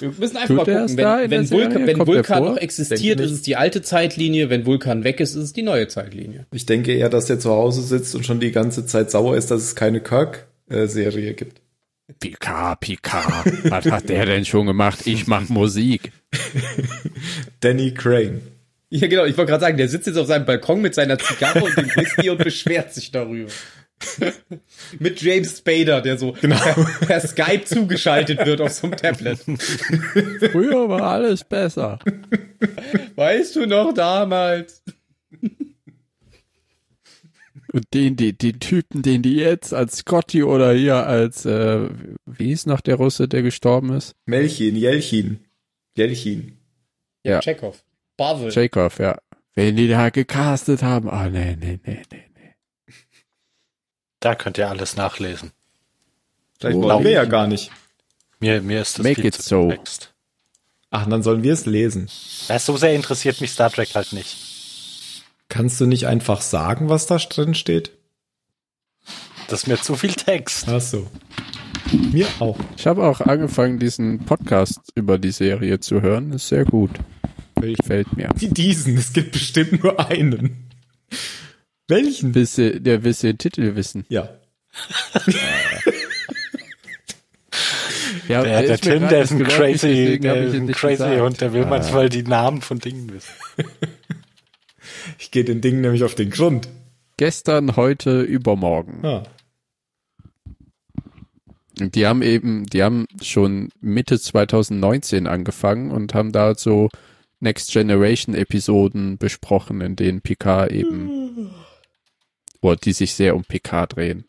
Wir 0.00 0.12
müssen 0.18 0.36
einfach 0.36 0.48
Tut 0.48 0.66
mal 0.66 0.86
gucken, 0.86 0.96
wenn, 0.96 1.30
wenn 1.30 1.50
Vulkan, 1.50 1.86
wenn 1.86 2.06
Vulkan 2.06 2.44
noch 2.44 2.56
existiert, 2.56 3.20
ist 3.20 3.30
es 3.30 3.42
die 3.42 3.56
alte 3.56 3.82
Zeitlinie, 3.82 4.50
wenn 4.50 4.66
Vulkan 4.66 5.04
weg 5.04 5.20
ist, 5.20 5.34
ist 5.34 5.44
es 5.44 5.52
die 5.52 5.62
neue 5.62 5.88
Zeitlinie. 5.88 6.46
Ich 6.52 6.66
denke 6.66 6.94
eher, 6.94 7.08
dass 7.08 7.26
der 7.26 7.38
zu 7.38 7.50
Hause 7.50 7.82
sitzt 7.82 8.14
und 8.14 8.24
schon 8.24 8.40
die 8.40 8.52
ganze 8.52 8.86
Zeit 8.86 9.10
sauer 9.10 9.36
ist, 9.36 9.50
dass 9.50 9.62
es 9.62 9.74
keine 9.74 10.00
Kirk-Serie 10.00 11.34
gibt. 11.34 11.60
Picard, 12.20 12.80
Picard. 12.80 13.70
Was 13.70 13.86
hat 13.86 14.08
der 14.08 14.24
denn 14.24 14.44
schon 14.44 14.66
gemacht? 14.66 15.06
Ich 15.06 15.26
mach 15.26 15.48
Musik. 15.48 16.12
Danny 17.60 17.92
Crane. 17.92 18.40
Ja, 18.90 19.06
genau. 19.06 19.26
Ich 19.26 19.36
wollte 19.36 19.50
gerade 19.50 19.60
sagen, 19.60 19.76
der 19.76 19.88
sitzt 19.88 20.06
jetzt 20.06 20.16
auf 20.16 20.26
seinem 20.26 20.46
Balkon 20.46 20.80
mit 20.80 20.94
seiner 20.94 21.18
Zigarre 21.18 21.62
und 21.62 21.76
dem 21.76 21.88
Whisky 21.94 22.30
und 22.30 22.42
beschwert 22.42 22.94
sich 22.94 23.10
darüber. 23.10 23.50
Mit 24.98 25.20
James 25.20 25.58
Spader, 25.58 26.00
der 26.00 26.18
so 26.18 26.32
per, 26.32 26.48
per 27.06 27.20
Skype 27.20 27.64
zugeschaltet 27.64 28.44
wird 28.46 28.60
auf 28.60 28.72
so 28.72 28.86
einem 28.86 28.96
Tablet. 28.96 29.38
Früher 30.52 30.88
war 30.88 31.02
alles 31.02 31.44
besser. 31.44 31.98
Weißt 33.16 33.56
du 33.56 33.66
noch 33.66 33.92
damals? 33.92 34.82
Und 37.72 37.84
den, 37.92 38.16
die, 38.16 38.36
den 38.36 38.60
Typen, 38.60 39.02
den 39.02 39.22
die 39.22 39.36
jetzt 39.36 39.74
als 39.74 39.98
Scotty 39.98 40.42
oder 40.42 40.72
hier 40.72 41.06
als, 41.06 41.44
äh, 41.44 41.88
wie 42.24 42.52
ist 42.52 42.66
noch 42.66 42.80
der 42.80 42.94
Russe, 42.94 43.28
der 43.28 43.42
gestorben 43.42 43.92
ist? 43.92 44.14
Melchin, 44.24 44.74
Jelchin. 44.74 45.40
Jelchin. 45.96 46.58
Ja. 47.24 47.40
Chekhov. 47.40 47.84
Pavel. 48.16 48.50
Chekhov, 48.50 48.98
ja. 48.98 49.18
Wenn 49.54 49.76
die 49.76 49.88
da 49.88 50.08
gecastet 50.08 50.82
haben, 50.82 51.10
ah, 51.10 51.28
nee, 51.28 51.56
nee, 51.60 51.78
nee, 51.84 52.02
nee, 52.10 52.24
nee. 52.27 52.27
Da 54.20 54.34
könnt 54.34 54.58
ihr 54.58 54.68
alles 54.68 54.96
nachlesen. 54.96 55.52
Vielleicht 56.58 56.78
wollen 56.78 57.04
wir 57.04 57.12
ja 57.12 57.24
gar 57.24 57.46
nicht. 57.46 57.70
Mir, 58.40 58.60
mir 58.62 58.82
ist 58.82 58.98
das 58.98 59.04
Make 59.04 59.16
viel 59.16 59.26
it 59.26 59.34
zu 59.34 59.42
so. 59.42 59.60
komplex. 59.60 60.10
Ach, 60.90 61.06
dann 61.06 61.22
sollen 61.22 61.42
wir 61.42 61.52
es 61.52 61.66
lesen. 61.66 62.08
Ja, 62.48 62.58
so 62.58 62.76
sehr 62.76 62.94
interessiert 62.94 63.40
mich 63.40 63.52
Star 63.52 63.70
Trek 63.70 63.94
halt 63.94 64.12
nicht. 64.12 65.24
Kannst 65.48 65.80
du 65.80 65.86
nicht 65.86 66.06
einfach 66.06 66.40
sagen, 66.40 66.88
was 66.88 67.06
da 67.06 67.16
drin 67.18 67.54
steht? 67.54 67.92
Das 69.48 69.62
ist 69.62 69.66
mir 69.66 69.80
zu 69.80 69.96
viel 69.96 70.12
Text. 70.12 70.66
Ach 70.68 70.80
so. 70.80 71.06
Mir 72.12 72.26
auch. 72.38 72.58
Ich 72.76 72.86
habe 72.86 73.04
auch 73.04 73.20
angefangen, 73.20 73.78
diesen 73.78 74.24
Podcast 74.24 74.80
über 74.94 75.18
die 75.18 75.30
Serie 75.30 75.80
zu 75.80 76.02
hören. 76.02 76.32
Ist 76.32 76.48
sehr 76.48 76.64
gut. 76.64 76.90
Gefällt 77.54 78.14
mir. 78.16 78.28
Wie 78.36 78.48
diesen, 78.48 78.96
es 78.96 79.12
gibt 79.12 79.32
bestimmt 79.32 79.82
nur 79.82 79.98
einen. 80.08 80.68
Welchen? 81.88 82.34
Wisse, 82.34 82.80
der 82.80 83.02
wisse 83.04 83.28
den 83.28 83.38
Titel 83.38 83.74
wissen. 83.74 84.04
Ja. 84.08 84.28
Ja, 88.28 88.42
Der, 88.42 88.62
der 88.62 88.78
Tim, 88.78 89.08
der 89.08 89.22
ist 89.22 89.32
ein 89.32 89.42
crazy, 89.44 90.18
der 90.20 90.36
ist 90.44 90.54
ein 90.54 90.66
crazy 90.70 90.92
gesagt. 91.04 91.20
Hund, 91.20 91.40
der 91.40 91.52
will 91.54 91.64
Ah. 91.64 91.68
manchmal 91.68 92.08
die 92.10 92.22
Namen 92.22 92.60
von 92.60 92.78
Dingen 92.78 93.10
wissen. 93.12 93.32
Ich 95.18 95.30
gehe 95.30 95.44
den 95.44 95.60
Dingen 95.62 95.80
nämlich 95.80 96.04
auf 96.04 96.14
den 96.14 96.30
Grund. 96.30 96.68
Gestern, 97.16 97.76
heute, 97.76 98.20
übermorgen. 98.22 99.04
Ah. 99.04 99.22
Und 101.80 101.94
Die 101.94 102.06
haben 102.06 102.22
eben, 102.22 102.66
die 102.66 102.82
haben 102.82 103.06
schon 103.22 103.70
Mitte 103.80 104.20
2019 104.20 105.26
angefangen 105.26 105.90
und 105.90 106.12
haben 106.14 106.32
da 106.32 106.54
so 106.54 106.88
Next 107.40 107.72
Generation 107.72 108.34
Episoden 108.34 109.16
besprochen, 109.16 109.80
in 109.80 109.96
denen 109.96 110.20
Picard 110.20 110.70
eben, 110.72 111.50
oder 112.60 112.76
die 112.76 112.92
sich 112.92 113.14
sehr 113.14 113.34
um 113.36 113.44
Picard 113.44 113.96
drehen. 113.96 114.24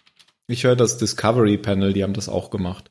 Ich 0.48 0.64
höre 0.64 0.76
das 0.76 0.98
Discovery 0.98 1.58
Panel, 1.58 1.94
die 1.94 2.04
haben 2.04 2.14
das 2.14 2.30
auch 2.30 2.50
gemacht. 2.50 2.90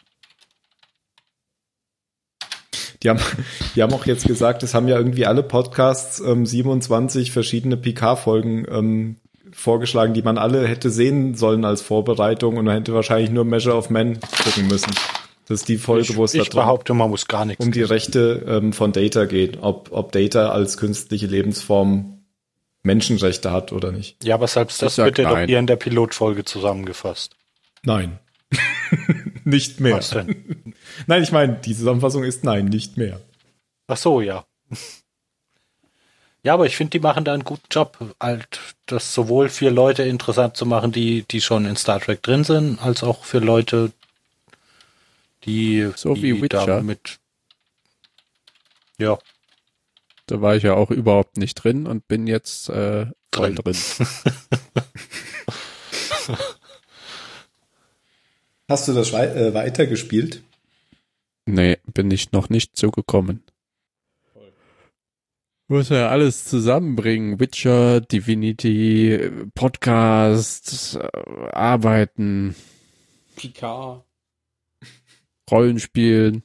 Die 3.03 3.11
haben, 3.11 3.21
die 3.75 3.83
haben 3.83 3.93
auch 3.93 4.07
jetzt 4.07 4.27
gesagt, 4.27 4.63
es 4.63 4.75
haben 4.75 4.89
ja 4.89 4.97
irgendwie 4.97 5.27
alle 5.27 5.43
Podcasts 5.43 6.21
ähm, 6.21 6.47
27 6.47 7.31
verschiedene 7.33 7.77
PK-Folgen 7.77 8.67
ähm, 8.71 9.17
vorgeschlagen, 9.53 10.15
die 10.15 10.23
man 10.23 10.39
alle 10.39 10.67
hätte 10.67 10.91
sehen 10.91 11.35
sollen 11.35 11.65
als 11.65 11.83
Vorbereitung 11.83 12.57
und 12.57 12.67
man 12.67 12.75
hätte 12.75 12.95
wahrscheinlich 12.95 13.31
nur 13.31 13.45
Measure 13.45 13.77
of 13.77 13.91
Men 13.91 14.19
gucken 14.21 14.69
müssen. 14.69 14.93
Das 15.47 15.61
ist 15.61 15.69
die 15.69 15.79
Folge, 15.79 16.15
wo 16.17 16.25
es 16.25 16.35
Ich, 16.35 16.43
ich 16.43 16.49
darum 16.51 16.67
behaupte, 16.67 16.93
man 16.93 17.09
muss 17.09 17.27
gar 17.27 17.47
nichts. 17.47 17.65
um 17.65 17.73
die 17.73 17.83
Rechte 17.83 18.45
ähm, 18.47 18.75
von 18.75 18.93
Data 18.93 19.25
geht, 19.25 19.59
ob, 19.63 19.89
ob 19.93 20.13
Data 20.13 20.51
als 20.51 20.77
künstliche 20.77 21.27
Lebensform 21.27 22.18
Menschenrechte 22.89 23.53
hat 23.53 23.73
oder 23.73 23.93
nicht. 23.93 24.25
ja, 24.25 24.35
aber 24.35 24.49
selbst 24.49 24.83
das 24.83 24.99
wird 24.99 25.19
ja 25.19 25.29
doch 25.29 25.39
hier 25.47 25.59
in 25.59 25.67
der 25.67 25.77
Pilotfolge 25.77 26.45
zusammengefasst. 26.45 27.37
Nein. 27.83 28.19
nicht 29.45 29.79
mehr. 29.81 29.97
Was 29.97 30.11
denn? 30.11 30.75
Nein, 31.07 31.23
ich 31.23 31.33
meine, 31.33 31.55
die 31.55 31.77
Zusammenfassung 31.77 32.25
ist 32.25 32.45
nein, 32.45 32.65
nicht 32.67 32.97
mehr. 32.97 33.21
Ach 33.87 33.97
so, 33.97 34.21
ja. 34.21 34.45
Ja, 36.43 36.55
aber 36.55 36.67
ich 36.67 36.77
finde, 36.77 36.93
die 36.93 37.01
machen 37.01 37.25
da 37.25 37.35
einen 37.35 37.45
guten 37.45 37.67
Job, 37.71 37.99
halt 38.21 38.61
das 38.87 39.13
sowohl 39.13 39.49
für 39.49 39.71
Leute 39.71 40.05
interessant 40.05 40.57
zu 40.57 40.67
machen, 40.67 40.93
die, 40.93 41.25
die 41.31 41.41
schon 41.41 41.67
in 41.67 41.77
Star 41.77 42.01
Trek 42.01 42.23
drin 42.23 42.45
sind, 42.45 42.81
als 42.81 43.03
auch 43.03 43.25
für 43.25 43.39
Leute, 43.39 43.93
die, 45.45 45.91
So 45.97 46.15
die 46.15 46.23
wie 46.23 46.43
Witcher. 46.43 46.67
damit 46.67 47.19
ja, 48.99 49.19
Da 50.29 50.41
war 50.41 50.57
ich 50.57 50.63
ja 50.63 50.75
auch 50.75 50.91
überhaupt 50.91 51.37
nicht 51.39 51.55
drin 51.57 51.87
und 51.87 52.07
bin 52.07 52.27
jetzt 52.27 52.69
äh, 52.69 53.07
voll 53.35 53.55
Drin. 53.55 53.75
drin. 53.75 53.77
Hast 58.69 58.87
du 58.89 58.93
das 58.93 59.13
wei- 59.13 59.27
äh, 59.35 59.55
weitergespielt? 59.55 60.43
Nee, 61.47 61.79
bin 61.95 62.11
ich 62.11 62.33
noch 62.33 62.51
nicht 62.51 62.77
zugekommen. 62.77 63.43
Muss 65.69 65.89
ja 65.91 66.09
alles 66.09 66.45
zusammenbringen. 66.45 67.41
Witcher, 67.41 68.01
Divinity, 68.01 69.31
Podcast, 69.55 70.97
äh, 70.97 71.09
Arbeiten, 71.53 72.55
Picard. 73.37 74.05
Rollenspielen. 75.51 76.43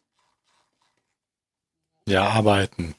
ja, 2.07 2.27
arbeiten. 2.29 2.95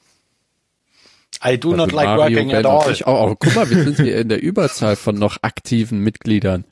I 1.47 1.57
do 1.59 1.71
Also 1.73 1.85
not 1.85 1.91
like 1.91 2.07
Mario, 2.07 2.37
working 2.37 2.47
Ben 2.49 2.57
at 2.57 2.65
all. 2.65 2.91
Ich 2.91 3.05
auch, 3.05 3.31
auch. 3.31 3.35
Guck 3.39 3.55
mal, 3.55 3.69
wir 3.69 3.83
sind 3.83 3.97
hier 3.97 4.17
in 4.19 4.29
der 4.29 4.41
Überzahl 4.41 4.95
von 4.95 5.15
noch 5.15 5.37
aktiven 5.43 5.99
Mitgliedern 5.99 6.65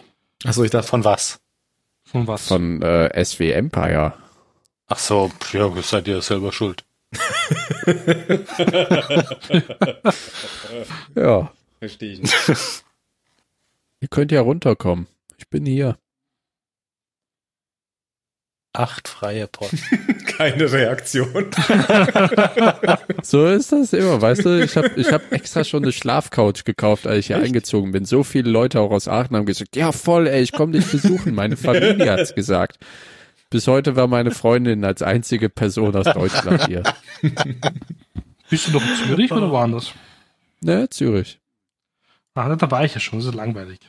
Achso, 0.46 0.64
ich 0.64 0.72
dachte, 0.72 0.88
Von 0.88 1.04
was? 1.04 1.40
Von 2.04 2.28
was? 2.28 2.48
von 2.48 2.82
äh, 2.82 3.24
SW 3.24 3.52
Empire. 3.52 4.14
Ach 4.88 5.00
so, 5.00 5.32
ja, 5.54 5.72
seid 5.82 6.08
ihr 6.08 6.22
selber 6.22 6.52
schuld. 6.52 6.84
Ja, 11.16 11.52
Verstehe 11.80 12.14
ich 12.14 12.22
nicht. 12.48 12.84
ihr 14.00 14.08
könnt 14.08 14.32
ja 14.32 14.42
runterkommen. 14.42 15.08
Ich 15.38 15.48
bin 15.50 15.66
hier. 15.66 15.98
Acht 18.76 19.08
freie 19.08 19.48
Posten. 19.48 20.26
keine 20.38 20.72
Reaktion. 20.72 21.48
So 23.22 23.46
ist 23.46 23.72
das 23.72 23.94
immer, 23.94 24.22
weißt 24.22 24.46
du? 24.46 24.64
Ich 24.64 24.76
habe 24.76 24.92
ich 24.96 25.12
hab 25.12 25.32
extra 25.32 25.64
schon 25.64 25.84
eine 25.84 25.92
Schlafcouch 25.92 26.66
gekauft, 26.66 27.08
als 27.08 27.20
ich 27.20 27.28
hier 27.28 27.38
eingezogen 27.38 27.92
bin. 27.92 28.04
So 28.04 28.24
viele 28.24 28.50
Leute 28.50 28.82
auch 28.82 28.92
aus 28.92 29.08
Aachen 29.08 29.38
haben 29.38 29.46
gesagt, 29.46 29.76
ja 29.76 29.92
voll, 29.92 30.28
ey, 30.28 30.42
ich 30.42 30.52
komme 30.52 30.74
dich 30.74 30.92
besuchen. 30.92 31.34
Meine 31.34 31.56
Familie 31.56 32.12
hat's 32.12 32.36
gesagt. 32.36 32.80
Bis 33.50 33.68
heute 33.68 33.96
war 33.96 34.08
meine 34.08 34.32
Freundin 34.32 34.84
als 34.84 35.02
einzige 35.02 35.48
Person 35.50 35.96
aus 35.96 36.12
Deutschland 36.12 36.66
hier. 36.66 36.84
Bist 38.50 38.68
du 38.68 38.72
noch 38.72 38.82
in 38.82 39.08
Zürich 39.08 39.32
oder 39.32 39.50
woanders? 39.52 39.94
Ne, 40.62 40.90
Zürich. 40.90 41.40
Ah, 42.34 42.54
da 42.56 42.72
war 42.72 42.84
ich 42.84 42.96
ja 42.96 43.00
schon, 43.00 43.20
das 43.20 43.28
ist 43.28 43.36
langweilig. 43.36 43.80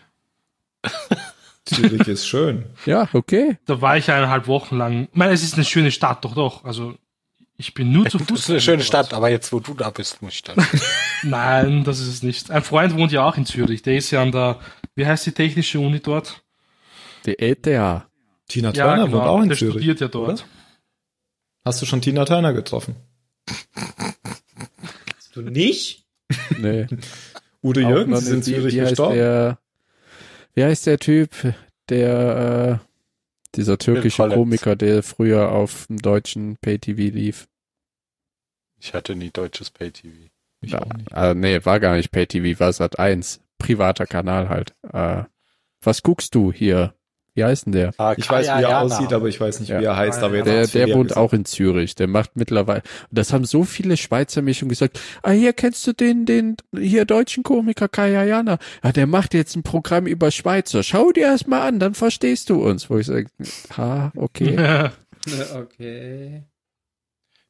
Zürich 1.66 2.06
ist 2.08 2.26
schön. 2.26 2.66
Ja, 2.86 3.08
okay. 3.12 3.58
Da 3.66 3.80
war 3.80 3.96
ich 3.96 4.10
eineinhalb 4.10 4.46
Wochen 4.46 4.76
lang. 4.76 5.08
Ich 5.10 5.16
meine, 5.16 5.32
es 5.32 5.42
ist 5.42 5.54
eine 5.54 5.64
schöne 5.64 5.90
Stadt, 5.90 6.24
doch, 6.24 6.34
doch. 6.34 6.64
Also, 6.64 6.94
ich 7.56 7.72
bin 7.74 7.92
nur 7.92 8.06
zu 8.08 8.18
Das 8.18 8.26
Fuß. 8.28 8.40
ist 8.40 8.50
eine 8.50 8.60
schöne 8.60 8.82
Stadt, 8.82 9.14
aber 9.14 9.30
jetzt, 9.30 9.52
wo 9.52 9.60
du 9.60 9.74
da 9.74 9.90
bist, 9.90 10.20
muss 10.22 10.34
ich 10.34 10.42
dann. 10.42 10.56
Nein, 11.22 11.84
das 11.84 12.00
ist 12.00 12.08
es 12.08 12.22
nicht. 12.22 12.50
Ein 12.50 12.62
Freund 12.62 12.94
wohnt 12.96 13.12
ja 13.12 13.24
auch 13.26 13.36
in 13.36 13.46
Zürich. 13.46 13.82
Der 13.82 13.96
ist 13.96 14.10
ja 14.10 14.22
an 14.22 14.32
der, 14.32 14.60
wie 14.94 15.06
heißt 15.06 15.24
die 15.26 15.32
technische 15.32 15.80
Uni 15.80 16.00
dort? 16.00 16.42
Die 17.26 17.38
ETH. 17.38 17.64
Tina 18.48 18.72
Turner 18.72 19.10
wohnt 19.10 19.22
auch 19.22 19.36
in 19.36 19.42
genau. 19.42 19.48
der 19.48 19.56
Zürich. 19.56 19.72
studiert 19.74 20.00
ja 20.00 20.08
dort. 20.08 20.28
oder? 20.40 20.42
Hast 21.64 21.80
du 21.80 21.86
schon 21.86 22.02
Tina 22.02 22.24
Turner 22.26 22.52
getroffen? 22.52 22.96
Du 25.32 25.40
nicht? 25.42 26.04
Nee. 26.58 26.86
Udo 27.62 27.80
Auch 27.80 27.88
Jürgens 27.88 28.22
ist 28.22 28.28
in 28.28 28.42
Zürich 28.42 28.74
gestorben. 28.74 29.56
Wie 30.54 30.64
heißt 30.64 30.86
der 30.86 30.98
Typ, 30.98 31.30
der, 31.88 32.80
äh, 32.80 33.56
dieser 33.56 33.78
türkische. 33.78 34.28
Komiker, 34.28 34.76
der 34.76 35.02
früher 35.02 35.50
auf 35.50 35.86
dem 35.88 35.98
deutschen 35.98 36.56
Pay-TV 36.60 37.14
lief? 37.14 37.48
Ich 38.78 38.94
hatte 38.94 39.14
nie 39.14 39.30
deutsches 39.30 39.70
Pay-TV. 39.70 40.30
Ich 40.60 40.74
auch 40.74 40.92
nicht. 40.92 41.12
äh, 41.12 41.34
nee, 41.34 41.64
war 41.64 41.80
gar 41.80 41.96
nicht 41.96 42.10
Pay-TV, 42.10 42.58
war 42.60 42.72
Sat 42.72 42.98
1. 42.98 43.40
Privater 43.58 44.06
Kanal 44.06 44.48
halt. 44.48 44.74
Äh, 44.92 45.24
was 45.80 46.02
guckst 46.02 46.34
du 46.34 46.52
hier? 46.52 46.94
Wie 47.36 47.42
heißt 47.44 47.66
denn 47.66 47.72
der? 47.72 47.90
Ah, 47.98 48.14
Ich 48.16 48.30
weiß, 48.30 48.46
wie 48.46 48.62
er 48.62 48.80
aussieht, 48.80 49.12
aber 49.12 49.26
ich 49.26 49.40
weiß 49.40 49.58
nicht, 49.58 49.68
Ja. 49.70 49.80
wie 49.80 49.84
er 49.84 49.96
heißt. 49.96 50.22
Aber 50.22 50.40
Der, 50.42 50.66
der 50.68 50.94
wohnt 50.94 51.08
gesagt. 51.08 51.16
auch 51.16 51.32
in 51.32 51.44
Zürich. 51.44 51.96
Der 51.96 52.06
macht 52.06 52.36
mittlerweile, 52.36 52.82
und 53.10 53.18
das 53.18 53.32
haben 53.32 53.44
so 53.44 53.64
viele 53.64 53.96
Schweizer 53.96 54.40
mich 54.40 54.58
schon 54.58 54.68
gesagt, 54.68 55.00
ah, 55.22 55.32
hier 55.32 55.52
kennst 55.52 55.84
du 55.86 55.92
den, 55.92 56.26
den, 56.26 56.56
hier 56.78 57.04
deutschen 57.06 57.42
Komiker 57.42 57.88
Kaya 57.88 58.22
Jana. 58.24 58.58
Ja, 58.84 58.92
der 58.92 59.08
macht 59.08 59.34
jetzt 59.34 59.56
ein 59.56 59.64
Programm 59.64 60.06
über 60.06 60.30
Schweizer. 60.30 60.84
Schau 60.84 61.10
dir 61.10 61.26
das 61.32 61.46
mal 61.48 61.66
an, 61.66 61.80
dann 61.80 61.94
verstehst 61.94 62.50
du 62.50 62.62
uns. 62.64 62.88
Wo 62.88 62.98
ich 62.98 63.06
sage, 63.06 63.26
ha, 63.76 64.12
okay. 64.16 64.90
Okay. 65.56 66.42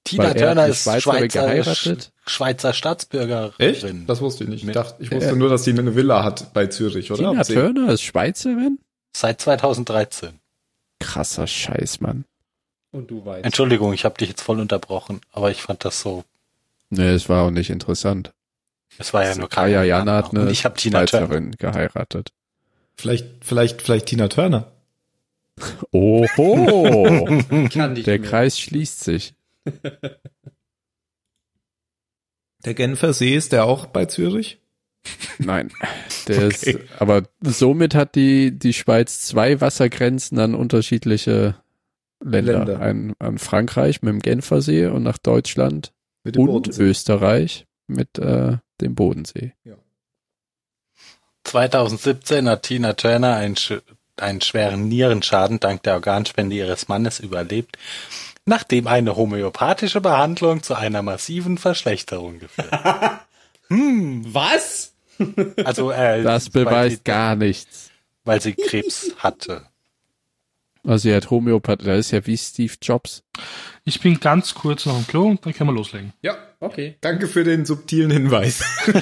Tina 0.05 0.25
Weil 0.25 0.37
er 0.37 0.47
Turner 0.47 0.67
ist 0.69 0.83
Schweizerin 0.85 1.01
Schweizer, 1.31 1.41
geheiratet? 1.47 2.13
Schweizer 2.27 2.73
Staatsbürgerin. 2.73 3.53
Echt? 3.59 3.87
Das 4.07 4.21
wusste 4.21 4.45
ich 4.45 4.51
nicht. 4.51 4.65
Ich, 4.65 4.73
dachte, 4.73 5.03
ich 5.03 5.11
wusste 5.11 5.35
nur, 5.35 5.49
dass 5.49 5.63
die 5.63 5.71
eine 5.73 5.97
Villa 5.97 6.23
hat 6.23 6.53
bei 6.53 6.67
Zürich, 6.67 7.11
oder? 7.11 7.31
Tina 7.31 7.43
sie- 7.45 7.55
Turner 7.55 7.89
ist 7.93 8.03
Schweizerin? 8.03 8.79
Seit 9.17 9.41
2013. 9.41 10.41
Krasser 10.99 11.47
Scheiß, 11.47 12.01
Mann. 12.01 12.25
Und 12.91 13.11
du 13.11 13.25
weißt. 13.25 13.45
Entschuldigung, 13.45 13.93
ich 13.93 14.05
habe 14.05 14.17
dich 14.19 14.29
jetzt 14.29 14.43
voll 14.43 14.61
unterbrochen, 14.61 15.21
aber 15.33 15.51
ich 15.51 15.63
fand 15.63 15.85
das 15.85 16.01
so. 16.01 16.25
Nee, 16.91 17.11
es 17.11 17.29
war 17.29 17.43
auch 17.45 17.51
nicht 17.51 17.71
interessant. 17.71 18.33
Es 18.99 19.13
war 19.15 19.25
ja 19.25 19.35
nur 19.35 19.49
Kaya 19.49 19.83
Jana 19.83 20.17
hat 20.17 20.33
Und 20.33 20.39
eine 20.39 20.51
ich 20.51 20.65
habe 20.65 20.77
Tina 20.77 21.05
Turner. 21.05 21.27
Schweizerin 21.27 21.53
geheiratet. 21.59 22.33
Vielleicht, 22.97 23.27
vielleicht, 23.45 23.83
vielleicht 23.83 24.07
Tina 24.07 24.29
Turner. 24.29 24.71
Oho! 25.93 27.25
Kann 27.73 27.93
nicht 27.95 28.07
Der 28.07 28.19
mehr. 28.21 28.29
Kreis 28.29 28.59
schließt 28.59 29.03
sich. 29.03 29.35
Der 32.65 32.75
Genfer 32.75 33.13
See 33.13 33.35
ist 33.37 33.53
der 33.53 33.67
auch 33.67 33.87
bei 33.87 34.07
Zürich? 34.07 34.59
Nein, 35.39 35.71
der 36.29 36.47
Okay. 36.47 36.71
ist, 36.73 36.79
aber 36.99 37.25
somit 37.43 37.95
hat 37.95 38.15
die, 38.15 38.51
die 38.59 38.73
Schweiz 38.73 39.21
zwei 39.21 39.61
Wassergrenzen 39.61 40.39
an 40.39 40.55
unterschiedliche 40.55 41.57
Länder. 42.21 42.65
Länder. 42.65 42.81
Ein, 42.81 43.15
an 43.19 43.39
Frankreich 43.39 44.03
mit 44.03 44.13
dem 44.13 44.21
Genfersee 44.21 44.87
und 44.87 45.03
nach 45.03 45.19
Deutschland 45.19 45.93
Mit 46.23 46.37
dem 46.37 46.43
und 46.43 46.47
Bodensee. 46.47 46.83
Österreich 46.83 47.67
mit 47.87 48.19
äh, 48.19 48.57
dem 48.81 48.95
Bodensee. 48.95 49.53
2017 51.45 52.49
hat 52.49 52.63
Tina 52.63 52.95
Turner 52.95 53.37
einen, 53.37 53.57
sch 53.57 53.75
einen 54.17 54.41
schweren 54.41 54.89
Nierenschaden 54.89 55.61
dank 55.61 55.83
der 55.83 55.95
Organspende 55.95 56.57
ihres 56.57 56.89
Mannes 56.89 57.21
überlebt, 57.21 57.77
nachdem 58.47 58.87
eine 58.87 59.17
homöopathische 59.17 60.01
Behandlung 60.01 60.63
zu 60.63 60.75
einer 60.75 61.03
massiven 61.03 61.59
Verschlechterung 61.59 62.39
geführt 62.39 62.73
hat. 62.73 63.27
hm, 63.69 64.25
Was? 64.33 64.94
Also 65.65 65.91
äh, 65.91 66.23
Das 66.23 66.51
beweist 66.51 66.97
sie, 66.99 67.03
gar 67.05 67.37
nichts. 67.37 67.91
weil 68.25 68.41
sie 68.41 68.55
Krebs 68.55 69.13
hatte. 69.19 69.67
Also 70.87 71.09
er 71.09 71.17
hat 71.17 71.31
Homöopathie, 71.31 71.85
das 71.87 71.99
ist 72.01 72.11
ja 72.11 72.27
wie 72.27 72.37
Steve 72.37 72.75
Jobs. 72.83 73.23
Ich 73.85 74.01
bin 74.01 74.21
ganz 74.21 74.53
kurz 74.55 74.85
noch 74.85 74.99
im 74.99 75.07
Klo 75.07 75.29
und 75.29 75.45
dann 75.47 75.55
können 75.55 75.71
wir 75.71 75.75
loslegen. 75.75 76.13
Ja, 76.23 76.37
Okay. 76.61 76.97
danke 77.03 77.27
für 77.29 77.45
den 77.45 77.65
subtilen 77.67 78.11
Hinweis. 78.11 78.63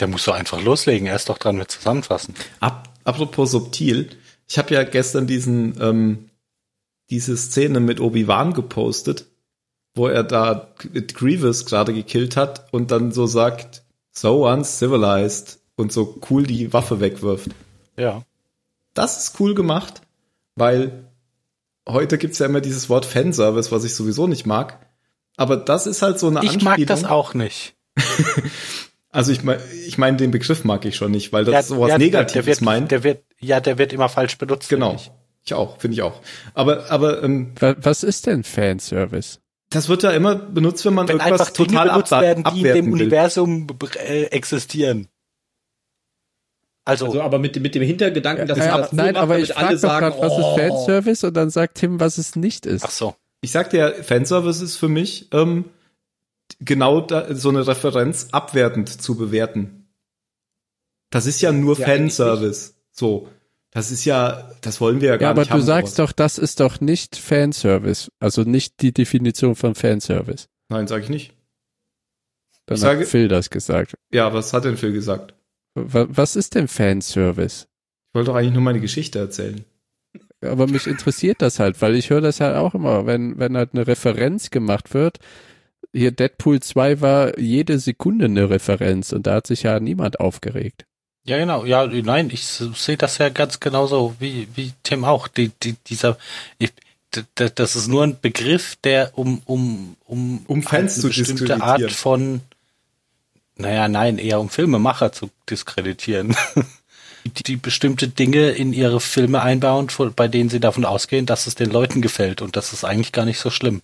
Der 0.00 0.08
muss 0.08 0.24
doch 0.24 0.34
einfach 0.34 0.60
loslegen, 0.62 1.06
er 1.06 1.16
ist 1.16 1.28
doch 1.28 1.38
dran 1.38 1.56
mit 1.56 1.70
Zusammenfassen. 1.70 2.34
Ap 2.60 2.88
apropos 3.04 3.50
subtil, 3.52 4.08
ich 4.48 4.58
habe 4.58 4.74
ja 4.74 4.82
gestern 4.82 5.26
diesen 5.26 5.80
ähm, 5.80 6.30
diese 7.10 7.36
Szene 7.36 7.80
mit 7.80 8.00
Obi-Wan 8.00 8.54
gepostet, 8.54 9.26
wo 9.94 10.08
er 10.08 10.24
da 10.24 10.68
Grievous 11.14 11.66
gerade 11.66 11.92
gekillt 11.94 12.36
hat 12.36 12.66
und 12.72 12.90
dann 12.90 13.12
so 13.12 13.26
sagt, 13.26 13.82
so 14.12 14.48
uncivilized 14.48 15.58
und 15.76 15.92
so 15.92 16.20
cool 16.30 16.44
die 16.44 16.72
Waffe 16.72 17.00
wegwirft. 17.00 17.50
Ja. 17.96 18.22
Das 18.94 19.18
ist 19.22 19.40
cool 19.40 19.54
gemacht, 19.54 20.02
weil 20.56 21.04
heute 21.88 22.18
gibt's 22.18 22.38
ja 22.38 22.46
immer 22.46 22.60
dieses 22.60 22.88
Wort 22.88 23.04
Fanservice, 23.06 23.70
was 23.72 23.84
ich 23.84 23.94
sowieso 23.94 24.26
nicht 24.26 24.46
mag. 24.46 24.78
Aber 25.36 25.56
das 25.56 25.86
ist 25.86 26.02
halt 26.02 26.18
so 26.20 26.28
eine 26.28 26.44
Ich 26.44 26.60
mag 26.62 26.74
Anspielung. 26.78 26.86
das 26.88 27.04
auch 27.04 27.34
nicht. 27.34 27.74
Also 29.10 29.30
ich 29.30 29.44
meine, 29.44 29.62
ich 29.86 29.96
mein, 29.96 30.16
den 30.16 30.32
Begriff 30.32 30.64
mag 30.64 30.84
ich 30.84 30.96
schon 30.96 31.12
nicht, 31.12 31.32
weil 31.32 31.44
das 31.44 31.68
sowas 31.68 31.88
ja, 31.90 31.98
Negatives 31.98 32.32
der 32.32 32.46
wird, 32.46 32.60
meint. 32.62 32.90
Der 32.90 33.04
wird, 33.04 33.22
ja, 33.38 33.60
der 33.60 33.78
wird 33.78 33.92
immer 33.92 34.08
falsch 34.08 34.36
benutzt. 34.38 34.68
genau. 34.68 34.96
ich. 34.96 35.12
Ich 35.44 35.54
auch, 35.54 35.78
finde 35.78 35.94
ich 35.94 36.02
auch. 36.02 36.20
Aber, 36.52 36.90
aber 36.90 37.22
ähm, 37.22 37.52
Wa- 37.60 37.76
Was 37.80 38.02
ist 38.02 38.26
denn 38.26 38.42
Fanservice? 38.42 39.38
Das 39.74 39.88
wird 39.88 40.02
ja 40.02 40.10
immer 40.12 40.34
benutzt, 40.36 40.84
wenn 40.84 40.94
man 40.94 41.08
Wenn 41.08 41.18
irgendwas 41.18 41.40
einfach 41.40 41.52
Dinge 41.54 41.68
total 41.68 41.88
benutzt 41.90 42.10
werden, 42.12 42.44
die 42.54 42.58
in 42.60 42.74
dem 42.74 42.86
will. 42.86 42.92
Universum 42.92 43.66
äh, 43.98 44.24
existieren. 44.24 45.08
Also, 46.86 47.06
Also, 47.06 47.22
aber 47.22 47.38
mit, 47.38 47.56
dem- 47.56 47.62
mit 47.62 47.74
dem 47.74 47.82
Hintergedanken, 47.82 48.46
dass 48.46 48.58
Ja, 48.58 48.64
man 48.64 48.72
aber, 48.74 48.82
das 48.82 48.92
nein, 48.92 49.12
macht, 49.14 49.22
aber 49.22 49.34
damit 49.34 49.48
ich 49.48 49.54
frage 49.54 49.76
gerade, 49.78 50.16
was 50.20 50.32
oh. 50.32 50.38
ist 50.38 50.60
Fanservice 50.60 51.24
und 51.26 51.34
dann 51.34 51.50
sagt 51.50 51.76
Tim, 51.78 51.98
was 52.00 52.18
es 52.18 52.36
nicht 52.36 52.66
ist. 52.66 52.84
ach 52.84 52.90
so. 52.90 53.14
ich 53.40 53.52
sag 53.52 53.70
dir, 53.70 53.94
Fanservice 54.04 54.60
ist 54.62 54.76
für 54.76 54.88
mich 54.88 55.28
ähm, 55.32 55.64
genau 56.60 57.00
da, 57.00 57.34
so 57.34 57.48
eine 57.48 57.66
Referenz 57.66 58.28
abwertend 58.32 58.88
zu 59.00 59.16
bewerten. 59.16 59.88
Das 61.10 61.24
ist 61.26 61.40
ja 61.40 61.52
nur 61.52 61.78
Ja, 61.78 61.86
Fanservice. 61.86 62.74
So. 62.90 63.28
Das 63.74 63.90
ist 63.90 64.04
ja, 64.04 64.50
das 64.62 64.80
wollen 64.80 65.00
wir 65.00 65.08
ja 65.08 65.16
gar 65.16 65.26
Ja, 65.26 65.30
aber 65.32 65.40
nicht 65.42 65.50
du 65.50 65.54
haben, 65.54 65.62
sagst 65.62 65.96
sowas. 65.96 66.10
doch, 66.10 66.12
das 66.12 66.38
ist 66.38 66.60
doch 66.60 66.80
nicht 66.80 67.16
Fanservice. 67.16 68.10
Also 68.20 68.42
nicht 68.42 68.80
die 68.80 68.92
Definition 68.94 69.56
von 69.56 69.74
Fanservice. 69.74 70.46
Nein, 70.70 70.86
sag 70.86 71.02
ich 71.02 71.08
nicht. 71.10 71.34
Dann 72.66 72.76
Ich 72.76 72.80
sage- 72.80 73.00
hat 73.00 73.08
Phil 73.08 73.28
das 73.28 73.50
gesagt. 73.50 73.94
Ja, 74.12 74.32
was 74.32 74.52
hat 74.52 74.64
denn 74.64 74.76
Phil 74.76 74.92
gesagt? 74.92 75.34
Wa- 75.74 76.06
Was 76.08 76.36
ist 76.36 76.54
denn 76.54 76.68
Fanservice? 76.68 77.66
Ich 78.10 78.14
wollte 78.14 78.30
doch 78.30 78.36
eigentlich 78.36 78.52
nur 78.54 78.62
meine 78.62 78.80
Geschichte 78.80 79.18
erzählen. 79.18 79.64
Aber 80.40 80.66
mich 80.68 80.86
interessiert 80.86 81.42
das 81.42 81.58
halt, 81.58 81.82
weil 81.82 81.96
ich 81.96 82.10
höre 82.10 82.20
das 82.20 82.40
halt 82.40 82.54
auch 82.56 82.74
immer, 82.74 83.06
wenn, 83.06 83.38
wenn 83.38 83.56
halt 83.56 83.70
eine 83.74 83.86
Referenz 83.86 84.50
gemacht 84.50 84.94
wird. 84.94 85.18
Hier 85.92 86.12
Deadpool 86.12 86.60
2 86.60 87.00
war 87.00 87.38
jede 87.38 87.78
Sekunde 87.78 88.26
eine 88.26 88.50
Referenz 88.50 89.12
und 89.12 89.26
da 89.26 89.34
hat 89.36 89.46
sich 89.46 89.64
ja 89.64 89.80
niemand 89.80 90.20
aufgeregt. 90.20 90.86
Ja, 91.24 91.38
genau. 91.38 91.64
Ja, 91.64 91.86
nein, 91.86 92.30
ich 92.30 92.44
sehe 92.46 92.96
das 92.96 93.18
ja 93.18 93.30
ganz 93.30 93.58
genauso 93.58 94.14
wie, 94.18 94.48
wie 94.54 94.72
Tim 94.82 95.04
auch. 95.04 95.26
Die, 95.26 95.50
die, 95.62 95.74
dieser, 95.86 96.18
ich, 96.58 96.72
das 97.34 97.76
ist 97.76 97.88
nur 97.88 98.02
ein 98.04 98.18
Begriff, 98.20 98.76
der 98.84 99.16
um, 99.16 99.40
um, 99.46 99.96
um, 100.04 100.44
Um 100.46 100.62
Fans 100.62 100.94
eine 100.94 101.00
zu 101.00 101.08
bestimmte 101.08 101.44
diskreditieren. 101.44 101.62
Art 101.62 101.92
von, 101.92 102.40
naja, 103.56 103.88
nein, 103.88 104.18
eher 104.18 104.40
um 104.40 104.50
Filmemacher 104.50 105.12
zu 105.12 105.30
diskreditieren. 105.48 106.36
die, 107.24 107.42
die 107.42 107.56
bestimmte 107.56 108.08
Dinge 108.08 108.50
in 108.50 108.72
ihre 108.72 109.00
Filme 109.00 109.42
einbauen, 109.42 109.88
bei 110.14 110.28
denen 110.28 110.50
sie 110.50 110.60
davon 110.60 110.84
ausgehen, 110.84 111.26
dass 111.26 111.46
es 111.46 111.54
den 111.54 111.70
Leuten 111.70 112.02
gefällt. 112.02 112.42
Und 112.42 112.56
das 112.56 112.72
ist 112.72 112.84
eigentlich 112.84 113.12
gar 113.12 113.24
nicht 113.24 113.38
so 113.38 113.50
schlimm. 113.50 113.82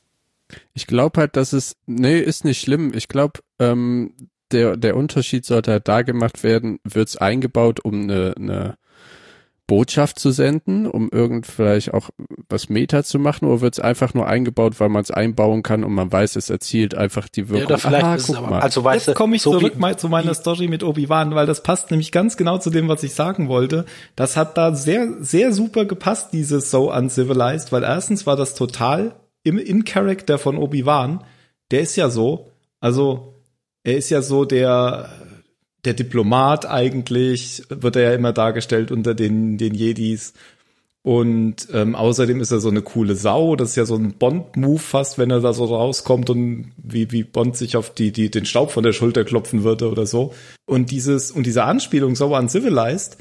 Ich 0.74 0.86
glaube 0.86 1.20
halt, 1.20 1.36
dass 1.36 1.52
es, 1.52 1.76
nee, 1.86 2.18
ist 2.18 2.44
nicht 2.44 2.60
schlimm. 2.60 2.92
Ich 2.94 3.08
glaube, 3.08 3.40
ähm, 3.58 4.12
der, 4.52 4.76
der 4.76 4.96
Unterschied 4.96 5.44
sollte 5.44 5.72
halt 5.72 5.88
da 5.88 6.02
gemacht 6.02 6.42
werden, 6.42 6.78
wird's 6.84 7.16
eingebaut, 7.16 7.80
um 7.80 8.02
eine, 8.02 8.34
eine 8.36 8.76
Botschaft 9.66 10.18
zu 10.18 10.32
senden, 10.32 10.84
um 10.88 11.10
irgend 11.12 11.46
vielleicht 11.46 11.94
auch 11.94 12.10
was 12.48 12.68
Meta 12.68 13.04
zu 13.04 13.20
machen, 13.20 13.46
oder 13.46 13.60
wird's 13.60 13.78
einfach 13.78 14.14
nur 14.14 14.26
eingebaut, 14.26 14.80
weil 14.80 14.88
man 14.88 15.02
es 15.02 15.12
einbauen 15.12 15.62
kann 15.62 15.84
und 15.84 15.92
man 15.92 16.10
weiß, 16.10 16.34
es 16.34 16.50
erzielt 16.50 16.96
einfach 16.96 17.28
die 17.28 17.42
Ja, 17.42 17.48
Wirkung. 17.50 17.66
oder 17.66 17.78
vielleicht 17.78 18.04
Aha, 18.04 18.14
ist 18.16 18.22
es 18.22 18.26
guck 18.26 18.36
aber, 18.38 18.50
mal. 18.50 18.60
also 18.62 18.82
weißt 18.82 19.06
Jetzt 19.06 19.16
komme 19.16 19.36
ich 19.36 19.42
so 19.42 19.52
zurück 19.52 19.74
wie, 19.76 19.78
mal 19.80 19.96
zu 19.96 20.08
meiner 20.08 20.34
Story 20.34 20.66
mit 20.66 20.82
Obi-Wan, 20.82 21.36
weil 21.36 21.46
das 21.46 21.62
passt 21.62 21.92
nämlich 21.92 22.10
ganz 22.10 22.36
genau 22.36 22.58
zu 22.58 22.70
dem, 22.70 22.88
was 22.88 23.04
ich 23.04 23.14
sagen 23.14 23.46
wollte. 23.46 23.84
Das 24.16 24.36
hat 24.36 24.58
da 24.58 24.74
sehr, 24.74 25.08
sehr 25.20 25.52
super 25.52 25.84
gepasst, 25.84 26.32
dieses 26.32 26.72
So 26.72 26.92
Uncivilized, 26.92 27.70
weil 27.70 27.84
erstens 27.84 28.26
war 28.26 28.34
das 28.34 28.56
total 28.56 29.14
im 29.44 29.56
In-Character 29.56 30.38
von 30.38 30.58
Obi-Wan. 30.58 31.22
Der 31.70 31.82
ist 31.82 31.94
ja 31.94 32.10
so, 32.10 32.50
also 32.80 33.39
er 33.84 33.96
ist 33.96 34.10
ja 34.10 34.22
so 34.22 34.44
der, 34.44 35.10
der 35.84 35.94
Diplomat 35.94 36.66
eigentlich, 36.66 37.62
wird 37.68 37.96
er 37.96 38.02
ja 38.02 38.14
immer 38.14 38.32
dargestellt 38.32 38.90
unter 38.90 39.14
den, 39.14 39.58
den 39.58 39.74
Jedis. 39.74 40.34
Und 41.02 41.68
ähm, 41.72 41.94
außerdem 41.94 42.40
ist 42.40 42.50
er 42.50 42.60
so 42.60 42.68
eine 42.68 42.82
coole 42.82 43.16
Sau. 43.16 43.56
Das 43.56 43.70
ist 43.70 43.76
ja 43.76 43.86
so 43.86 43.96
ein 43.96 44.18
Bond-Move 44.18 44.78
fast, 44.78 45.16
wenn 45.16 45.30
er 45.30 45.40
da 45.40 45.54
so 45.54 45.64
rauskommt 45.64 46.28
und 46.28 46.72
wie, 46.76 47.10
wie 47.10 47.24
Bond 47.24 47.56
sich 47.56 47.76
auf 47.76 47.94
die, 47.94 48.12
die, 48.12 48.30
den 48.30 48.44
Staub 48.44 48.70
von 48.70 48.82
der 48.82 48.92
Schulter 48.92 49.24
klopfen 49.24 49.64
würde 49.64 49.90
oder 49.90 50.04
so. 50.04 50.34
Und 50.66 50.90
dieses, 50.90 51.30
und 51.30 51.46
diese 51.46 51.64
Anspielung, 51.64 52.16
so 52.16 52.36
uncivilized, 52.36 53.16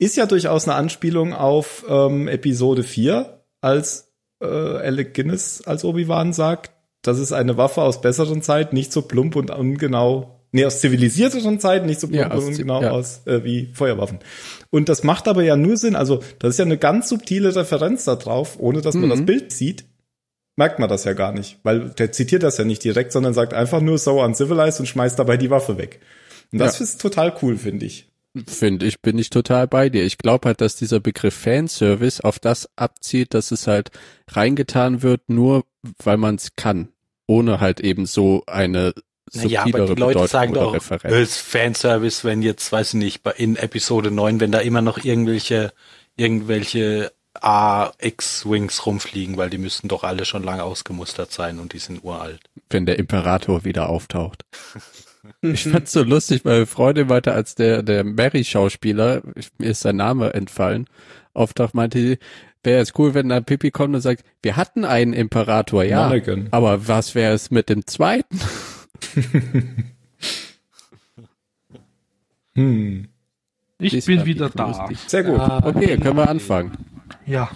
ist 0.00 0.16
ja 0.16 0.26
durchaus 0.26 0.66
eine 0.66 0.76
Anspielung 0.76 1.32
auf 1.32 1.84
ähm, 1.88 2.26
Episode 2.26 2.82
4, 2.82 3.44
als 3.60 4.12
äh, 4.40 4.46
Alec 4.46 5.14
Guinness 5.14 5.62
als 5.62 5.84
Obi-Wan 5.84 6.32
sagt, 6.32 6.72
das 7.02 7.18
ist 7.18 7.32
eine 7.32 7.56
Waffe 7.56 7.82
aus 7.82 8.00
besseren 8.00 8.42
Zeiten, 8.42 8.74
nicht 8.76 8.92
so 8.92 9.02
plump 9.02 9.36
und 9.36 9.50
ungenau. 9.50 10.36
Nee, 10.52 10.64
aus 10.64 10.80
zivilisierteren 10.80 11.60
Zeiten, 11.60 11.86
nicht 11.86 12.00
so 12.00 12.08
plump 12.08 12.20
Ja, 12.22 12.30
aus 12.32 12.44
ungenau 12.44 12.82
ja. 12.82 12.90
aus 12.90 13.20
äh, 13.26 13.44
wie 13.44 13.70
Feuerwaffen. 13.72 14.18
Und 14.70 14.88
das 14.88 15.04
macht 15.04 15.28
aber 15.28 15.42
ja 15.44 15.56
nur 15.56 15.76
Sinn, 15.76 15.94
also 15.94 16.22
das 16.40 16.50
ist 16.50 16.58
ja 16.58 16.64
eine 16.64 16.76
ganz 16.78 17.08
subtile 17.08 17.54
Referenz 17.54 18.04
da 18.04 18.16
drauf, 18.16 18.56
ohne 18.58 18.80
dass 18.80 18.94
man 18.96 19.04
Mhm. 19.04 19.10
das 19.10 19.22
Bild 19.26 19.52
sieht, 19.52 19.84
merkt 20.56 20.80
man 20.80 20.88
das 20.88 21.04
ja 21.04 21.12
gar 21.12 21.32
nicht, 21.32 21.58
weil 21.62 21.90
der 21.90 22.10
zitiert 22.12 22.42
das 22.42 22.58
ja 22.58 22.64
nicht 22.64 22.82
direkt, 22.82 23.12
sondern 23.12 23.32
sagt 23.32 23.54
einfach 23.54 23.80
nur 23.80 23.96
so 23.98 24.20
uncivilized 24.20 24.80
und 24.80 24.86
schmeißt 24.86 25.18
dabei 25.18 25.36
die 25.36 25.50
Waffe 25.50 25.78
weg. 25.78 26.00
Und 26.52 26.58
das 26.58 26.80
Ja. 26.80 26.84
ist 26.84 27.00
total 27.00 27.32
cool, 27.42 27.56
finde 27.56 27.86
ich. 27.86 28.09
Finde 28.46 28.86
ich, 28.86 29.00
bin 29.00 29.18
ich 29.18 29.30
total 29.30 29.66
bei 29.66 29.88
dir. 29.88 30.04
Ich 30.04 30.18
glaube 30.18 30.46
halt, 30.46 30.60
dass 30.60 30.76
dieser 30.76 31.00
Begriff 31.00 31.34
Fanservice 31.34 32.20
auf 32.20 32.38
das 32.38 32.68
abzielt, 32.76 33.34
dass 33.34 33.50
es 33.50 33.66
halt 33.66 33.90
reingetan 34.28 35.02
wird, 35.02 35.28
nur 35.28 35.64
weil 36.02 36.16
man 36.16 36.36
es 36.36 36.54
kann. 36.54 36.90
Ohne 37.26 37.60
halt 37.60 37.80
eben 37.80 38.06
so 38.06 38.44
eine 38.46 38.94
Naja, 39.32 39.62
subtilere 39.62 39.82
aber 39.82 39.94
die 39.94 40.00
Leute 40.00 40.18
Bedeutung 40.18 40.26
sagen 40.28 40.52
oder 40.52 40.60
doch, 40.60 40.74
Referenz. 40.74 41.14
es 41.14 41.30
ist 41.30 41.38
Fanservice, 41.38 42.24
wenn 42.24 42.42
jetzt, 42.42 42.70
weiß 42.70 42.94
ich 42.94 43.00
nicht, 43.00 43.26
in 43.36 43.56
Episode 43.56 44.10
9, 44.12 44.38
wenn 44.38 44.52
da 44.52 44.60
immer 44.60 44.82
noch 44.82 45.04
irgendwelche, 45.04 45.72
irgendwelche 46.16 47.12
A-X-Wings 47.34 48.86
rumfliegen, 48.86 49.36
weil 49.36 49.50
die 49.50 49.58
müssten 49.58 49.88
doch 49.88 50.04
alle 50.04 50.24
schon 50.24 50.42
lange 50.42 50.64
ausgemustert 50.64 51.32
sein 51.32 51.58
und 51.58 51.72
die 51.72 51.78
sind 51.78 52.04
uralt. 52.04 52.40
wenn 52.68 52.86
der 52.86 52.98
Imperator 52.98 53.64
wieder 53.64 53.88
auftaucht. 53.88 54.44
Ich 55.42 55.64
fand's 55.64 55.92
so 55.92 56.02
lustig, 56.02 56.44
weil 56.44 56.66
Freunde 56.66 57.04
meinte, 57.04 57.32
als 57.32 57.54
der, 57.54 57.82
der 57.82 58.04
Mary-Schauspieler, 58.04 59.22
mir 59.58 59.68
ist 59.70 59.80
sein 59.80 59.96
Name 59.96 60.32
entfallen, 60.34 60.86
auftaucht, 61.34 61.74
meinte 61.74 61.98
die, 61.98 62.18
wäre 62.62 62.80
es 62.80 62.92
cool, 62.98 63.14
wenn 63.14 63.28
da 63.28 63.40
Pippi 63.40 63.70
kommt 63.70 63.94
und 63.94 64.00
sagt, 64.00 64.24
wir 64.42 64.56
hatten 64.56 64.84
einen 64.84 65.12
Imperator, 65.12 65.84
ja, 65.84 66.08
Monaghan. 66.08 66.48
aber 66.50 66.88
was 66.88 67.14
wäre 67.14 67.34
es 67.34 67.50
mit 67.50 67.68
dem 67.68 67.86
zweiten? 67.86 68.38
Hm. 72.54 73.08
Ich 73.78 73.92
Das 73.94 74.04
bin 74.06 74.24
wieder 74.26 74.50
da. 74.50 74.66
lustig. 74.66 74.98
Sehr 75.06 75.22
gut. 75.24 75.38
Okay, 75.40 75.96
können 75.98 76.16
wir 76.16 76.28
anfangen. 76.28 76.72
Ja. 77.26 77.50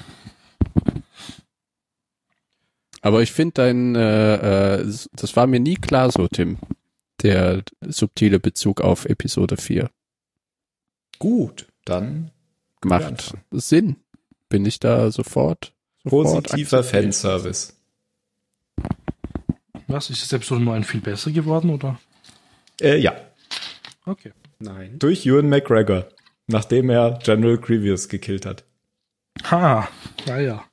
Aber 3.02 3.20
ich 3.20 3.32
finde 3.32 3.52
dein, 3.54 3.94
äh, 3.94 4.76
äh, 4.76 4.92
das 5.12 5.36
war 5.36 5.46
mir 5.46 5.60
nie 5.60 5.74
klar 5.74 6.10
so, 6.10 6.26
Tim, 6.28 6.56
der 7.24 7.64
subtile 7.80 8.38
Bezug 8.38 8.80
auf 8.80 9.06
Episode 9.06 9.56
4. 9.56 9.90
Gut, 11.18 11.66
dann 11.84 12.30
Macht. 12.84 13.34
Sinn. 13.50 13.96
Bin 14.48 14.66
ich 14.66 14.78
da 14.78 15.10
sofort, 15.10 15.72
sofort 16.04 16.44
positiver 16.44 16.78
akzeptiert. 16.78 17.04
Fanservice. 17.04 17.72
Was? 19.88 20.10
Ist 20.10 20.22
das 20.22 20.32
Episode 20.32 20.62
9 20.62 20.84
viel 20.84 21.00
besser 21.00 21.30
geworden, 21.30 21.70
oder? 21.70 21.98
Äh, 22.80 22.98
ja, 22.98 23.14
Okay. 24.06 24.32
Nein. 24.58 24.98
durch 24.98 25.24
Ewan 25.26 25.48
McGregor, 25.48 26.08
nachdem 26.46 26.90
er 26.90 27.18
General 27.22 27.56
Grievous 27.58 28.08
gekillt 28.08 28.44
hat. 28.46 28.64
Ha, 29.50 29.88
naja. 30.26 30.64